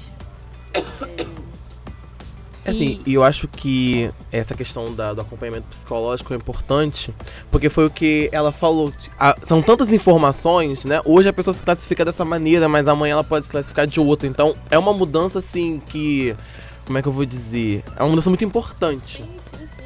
É, 2.66 2.72
Assim, 2.72 3.01
e 3.06 3.14
eu 3.14 3.22
acho 3.26 3.45
que 3.49 4.10
essa 4.32 4.56
questão 4.56 4.95
da- 4.95 5.14
do 5.14 5.20
acompanhamento 5.20 5.68
psicológico 5.68 6.34
é 6.34 6.38
importante, 6.38 7.14
porque 7.51 7.70
foi 7.70 7.86
o 7.86 7.89
que 7.89 8.30
ela 8.32 8.54
falou. 8.54 8.93
Ah, 9.20 9.36
são 9.45 9.62
tantas 9.62 9.91
informações, 9.91 10.86
né? 10.86 11.01
Hoje 11.04 11.28
a 11.28 11.34
pessoa 11.34 11.54
se 11.54 11.62
classifica 11.62 12.06
dessa 12.06 12.24
maneira, 12.24 12.70
mas 12.70 12.88
amanhã 12.88 13.14
ela 13.14 13.24
pode 13.24 13.44
se 13.44 13.52
classificar 13.52 13.86
de 13.86 13.99
outra. 13.99 14.30
Então 14.30 14.56
é 14.72 14.80
uma 14.80 14.94
mudança, 14.94 15.40
assim, 15.40 15.82
que. 15.88 16.34
Como 16.86 16.98
é 16.98 17.02
que 17.02 17.07
eu 17.10 17.11
vou 17.14 17.26
dizer? 17.26 17.84
É 17.98 18.03
uma 18.03 18.10
mudança 18.11 18.30
muito 18.30 18.45
importante. 18.45 19.22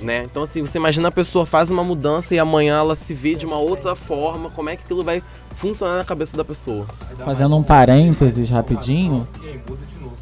Né? 0.02 0.24
Então, 0.24 0.44
assim, 0.44 0.62
você 0.62 0.78
imagina 0.78 1.08
a 1.08 1.12
pessoa 1.12 1.46
faz 1.46 1.72
uma 1.72 1.84
mudança 1.84 2.36
e 2.36 2.40
amanhã 2.40 2.78
ela 2.78 2.96
se 2.96 3.14
vê 3.14 3.34
de 3.34 3.46
uma 3.46 3.58
outra 3.58 3.96
forma, 3.96 4.50
como 4.52 4.70
é 4.70 4.76
que 4.76 4.84
aquilo 4.84 5.04
vai 5.04 5.24
funcionar 5.56 5.98
na 5.98 6.04
cabeça 6.04 6.38
da 6.38 6.46
pessoa? 6.46 6.86
Fazendo 7.26 7.56
um 7.56 7.64
parênteses 7.64 8.50
rapidinho. 8.50 9.28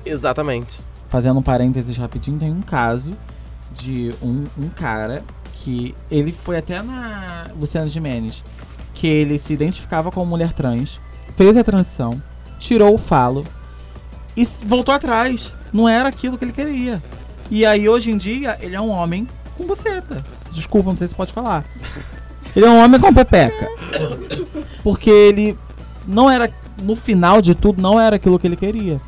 Exatamente. 0.05 0.79
Fazendo 1.09 1.39
um 1.39 1.43
parênteses 1.43 1.97
rapidinho, 1.97 2.39
tem 2.39 2.51
um 2.51 2.61
caso 2.61 3.11
de 3.73 4.13
um, 4.21 4.45
um 4.57 4.69
cara 4.69 5.23
que 5.55 5.93
ele 6.09 6.31
foi 6.31 6.57
até 6.57 6.81
na 6.81 7.47
Luciana 7.59 7.89
Gimenez, 7.89 8.41
que 8.93 9.07
ele 9.07 9.37
se 9.37 9.51
identificava 9.51 10.09
como 10.09 10.25
mulher 10.25 10.53
trans, 10.53 10.99
fez 11.35 11.57
a 11.57 11.63
transição, 11.63 12.21
tirou 12.57 12.93
o 12.93 12.97
falo 12.97 13.43
e 14.37 14.45
voltou 14.65 14.95
atrás. 14.95 15.51
Não 15.73 15.89
era 15.89 16.07
aquilo 16.07 16.37
que 16.37 16.45
ele 16.45 16.53
queria. 16.53 17.03
E 17.51 17.65
aí 17.65 17.89
hoje 17.89 18.09
em 18.09 18.17
dia 18.17 18.57
ele 18.61 18.75
é 18.75 18.81
um 18.81 18.89
homem 18.89 19.27
com 19.57 19.65
buceta. 19.65 20.23
Desculpa, 20.51 20.89
não 20.89 20.97
sei 20.97 21.07
se 21.07 21.15
pode 21.15 21.33
falar. 21.33 21.65
Ele 22.55 22.65
é 22.65 22.69
um 22.69 22.83
homem 22.83 22.99
com 22.99 23.13
pepeca. 23.13 23.67
Porque 24.83 25.09
ele 25.09 25.57
não 26.07 26.29
era, 26.29 26.51
no 26.81 26.95
final 26.95 27.41
de 27.41 27.53
tudo, 27.55 27.81
não 27.81 27.99
era 27.99 28.15
aquilo 28.15 28.39
que 28.39 28.47
ele 28.47 28.55
queria. 28.55 29.01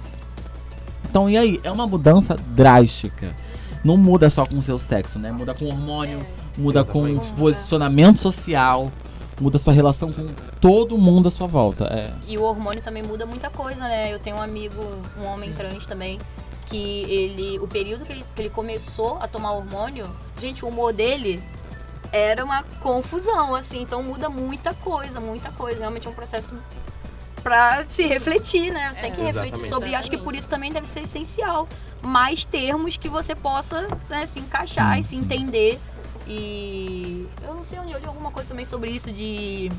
Então, 1.09 1.29
e 1.29 1.37
aí? 1.37 1.59
É 1.63 1.71
uma 1.71 1.87
mudança 1.87 2.35
drástica. 2.49 3.33
Não 3.83 3.95
muda 3.95 4.29
só 4.29 4.45
com 4.45 4.57
o 4.57 4.63
seu 4.63 4.77
sexo, 4.77 5.17
né? 5.17 5.31
Muda 5.31 5.53
com 5.53 5.65
hormônio, 5.65 6.19
muda 6.57 6.83
com 6.83 7.17
posicionamento 7.37 8.17
social, 8.17 8.91
muda 9.39 9.57
sua 9.57 9.71
relação 9.71 10.11
com 10.11 10.25
todo 10.59 10.97
mundo 10.97 11.27
à 11.27 11.31
sua 11.31 11.47
volta. 11.47 11.85
É. 11.85 12.11
E 12.27 12.37
o 12.37 12.43
hormônio 12.43 12.81
também 12.81 13.03
muda 13.03 13.25
muita 13.25 13.49
coisa, 13.49 13.81
né? 13.81 14.13
Eu 14.13 14.19
tenho 14.19 14.35
um 14.35 14.41
amigo, 14.41 14.83
um 15.21 15.25
homem 15.27 15.53
trans 15.53 15.85
também, 15.85 16.19
que 16.67 17.03
ele. 17.03 17.59
O 17.59 17.67
período 17.67 18.05
que 18.05 18.13
ele, 18.13 18.25
que 18.35 18.41
ele 18.43 18.49
começou 18.49 19.17
a 19.21 19.27
tomar 19.27 19.53
hormônio, 19.53 20.07
gente, 20.39 20.63
o 20.63 20.67
humor 20.67 20.93
dele 20.93 21.41
era 22.11 22.43
uma 22.43 22.63
confusão, 22.81 23.55
assim. 23.55 23.81
Então 23.81 24.03
muda 24.03 24.29
muita 24.29 24.73
coisa, 24.73 25.19
muita 25.19 25.51
coisa. 25.51 25.79
Realmente 25.79 26.07
é 26.07 26.09
um 26.09 26.13
processo 26.13 26.55
pra 27.43 27.87
se 27.87 28.05
refletir, 28.05 28.71
né? 28.71 28.91
Você 28.93 29.01
tem 29.01 29.11
que 29.11 29.21
refletir 29.21 29.47
Exatamente. 29.47 29.69
sobre. 29.69 29.89
E 29.91 29.95
acho 29.95 30.09
que 30.09 30.17
por 30.17 30.35
isso 30.35 30.49
também 30.49 30.71
deve 30.71 30.87
ser 30.87 31.01
essencial 31.01 31.67
mais 32.01 32.45
termos 32.45 32.97
que 32.97 33.09
você 33.09 33.35
possa 33.35 33.87
né, 34.09 34.25
se 34.25 34.39
encaixar 34.39 34.93
Sim, 34.95 34.99
e 34.99 35.03
se 35.03 35.09
sim. 35.09 35.17
entender. 35.17 35.79
E 36.27 37.27
eu 37.41 37.53
não 37.53 37.63
sei 37.63 37.79
onde 37.79 37.93
eu 37.93 37.99
li 37.99 38.05
alguma 38.05 38.31
coisa 38.31 38.49
também 38.49 38.65
sobre 38.65 38.91
isso 38.91 39.11
de 39.11 39.71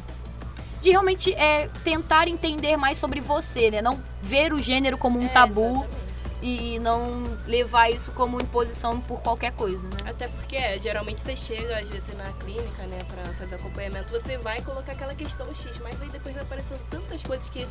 de 0.81 0.91
realmente 0.91 1.35
é, 1.35 1.69
tentar 1.83 2.29
entender 2.29 2.77
mais 2.77 2.99
sobre 2.99 3.21
você, 3.21 3.69
né? 3.71 3.83
Não 3.83 3.99
ver 4.23 4.53
o 4.53 4.63
gênero 4.63 4.97
como 4.97 5.19
um 5.19 5.25
É, 5.25 5.29
tabu 5.29 5.63
exatamente. 5.63 6.08
E 6.41 6.79
não 6.79 7.37
levar 7.47 7.91
isso 7.91 8.13
como 8.13 8.41
imposição 8.41 9.01
por 9.01 9.21
qualquer 9.21 9.53
coisa, 9.53 9.89
né? 9.89 10.11
Até 10.11 10.29
porque 10.29 10.57
é, 10.57 10.79
geralmente 10.79 11.21
você 11.21 11.37
chega, 11.37 11.79
às 11.79 11.89
vezes, 11.89 12.17
na 12.17 12.33
clínica, 12.35 12.83
né, 12.85 13.05
pra 13.05 13.33
fazer 13.35 13.57
acompanhamento, 13.57 14.13
você 14.13 14.39
vai 14.39 14.63
colocar 14.63 14.93
aquela 14.93 15.15
questão 15.15 15.53
X, 15.53 15.79
mas 15.79 16.01
aí 16.01 16.09
depois 16.09 16.35
vai 16.35 16.45
aparecendo 16.45 16.81
tantas 16.89 17.23
coisas 17.23 17.49
que 17.49 17.67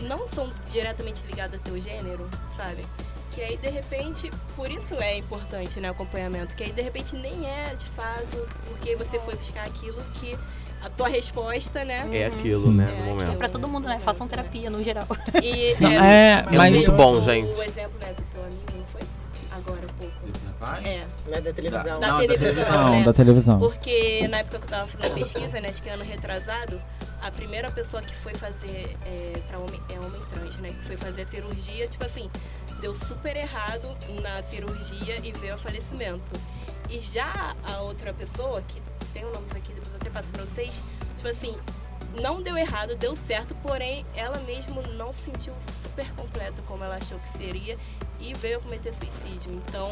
não 0.00 0.28
são 0.28 0.50
diretamente 0.70 1.22
ligadas 1.26 1.54
ao 1.54 1.60
teu 1.60 1.80
gênero, 1.80 2.28
sabe? 2.56 2.84
Que 3.32 3.40
aí, 3.40 3.56
de 3.56 3.70
repente, 3.70 4.30
por 4.54 4.70
isso 4.70 4.94
é 4.94 5.16
importante, 5.16 5.80
né, 5.80 5.88
o 5.88 5.92
acompanhamento, 5.92 6.54
que 6.54 6.64
aí, 6.64 6.72
de 6.72 6.82
repente, 6.82 7.16
nem 7.16 7.46
é, 7.46 7.74
de 7.74 7.86
fato, 7.90 8.48
porque 8.66 8.94
você 8.94 9.18
foi 9.20 9.34
buscar 9.36 9.64
aquilo 9.66 10.02
que 10.20 10.36
a 10.84 10.90
tua 10.90 11.08
resposta, 11.08 11.84
né? 11.84 12.08
É 12.12 12.26
aquilo, 12.26 12.62
Sim. 12.62 12.72
né? 12.74 12.84
É 12.92 13.00
No 13.00 13.04
momento. 13.06 13.22
aquilo. 13.22 13.38
Pra 13.38 13.48
todo 13.48 13.68
mundo, 13.68 13.88
né? 13.88 13.98
Façam 14.00 14.26
terapia 14.28 14.68
no 14.70 14.82
geral. 14.82 15.06
E, 15.42 15.74
Sim, 15.76 15.94
é, 15.94 16.44
É 16.50 16.56
mas- 16.56 16.72
muito 16.72 16.92
bom, 16.92 17.18
o- 17.18 17.22
gente. 17.22 17.56
O 17.56 17.62
exemplo, 17.62 17.98
né, 18.00 18.12
do 18.14 18.22
teu 18.32 18.42
amigo, 18.42 18.62
não 18.76 18.84
foi? 18.86 19.00
Agora 19.56 19.80
há 19.88 19.92
pouco. 19.92 20.12
Esse 20.28 20.44
rapaz? 20.46 20.86
É. 20.86 21.06
Não 21.28 21.36
é 21.36 21.40
da 21.40 21.52
televisão. 21.52 22.00
Da 22.00 22.08
Não, 22.08 22.18
televisão, 22.18 22.90
né? 22.98 23.02
da 23.04 23.12
televisão. 23.12 23.58
Porque 23.60 24.26
na 24.28 24.38
época 24.38 24.58
que 24.58 24.64
eu 24.64 24.68
tava 24.70 24.86
fazendo 24.88 25.12
a 25.12 25.14
pesquisa, 25.14 25.60
né, 25.60 25.68
acho 25.68 25.82
que 25.82 25.88
ano 25.88 26.04
retrasado, 26.04 26.80
a 27.20 27.30
primeira 27.30 27.70
pessoa 27.70 28.02
que 28.02 28.14
foi 28.16 28.34
fazer 28.34 28.96
é, 29.06 29.38
pra 29.48 29.58
homem, 29.58 29.80
é 29.88 29.98
homem 29.98 30.20
trans, 30.32 30.56
né? 30.56 30.70
Que 30.70 30.86
foi 30.88 30.96
fazer 30.96 31.22
a 31.22 31.26
cirurgia, 31.26 31.86
tipo 31.86 32.04
assim, 32.04 32.28
deu 32.80 32.96
super 32.96 33.36
errado 33.36 33.88
na 34.20 34.42
cirurgia 34.42 35.16
e 35.22 35.30
veio 35.32 35.54
a 35.54 35.56
falecimento. 35.56 36.32
E 36.90 37.00
já 37.00 37.54
a 37.62 37.80
outra 37.82 38.12
pessoa, 38.12 38.60
que 38.66 38.82
tem 39.12 39.24
o 39.24 39.32
nome 39.32 39.46
aqui, 39.50 39.72
depois 39.72 39.92
eu 39.92 39.96
até 39.96 40.10
passo 40.10 40.28
pra 40.30 40.44
vocês, 40.44 40.80
tipo 41.16 41.28
assim, 41.28 41.56
não 42.20 42.42
deu 42.42 42.56
errado, 42.56 42.96
deu 42.96 43.16
certo, 43.16 43.54
porém 43.56 44.04
ela 44.14 44.38
mesmo 44.40 44.82
não 44.94 45.12
se 45.14 45.24
sentiu 45.30 45.54
super 45.82 46.10
completa 46.12 46.60
como 46.66 46.84
ela 46.84 46.96
achou 46.96 47.18
que 47.18 47.38
seria 47.38 47.78
e 48.20 48.34
veio 48.34 48.58
a 48.58 48.60
cometer 48.60 48.92
suicídio. 48.94 49.52
Então, 49.52 49.90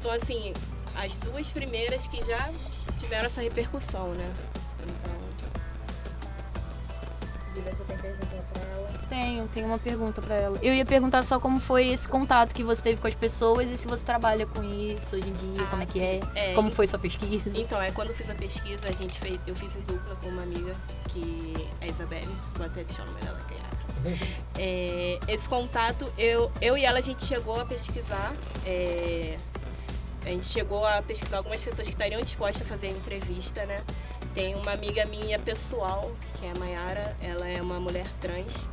são 0.00 0.10
assim, 0.10 0.52
as 0.96 1.14
duas 1.16 1.50
primeiras 1.50 2.06
que 2.06 2.22
já 2.24 2.50
tiveram 2.96 3.26
essa 3.26 3.40
repercussão, 3.40 4.08
né? 4.14 4.32
Então, 7.52 7.72
você 7.72 7.84
tem 7.84 7.98
pergunta 7.98 8.26
pra 8.52 8.62
ela? 8.62 8.95
Tenho, 9.08 9.46
tenho 9.48 9.66
uma 9.66 9.78
pergunta 9.78 10.20
pra 10.20 10.34
ela. 10.34 10.58
Eu 10.62 10.74
ia 10.74 10.84
perguntar 10.84 11.22
só 11.22 11.38
como 11.38 11.60
foi 11.60 11.88
esse 11.88 12.08
contato 12.08 12.52
que 12.52 12.62
você 12.64 12.82
teve 12.82 13.00
com 13.00 13.06
as 13.06 13.14
pessoas 13.14 13.70
e 13.70 13.78
se 13.78 13.86
você 13.86 14.04
trabalha 14.04 14.46
com 14.46 14.62
isso 14.64 15.14
hoje 15.16 15.28
em 15.28 15.32
dia, 15.32 15.62
Ah, 15.62 15.66
como 15.70 15.82
é 15.82 15.86
que 15.86 15.92
sim. 15.92 16.20
é, 16.34 16.50
É, 16.50 16.54
como 16.54 16.70
foi 16.70 16.86
sua 16.86 16.98
pesquisa. 16.98 17.50
Então, 17.54 17.80
é 17.80 17.90
quando 17.92 18.08
eu 18.10 18.14
fiz 18.16 18.28
a 18.28 18.34
pesquisa, 18.34 18.80
a 18.88 18.92
gente 18.92 19.18
fez, 19.20 19.38
eu 19.46 19.54
fiz 19.54 19.74
em 19.76 19.80
dupla 19.82 20.16
com 20.16 20.28
uma 20.28 20.42
amiga, 20.42 20.74
que 21.10 21.54
é 21.80 21.84
a 21.84 21.88
Isabelle, 21.88 22.28
vou 22.54 22.66
até 22.66 22.82
deixar 22.82 23.02
o 23.04 23.06
nome 23.06 23.20
dela, 23.20 23.40
que 23.48 23.54
é 23.54 23.58
a 23.58 23.76
é, 24.58 25.18
esse 25.28 25.48
contato, 25.48 26.10
eu, 26.18 26.50
eu 26.60 26.76
e 26.76 26.84
ela, 26.84 26.98
a 26.98 27.02
gente 27.02 27.24
chegou 27.24 27.60
a 27.60 27.64
pesquisar. 27.64 28.32
é, 28.66 29.36
a 30.24 30.28
gente 30.30 30.46
chegou 30.46 30.84
a 30.84 31.00
pesquisar 31.02 31.36
algumas 31.38 31.60
pessoas 31.60 31.86
que 31.86 31.92
estariam 31.94 32.20
dispostas 32.20 32.62
a 32.62 32.64
fazer 32.64 32.88
a 32.88 32.90
entrevista, 32.90 33.64
né? 33.66 33.80
Tem 34.34 34.54
uma 34.56 34.72
amiga 34.72 35.06
minha 35.06 35.38
pessoal, 35.38 36.10
que 36.38 36.46
é 36.46 36.50
a 36.50 36.54
Mayara, 36.58 37.16
ela 37.22 37.46
é 37.48 37.62
uma 37.62 37.78
mulher 37.78 38.06
trans. 38.20 38.66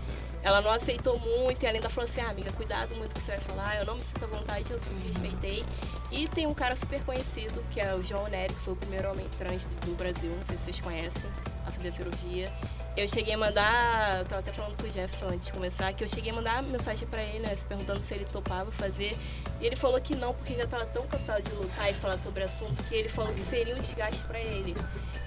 Ela 0.43 0.61
não 0.61 0.71
aceitou 0.71 1.17
muito 1.17 1.63
e 1.63 1.65
ela 1.65 1.77
ainda 1.77 1.89
falou 1.89 2.09
assim, 2.09 2.21
ah, 2.21 2.29
amiga, 2.29 2.51
cuidado 2.51 2.93
muito 2.95 3.13
com 3.13 3.19
o 3.19 3.21
que 3.21 3.25
você 3.25 3.37
vai 3.37 3.39
falar, 3.39 3.77
eu 3.77 3.85
não 3.85 3.95
me 3.95 4.01
sinto 4.01 4.23
à 4.25 4.27
vontade, 4.27 4.71
eu 4.71 4.81
sim 4.81 5.01
respeitei. 5.07 5.65
E 6.11 6.27
tem 6.27 6.45
um 6.45 6.53
cara 6.53 6.75
super 6.75 7.01
conhecido, 7.03 7.63
que 7.71 7.79
é 7.79 7.95
o 7.95 8.03
João 8.03 8.27
Nery, 8.27 8.53
que 8.53 8.59
foi 8.59 8.73
o 8.73 8.75
primeiro 8.75 9.09
homem 9.09 9.25
trans 9.37 9.65
do 9.65 9.95
Brasil, 9.95 10.29
não 10.29 10.45
sei 10.45 10.57
se 10.57 10.63
vocês 10.65 10.79
conhecem, 10.81 11.23
a 11.65 11.71
fazer 11.71 11.93
cirurgia. 11.93 12.51
Eu 12.95 13.07
cheguei 13.07 13.33
a 13.33 13.37
mandar, 13.37 14.19
eu 14.19 14.25
tava 14.25 14.41
até 14.41 14.51
falando 14.51 14.79
com 14.79 14.87
o 14.87 14.91
Jefferson 14.91 15.33
antes 15.33 15.47
de 15.47 15.53
começar, 15.53 15.91
que 15.93 16.03
eu 16.03 16.07
cheguei 16.07 16.31
a 16.31 16.35
mandar 16.35 16.61
mensagem 16.61 17.07
pra 17.07 17.23
ele, 17.23 17.39
né, 17.39 17.57
perguntando 17.67 18.01
se 18.01 18.13
ele 18.13 18.25
topava 18.25 18.71
fazer. 18.71 19.17
E 19.59 19.65
ele 19.65 19.75
falou 19.75 19.99
que 19.99 20.15
não, 20.15 20.33
porque 20.35 20.53
já 20.53 20.67
tava 20.67 20.85
tão 20.85 21.07
cansado 21.07 21.41
de 21.41 21.51
lutar 21.55 21.89
e 21.89 21.93
falar 21.95 22.19
sobre 22.19 22.43
o 22.43 22.47
assunto, 22.47 22.83
que 22.83 22.93
ele 22.93 23.09
falou 23.09 23.33
que 23.33 23.41
seria 23.41 23.75
um 23.75 23.79
desgaste 23.79 24.21
pra 24.25 24.39
ele. 24.39 24.75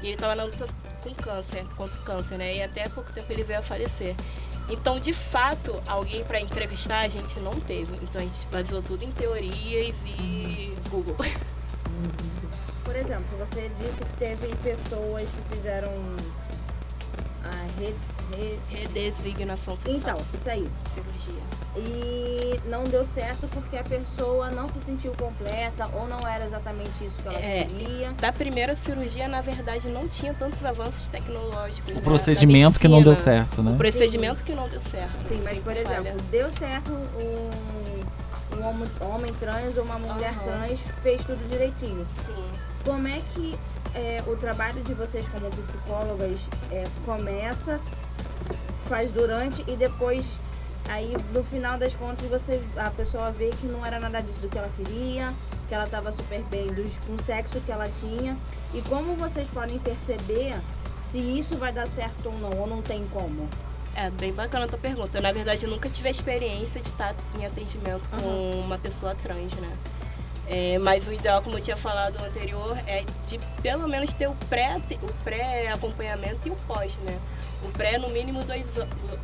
E 0.01 0.09
ele 0.09 0.17
tava 0.17 0.37
na 0.37 0.45
luta 0.45 0.69
com 1.03 1.13
câncer, 1.15 1.67
contra 1.75 1.99
o 1.99 2.05
câncer, 2.05 2.39
né, 2.39 2.55
e 2.55 2.63
até 2.63 2.89
pouco 2.89 3.13
tempo 3.13 3.33
ele 3.33 3.43
veio 3.43 3.59
a 3.59 3.63
falecer. 3.63 4.15
Então, 4.69 4.99
de 4.99 5.13
fato, 5.13 5.81
alguém 5.87 6.25
pra 6.25 6.41
entrevistar 6.41 7.01
a 7.01 7.09
gente 7.09 7.39
não 7.41 7.53
teve. 7.61 7.95
Então 8.03 8.21
a 8.21 8.25
gente 8.25 8.47
baseou 8.51 8.83
tudo 8.83 9.05
em 9.05 9.13
teorias 9.13 9.95
e 10.05 10.75
Google. 10.91 11.17
Por 12.85 12.97
exemplo, 12.97 13.25
você 13.39 13.71
disse 13.79 14.01
que 14.01 14.17
teve 14.19 14.55
pessoas 14.57 15.23
que 15.23 15.57
fizeram 15.57 15.93
re, 17.79 17.95
re- 18.37 18.59
Redesignação 18.71 19.77
sexual. 19.77 19.97
Então, 19.97 20.17
isso 20.35 20.51
aí. 20.51 20.67
cirurgia. 20.95 21.43
E 21.79 22.59
não 22.69 22.85
deu 22.85 23.05
certo 23.05 23.47
porque 23.53 23.77
a 23.77 23.83
pessoa 23.85 24.51
não 24.51 24.67
se 24.69 24.81
sentiu 24.81 25.13
completa 25.13 25.87
ou 25.93 26.09
não 26.09 26.27
era 26.27 26.47
exatamente 26.47 26.91
isso 27.05 27.17
que 27.23 27.29
ela 27.29 27.39
É. 27.39 27.65
queria. 27.65 28.13
Da 28.13 28.33
primeira 28.33 28.75
cirurgia, 28.77 29.29
na 29.29 29.43
verdade, 29.43 29.89
não 29.89 30.09
tinha 30.09 30.33
tantos 30.33 30.65
avanços 30.65 31.07
tecnológicos. 31.09 31.93
O 31.93 31.97
né, 31.97 32.01
procedimento 32.01 32.75
da 32.75 32.81
que 32.81 32.89
não 32.89 33.03
deu 33.03 33.15
certo, 33.15 33.63
né? 33.63 33.73
O 33.73 33.77
procedimento 33.77 34.43
que 34.43 34.55
não 34.55 34.69
deu 34.69 34.81
certo. 34.91 35.29
Sim, 35.29 35.41
mas 35.45 35.59
por 35.59 35.75
falha. 35.75 35.99
exemplo, 36.01 36.23
deu 36.31 36.51
certo 36.51 36.91
um, 36.93 37.51
um 38.57 39.07
homem, 39.15 39.33
trans 39.35 39.77
ou 39.77 39.85
uma 39.85 39.99
mulher 39.99 40.31
Aham. 40.31 40.45
trans 40.45 40.81
fez 41.03 41.21
tudo 41.25 41.47
direitinho. 41.51 42.07
Sim. 42.25 42.45
Como 42.87 43.09
é 43.09 43.21
que 43.35 43.59
é, 43.97 44.23
o 44.29 44.37
trabalho 44.37 44.81
de 44.85 44.95
vocês 44.95 45.27
como 45.29 45.51
psicólogas 45.51 46.39
é, 46.71 46.85
começa, 47.05 47.81
faz 48.89 49.11
durante 49.11 49.65
e 49.67 49.75
depois 49.75 50.25
aí 50.89 51.17
no 51.33 51.43
final 51.43 51.77
das 51.77 51.97
contas 51.97 52.25
você 52.29 52.63
a 52.77 52.89
pessoa 52.91 53.33
vê 53.33 53.51
que 53.61 53.67
não 53.67 53.85
era 53.85 53.99
nada 53.99 54.23
disso 54.23 54.39
do 54.39 54.49
que 54.49 54.57
ela 54.57 54.71
queria, 54.77 55.35
que 55.69 55.75
ela 55.75 55.83
estava 55.85 56.13
super 56.13 56.41
bem 56.45 56.69
do, 56.69 56.89
com 57.05 57.15
o 57.15 57.23
sexo 57.25 57.61
que 57.61 57.73
ela 57.73 57.89
tinha 57.89 58.37
e 58.73 58.81
como 58.83 59.17
vocês 59.17 59.49
podem 59.49 59.81
perceber 59.81 60.55
se 61.11 61.19
isso 61.19 61.57
vai 61.57 61.73
dar 61.73 61.89
certo 61.89 62.27
ou 62.27 62.39
não 62.39 62.57
ou 62.61 62.67
não 62.69 62.83
tem 62.83 63.05
como. 63.09 63.49
É, 63.97 64.11
bem 64.11 64.33
bacana 64.33 64.67
a 64.67 64.69
tua 64.69 64.79
pergunta. 64.79 65.19
Eu, 65.19 65.23
na 65.23 65.33
verdade, 65.33 65.65
eu 65.65 65.71
nunca 65.71 65.89
tive 65.89 66.07
a 66.07 66.11
experiência 66.11 66.81
de 66.81 66.89
estar 66.89 67.17
em 67.37 67.47
atendimento 67.47 68.09
com 68.11 68.61
uma 68.61 68.79
pessoa 68.79 69.13
trans, 69.17 69.55
né? 69.55 69.77
É, 70.49 70.79
mas 70.79 71.09
o 71.09 71.13
ideal, 71.13 71.43
como 71.43 71.59
eu 71.59 71.63
tinha 71.63 71.77
falado 71.77 72.23
anterior, 72.23 72.79
é 72.87 73.05
de 73.27 73.39
pelo 73.63 73.89
menos 73.89 74.15
ter 74.15 74.29
o 74.29 74.35
pré- 74.49 74.81
o 75.03 75.13
pré-acompanhamento 75.25 76.47
e 76.47 76.51
o 76.51 76.57
pós, 76.69 76.95
né? 77.05 77.19
O 77.65 77.69
pré, 77.73 77.99
no 77.99 78.09
mínimo, 78.11 78.45
dois, 78.45 78.65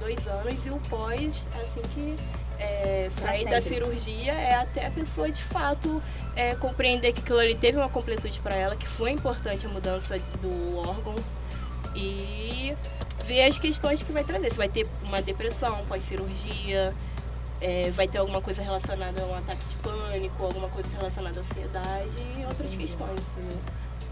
dois 0.00 0.26
anos 0.26 0.66
e 0.66 0.70
o 0.70 0.80
pós, 0.90 1.46
assim 1.62 1.82
que 1.94 2.16
é, 2.58 3.08
sair 3.10 3.44
da 3.44 3.60
cirurgia, 3.62 4.32
é 4.32 4.54
até 4.54 4.86
a 4.86 4.90
pessoa, 4.90 5.30
de 5.30 5.42
fato, 5.42 6.02
é, 6.34 6.54
compreender 6.56 7.12
que 7.12 7.20
aquilo 7.20 7.38
ali 7.38 7.54
teve 7.54 7.78
uma 7.78 7.88
completude 7.88 8.40
para 8.40 8.56
ela, 8.56 8.74
que 8.74 8.88
foi 8.88 9.10
importante 9.12 9.64
a 9.66 9.68
mudança 9.68 10.18
do 10.40 10.78
órgão 10.78 11.14
e 11.94 12.74
ver 13.26 13.44
as 13.44 13.58
questões 13.58 14.02
que 14.02 14.10
vai 14.12 14.24
trazer. 14.24 14.50
Se 14.50 14.56
vai 14.56 14.68
ter 14.68 14.88
uma 15.04 15.22
depressão 15.22 15.84
pós-cirurgia, 15.86 16.92
é, 17.62 17.90
vai 17.92 18.08
ter 18.08 18.18
alguma 18.18 18.42
coisa 18.42 18.60
relacionada 18.60 19.22
a 19.22 19.26
um 19.26 19.36
ataque 19.36 19.64
de 19.68 19.76
pânico, 19.76 20.44
alguma 20.44 20.68
coisa 20.68 20.88
relacionada 20.96 21.38
à 21.38 21.42
ansiedade 21.42 22.16
e 22.36 22.44
outras 22.44 22.74
questões, 22.74 23.20
entendeu? 23.20 23.58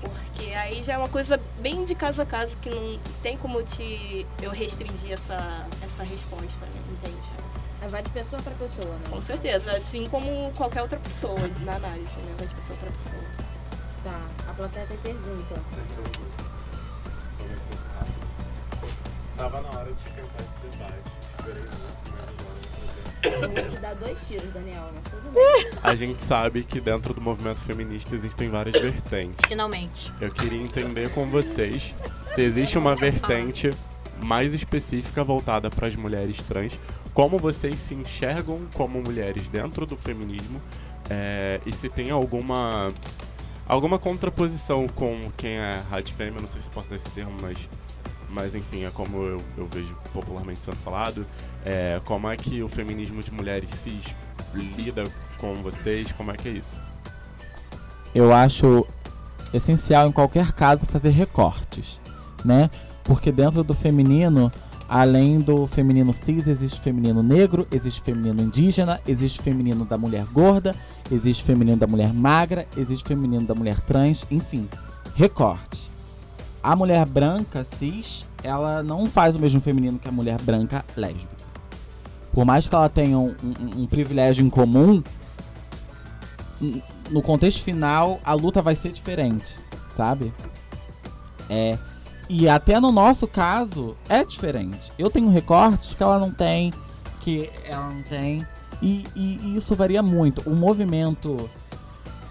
Porque 0.00 0.54
aí 0.54 0.82
já 0.82 0.94
é 0.94 0.98
uma 0.98 1.08
coisa 1.08 1.38
bem 1.58 1.84
de 1.84 1.94
caso 1.94 2.22
a 2.22 2.26
caso 2.26 2.56
que 2.62 2.70
não 2.70 2.98
tem 3.22 3.36
como 3.36 3.62
te 3.62 4.24
eu 4.40 4.50
restringir 4.50 5.12
essa, 5.12 5.66
essa 5.82 6.04
resposta, 6.04 6.64
né? 6.64 6.80
entende? 6.92 7.28
Aí 7.82 7.88
vai 7.88 8.02
de 8.02 8.10
pessoa 8.10 8.40
para 8.40 8.52
pessoa, 8.54 8.94
né? 8.94 9.04
Com 9.10 9.20
certeza, 9.20 9.76
assim 9.76 10.06
como 10.06 10.52
qualquer 10.52 10.82
outra 10.82 10.98
pessoa 10.98 11.40
na 11.64 11.74
análise, 11.74 12.16
né? 12.18 12.34
Vai 12.38 12.46
de 12.46 12.54
pessoa 12.54 12.78
para 12.78 12.90
pessoa. 12.90 13.50
Tá, 14.04 14.50
a 14.50 14.54
plateia 14.54 14.86
tem 14.86 14.96
pergunta. 14.98 15.60
Tava 19.36 19.60
na 19.60 19.68
hora 19.70 19.92
de 19.92 20.00
esquentar 20.00 20.40
esse 20.40 20.76
debate. 20.76 21.99
Eu 23.22 23.40
vou 23.40 23.70
te 23.70 23.78
dar 23.80 23.94
dois 23.94 24.18
tiros, 24.26 24.52
Daniel, 24.52 24.88
mas 24.94 25.12
tudo 25.12 25.32
bem. 25.32 25.70
A 25.82 25.94
gente 25.94 26.22
sabe 26.22 26.62
que 26.64 26.80
dentro 26.80 27.14
do 27.14 27.20
movimento 27.20 27.62
feminista 27.62 28.14
existem 28.14 28.48
várias 28.48 28.80
vertentes. 28.80 29.38
Finalmente. 29.46 30.12
Eu 30.20 30.30
queria 30.30 30.60
entender 30.60 31.10
com 31.10 31.26
vocês 31.26 31.94
se 32.28 32.42
existe 32.42 32.78
uma 32.78 32.94
vertente 32.94 33.70
mais 34.22 34.52
específica 34.54 35.24
voltada 35.24 35.70
para 35.70 35.86
as 35.86 35.96
mulheres 35.96 36.42
trans, 36.42 36.78
como 37.14 37.38
vocês 37.38 37.80
se 37.80 37.94
enxergam 37.94 38.60
como 38.74 39.02
mulheres 39.02 39.48
dentro 39.48 39.86
do 39.86 39.96
feminismo 39.96 40.60
é, 41.08 41.60
e 41.66 41.72
se 41.72 41.88
tem 41.88 42.10
alguma 42.10 42.92
alguma 43.66 43.98
contraposição 43.98 44.88
com 44.88 45.30
quem 45.36 45.52
é 45.52 45.82
rádio 45.88 46.14
fêmea, 46.16 46.40
não 46.40 46.48
sei 46.48 46.60
se 46.60 46.66
eu 46.66 46.72
posso 46.72 46.88
usar 46.88 46.96
esse 46.96 47.10
termo, 47.10 47.36
mas, 47.40 47.56
mas 48.30 48.54
enfim, 48.54 48.84
é 48.84 48.90
como 48.90 49.22
eu, 49.22 49.42
eu 49.56 49.68
vejo 49.72 49.96
popularmente 50.12 50.64
sendo 50.64 50.76
falado. 50.78 51.26
É, 51.64 52.00
como 52.04 52.28
é 52.28 52.36
que 52.36 52.62
o 52.62 52.68
feminismo 52.68 53.22
de 53.22 53.30
mulheres 53.32 53.70
cis 53.70 54.04
lida 54.54 55.04
com 55.38 55.54
vocês? 55.56 56.10
Como 56.12 56.30
é 56.30 56.36
que 56.36 56.48
é 56.48 56.52
isso? 56.52 56.78
eu 58.14 58.32
acho 58.32 58.86
essencial 59.52 60.08
em 60.08 60.12
qualquer 60.12 60.52
caso 60.52 60.86
fazer 60.86 61.10
recortes, 61.10 62.00
né? 62.44 62.70
Porque 63.04 63.32
dentro 63.32 63.64
do 63.64 63.74
feminino, 63.74 64.52
além 64.88 65.40
do 65.40 65.66
feminino 65.66 66.12
cis, 66.12 66.46
existe 66.46 66.80
feminino 66.80 67.22
negro, 67.22 67.66
existe 67.70 68.00
feminino 68.00 68.40
indígena, 68.42 69.00
existe 69.06 69.40
feminino 69.42 69.84
da 69.84 69.98
mulher 69.98 70.24
gorda, 70.26 70.74
existe 71.10 71.44
feminino 71.44 71.76
da 71.76 71.86
mulher 71.86 72.12
magra, 72.12 72.66
existe 72.76 73.06
feminino 73.06 73.44
da 73.44 73.54
mulher 73.54 73.80
trans, 73.80 74.24
enfim, 74.30 74.68
recorte. 75.14 75.89
A 76.62 76.76
mulher 76.76 77.06
branca 77.06 77.66
cis, 77.78 78.24
ela 78.42 78.82
não 78.82 79.06
faz 79.06 79.34
o 79.34 79.40
mesmo 79.40 79.60
feminino 79.60 79.98
que 79.98 80.08
a 80.08 80.12
mulher 80.12 80.40
branca 80.42 80.84
lésbica. 80.96 81.40
Por 82.32 82.44
mais 82.44 82.68
que 82.68 82.74
ela 82.74 82.88
tenha 82.88 83.18
um, 83.18 83.34
um- 83.42 83.82
um 83.82 83.86
privilégio 83.86 84.44
em 84.44 84.50
comum, 84.50 85.02
no 87.10 87.22
contexto 87.22 87.62
final, 87.62 88.20
a 88.24 88.34
luta 88.34 88.60
vai 88.62 88.74
ser 88.74 88.92
diferente, 88.92 89.56
sabe? 89.90 90.32
É. 91.48 91.78
E 92.28 92.48
até 92.48 92.78
no 92.78 92.92
nosso 92.92 93.26
caso, 93.26 93.96
é 94.08 94.24
diferente. 94.24 94.92
Eu 94.98 95.10
tenho 95.10 95.28
recortes 95.30 95.94
que 95.94 96.02
ela 96.02 96.18
não 96.18 96.30
tem, 96.30 96.72
que 97.20 97.50
ela 97.64 97.88
não 97.88 98.02
tem. 98.02 98.46
E, 98.80 99.04
e- 99.16 99.38
e 99.42 99.56
isso 99.56 99.74
varia 99.74 100.02
muito. 100.02 100.48
O 100.48 100.54
movimento 100.54 101.50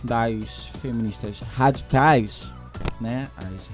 das 0.03 0.68
feministas 0.81 1.41
radicais, 1.56 2.49
né? 3.01 3.27
As 3.35 3.69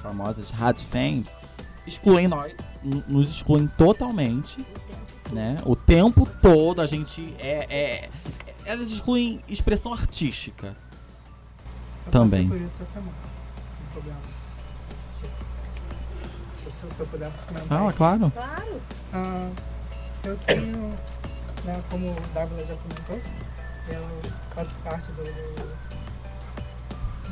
famosas 0.00 0.50
radfems, 0.50 1.28
excluem 1.86 2.26
nós, 2.28 2.52
nos 3.08 3.30
excluem 3.30 3.66
totalmente, 3.66 4.64
né? 5.32 5.56
O 5.64 5.74
tempo 5.76 6.26
todo 6.42 6.80
a 6.80 6.86
gente 6.86 7.34
é, 7.38 7.66
é- 7.70 8.10
elas 8.64 8.90
excluem 8.90 9.40
expressão 9.48 9.92
artística. 9.92 10.76
Eu 12.06 12.12
Também. 12.12 12.48
por 12.48 12.56
isso 12.56 12.74
essa 12.80 12.92
semana. 12.92 13.12
Tem 13.78 13.86
problema. 13.92 14.20
Se, 15.00 15.20
se- 15.22 17.00
eu 17.00 17.06
puder 17.06 17.30
comentar. 17.46 17.82
Ah, 17.88 17.92
claro. 17.92 18.30
Claro. 18.30 18.80
Ah, 19.12 19.50
eu 20.24 20.36
tenho, 20.46 20.94
né, 21.64 21.82
como 21.90 22.10
o 22.10 22.20
Dávila 22.34 22.64
já 22.64 22.74
comentou, 22.76 23.20
eu 23.88 24.30
faço 24.54 24.74
parte 24.84 25.10
do, 25.12 25.22
do- 25.24 25.80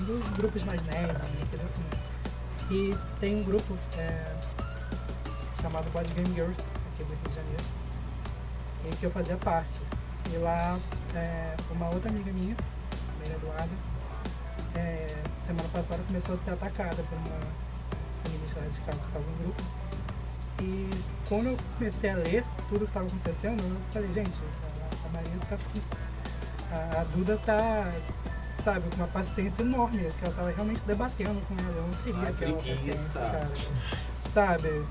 dos 0.06 0.28
grupos 0.36 0.62
mais 0.64 0.80
nerds, 0.86 1.18
né, 1.18 1.28
assim. 1.54 1.87
E 2.70 2.94
tem 3.18 3.36
um 3.36 3.42
grupo 3.42 3.78
é, 3.96 4.36
chamado 5.62 5.90
Body 5.90 6.12
Game 6.12 6.34
Girls, 6.34 6.60
aqui 6.60 7.04
do 7.04 7.14
Rio 7.14 7.28
de 7.28 7.34
Janeiro, 7.34 7.64
em 8.84 8.90
que 8.90 9.04
eu 9.04 9.10
fazia 9.10 9.36
parte. 9.36 9.80
E 10.30 10.36
lá, 10.36 10.78
é, 11.14 11.56
uma 11.70 11.88
outra 11.88 12.10
amiga 12.10 12.30
minha, 12.30 12.54
a 12.54 13.18
Maria 13.18 13.36
Eduarda, 13.36 13.70
é, 14.76 15.16
semana 15.46 15.68
passada 15.72 16.02
começou 16.06 16.34
a 16.34 16.38
ser 16.38 16.50
atacada 16.50 16.96
por 16.96 17.16
uma 17.16 17.40
feminista 18.22 18.60
radical 18.60 18.94
que 18.94 19.06
estava 19.06 19.24
no 19.24 19.36
grupo. 19.38 19.62
E 20.60 20.90
quando 21.28 21.46
eu 21.46 21.56
comecei 21.78 22.10
a 22.10 22.16
ler 22.16 22.44
tudo 22.68 22.80
que 22.80 22.84
estava 22.84 23.06
acontecendo, 23.06 23.62
eu 23.62 23.80
falei, 23.92 24.12
gente, 24.12 24.38
a, 24.42 25.06
a 25.06 25.08
Maria 25.10 25.30
tá. 25.48 25.58
A, 26.70 27.00
a 27.00 27.04
Duda 27.04 27.38
tá, 27.46 27.90
sabe, 28.62 28.88
com 28.90 28.96
uma 28.96 29.06
paciência 29.08 29.62
enorme, 29.62 29.98
que 29.98 30.24
ela 30.24 30.34
tava 30.34 30.50
realmente 30.50 30.80
debatendo 30.86 31.40
com 31.48 31.54
ela. 31.54 31.76
Eu 31.76 31.82
não 31.82 31.94
teria 32.04 32.20
Ai, 32.20 32.28
aquela 32.28 32.58
preguiça. 32.58 33.18
paciência, 33.18 33.20
cara. 33.20 33.50
Sabe? 34.32 34.82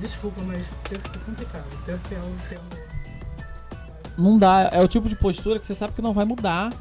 Desculpa, 0.00 0.40
mas 0.42 0.72
teve 0.88 1.02
que 1.02 1.18
complicado. 1.20 1.64
Teve 1.86 1.98
que 2.08 2.14
um. 2.16 2.36
Não 4.16 4.38
dá. 4.38 4.70
É 4.72 4.80
o 4.80 4.88
tipo 4.88 5.08
de 5.08 5.16
postura 5.16 5.58
que 5.58 5.66
você 5.66 5.74
sabe 5.74 5.92
que 5.92 6.02
não 6.02 6.12
vai 6.12 6.24
mudar. 6.24 6.72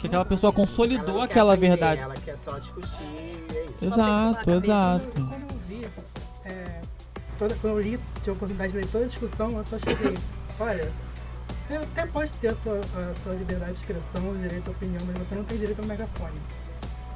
Que 0.00 0.08
aquela 0.08 0.24
pessoa 0.24 0.52
consolidou 0.52 1.10
Ela 1.10 1.12
não 1.12 1.26
quer 1.26 1.32
aquela 1.32 1.54
aprender, 1.54 1.76
verdade. 1.76 2.02
Ela 2.02 2.14
quer 2.14 2.36
só 2.36 2.58
discutir 2.58 3.02
e 3.02 3.56
é 3.56 3.64
isso. 3.66 3.84
Exato, 3.84 4.50
exato. 4.50 5.10
Quando 5.12 5.42
eu 5.42 5.58
vi, 5.68 5.88
é, 6.44 6.80
toda, 7.38 7.54
quando 7.54 7.74
eu 7.74 7.80
li, 7.80 8.00
tive 8.16 8.30
a 8.30 8.32
oportunidade 8.32 8.72
de 8.72 8.78
ler 8.78 8.86
toda 8.88 9.04
a 9.04 9.06
discussão, 9.06 9.56
eu 9.56 9.64
só 9.64 9.78
cheguei, 9.78 10.18
olha, 10.58 10.90
você 11.66 11.76
até 11.76 12.06
pode 12.06 12.32
ter 12.34 12.48
a 12.48 12.54
sua, 12.54 12.78
a 12.78 13.14
sua 13.22 13.34
liberdade 13.34 13.72
de 13.72 13.78
expressão, 13.78 14.30
o 14.30 14.36
direito 14.38 14.68
à 14.68 14.70
opinião, 14.72 15.02
mas 15.06 15.18
você 15.26 15.34
não 15.34 15.44
tem 15.44 15.58
direito 15.58 15.80
ao 15.80 15.86
megafone. 15.86 16.38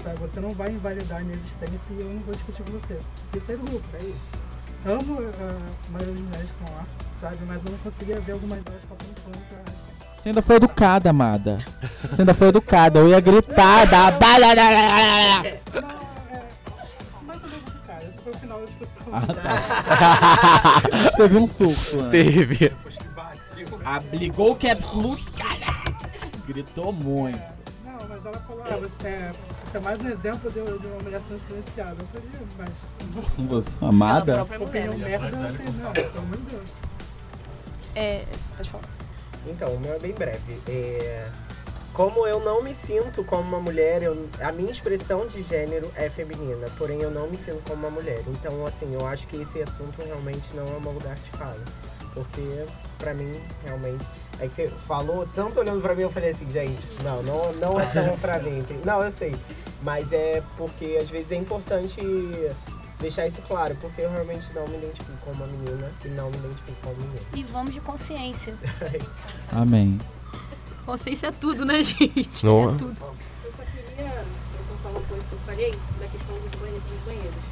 Sabe? 0.03 0.17
Você 0.21 0.41
não 0.41 0.51
vai 0.51 0.71
invalidar 0.71 1.19
a 1.21 1.25
minha 1.25 1.37
existência 1.37 1.79
e 1.91 2.01
eu 2.01 2.07
não 2.07 2.21
vou 2.21 2.35
discutir 2.35 2.63
com 2.63 2.73
você. 2.73 2.99
Eu 3.35 3.41
saí 3.41 3.57
do 3.57 3.65
grupo, 3.65 3.85
é 3.95 4.03
isso. 4.03 4.33
Amo 4.87 5.19
a 5.19 5.91
maioria 5.91 6.15
das 6.15 6.23
mulheres 6.23 6.53
que 6.53 6.63
estão 6.63 6.77
lá, 6.77 6.85
sabe? 7.21 7.39
Mas 7.47 7.65
eu 7.65 7.73
não 7.73 7.79
conseguia 7.79 8.21
ver 8.21 8.33
algumas 8.33 8.63
delas 8.63 8.83
passando 8.89 9.15
pano 9.25 9.37
pra 9.49 9.59
Você 10.23 10.29
ainda 10.29 10.43
foi 10.43 10.57
educada, 10.57 11.11
amada. 11.11 11.59
Você 12.03 12.23
ainda 12.23 12.35
foi 12.35 12.49
educada. 12.49 13.01
Eu 13.01 13.09
ia 13.09 13.19
gritar, 13.21 13.87
dar. 13.87 14.17
Mas 17.27 17.43
eu 17.43 17.49
não 17.51 17.59
vou 17.59 17.73
ficar, 17.81 17.99
esse 18.05 18.19
foi 18.23 18.33
o 18.33 18.37
final 18.37 18.61
da 18.61 18.65
discussão. 18.67 19.07
Ah, 19.13 19.27
tá. 19.27 20.83
A 20.97 20.99
gente 21.03 21.17
teve 21.17 21.37
um 21.37 21.47
surto. 21.49 21.97
né? 22.03 22.11
Teve. 22.11 22.73
Ah, 23.89 24.01
ligou 24.13 24.51
o 24.51 24.57
caps 24.57 24.93
look, 24.95 25.23
cara. 25.31 25.95
Gritou 26.45 26.93
muito. 26.93 27.39
Não, 27.85 28.09
mas 28.09 28.25
ela 28.27 28.39
falou, 28.41 28.65
ah, 28.69 28.77
você 28.79 29.07
é, 29.07 29.33
você 29.65 29.77
é 29.77 29.81
mais 29.81 30.01
um 30.01 30.09
exemplo 30.09 30.51
de, 30.51 30.61
de 30.61 30.87
uma 30.89 30.99
mulher 31.05 31.21
sendo 31.21 31.39
silenciada. 31.39 31.95
Eu 32.01 32.07
falei, 32.09 32.29
mas 32.59 32.71
Você, 33.49 33.71
amada? 33.81 34.45
própria 34.45 34.59
mulher, 34.59 34.91
opinião 34.91 34.99
né? 34.99 35.09
merda 35.19 35.37
não 35.37 35.55
tem, 35.57 35.67
não, 35.75 35.93
pelo 35.93 36.19
amor 36.19 36.37
de 36.37 36.43
Deus. 36.51 36.71
É, 37.95 38.25
pode 38.57 38.71
falar. 38.71 38.85
Então, 39.47 39.69
o 39.73 39.79
meu 39.79 39.95
é 39.95 39.99
bem 40.01 40.13
breve. 40.13 40.61
É, 40.69 41.29
Como 41.93 42.27
eu 42.27 42.41
não 42.41 42.63
me 42.65 42.75
sinto 42.75 43.23
como 43.25 43.43
uma 43.43 43.61
mulher, 43.61 44.03
eu- 44.03 44.29
a 44.41 44.51
minha 44.51 44.71
expressão 44.73 45.29
de 45.29 45.43
gênero 45.45 45.91
é 45.95 46.11
feminina, 46.11 46.67
porém 46.77 47.01
eu 47.03 47.11
não 47.13 47.29
me 47.29 47.39
sinto 47.39 47.63
como 47.71 47.87
uma 47.87 47.91
mulher. 47.91 48.21
Então, 48.27 48.67
assim, 48.67 48.93
eu 48.93 49.07
acho 49.07 49.29
que 49.29 49.37
esse 49.41 49.63
assunto 49.63 50.03
realmente 50.05 50.45
não 50.55 50.65
é 50.67 50.77
o 50.77 50.81
meu 50.81 50.91
lugar 50.93 51.15
de 51.15 51.31
fala. 51.31 51.57
Porque, 52.17 52.65
pra 52.99 53.13
mim, 53.15 53.31
realmente. 53.63 54.05
É 54.41 54.47
que 54.49 54.55
você 54.55 54.69
falou, 54.87 55.27
tanto 55.35 55.61
olhando 55.61 55.81
pra 55.81 55.95
mim, 55.95 56.03
eu 56.03 56.11
falei 56.11 56.31
assim, 56.31 56.51
gente, 56.51 56.87
não, 57.05 57.23
não, 57.23 57.53
não 57.55 57.81
é 57.81 57.87
tão 57.87 58.19
pra 58.19 58.39
mim. 58.43 58.65
Não, 58.85 59.03
eu 59.03 59.11
sei. 59.13 59.35
Mas 59.83 60.13
é 60.13 60.43
porque 60.59 60.99
às 61.01 61.09
vezes 61.09 61.33
é 61.33 61.37
importante 61.37 61.99
deixar 63.01 63.27
isso 63.27 63.41
claro, 63.49 63.77
porque 63.81 64.01
eu 64.03 64.11
realmente 64.11 64.47
não 64.55 64.67
me 64.69 64.77
identifico 64.79 65.13
como 65.25 65.37
uma 65.45 65.47
menina 65.47 65.91
e 66.05 66.09
não 66.09 66.31
me 66.31 66.37
identifico 66.37 66.77
como 66.83 66.97
menina. 66.97 67.21
E 67.35 67.43
vamos 67.45 67.73
de 67.75 67.81
consciência. 67.81 68.55
É 68.81 68.97
isso. 68.97 69.17
Amém. 69.53 69.99
Consciência 70.85 71.29
é 71.29 71.33
tudo, 71.33 71.65
né, 71.65 71.83
gente? 71.83 72.45
Não 72.45 72.71
é 72.71 72.75
é? 72.75 72.77
tudo. 72.77 72.97
Eu 73.45 73.53
só 73.53 73.63
queria, 73.65 74.05
eu 74.07 74.65
só 74.69 74.75
falar 74.83 74.99
uma 74.99 75.07
coisa 75.09 75.25
que 75.25 75.33
eu 75.33 75.39
falei 75.47 75.71
da 75.99 76.07
questão 76.09 76.35
dos 76.39 76.61
banheiros. 76.61 76.83
Dos 76.85 77.01
banheiros. 77.07 77.43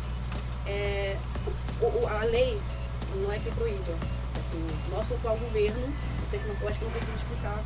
É, 0.66 1.16
o- 1.81 2.07
a 2.09 2.24
lei 2.24 2.59
não 3.23 3.32
é 3.32 3.39
que 3.39 3.51
proíba. 3.53 3.95
O 4.55 4.94
nosso 4.94 5.14
atual 5.14 5.36
governo, 5.36 5.82
vocês 6.24 6.47
não 6.47 6.55
podem, 6.56 6.78
não 6.81 6.90
preciso 6.90 7.16
explicar, 7.16 7.62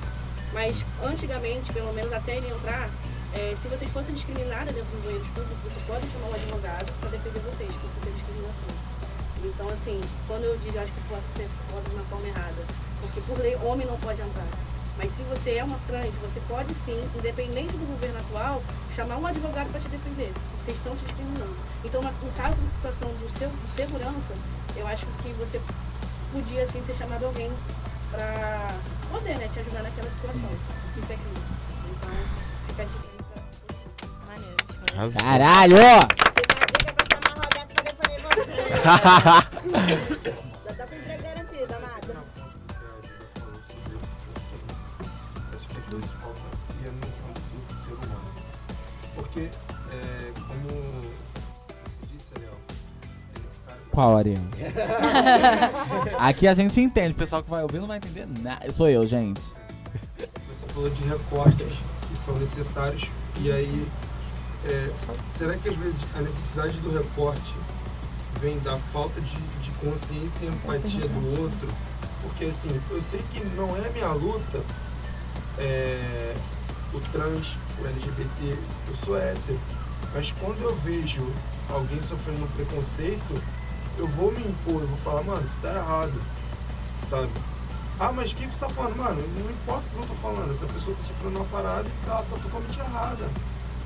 mas 0.53 0.77
antigamente, 1.05 1.73
pelo 1.73 1.93
menos 1.93 2.13
até 2.13 2.37
ele 2.37 2.49
entrar, 2.49 2.89
é, 3.35 3.55
se 3.61 3.69
vocês 3.69 3.91
fossem 3.93 4.15
discriminadas 4.15 4.75
dentro 4.75 4.91
dos 4.91 5.05
banheiros 5.05 5.29
públicos, 5.29 5.59
vocês 5.63 5.85
podem 5.87 6.11
chamar 6.11 6.29
um 6.29 6.35
advogado 6.35 6.93
para 7.01 7.11
defender 7.11 7.41
vocês, 7.41 7.71
por 7.71 8.05
ser 8.05 8.13
discriminação. 8.13 8.73
Então, 9.45 9.69
assim, 9.69 10.01
quando 10.27 10.45
eu 10.45 10.57
digo, 10.59 10.77
eu 10.77 10.83
acho 10.83 10.93
que 10.93 11.01
pode 11.09 11.25
ser 11.37 11.49
pode 11.71 11.89
de 11.89 11.95
uma 11.95 12.05
forma 12.05 12.27
errada, 12.27 12.63
porque 13.01 13.21
por 13.21 13.39
lei, 13.39 13.55
homem 13.57 13.87
não 13.87 13.99
pode 13.99 14.21
entrar. 14.21 14.49
Mas 14.97 15.13
se 15.13 15.23
você 15.23 15.57
é 15.57 15.65
uma 15.65 15.79
trans, 15.87 16.13
você 16.21 16.41
pode 16.49 16.75
sim, 16.85 16.99
independente 17.15 17.71
do 17.71 17.87
governo 17.87 18.19
atual, 18.19 18.63
chamar 18.97 19.17
um 19.19 19.27
advogado 19.27 19.71
para 19.71 19.81
te 19.81 19.89
defender, 19.89 20.33
porque 20.57 20.73
estão 20.73 20.97
te 20.97 21.05
discriminando. 21.05 21.55
Então, 21.85 22.03
no 22.03 22.33
caso 22.33 22.57
de 22.57 22.69
situação 22.69 23.09
do 23.09 23.29
de 23.31 23.73
segurança, 23.77 24.35
eu 24.75 24.87
acho 24.89 25.07
que 25.23 25.29
você 25.35 25.61
podia 26.33 26.67
sim 26.71 26.83
ter 26.87 26.95
chamado 26.95 27.27
alguém 27.27 27.51
para 28.11 28.69
poder 29.11 29.37
né, 29.39 29.49
te 29.53 29.61
ajudar 29.61 29.83
naquela 29.83 30.11
situação. 30.11 30.51
Isso 30.97 31.13
é 31.13 31.17
crime. 31.17 31.43
Então, 31.91 32.11
fica 32.67 32.83
a 32.83 32.87
dica 32.87 33.09
pra 33.33 33.43
Maneiro. 34.27 34.57
Caralho! 35.23 35.77
Fica 35.77 36.63
a 36.63 36.67
dica 36.67 36.93
pra 36.93 37.05
chamar 37.13 37.33
o 37.33 37.41
Roberto 37.45 37.73
pra 37.75 37.83
defender 37.83 38.21
você. 40.33 40.39
Ariel? 54.01 54.39
Aqui 56.19 56.47
a 56.47 56.55
gente 56.55 56.81
entende. 56.81 57.13
O 57.13 57.15
pessoal 57.17 57.43
que 57.43 57.51
vai 57.51 57.63
ouvir 57.63 57.81
não 57.81 57.87
vai 57.87 57.99
entender 57.99 58.27
nada. 58.41 58.71
Sou 58.73 58.89
eu, 58.89 59.07
gente. 59.07 59.41
Você 60.17 60.67
falou 60.73 60.91
de 60.91 61.03
recortes 61.09 61.73
que 62.09 62.17
são 62.17 62.35
necessários 62.37 63.09
e 63.41 63.51
aí 63.53 63.87
é, 64.65 64.91
será 65.37 65.55
que 65.55 65.69
às 65.69 65.77
vezes 65.77 66.01
a 66.17 66.21
necessidade 66.21 66.79
do 66.81 66.93
recorte 66.93 67.55
vem 68.41 68.59
da 68.61 68.77
falta 68.93 69.21
de, 69.21 69.37
de 69.37 69.71
consciência 69.81 70.45
e 70.45 70.49
empatia 70.49 71.07
do 71.07 71.41
outro? 71.41 71.69
Porque 72.23 72.47
assim, 72.47 72.69
eu 72.91 73.03
sei 73.03 73.21
que 73.33 73.45
não 73.57 73.77
é 73.77 73.89
minha 73.91 74.09
luta 74.09 74.61
é, 75.59 76.35
o 76.93 77.01
trans, 77.13 77.57
o 77.81 77.87
LGBT, 77.87 78.57
eu 78.89 78.97
sou 79.05 79.17
hétero. 79.17 79.59
Mas 80.15 80.33
quando 80.33 80.63
eu 80.63 80.75
vejo 80.77 81.23
alguém 81.69 82.01
sofrendo 82.03 82.45
um 82.45 82.49
preconceito, 82.49 83.43
eu 83.99 84.07
vou 84.07 84.33
me 84.33 84.41
impor, 84.41 84.83
eu 84.83 84.87
vou 84.87 84.99
falar, 84.99 85.23
mano, 85.23 85.45
isso 85.45 85.57
tá 85.61 85.75
errado, 85.75 86.15
sabe? 87.11 87.29
Ah, 88.01 88.13
mas 88.13 88.31
o 88.31 88.35
que, 88.37 88.47
tu 88.47 88.59
tá 88.59 88.69
falando? 88.69 88.97
Mano, 88.97 89.23
não 89.37 89.51
importa 89.51 89.83
o 89.87 89.91
que 89.91 89.97
eu 89.97 90.07
tô 90.07 90.15
falando, 90.23 90.53
essa 90.53 90.73
pessoa 90.73 90.97
tá 90.97 91.03
sofrendo 91.03 91.37
uma 91.37 91.45
parada 91.47 91.85
e 91.89 92.09
ela 92.09 92.23
tá 92.23 92.37
totalmente 92.43 92.79
errada, 92.79 93.29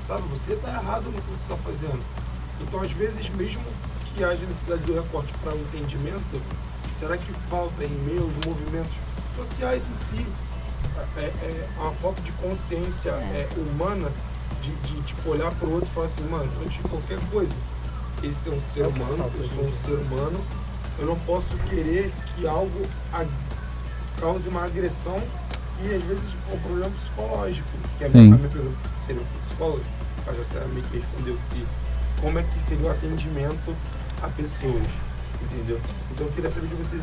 sabe? 0.07 0.21
Você 0.29 0.55
tá 0.57 0.69
errado 0.69 1.05
no 1.05 1.19
que 1.19 1.31
você 1.31 1.47
tá 1.47 1.57
fazendo. 1.57 2.03
Então, 2.61 2.81
às 2.81 2.91
vezes, 2.91 3.29
mesmo 3.29 3.63
que 4.15 4.23
haja 4.23 4.45
necessidade 4.45 4.83
do 4.83 4.93
recorte 4.93 5.33
para 5.43 5.55
o 5.55 5.59
entendimento, 5.59 6.41
será 6.99 7.17
que 7.17 7.33
falta 7.49 7.83
em 7.83 7.89
meio 8.05 8.21
aos 8.21 8.45
movimentos 8.45 8.93
sociais 9.35 9.83
em 9.89 9.95
si 9.95 10.27
é, 11.17 11.21
é 11.21 11.67
uma 11.79 11.91
falta 11.93 12.21
de 12.21 12.31
consciência 12.33 13.11
é, 13.11 13.47
humana 13.57 14.11
de, 14.61 14.71
de 14.71 15.01
tipo, 15.01 15.29
olhar 15.29 15.51
pro 15.55 15.71
outro 15.71 15.89
e 15.89 15.93
falar 15.93 16.05
assim, 16.05 16.23
mano, 16.23 16.51
antes 16.63 16.81
de 16.81 16.83
qualquer 16.87 17.19
coisa, 17.31 17.53
esse 18.23 18.49
é 18.49 18.51
um 18.51 18.61
ser 18.61 18.87
humano, 18.87 19.31
eu 19.37 19.49
sou 19.49 19.65
um 19.65 19.73
ser 19.73 19.93
humano, 19.93 20.39
eu 20.97 21.05
não 21.05 21.19
posso 21.19 21.55
querer 21.69 22.11
que 22.35 22.47
algo 22.47 22.81
cause 24.19 24.47
uma 24.47 24.63
agressão 24.63 25.21
e 25.83 25.93
às 25.93 26.03
vezes 26.03 26.23
um 26.51 26.57
problema 26.59 26.89
psicológico. 26.91 27.67
Que 27.97 28.05
é 28.05 28.07
a 28.07 28.09
Sim. 28.09 28.21
minha, 28.21 28.35
a 28.35 28.37
minha 28.37 28.49
pergunta 28.49 28.89
seria 29.05 29.21
o 29.21 29.25
psicólogo, 29.25 29.83
mas 30.25 30.39
até 30.39 30.65
meio 30.67 30.83
que 30.83 30.97
respondeu 30.97 31.37
que 31.51 31.65
como 32.21 32.39
é 32.39 32.43
que 32.43 32.63
seria 32.63 32.87
o 32.87 32.91
atendimento 32.91 33.75
a 34.21 34.27
pessoas, 34.29 34.87
entendeu? 35.41 35.79
Então 36.11 36.25
eu 36.27 36.31
queria 36.33 36.49
saber 36.49 36.67
de 36.67 36.75
vocês, 36.75 37.01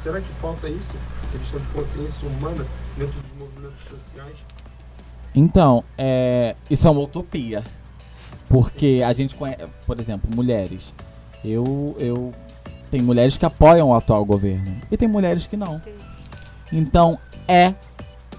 será 0.00 0.20
que 0.20 0.32
falta 0.40 0.68
isso? 0.68 0.94
Essa 1.28 1.38
questão 1.38 1.60
de 1.60 1.66
consciência 1.68 2.28
humana 2.28 2.64
dentro 2.96 3.20
dos 3.20 3.38
movimentos 3.38 3.82
sociais? 3.90 4.36
Então, 5.34 5.82
é, 5.98 6.54
isso 6.70 6.86
é 6.86 6.90
uma 6.90 7.00
utopia. 7.00 7.64
Porque 8.52 9.02
a 9.02 9.14
gente 9.14 9.34
conhece, 9.34 9.64
por 9.86 9.98
exemplo, 9.98 10.28
mulheres. 10.36 10.92
Eu, 11.42 11.96
eu 11.98 12.34
tem 12.90 13.00
mulheres 13.00 13.38
que 13.38 13.46
apoiam 13.46 13.88
o 13.88 13.94
atual 13.94 14.22
governo 14.26 14.76
e 14.90 14.96
tem 14.98 15.08
mulheres 15.08 15.46
que 15.46 15.56
não. 15.56 15.80
Então 16.70 17.18
é 17.48 17.72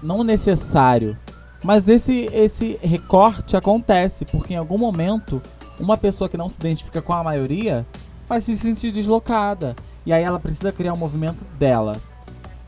não 0.00 0.22
necessário, 0.22 1.18
mas 1.64 1.88
esse 1.88 2.30
esse 2.32 2.78
recorte 2.80 3.56
acontece 3.56 4.24
porque 4.24 4.54
em 4.54 4.56
algum 4.56 4.78
momento 4.78 5.42
uma 5.80 5.96
pessoa 5.96 6.28
que 6.28 6.36
não 6.36 6.48
se 6.48 6.58
identifica 6.60 7.02
com 7.02 7.12
a 7.12 7.24
maioria 7.24 7.84
vai 8.28 8.40
se 8.40 8.56
sentir 8.56 8.92
deslocada 8.92 9.74
e 10.06 10.12
aí 10.12 10.22
ela 10.22 10.38
precisa 10.38 10.70
criar 10.70 10.92
um 10.92 10.96
movimento 10.96 11.44
dela. 11.58 11.96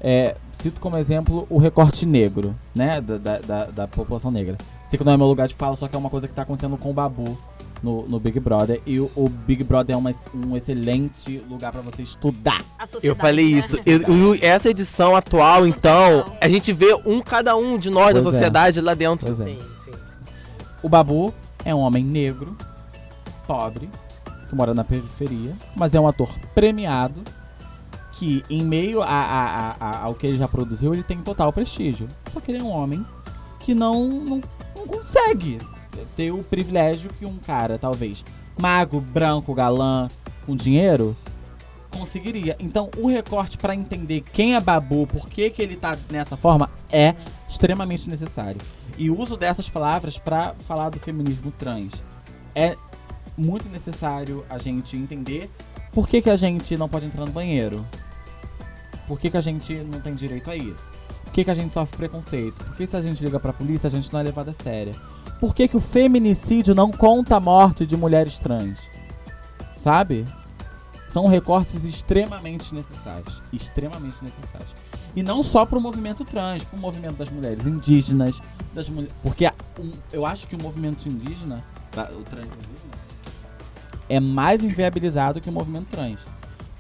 É, 0.01 0.35
cito 0.51 0.81
como 0.81 0.99
exemplo 0.99 1.47
o 1.49 1.59
recorte 1.59 2.05
negro, 2.07 2.57
né, 2.75 3.01
da, 3.01 3.19
da, 3.19 3.39
da, 3.39 3.65
da 3.67 3.87
população 3.87 4.33
negra. 4.33 4.59
Sei 4.89 4.99
que 4.99 5.05
não 5.05 5.13
é 5.13 5.17
meu 5.17 5.27
lugar 5.27 5.49
de 5.49 5.55
fala, 5.55 5.75
só 5.77 5.89
que 5.89 5.97
é 5.97 5.99
uma 5.99 6.11
coisa 6.11 6.29
que 6.29 6.35
tá 6.35 6.43
acontecendo 6.43 6.77
com 6.77 6.91
o 6.91 6.93
Babu 6.95 7.37
no, 7.83 8.07
no 8.09 8.21
Big 8.21 8.39
Brother. 8.39 8.81
E 8.87 9.01
o, 9.01 9.11
o 9.17 9.29
Big 9.29 9.65
Brother 9.65 9.95
é 9.95 9.99
uma, 9.99 10.11
um 10.35 10.57
excelente 10.57 11.39
lugar 11.51 11.73
pra 11.73 11.81
você 11.81 12.03
estudar. 12.03 12.63
A 12.79 12.87
sociedade, 12.87 13.07
Eu 13.09 13.15
falei 13.17 13.53
né? 13.55 13.59
isso. 13.61 13.79
Eu- 13.85 14.01
eu- 14.03 14.39
essa 14.41 14.71
edição 14.71 15.17
atual, 15.17 15.67
então, 15.67 16.33
a 16.41 16.49
gente 16.49 16.73
vê 16.73 16.95
um 17.05 17.21
cada 17.21 17.57
um 17.57 17.77
de 17.79 17.91
nós 17.91 18.15
da 18.15 18.23
Pois 18.23 18.27
é. 18.27 18.31
sociedade 18.39 18.81
lá 18.81 18.95
dentro. 18.95 19.27
Pois 19.27 19.41
é. 19.41 19.45
Sim, 19.45 19.59
sim. 19.85 19.91
O 20.83 20.89
Babu 20.89 21.35
é 21.65 21.75
um 21.75 21.79
homem 21.81 22.05
negro, 22.05 22.57
pobre, 23.47 23.91
que 24.49 24.55
mora 24.55 24.73
na 24.73 24.85
periferia, 24.85 25.53
mas 25.75 25.95
é 25.97 26.01
um 26.01 26.07
ator 26.07 26.29
premiado 26.55 27.21
que, 28.13 28.45
em 28.49 28.63
meio 28.65 29.03
a, 29.03 29.07
a- 29.09 29.47
a- 29.51 29.77
a- 29.81 29.99
ao 30.05 30.15
que 30.15 30.27
ele 30.27 30.39
já 30.39 30.47
produziu, 30.49 30.95
ele 30.95 31.03
tem 31.03 31.19
total 31.19 31.53
prestígio. 31.53 32.07
Só 32.33 32.41
que 32.41 32.51
ele 32.53 32.61
é 32.61 32.63
um 32.63 32.71
homem 32.71 33.05
que 33.61 33.75
não, 33.75 34.07
não, 34.09 34.41
consegue 34.87 35.59
ter 36.17 36.31
o 36.31 36.43
privilégio 36.43 37.11
que 37.13 37.25
um 37.25 37.37
cara, 37.37 37.79
talvez, 37.79 38.25
mago, 38.59 39.01
branco, 39.01 39.55
galã, 39.55 40.09
com 40.45 40.55
dinheiro, 40.55 41.17
conseguiria. 41.91 42.57
Então, 42.61 42.91
o 42.97 43.09
recorte 43.09 43.57
pra 43.57 43.75
entender 43.75 44.23
quem 44.33 44.55
é 44.55 44.61
Babu, 44.61 45.07
por 45.07 45.29
que, 45.29 45.51
que 45.51 45.63
ele 45.63 45.77
tá 45.77 45.97
nessa 46.11 46.37
forma, 46.37 46.71
é 46.91 47.15
extremamente 47.49 48.09
necessário. 48.09 48.61
E 48.99 49.11
o 49.11 49.19
uso 49.19 49.37
dessas 49.37 49.69
palavras 49.69 50.19
pra 50.19 50.55
falar 50.67 50.91
do 50.91 50.99
feminismo 50.99 51.51
trans 51.53 51.93
é 52.55 52.77
muito 53.37 53.69
necessário 53.69 54.45
a 54.49 54.59
gente 54.59 54.97
entender 54.97 55.51
por 55.93 56.09
que, 56.09 56.23
que 56.23 56.31
a 56.31 56.37
gente 56.37 56.77
não 56.77 56.89
pode 56.89 57.07
entrar 57.07 57.25
no 57.25 57.33
banheiro. 57.33 57.85
Por 59.07 59.21
que, 59.21 59.31
que 59.31 59.37
a 59.37 59.41
gente 59.41 59.75
não 59.75 60.01
tem 60.01 60.15
direito 60.15 60.51
a 60.51 60.57
isso? 60.57 60.91
Por 61.27 61.33
que, 61.33 61.45
que 61.45 61.51
a 61.51 61.55
gente 61.55 61.75
sofre 61.75 61.97
preconceito? 61.97 62.65
Por 62.65 62.77
que 62.77 62.87
se 62.87 62.97
a 62.97 63.01
gente 63.01 63.23
liga 63.23 63.39
pra 63.39 63.53
polícia 63.53 63.89
a 63.89 63.91
gente 63.91 64.11
não 64.11 64.21
é 64.21 64.23
levado 64.23 64.49
a 64.49 64.53
sério? 64.55 64.95
Por 65.39 65.55
que, 65.55 65.69
que 65.69 65.77
o 65.77 65.81
feminicídio 65.81 66.75
não 66.75 66.91
conta 66.91 67.37
a 67.37 67.41
morte 67.41 67.85
de 67.85 67.95
mulheres 67.97 68.39
trans? 68.39 68.79
Sabe? 69.77 70.25
São 71.09 71.27
recortes 71.27 71.85
extremamente 71.85 72.75
necessários. 72.75 73.43
Extremamente 73.53 74.17
necessários. 74.23 74.71
E 75.15 75.23
não 75.23 75.43
só 75.43 75.67
pro 75.67 75.81
movimento 75.81 76.25
trans, 76.25 76.63
pro 76.65 76.79
movimento 76.79 77.17
das 77.17 77.31
mulheres 77.31 77.67
indígenas, 77.67 78.41
das 78.75 78.89
mulheres. 78.89 79.15
Porque 79.23 79.51
eu 80.13 80.25
acho 80.25 80.47
que 80.47 80.57
o 80.57 80.63
movimento 80.63 81.07
indígena, 81.09 81.63
o 81.93 82.23
trans 82.23 82.47
indígena, 82.47 82.97
é 84.09 84.21
mais 84.21 84.63
inviabilizado 84.63 85.41
que 85.41 85.49
o 85.49 85.53
movimento 85.53 85.89
trans. 85.89 86.21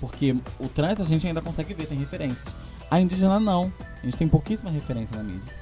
Porque 0.00 0.36
o 0.58 0.68
trans 0.68 1.00
a 1.00 1.04
gente 1.04 1.26
ainda 1.26 1.40
consegue 1.40 1.72
ver, 1.74 1.86
tem 1.86 1.98
referências. 1.98 2.44
A 2.90 3.00
indígena 3.00 3.40
não. 3.40 3.72
A 4.02 4.04
gente 4.04 4.16
tem 4.16 4.28
pouquíssima 4.28 4.70
referência 4.70 5.16
na 5.16 5.22
mídia. 5.22 5.54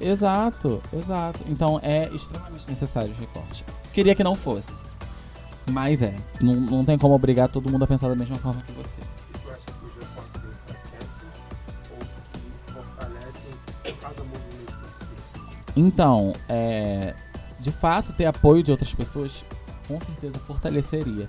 Exato, 0.00 0.82
exato. 0.92 1.40
Então 1.48 1.80
é 1.82 2.08
extremamente 2.12 2.68
necessário 2.68 3.10
o 3.10 3.14
recorte. 3.14 3.64
Queria 3.92 4.14
que 4.14 4.24
não 4.24 4.34
fosse. 4.34 4.72
Mas 5.70 6.02
é. 6.02 6.14
Não, 6.40 6.54
não 6.56 6.84
tem 6.84 6.98
como 6.98 7.14
obrigar 7.14 7.48
todo 7.48 7.70
mundo 7.70 7.84
a 7.84 7.86
pensar 7.86 8.08
da 8.08 8.16
mesma 8.16 8.36
forma 8.36 8.60
que 8.62 8.72
você. 8.72 9.00
Então, 15.76 16.32
é, 16.48 17.14
de 17.58 17.72
fato, 17.72 18.12
ter 18.12 18.26
apoio 18.26 18.62
de 18.62 18.70
outras 18.70 18.94
pessoas 18.94 19.44
com 19.88 19.98
certeza 20.00 20.38
fortaleceria. 20.38 21.28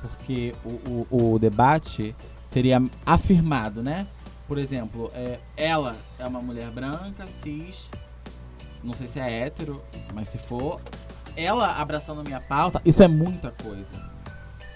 Porque 0.00 0.54
o, 0.64 1.06
o, 1.10 1.34
o 1.34 1.38
debate 1.38 2.14
seria 2.52 2.82
afirmado, 3.06 3.82
né? 3.82 4.06
Por 4.46 4.58
exemplo, 4.58 5.10
é, 5.14 5.38
ela 5.56 5.96
é 6.18 6.26
uma 6.26 6.42
mulher 6.42 6.70
branca, 6.70 7.26
cis, 7.42 7.88
não 8.84 8.92
sei 8.92 9.06
se 9.06 9.18
é 9.18 9.44
hétero, 9.44 9.82
mas 10.12 10.28
se 10.28 10.36
for, 10.36 10.78
ela 11.34 11.80
abraçando 11.80 12.20
a 12.20 12.24
minha 12.24 12.40
pauta, 12.40 12.82
isso 12.84 13.02
é 13.02 13.08
muita 13.08 13.50
coisa, 13.50 13.90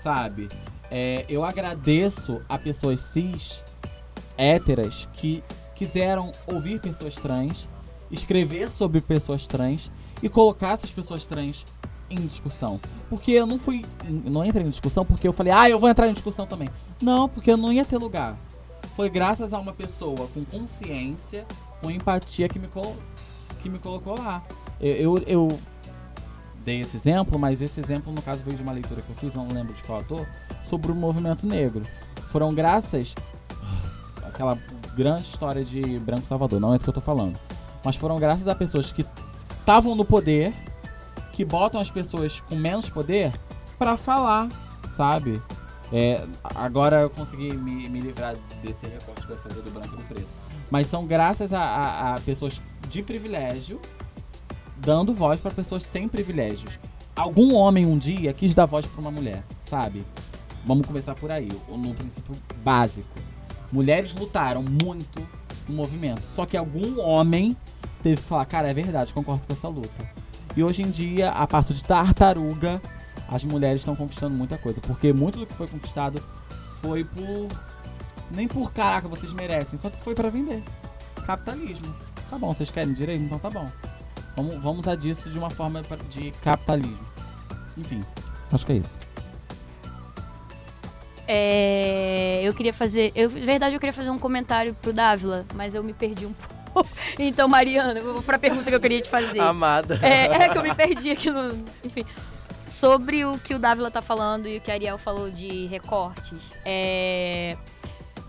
sabe? 0.03 0.49
É, 0.91 1.27
eu 1.29 1.45
agradeço 1.45 2.41
a 2.49 2.57
pessoas 2.57 3.01
cis, 3.01 3.63
héteras, 4.39 5.07
que 5.13 5.45
quiseram 5.75 6.33
ouvir 6.47 6.81
pessoas 6.81 7.17
trans, 7.17 7.69
escrever 8.11 8.73
sobre 8.73 9.03
pessoas 9.03 9.47
trans 9.47 9.93
e 10.23 10.29
colocar 10.31 10.71
essas 10.73 10.91
pessoas 10.91 11.27
trans 11.27 11.67
em 12.09 12.17
discussão. 12.17 12.81
Porque 13.09 13.33
eu 13.33 13.47
não 13.47 13.59
fui. 13.59 13.85
Não 14.05 14.45
entrei 14.45 14.67
em 14.67 14.71
discussão 14.71 15.05
porque 15.05 15.27
eu 15.27 15.33
falei, 15.33 15.53
ah, 15.53 15.71
eu 15.71 15.79
vou 15.79 15.89
entrar 15.89 16.09
em 16.09 16.13
discussão 16.13 16.47
também. 16.47 16.69
Não, 17.01 17.29
porque 17.29 17.51
eu 17.51 17.57
não 17.57 17.73
ia 17.73 17.85
ter 17.85 17.99
lugar. 17.99 18.37
Foi 18.95 19.09
graças 19.09 19.53
a 19.53 19.59
uma 19.59 19.73
pessoa 19.73 20.29
com 20.33 20.45
consciência, 20.45 21.45
com 21.81 21.91
empatia 21.91 22.49
que 22.49 22.59
me, 22.59 22.67
colo 22.67 22.97
que 23.61 23.69
me 23.69 23.79
colocou 23.79 24.19
lá. 24.19 24.43
Eu, 24.81 25.19
eu, 25.19 25.23
eu 25.27 25.61
dei 26.65 26.81
esse 26.81 26.97
exemplo, 26.97 27.39
mas 27.39 27.63
esse 27.63 27.79
exemplo, 27.79 28.13
no 28.13 28.21
caso, 28.21 28.43
veio 28.45 28.57
de 28.57 28.63
uma 28.63 28.73
leitura 28.73 29.01
que 29.01 29.11
eu 29.11 29.17
fiz, 29.17 29.35
não 29.35 29.47
lembro 29.49 29.73
de 29.73 29.83
qual 29.85 29.99
autor, 29.99 30.27
sobre 30.65 30.91
o 30.91 30.95
movimento 30.95 31.47
negro. 31.47 31.83
Foram 32.29 32.53
graças. 32.53 33.15
Aquela 34.25 34.59
grande 34.97 35.29
história 35.29 35.65
de 35.65 35.99
Branco 36.01 36.27
Salvador, 36.27 36.59
não 36.59 36.73
é 36.73 36.77
isso 36.77 36.85
que 36.85 36.91
eu 36.91 36.95
tô 36.95 37.01
falando. 37.01 37.39
Mas 37.85 37.97
foram 37.97 38.19
graças 38.19 38.49
a 38.49 38.55
pessoas 38.55 38.91
que 38.91 39.07
estavam 39.61 39.95
no 39.95 40.05
poder, 40.05 40.53
que 41.37 41.45
botam 41.45 41.79
as 41.81 41.91
pessoas 41.91 42.41
com 42.49 42.57
menos 42.57 42.89
poder 42.89 43.31
pra 43.79 43.97
falar, 43.99 44.49
sabe? 44.89 45.41
É, 45.93 46.25
agora 46.43 47.03
eu 47.03 47.11
consegui 47.11 47.55
me, 47.55 47.89
me 47.91 48.01
livrar 48.01 48.35
desse 48.63 48.87
recorte 48.87 49.29
ia 49.31 49.37
fazer 49.37 49.61
do 49.61 49.71
branco 49.71 49.95
e 49.95 49.97
do 49.99 50.05
preto. 50.05 50.27
Mas 50.71 50.87
são 50.87 51.05
graças 51.07 51.53
a, 51.53 51.61
a- 51.61 52.15
a 52.15 52.21
pessoas 52.21 52.61
de 52.89 53.03
privilégio 53.03 53.79
dando 54.79 55.13
voz 55.13 55.39
pra 55.39 55.51
pessoas 55.51 55.83
sem 55.83 56.09
privilégios. 56.09 56.79
Algum 57.15 57.55
homem 57.55 57.85
um 57.87 57.99
dia 57.99 58.33
quis 58.33 58.55
dar 58.55 58.65
voz 58.67 58.87
pra 58.87 59.01
uma 59.01 59.11
mulher, 59.11 59.45
sabe? 59.61 60.05
Vamos 60.65 60.87
começar 60.87 61.15
por 61.15 61.31
aí, 61.31 61.49
no 61.69 61.95
princípio 61.95 62.35
básico. 62.65 63.09
Mulheres 63.71 64.15
lutaram 64.15 64.63
muito 64.63 65.21
no 65.69 65.75
movimento. 65.77 66.23
Só 66.35 66.47
que 66.47 66.57
algum 66.57 66.99
homem 67.01 67.57
teve 68.03 68.21
que 68.23 68.27
falar, 68.29 68.45
cara, 68.47 68.69
é 68.71 68.75
verdade, 68.75 69.13
concordo 69.13 69.43
com 69.47 69.53
essa 69.53 69.69
luta. 69.69 70.17
E 70.57 70.65
hoje 70.65 70.83
em 70.83 70.91
dia, 70.91 71.31
a 71.31 71.47
passo 71.47 71.75
de 71.75 71.85
tartaruga, 71.85 72.81
as 73.29 73.45
mulheres 73.45 73.83
estão 73.83 73.95
conquistando 73.95 74.35
muita 74.35 74.57
coisa. 74.57 74.81
Porque 74.81 75.13
muito 75.13 75.39
do 75.39 75.47
que 75.47 75.53
foi 75.53 75.69
conquistado 75.69 76.23
foi 76.81 77.05
por. 77.05 77.49
Nem 78.35 78.49
por 78.49 78.73
caraca, 78.73 79.07
vocês 79.07 79.33
merecem, 79.33 79.79
só 79.79 79.91
que 79.91 80.03
foi 80.03 80.15
pra 80.15 80.31
vender. 80.31 80.63
Capitalismo. 81.27 81.95
Tá 82.31 82.39
bom, 82.39 82.53
vocês 82.53 82.71
querem 82.71 82.93
direito? 82.93 83.23
Então 83.23 83.39
tá 83.39 83.51
bom. 83.51 83.71
Vamos, 84.35 84.55
vamos 84.55 84.81
usar 84.81 84.97
disso 84.97 85.31
de 85.31 85.39
uma 85.39 85.51
forma 85.51 85.83
de 86.11 86.31
capitalismo. 86.43 87.07
Enfim, 87.77 88.03
acho 88.51 88.67
que 88.67 88.73
é 88.73 88.77
isso. 88.77 88.99
É, 91.29 92.41
eu 92.43 92.55
queria 92.55 92.73
fazer. 92.73 93.13
Eu, 93.15 93.29
verdade, 93.29 93.75
eu 93.75 93.81
queria 93.81 93.93
fazer 93.93 94.11
um 94.11 94.19
comentário 94.19 94.75
pro 94.75 94.93
Dávila, 94.93 95.45
mas 95.55 95.75
eu 95.75 95.85
me 95.85 95.93
perdi 95.93 96.27
um 96.27 96.33
pouco. 96.33 96.55
Então, 97.19 97.49
Mariana, 97.49 97.99
eu 97.99 98.15
vou 98.15 98.23
pra 98.23 98.39
pergunta 98.39 98.69
que 98.69 98.75
eu 98.75 98.81
queria 98.81 99.01
te 99.01 99.09
fazer. 99.09 99.41
Amada. 99.41 99.99
É, 100.03 100.27
é 100.27 100.49
que 100.49 100.59
eu 100.59 100.63
me 100.63 100.75
perdi 100.75 101.11
aqui 101.11 101.31
no. 101.31 101.65
Enfim. 101.85 102.05
Sobre 102.67 103.25
o 103.25 103.39
que 103.39 103.55
o 103.55 103.59
Dávila 103.59 103.91
tá 103.91 104.03
falando 104.03 104.49
e 104.49 104.59
o 104.59 104.61
que 104.61 104.71
a 104.71 104.75
Ariel 104.75 104.99
falou 104.99 105.31
de 105.31 105.67
recortes. 105.67 106.39
É. 106.65 107.57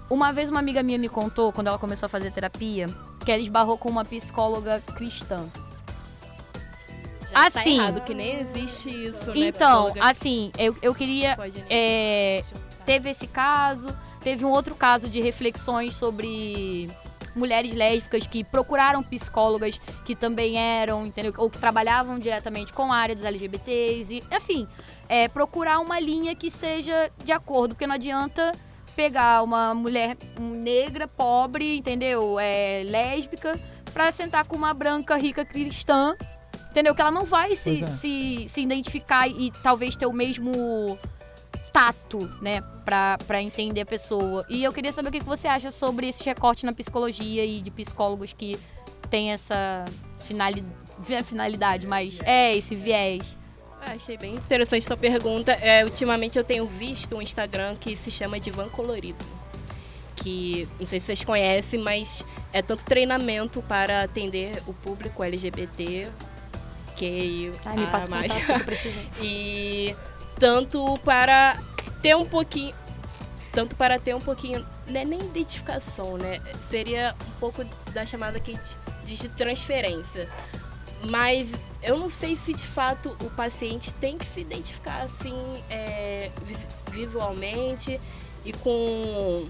Uma 0.09 0.31
vez 0.31 0.49
uma 0.49 0.59
amiga 0.59 0.81
minha 0.81 0.97
me 0.97 1.09
contou, 1.09 1.51
quando 1.51 1.67
ela 1.67 1.77
começou 1.77 2.05
a 2.05 2.09
fazer 2.09 2.31
terapia, 2.31 2.87
que 3.25 3.31
ela 3.31 3.41
esbarrou 3.41 3.77
com 3.77 3.89
uma 3.89 4.05
psicóloga 4.05 4.81
cristã. 4.95 5.45
Já 7.29 7.47
Assim. 7.47 7.77
tá 7.77 7.83
errado, 7.83 8.01
que 8.01 8.13
nem 8.13 8.39
existe 8.39 8.89
isso, 8.89 9.25
né? 9.27 9.33
Então, 9.35 9.85
psicóloga? 9.85 10.09
assim, 10.09 10.51
eu, 10.57 10.77
eu 10.81 10.95
queria. 10.95 11.35
Né? 11.35 11.51
é, 11.69 12.43
teve 12.85 13.09
esse 13.09 13.27
caso, 13.27 13.93
teve 14.21 14.45
um 14.45 14.49
outro 14.49 14.75
caso 14.75 15.09
de 15.09 15.19
reflexões 15.19 15.93
sobre 15.95 16.89
mulheres 17.37 17.73
lésbicas 17.73 18.25
que 18.27 18.43
procuraram 18.43 19.01
psicólogas 19.03 19.79
que 20.05 20.15
também 20.15 20.57
eram, 20.57 21.05
entendeu? 21.05 21.33
Ou 21.37 21.49
que 21.49 21.57
trabalhavam 21.57 22.19
diretamente 22.19 22.73
com 22.73 22.91
a 22.91 22.97
área 22.97 23.15
dos 23.15 23.23
LGBTs, 23.23 24.13
e, 24.13 24.23
enfim, 24.35 24.67
é, 25.07 25.27
procurar 25.27 25.79
uma 25.79 25.99
linha 25.99 26.35
que 26.35 26.49
seja 26.49 27.11
de 27.23 27.31
acordo, 27.31 27.75
porque 27.75 27.87
não 27.87 27.95
adianta 27.95 28.51
pegar 28.95 29.43
uma 29.43 29.73
mulher 29.73 30.17
negra, 30.39 31.07
pobre, 31.07 31.77
entendeu? 31.77 32.39
É, 32.39 32.83
lésbica, 32.83 33.59
pra 33.93 34.11
sentar 34.11 34.43
com 34.45 34.55
uma 34.55 34.73
branca, 34.73 35.15
rica 35.15 35.45
cristã, 35.45 36.15
entendeu? 36.71 36.95
Que 36.95 37.01
ela 37.01 37.11
não 37.11 37.23
vai 37.23 37.55
se, 37.55 37.83
é. 37.83 37.87
se, 37.87 38.45
se 38.47 38.61
identificar 38.61 39.27
e 39.27 39.51
talvez 39.61 39.95
ter 39.95 40.07
o 40.07 40.13
mesmo 40.13 40.97
tato, 41.77 42.27
né, 42.41 42.61
pra, 42.83 43.19
pra 43.27 43.39
entender 43.39 43.81
a 43.81 43.85
pessoa. 43.85 44.43
E 44.49 44.63
eu 44.63 44.73
queria 44.73 44.91
saber 44.91 45.09
o 45.09 45.11
que 45.11 45.23
você 45.23 45.47
acha 45.47 45.69
sobre 45.69 46.07
esse 46.07 46.23
recorte 46.23 46.65
na 46.65 46.73
psicologia 46.73 47.45
e 47.45 47.61
de 47.61 47.69
psicólogos 47.69 48.33
que 48.33 48.57
tem 49.11 49.31
essa 49.31 49.85
finali- 50.17 50.65
não 51.07 51.15
é 51.17 51.21
finalidade, 51.21 51.85
mas 51.85 52.19
é 52.23 52.55
esse 52.55 52.73
viés. 52.73 53.37
Ah, 53.79 53.91
achei 53.91 54.17
bem 54.17 54.33
interessante 54.33 54.85
sua 54.85 54.97
pergunta. 54.97 55.51
É, 55.51 55.85
ultimamente 55.85 56.35
eu 56.35 56.43
tenho 56.43 56.65
visto 56.65 57.15
um 57.15 57.21
Instagram 57.21 57.75
que 57.75 57.95
se 57.95 58.09
chama 58.09 58.39
Divan 58.39 58.69
Colorido. 58.69 59.23
Que 60.15 60.67
não 60.79 60.87
sei 60.87 60.99
se 60.99 61.05
vocês 61.05 61.23
conhecem, 61.23 61.79
mas 61.79 62.23
é 62.51 62.63
tanto 62.63 62.83
treinamento 62.85 63.61
para 63.61 64.01
atender 64.01 64.63
o 64.65 64.73
público 64.73 65.23
LGBT, 65.23 66.07
que 66.95 67.51
Ai, 67.63 67.77
me 67.77 67.85
passa 67.85 68.09
mais. 68.09 68.33
e 69.21 69.95
tanto 70.39 70.97
para 71.03 71.57
ter 72.01 72.15
um 72.15 72.25
pouquinho 72.25 72.73
tanto 73.51 73.75
para 73.75 73.97
ter 73.99 74.15
um 74.15 74.21
pouquinho 74.21 74.63
não 74.87 74.99
é 75.01 75.05
nem 75.05 75.19
identificação 75.19 76.17
né 76.17 76.39
seria 76.69 77.15
um 77.27 77.39
pouco 77.39 77.63
da 77.91 78.05
chamada 78.05 78.39
que 78.39 78.57
diz 79.03 79.19
de 79.19 79.29
transferência. 79.29 80.29
Mas 81.05 81.49
eu 81.83 81.97
não 81.97 82.09
sei 82.09 82.35
se 82.35 82.53
de 82.53 82.65
fato 82.65 83.15
o 83.23 83.29
paciente 83.31 83.93
tem 83.93 84.17
que 84.17 84.25
se 84.25 84.41
identificar 84.41 85.03
assim 85.03 85.35
é, 85.69 86.31
vis- 86.43 86.57
visualmente 86.91 87.99
e 88.43 88.51
com 88.51 89.47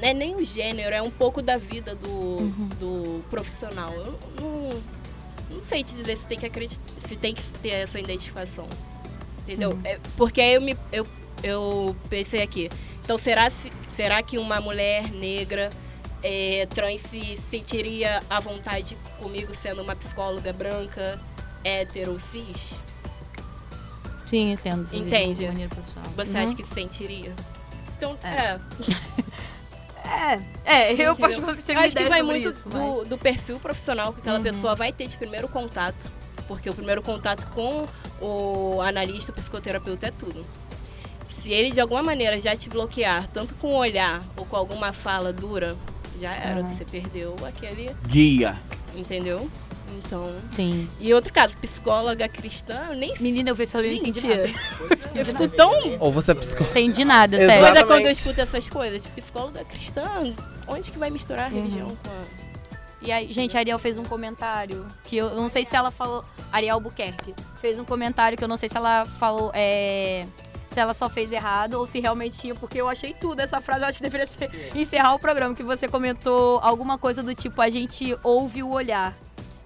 não 0.00 0.08
é 0.08 0.14
nem 0.14 0.34
o 0.36 0.44
gênero 0.44 0.94
é 0.94 1.02
um 1.02 1.10
pouco 1.10 1.42
da 1.42 1.58
vida 1.58 1.94
do, 1.94 2.48
do 2.78 3.22
profissional. 3.30 3.92
Eu 3.92 4.18
não, 4.40 4.82
não 5.56 5.64
sei 5.64 5.84
te 5.84 5.94
dizer 5.94 6.16
se 6.16 6.24
tem 6.26 6.38
que 6.38 6.46
acreditar 6.46 6.82
se 7.06 7.14
tem 7.16 7.34
que 7.34 7.42
ter 7.62 7.70
essa 7.70 7.98
identificação 8.00 8.66
Entendeu? 9.52 9.78
É, 9.84 9.98
porque 10.16 10.40
aí 10.40 10.54
eu, 10.54 10.60
me, 10.60 10.76
eu, 10.92 11.06
eu 11.42 11.96
pensei 12.10 12.42
aqui. 12.42 12.68
Então, 13.02 13.18
será, 13.18 13.50
se, 13.50 13.72
será 13.96 14.22
que 14.22 14.36
uma 14.38 14.60
mulher 14.60 15.10
negra 15.10 15.70
é, 16.22 16.66
trans 16.66 17.00
se 17.10 17.38
sentiria 17.50 18.22
à 18.28 18.40
vontade 18.40 18.96
comigo 19.18 19.54
sendo 19.62 19.80
uma 19.82 19.96
psicóloga 19.96 20.52
branca, 20.52 21.18
hétero, 21.64 22.20
cis? 22.30 22.74
Sim, 24.26 24.52
entendo. 24.52 24.86
sim, 24.86 24.98
Entende? 24.98 25.48
Você 26.16 26.36
Uhum. 26.36 26.44
acha 26.44 26.54
que 26.54 26.64
se 26.64 26.74
sentiria? 26.74 27.32
Então, 27.96 28.16
É. 28.22 28.28
é. 28.28 28.58
É, 30.64 30.92
é, 30.92 30.92
eu 31.06 31.14
particularmente 31.14 31.64
tenho 31.66 31.80
acho 31.80 31.94
que 31.94 32.04
vai 32.04 32.22
muito 32.22 32.48
isso, 32.48 32.66
do, 32.66 32.78
mas- 32.78 33.08
do 33.08 33.18
perfil 33.18 33.60
profissional 33.60 34.10
que 34.14 34.20
aquela 34.20 34.38
Uhum. 34.38 34.42
pessoa 34.42 34.74
vai 34.74 34.90
ter 34.90 35.06
de 35.06 35.18
primeiro 35.18 35.48
contato. 35.48 36.10
Porque 36.46 36.70
o 36.70 36.74
primeiro 36.74 37.02
contato 37.02 37.46
com 37.54 37.86
o 38.20 38.80
analista, 38.80 39.30
o 39.32 39.34
psicoterapeuta 39.34 40.06
é 40.08 40.10
tudo. 40.10 40.44
Se 41.42 41.52
ele 41.52 41.70
de 41.70 41.80
alguma 41.80 42.02
maneira 42.02 42.40
já 42.40 42.54
te 42.56 42.68
bloquear, 42.68 43.28
tanto 43.32 43.54
com 43.54 43.68
o 43.68 43.76
olhar 43.76 44.22
ou 44.36 44.44
com 44.44 44.56
alguma 44.56 44.92
fala 44.92 45.32
dura, 45.32 45.76
já 46.20 46.32
era, 46.34 46.60
Uhum. 46.60 46.76
você 46.76 46.84
perdeu 46.84 47.34
aquele. 47.46 47.90
Guia. 48.06 48.58
Entendeu? 48.96 49.48
Então. 50.04 50.34
Sim. 50.50 50.88
E 51.00 51.14
outro 51.14 51.32
caso, 51.32 51.56
psicóloga 51.56 52.28
cristã, 52.28 52.88
eu 52.90 52.96
nem 52.96 53.14
Menina, 53.20 53.50
eu 53.50 53.54
vi 53.54 53.66
se 53.66 53.74
eu 53.76 53.82
não 53.82 53.88
entendi 53.90 54.20
Gente, 54.20 54.54
eu 55.14 55.24
fico 55.24 55.48
tão 55.48 55.70
Ou 55.98 56.12
você 56.12 56.32
é 56.32 56.34
psicólogo. 56.34 56.72
Entendi 56.78 57.04
nada, 57.04 57.38
sério. 57.38 57.62
Mas 57.74 57.86
quando 57.86 58.04
eu 58.06 58.10
escuto 58.10 58.40
essas 58.40 58.68
coisas, 58.68 59.02
tipo, 59.02 59.14
psicóloga 59.20 59.64
cristã, 59.64 60.04
onde 60.66 60.90
que 60.90 60.98
vai 60.98 61.08
misturar 61.08 61.46
a 61.46 61.48
Uhum. 61.48 61.62
religião 61.62 61.96
com 62.04 62.10
a. 62.10 62.47
E 63.00 63.12
aí, 63.12 63.32
gente, 63.32 63.56
a 63.56 63.60
Ariel 63.60 63.78
fez 63.78 63.96
um 63.96 64.04
comentário 64.04 64.86
que 65.04 65.16
eu 65.16 65.34
não 65.34 65.48
sei 65.48 65.64
se 65.64 65.76
ela 65.76 65.90
falou. 65.90 66.24
Ariel 66.52 66.80
Buquerque 66.80 67.34
fez 67.60 67.78
um 67.78 67.84
comentário 67.84 68.36
que 68.36 68.42
eu 68.42 68.48
não 68.48 68.56
sei 68.56 68.68
se 68.68 68.76
ela 68.76 69.04
falou. 69.04 69.50
É, 69.54 70.26
se 70.66 70.78
ela 70.78 70.92
só 70.92 71.08
fez 71.08 71.32
errado 71.32 71.74
ou 71.74 71.86
se 71.86 71.98
realmente 71.98 72.38
tinha, 72.38 72.54
porque 72.54 72.80
eu 72.80 72.88
achei 72.88 73.14
tudo 73.14 73.40
essa 73.40 73.60
frase. 73.60 73.82
Eu 73.82 73.88
acho 73.88 73.98
que 73.98 74.02
deveria 74.02 74.26
ser, 74.26 74.50
encerrar 74.74 75.14
o 75.14 75.18
programa. 75.18 75.54
Que 75.54 75.62
você 75.62 75.88
comentou 75.88 76.58
alguma 76.60 76.98
coisa 76.98 77.22
do 77.22 77.34
tipo: 77.34 77.60
a 77.62 77.70
gente 77.70 78.16
ouve 78.22 78.62
o 78.62 78.70
olhar. 78.70 79.14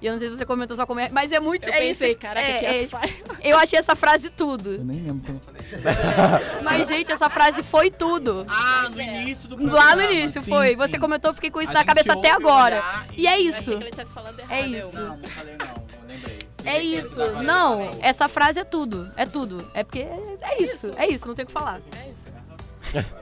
E 0.03 0.07
eu 0.09 0.13
não 0.13 0.19
sei 0.19 0.29
se 0.29 0.37
você 0.37 0.45
comentou 0.45 0.77
só 0.77 0.85
como 0.85 0.99
é, 0.99 1.09
mas 1.11 1.31
é 1.31 1.39
muito. 1.39 1.65
Eu 1.69 1.73
é 1.73 1.79
pensei, 1.79 2.11
isso. 2.11 2.21
caraca, 2.21 2.45
é, 2.47 2.59
que 2.59 2.97
é. 2.97 3.11
Eu 3.53 3.57
achei 3.57 3.79
essa 3.79 3.95
frase 3.95 4.31
tudo. 4.31 4.73
Eu 4.73 4.85
nem 4.85 5.01
lembro 5.01 5.23
quando 5.25 5.37
eu 5.37 5.43
falei 5.45 5.61
isso. 5.61 5.77
Mas, 6.63 6.89
gente, 6.89 7.11
essa 7.13 7.31
frase 7.31 7.63
foi 7.63 7.91
tudo. 7.91 8.45
Ah, 8.49 8.89
no 8.93 9.01
início 9.01 9.49
do 9.49 9.73
Lá 9.73 9.95
no 9.97 10.03
início, 10.03 10.43
Sim, 10.43 10.51
foi. 10.51 10.71
sim. 10.71 10.77
Você 10.77 10.99
comentou, 10.99 11.31
eu 11.31 11.35
fiquei 11.35 11.51
com 11.51 11.61
isso 11.63 11.71
A 11.71 11.75
na 11.75 11.85
cabeça 11.85 12.13
até 12.15 12.31
agora. 12.31 12.77
olhar 12.77 13.07
E 13.17 13.27
é 13.29 13.37
Eu 13.37 13.43
isso. 13.49 13.59
achei 13.59 13.77
que 13.77 13.83
ele 13.83 13.91
estivesse 13.91 14.13
falando 14.13 14.39
errado. 14.41 14.53
É 14.53 14.61
eu- 14.69 14.79
isso. 14.79 14.97
Não, 15.01 15.17
não 15.17 15.27
falei 15.29 15.57
não, 15.57 15.67
não 15.67 16.09
lembrei. 16.09 16.39
É 16.65 16.83
isso. 16.83 17.19
Não, 17.43 17.91
essa 18.01 18.29
frase 18.29 18.59
é 18.61 18.65
tudo. 18.65 19.11
É 19.17 19.25
tudo. 19.27 19.71
É 19.75 19.83
porque 19.85 20.01
é 20.41 20.63
isso. 20.63 20.91
É 20.97 21.07
isso, 21.07 21.27
não 21.29 21.35
tem 21.35 21.45
o 21.45 21.47
que 21.47 21.53
falar. 21.53 21.79
Exatamente 21.79 23.13
o 23.19 23.22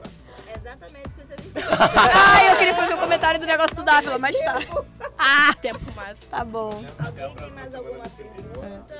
Ah, 1.79 2.45
eu 2.51 2.55
queria 2.57 2.73
fazer 2.75 2.93
um 2.93 2.97
comentário 2.97 3.39
do 3.39 3.45
negócio 3.45 3.75
do 3.75 3.83
Dávila, 3.83 4.17
mas 4.17 4.39
tá. 4.39 4.59
Ah, 5.17 5.53
Tempo 5.61 5.79
mais. 5.95 6.17
tá 6.29 6.43
bom. 6.43 6.83
Alguém 7.05 7.35
tem 7.35 7.51
mais 7.51 7.75
alguma 7.75 8.03
pergunta? 8.17 8.91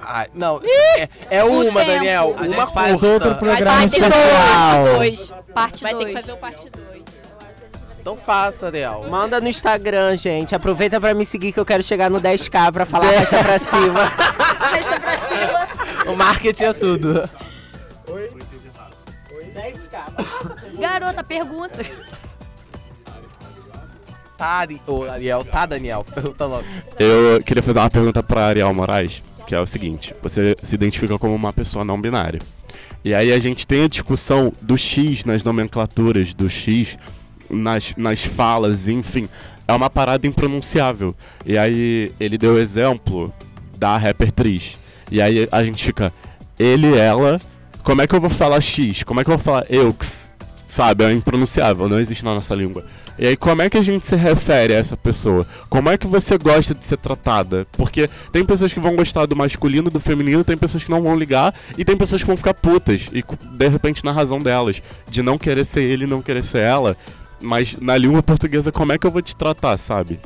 Ah, 0.00 0.26
não, 0.34 0.60
é, 0.64 1.08
é 1.30 1.44
uma, 1.44 1.64
tempo. 1.64 1.78
Daniel. 1.86 2.34
A 2.38 2.42
Uma 2.42 2.64
gente 2.66 2.74
faz 2.74 3.02
outro 3.02 3.34
programa 3.36 3.64
Vai 3.78 3.88
ter 3.88 4.00
especial. 4.00 4.84
parte 4.84 4.96
2. 4.96 5.32
Parte 5.54 5.82
Vai 5.82 5.92
ter 5.94 5.98
2. 6.04 6.08
que 6.14 6.20
fazer 6.20 6.32
o 6.32 6.36
parte 6.36 6.70
2. 6.70 7.02
Então 8.00 8.16
faça, 8.16 8.66
Ariel. 8.66 9.06
Manda 9.08 9.40
no 9.40 9.48
Instagram, 9.48 10.16
gente. 10.16 10.54
Aproveita 10.54 11.00
pra 11.00 11.12
me 11.14 11.24
seguir 11.24 11.52
que 11.52 11.60
eu 11.60 11.66
quero 11.66 11.82
chegar 11.82 12.10
no 12.10 12.20
10k 12.20 12.72
pra 12.72 12.86
falar 12.86 13.10
rasta 13.10 13.42
pra 13.44 13.58
cima. 13.58 14.12
Deixa 14.72 15.00
pra 15.00 15.18
cima. 15.18 15.68
O 16.12 16.16
marketing 16.16 16.64
é 16.64 16.72
tudo. 16.72 17.28
Garota, 20.90 21.22
pergunta. 21.22 21.86
Tá, 24.36 24.46
Ari... 24.46 24.82
Ô, 24.88 25.04
Ariel, 25.04 25.44
tá, 25.44 25.64
Daniel? 25.64 26.02
Pergunta 26.12 26.46
logo. 26.46 26.64
Eu 26.98 27.40
queria 27.44 27.62
fazer 27.62 27.78
uma 27.78 27.88
pergunta 27.88 28.22
pra 28.24 28.46
Ariel 28.46 28.74
Moraes, 28.74 29.22
que 29.46 29.54
é 29.54 29.60
o 29.60 29.66
seguinte: 29.66 30.12
você 30.20 30.56
se 30.60 30.74
identifica 30.74 31.16
como 31.16 31.32
uma 31.32 31.52
pessoa 31.52 31.84
não 31.84 32.00
binária. 32.00 32.40
E 33.04 33.14
aí 33.14 33.32
a 33.32 33.38
gente 33.38 33.68
tem 33.68 33.84
a 33.84 33.88
discussão 33.88 34.52
do 34.60 34.76
X 34.76 35.24
nas 35.24 35.44
nomenclaturas, 35.44 36.34
do 36.34 36.50
X 36.50 36.98
nas, 37.48 37.94
nas 37.96 38.24
falas, 38.24 38.88
enfim. 38.88 39.28
É 39.68 39.72
uma 39.72 39.88
parada 39.88 40.26
impronunciável. 40.26 41.14
E 41.46 41.56
aí 41.56 42.12
ele 42.18 42.36
deu 42.36 42.54
o 42.54 42.58
exemplo 42.58 43.32
da 43.78 43.96
rapper 43.96 44.32
Tris. 44.32 44.76
E 45.08 45.22
aí 45.22 45.48
a 45.52 45.62
gente 45.62 45.84
fica, 45.84 46.12
ele, 46.58 46.98
ela, 46.98 47.40
como 47.84 48.02
é 48.02 48.08
que 48.08 48.14
eu 48.14 48.20
vou 48.20 48.30
falar 48.30 48.60
X? 48.60 49.04
Como 49.04 49.20
é 49.20 49.24
que 49.24 49.30
eu 49.30 49.38
vou 49.38 49.44
falarEux? 49.44 50.19
Sabe? 50.70 51.04
É 51.04 51.12
impronunciável, 51.12 51.88
não 51.88 51.98
existe 51.98 52.24
na 52.24 52.32
nossa 52.32 52.54
língua. 52.54 52.84
E 53.18 53.26
aí, 53.26 53.36
como 53.36 53.60
é 53.60 53.68
que 53.68 53.76
a 53.76 53.82
gente 53.82 54.06
se 54.06 54.16
refere 54.16 54.72
a 54.72 54.78
essa 54.78 54.96
pessoa? 54.96 55.46
Como 55.68 55.90
é 55.90 55.98
que 55.98 56.06
você 56.06 56.38
gosta 56.38 56.74
de 56.74 56.84
ser 56.84 56.96
tratada? 56.96 57.66
Porque 57.72 58.08
tem 58.32 58.44
pessoas 58.44 58.72
que 58.72 58.80
vão 58.80 58.96
gostar 58.96 59.26
do 59.26 59.36
masculino, 59.36 59.90
do 59.90 60.00
feminino, 60.00 60.44
tem 60.44 60.56
pessoas 60.56 60.84
que 60.84 60.90
não 60.90 61.02
vão 61.02 61.16
ligar, 61.16 61.52
e 61.76 61.84
tem 61.84 61.96
pessoas 61.96 62.22
que 62.22 62.26
vão 62.26 62.36
ficar 62.36 62.54
putas, 62.54 63.08
e 63.12 63.22
de 63.56 63.68
repente 63.68 64.04
na 64.04 64.12
razão 64.12 64.38
delas, 64.38 64.80
de 65.08 65.22
não 65.22 65.36
querer 65.36 65.64
ser 65.64 65.82
ele 65.82 66.04
e 66.04 66.08
não 66.08 66.22
querer 66.22 66.44
ser 66.44 66.60
ela. 66.60 66.96
Mas 67.42 67.76
na 67.80 67.96
língua 67.96 68.22
portuguesa, 68.22 68.70
como 68.70 68.92
é 68.92 68.98
que 68.98 69.06
eu 69.06 69.10
vou 69.10 69.22
te 69.22 69.34
tratar, 69.34 69.76
sabe? 69.76 70.18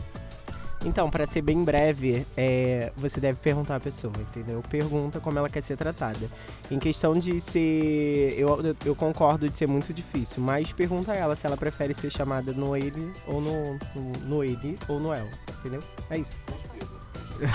Então, 0.84 1.08
pra 1.10 1.24
ser 1.24 1.40
bem 1.40 1.64
breve, 1.64 2.26
é, 2.36 2.92
você 2.96 3.18
deve 3.18 3.38
perguntar 3.40 3.76
à 3.76 3.80
pessoa, 3.80 4.12
entendeu? 4.18 4.62
Pergunta 4.68 5.18
como 5.18 5.38
ela 5.38 5.48
quer 5.48 5.62
ser 5.62 5.76
tratada. 5.78 6.28
Em 6.70 6.78
questão 6.78 7.14
de 7.14 7.40
ser. 7.40 8.34
Eu, 8.38 8.76
eu- 8.84 8.94
concordo 8.94 9.48
de 9.48 9.56
ser 9.56 9.66
muito 9.66 9.94
difícil, 9.94 10.42
mas 10.42 10.72
pergunta 10.72 11.12
a 11.12 11.16
ela 11.16 11.34
se 11.36 11.46
ela 11.46 11.56
prefere 11.56 11.94
ser 11.94 12.10
chamada 12.10 12.52
no 12.52 12.76
ele 12.76 13.10
ou 13.26 13.40
no, 13.40 13.74
no, 13.94 14.12
no 14.26 14.44
ele 14.44 14.78
ou 14.86 15.00
no 15.00 15.12
ela, 15.12 15.28
entendeu? 15.60 15.82
É 16.10 16.18
isso. 16.18 16.42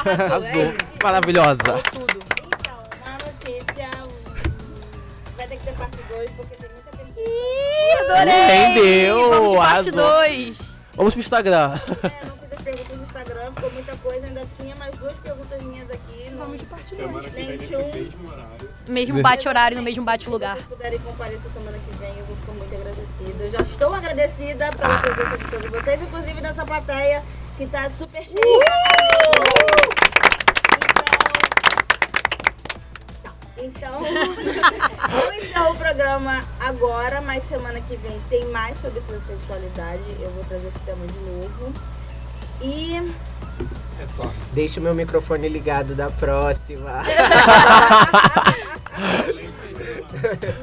Arrasou. 0.05 0.73
Maravilhosa. 1.03 1.59
Então, 1.61 2.83
uma 3.05 3.13
notícia. 3.13 3.89
Vai 5.37 5.47
ter 5.47 5.57
que 5.57 5.63
ter 5.65 5.73
parte 5.73 5.97
2, 6.09 6.29
porque 6.31 6.55
tem 6.55 6.69
muita 6.69 6.91
pergunta. 6.97 7.19
Ih, 7.21 8.11
adorei! 8.11 8.71
Entendeu? 8.71 9.29
Vamos 9.29 9.53
parte 9.55 9.89
Arrasou. 9.89 10.19
2. 10.25 10.75
Vamos 10.95 11.13
pro 11.13 11.21
Instagram. 11.21 11.79
É, 12.03 12.38
ficou 13.59 13.71
muita 13.71 13.95
coisa, 13.97 14.25
ainda 14.25 14.41
tinha 14.55 14.75
mais 14.77 14.95
duas 14.95 15.15
perguntas 15.17 15.61
minhas 15.61 15.89
aqui. 15.89 16.31
Vamos 16.37 16.57
de 16.57 16.65
parte 16.65 16.95
2. 16.95 17.07
Semana 17.07 17.29
que 17.29 17.35
vem, 17.35 17.57
nesse 17.57 17.75
mesmo 17.75 18.31
horário. 18.31 18.69
Mesmo 18.87 19.21
bate-horário, 19.21 19.77
no 19.77 19.83
mesmo 19.83 20.03
bate-lugar. 20.05 20.55
Se 20.55 20.63
vocês 20.63 20.77
puderem 20.77 20.99
comparecer 20.99 21.51
semana 21.51 21.77
que 21.77 21.97
vem, 21.97 22.17
eu 22.17 22.25
vou 22.25 22.35
ficar 22.37 22.51
muito 22.53 22.73
agradecida. 22.73 23.43
Eu 23.43 23.51
já 23.51 23.61
estou 23.61 23.93
agradecida 23.93 24.71
pela 24.71 24.99
presença 24.99 25.37
de 25.37 25.51
todos 25.51 25.69
vocês, 25.69 26.01
inclusive 26.01 26.41
dessa 26.41 26.65
plateia 26.65 27.23
que 27.57 27.67
tá 27.67 27.89
super 27.89 28.23
cheia. 28.23 28.39
Então, 33.57 33.99
então 34.01 35.21
eu 35.21 35.33
encerro 35.33 35.71
o 35.71 35.75
programa 35.75 36.45
agora, 36.61 37.19
mas 37.19 37.43
semana 37.43 37.81
que 37.81 37.97
vem 37.97 38.21
tem 38.29 38.45
mais 38.45 38.79
sobre 38.79 39.01
transexualidade. 39.01 40.03
Eu 40.21 40.29
vou 40.31 40.45
trazer 40.45 40.69
esse 40.69 40.79
tema 40.79 41.05
de 41.05 41.19
novo. 41.19 41.73
E 42.61 43.28
Deixa 44.53 44.79
o 44.79 44.83
meu 44.83 44.95
microfone 44.95 45.49
ligado 45.49 45.93
da 45.95 46.09
próxima. 46.09 47.03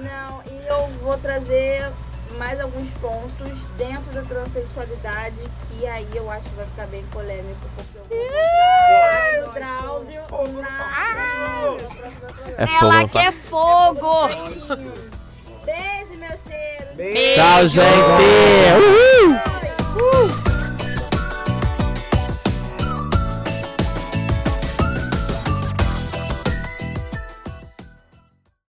Não, 0.03 0.43
e 0.47 0.67
eu 0.67 0.89
vou 1.03 1.17
trazer 1.19 1.91
mais 2.39 2.59
alguns 2.61 2.89
pontos 3.01 3.49
dentro 3.77 4.13
da 4.13 4.23
transexualidade 4.23 5.37
que 5.71 5.85
aí 5.87 6.07
eu 6.15 6.31
acho 6.31 6.45
que 6.45 6.55
vai 6.55 6.67
ficar 6.67 6.87
bem 6.87 7.03
polêmico, 7.07 7.61
porque 7.75 7.99
eu 7.99 8.07
vou 9.45 9.53
Drauzio 9.55 10.21
na 10.21 10.27
programa. 10.27 10.67
É 12.59 12.65
Ela 12.81 13.09
quer 13.09 13.33
fogo! 13.33 14.29
Beijo, 15.65 16.15
meu 16.19 16.37
cheiro. 16.39 16.95
Beijo. 16.95 17.35
Tchau, 17.35 17.67
gente. 17.69 17.87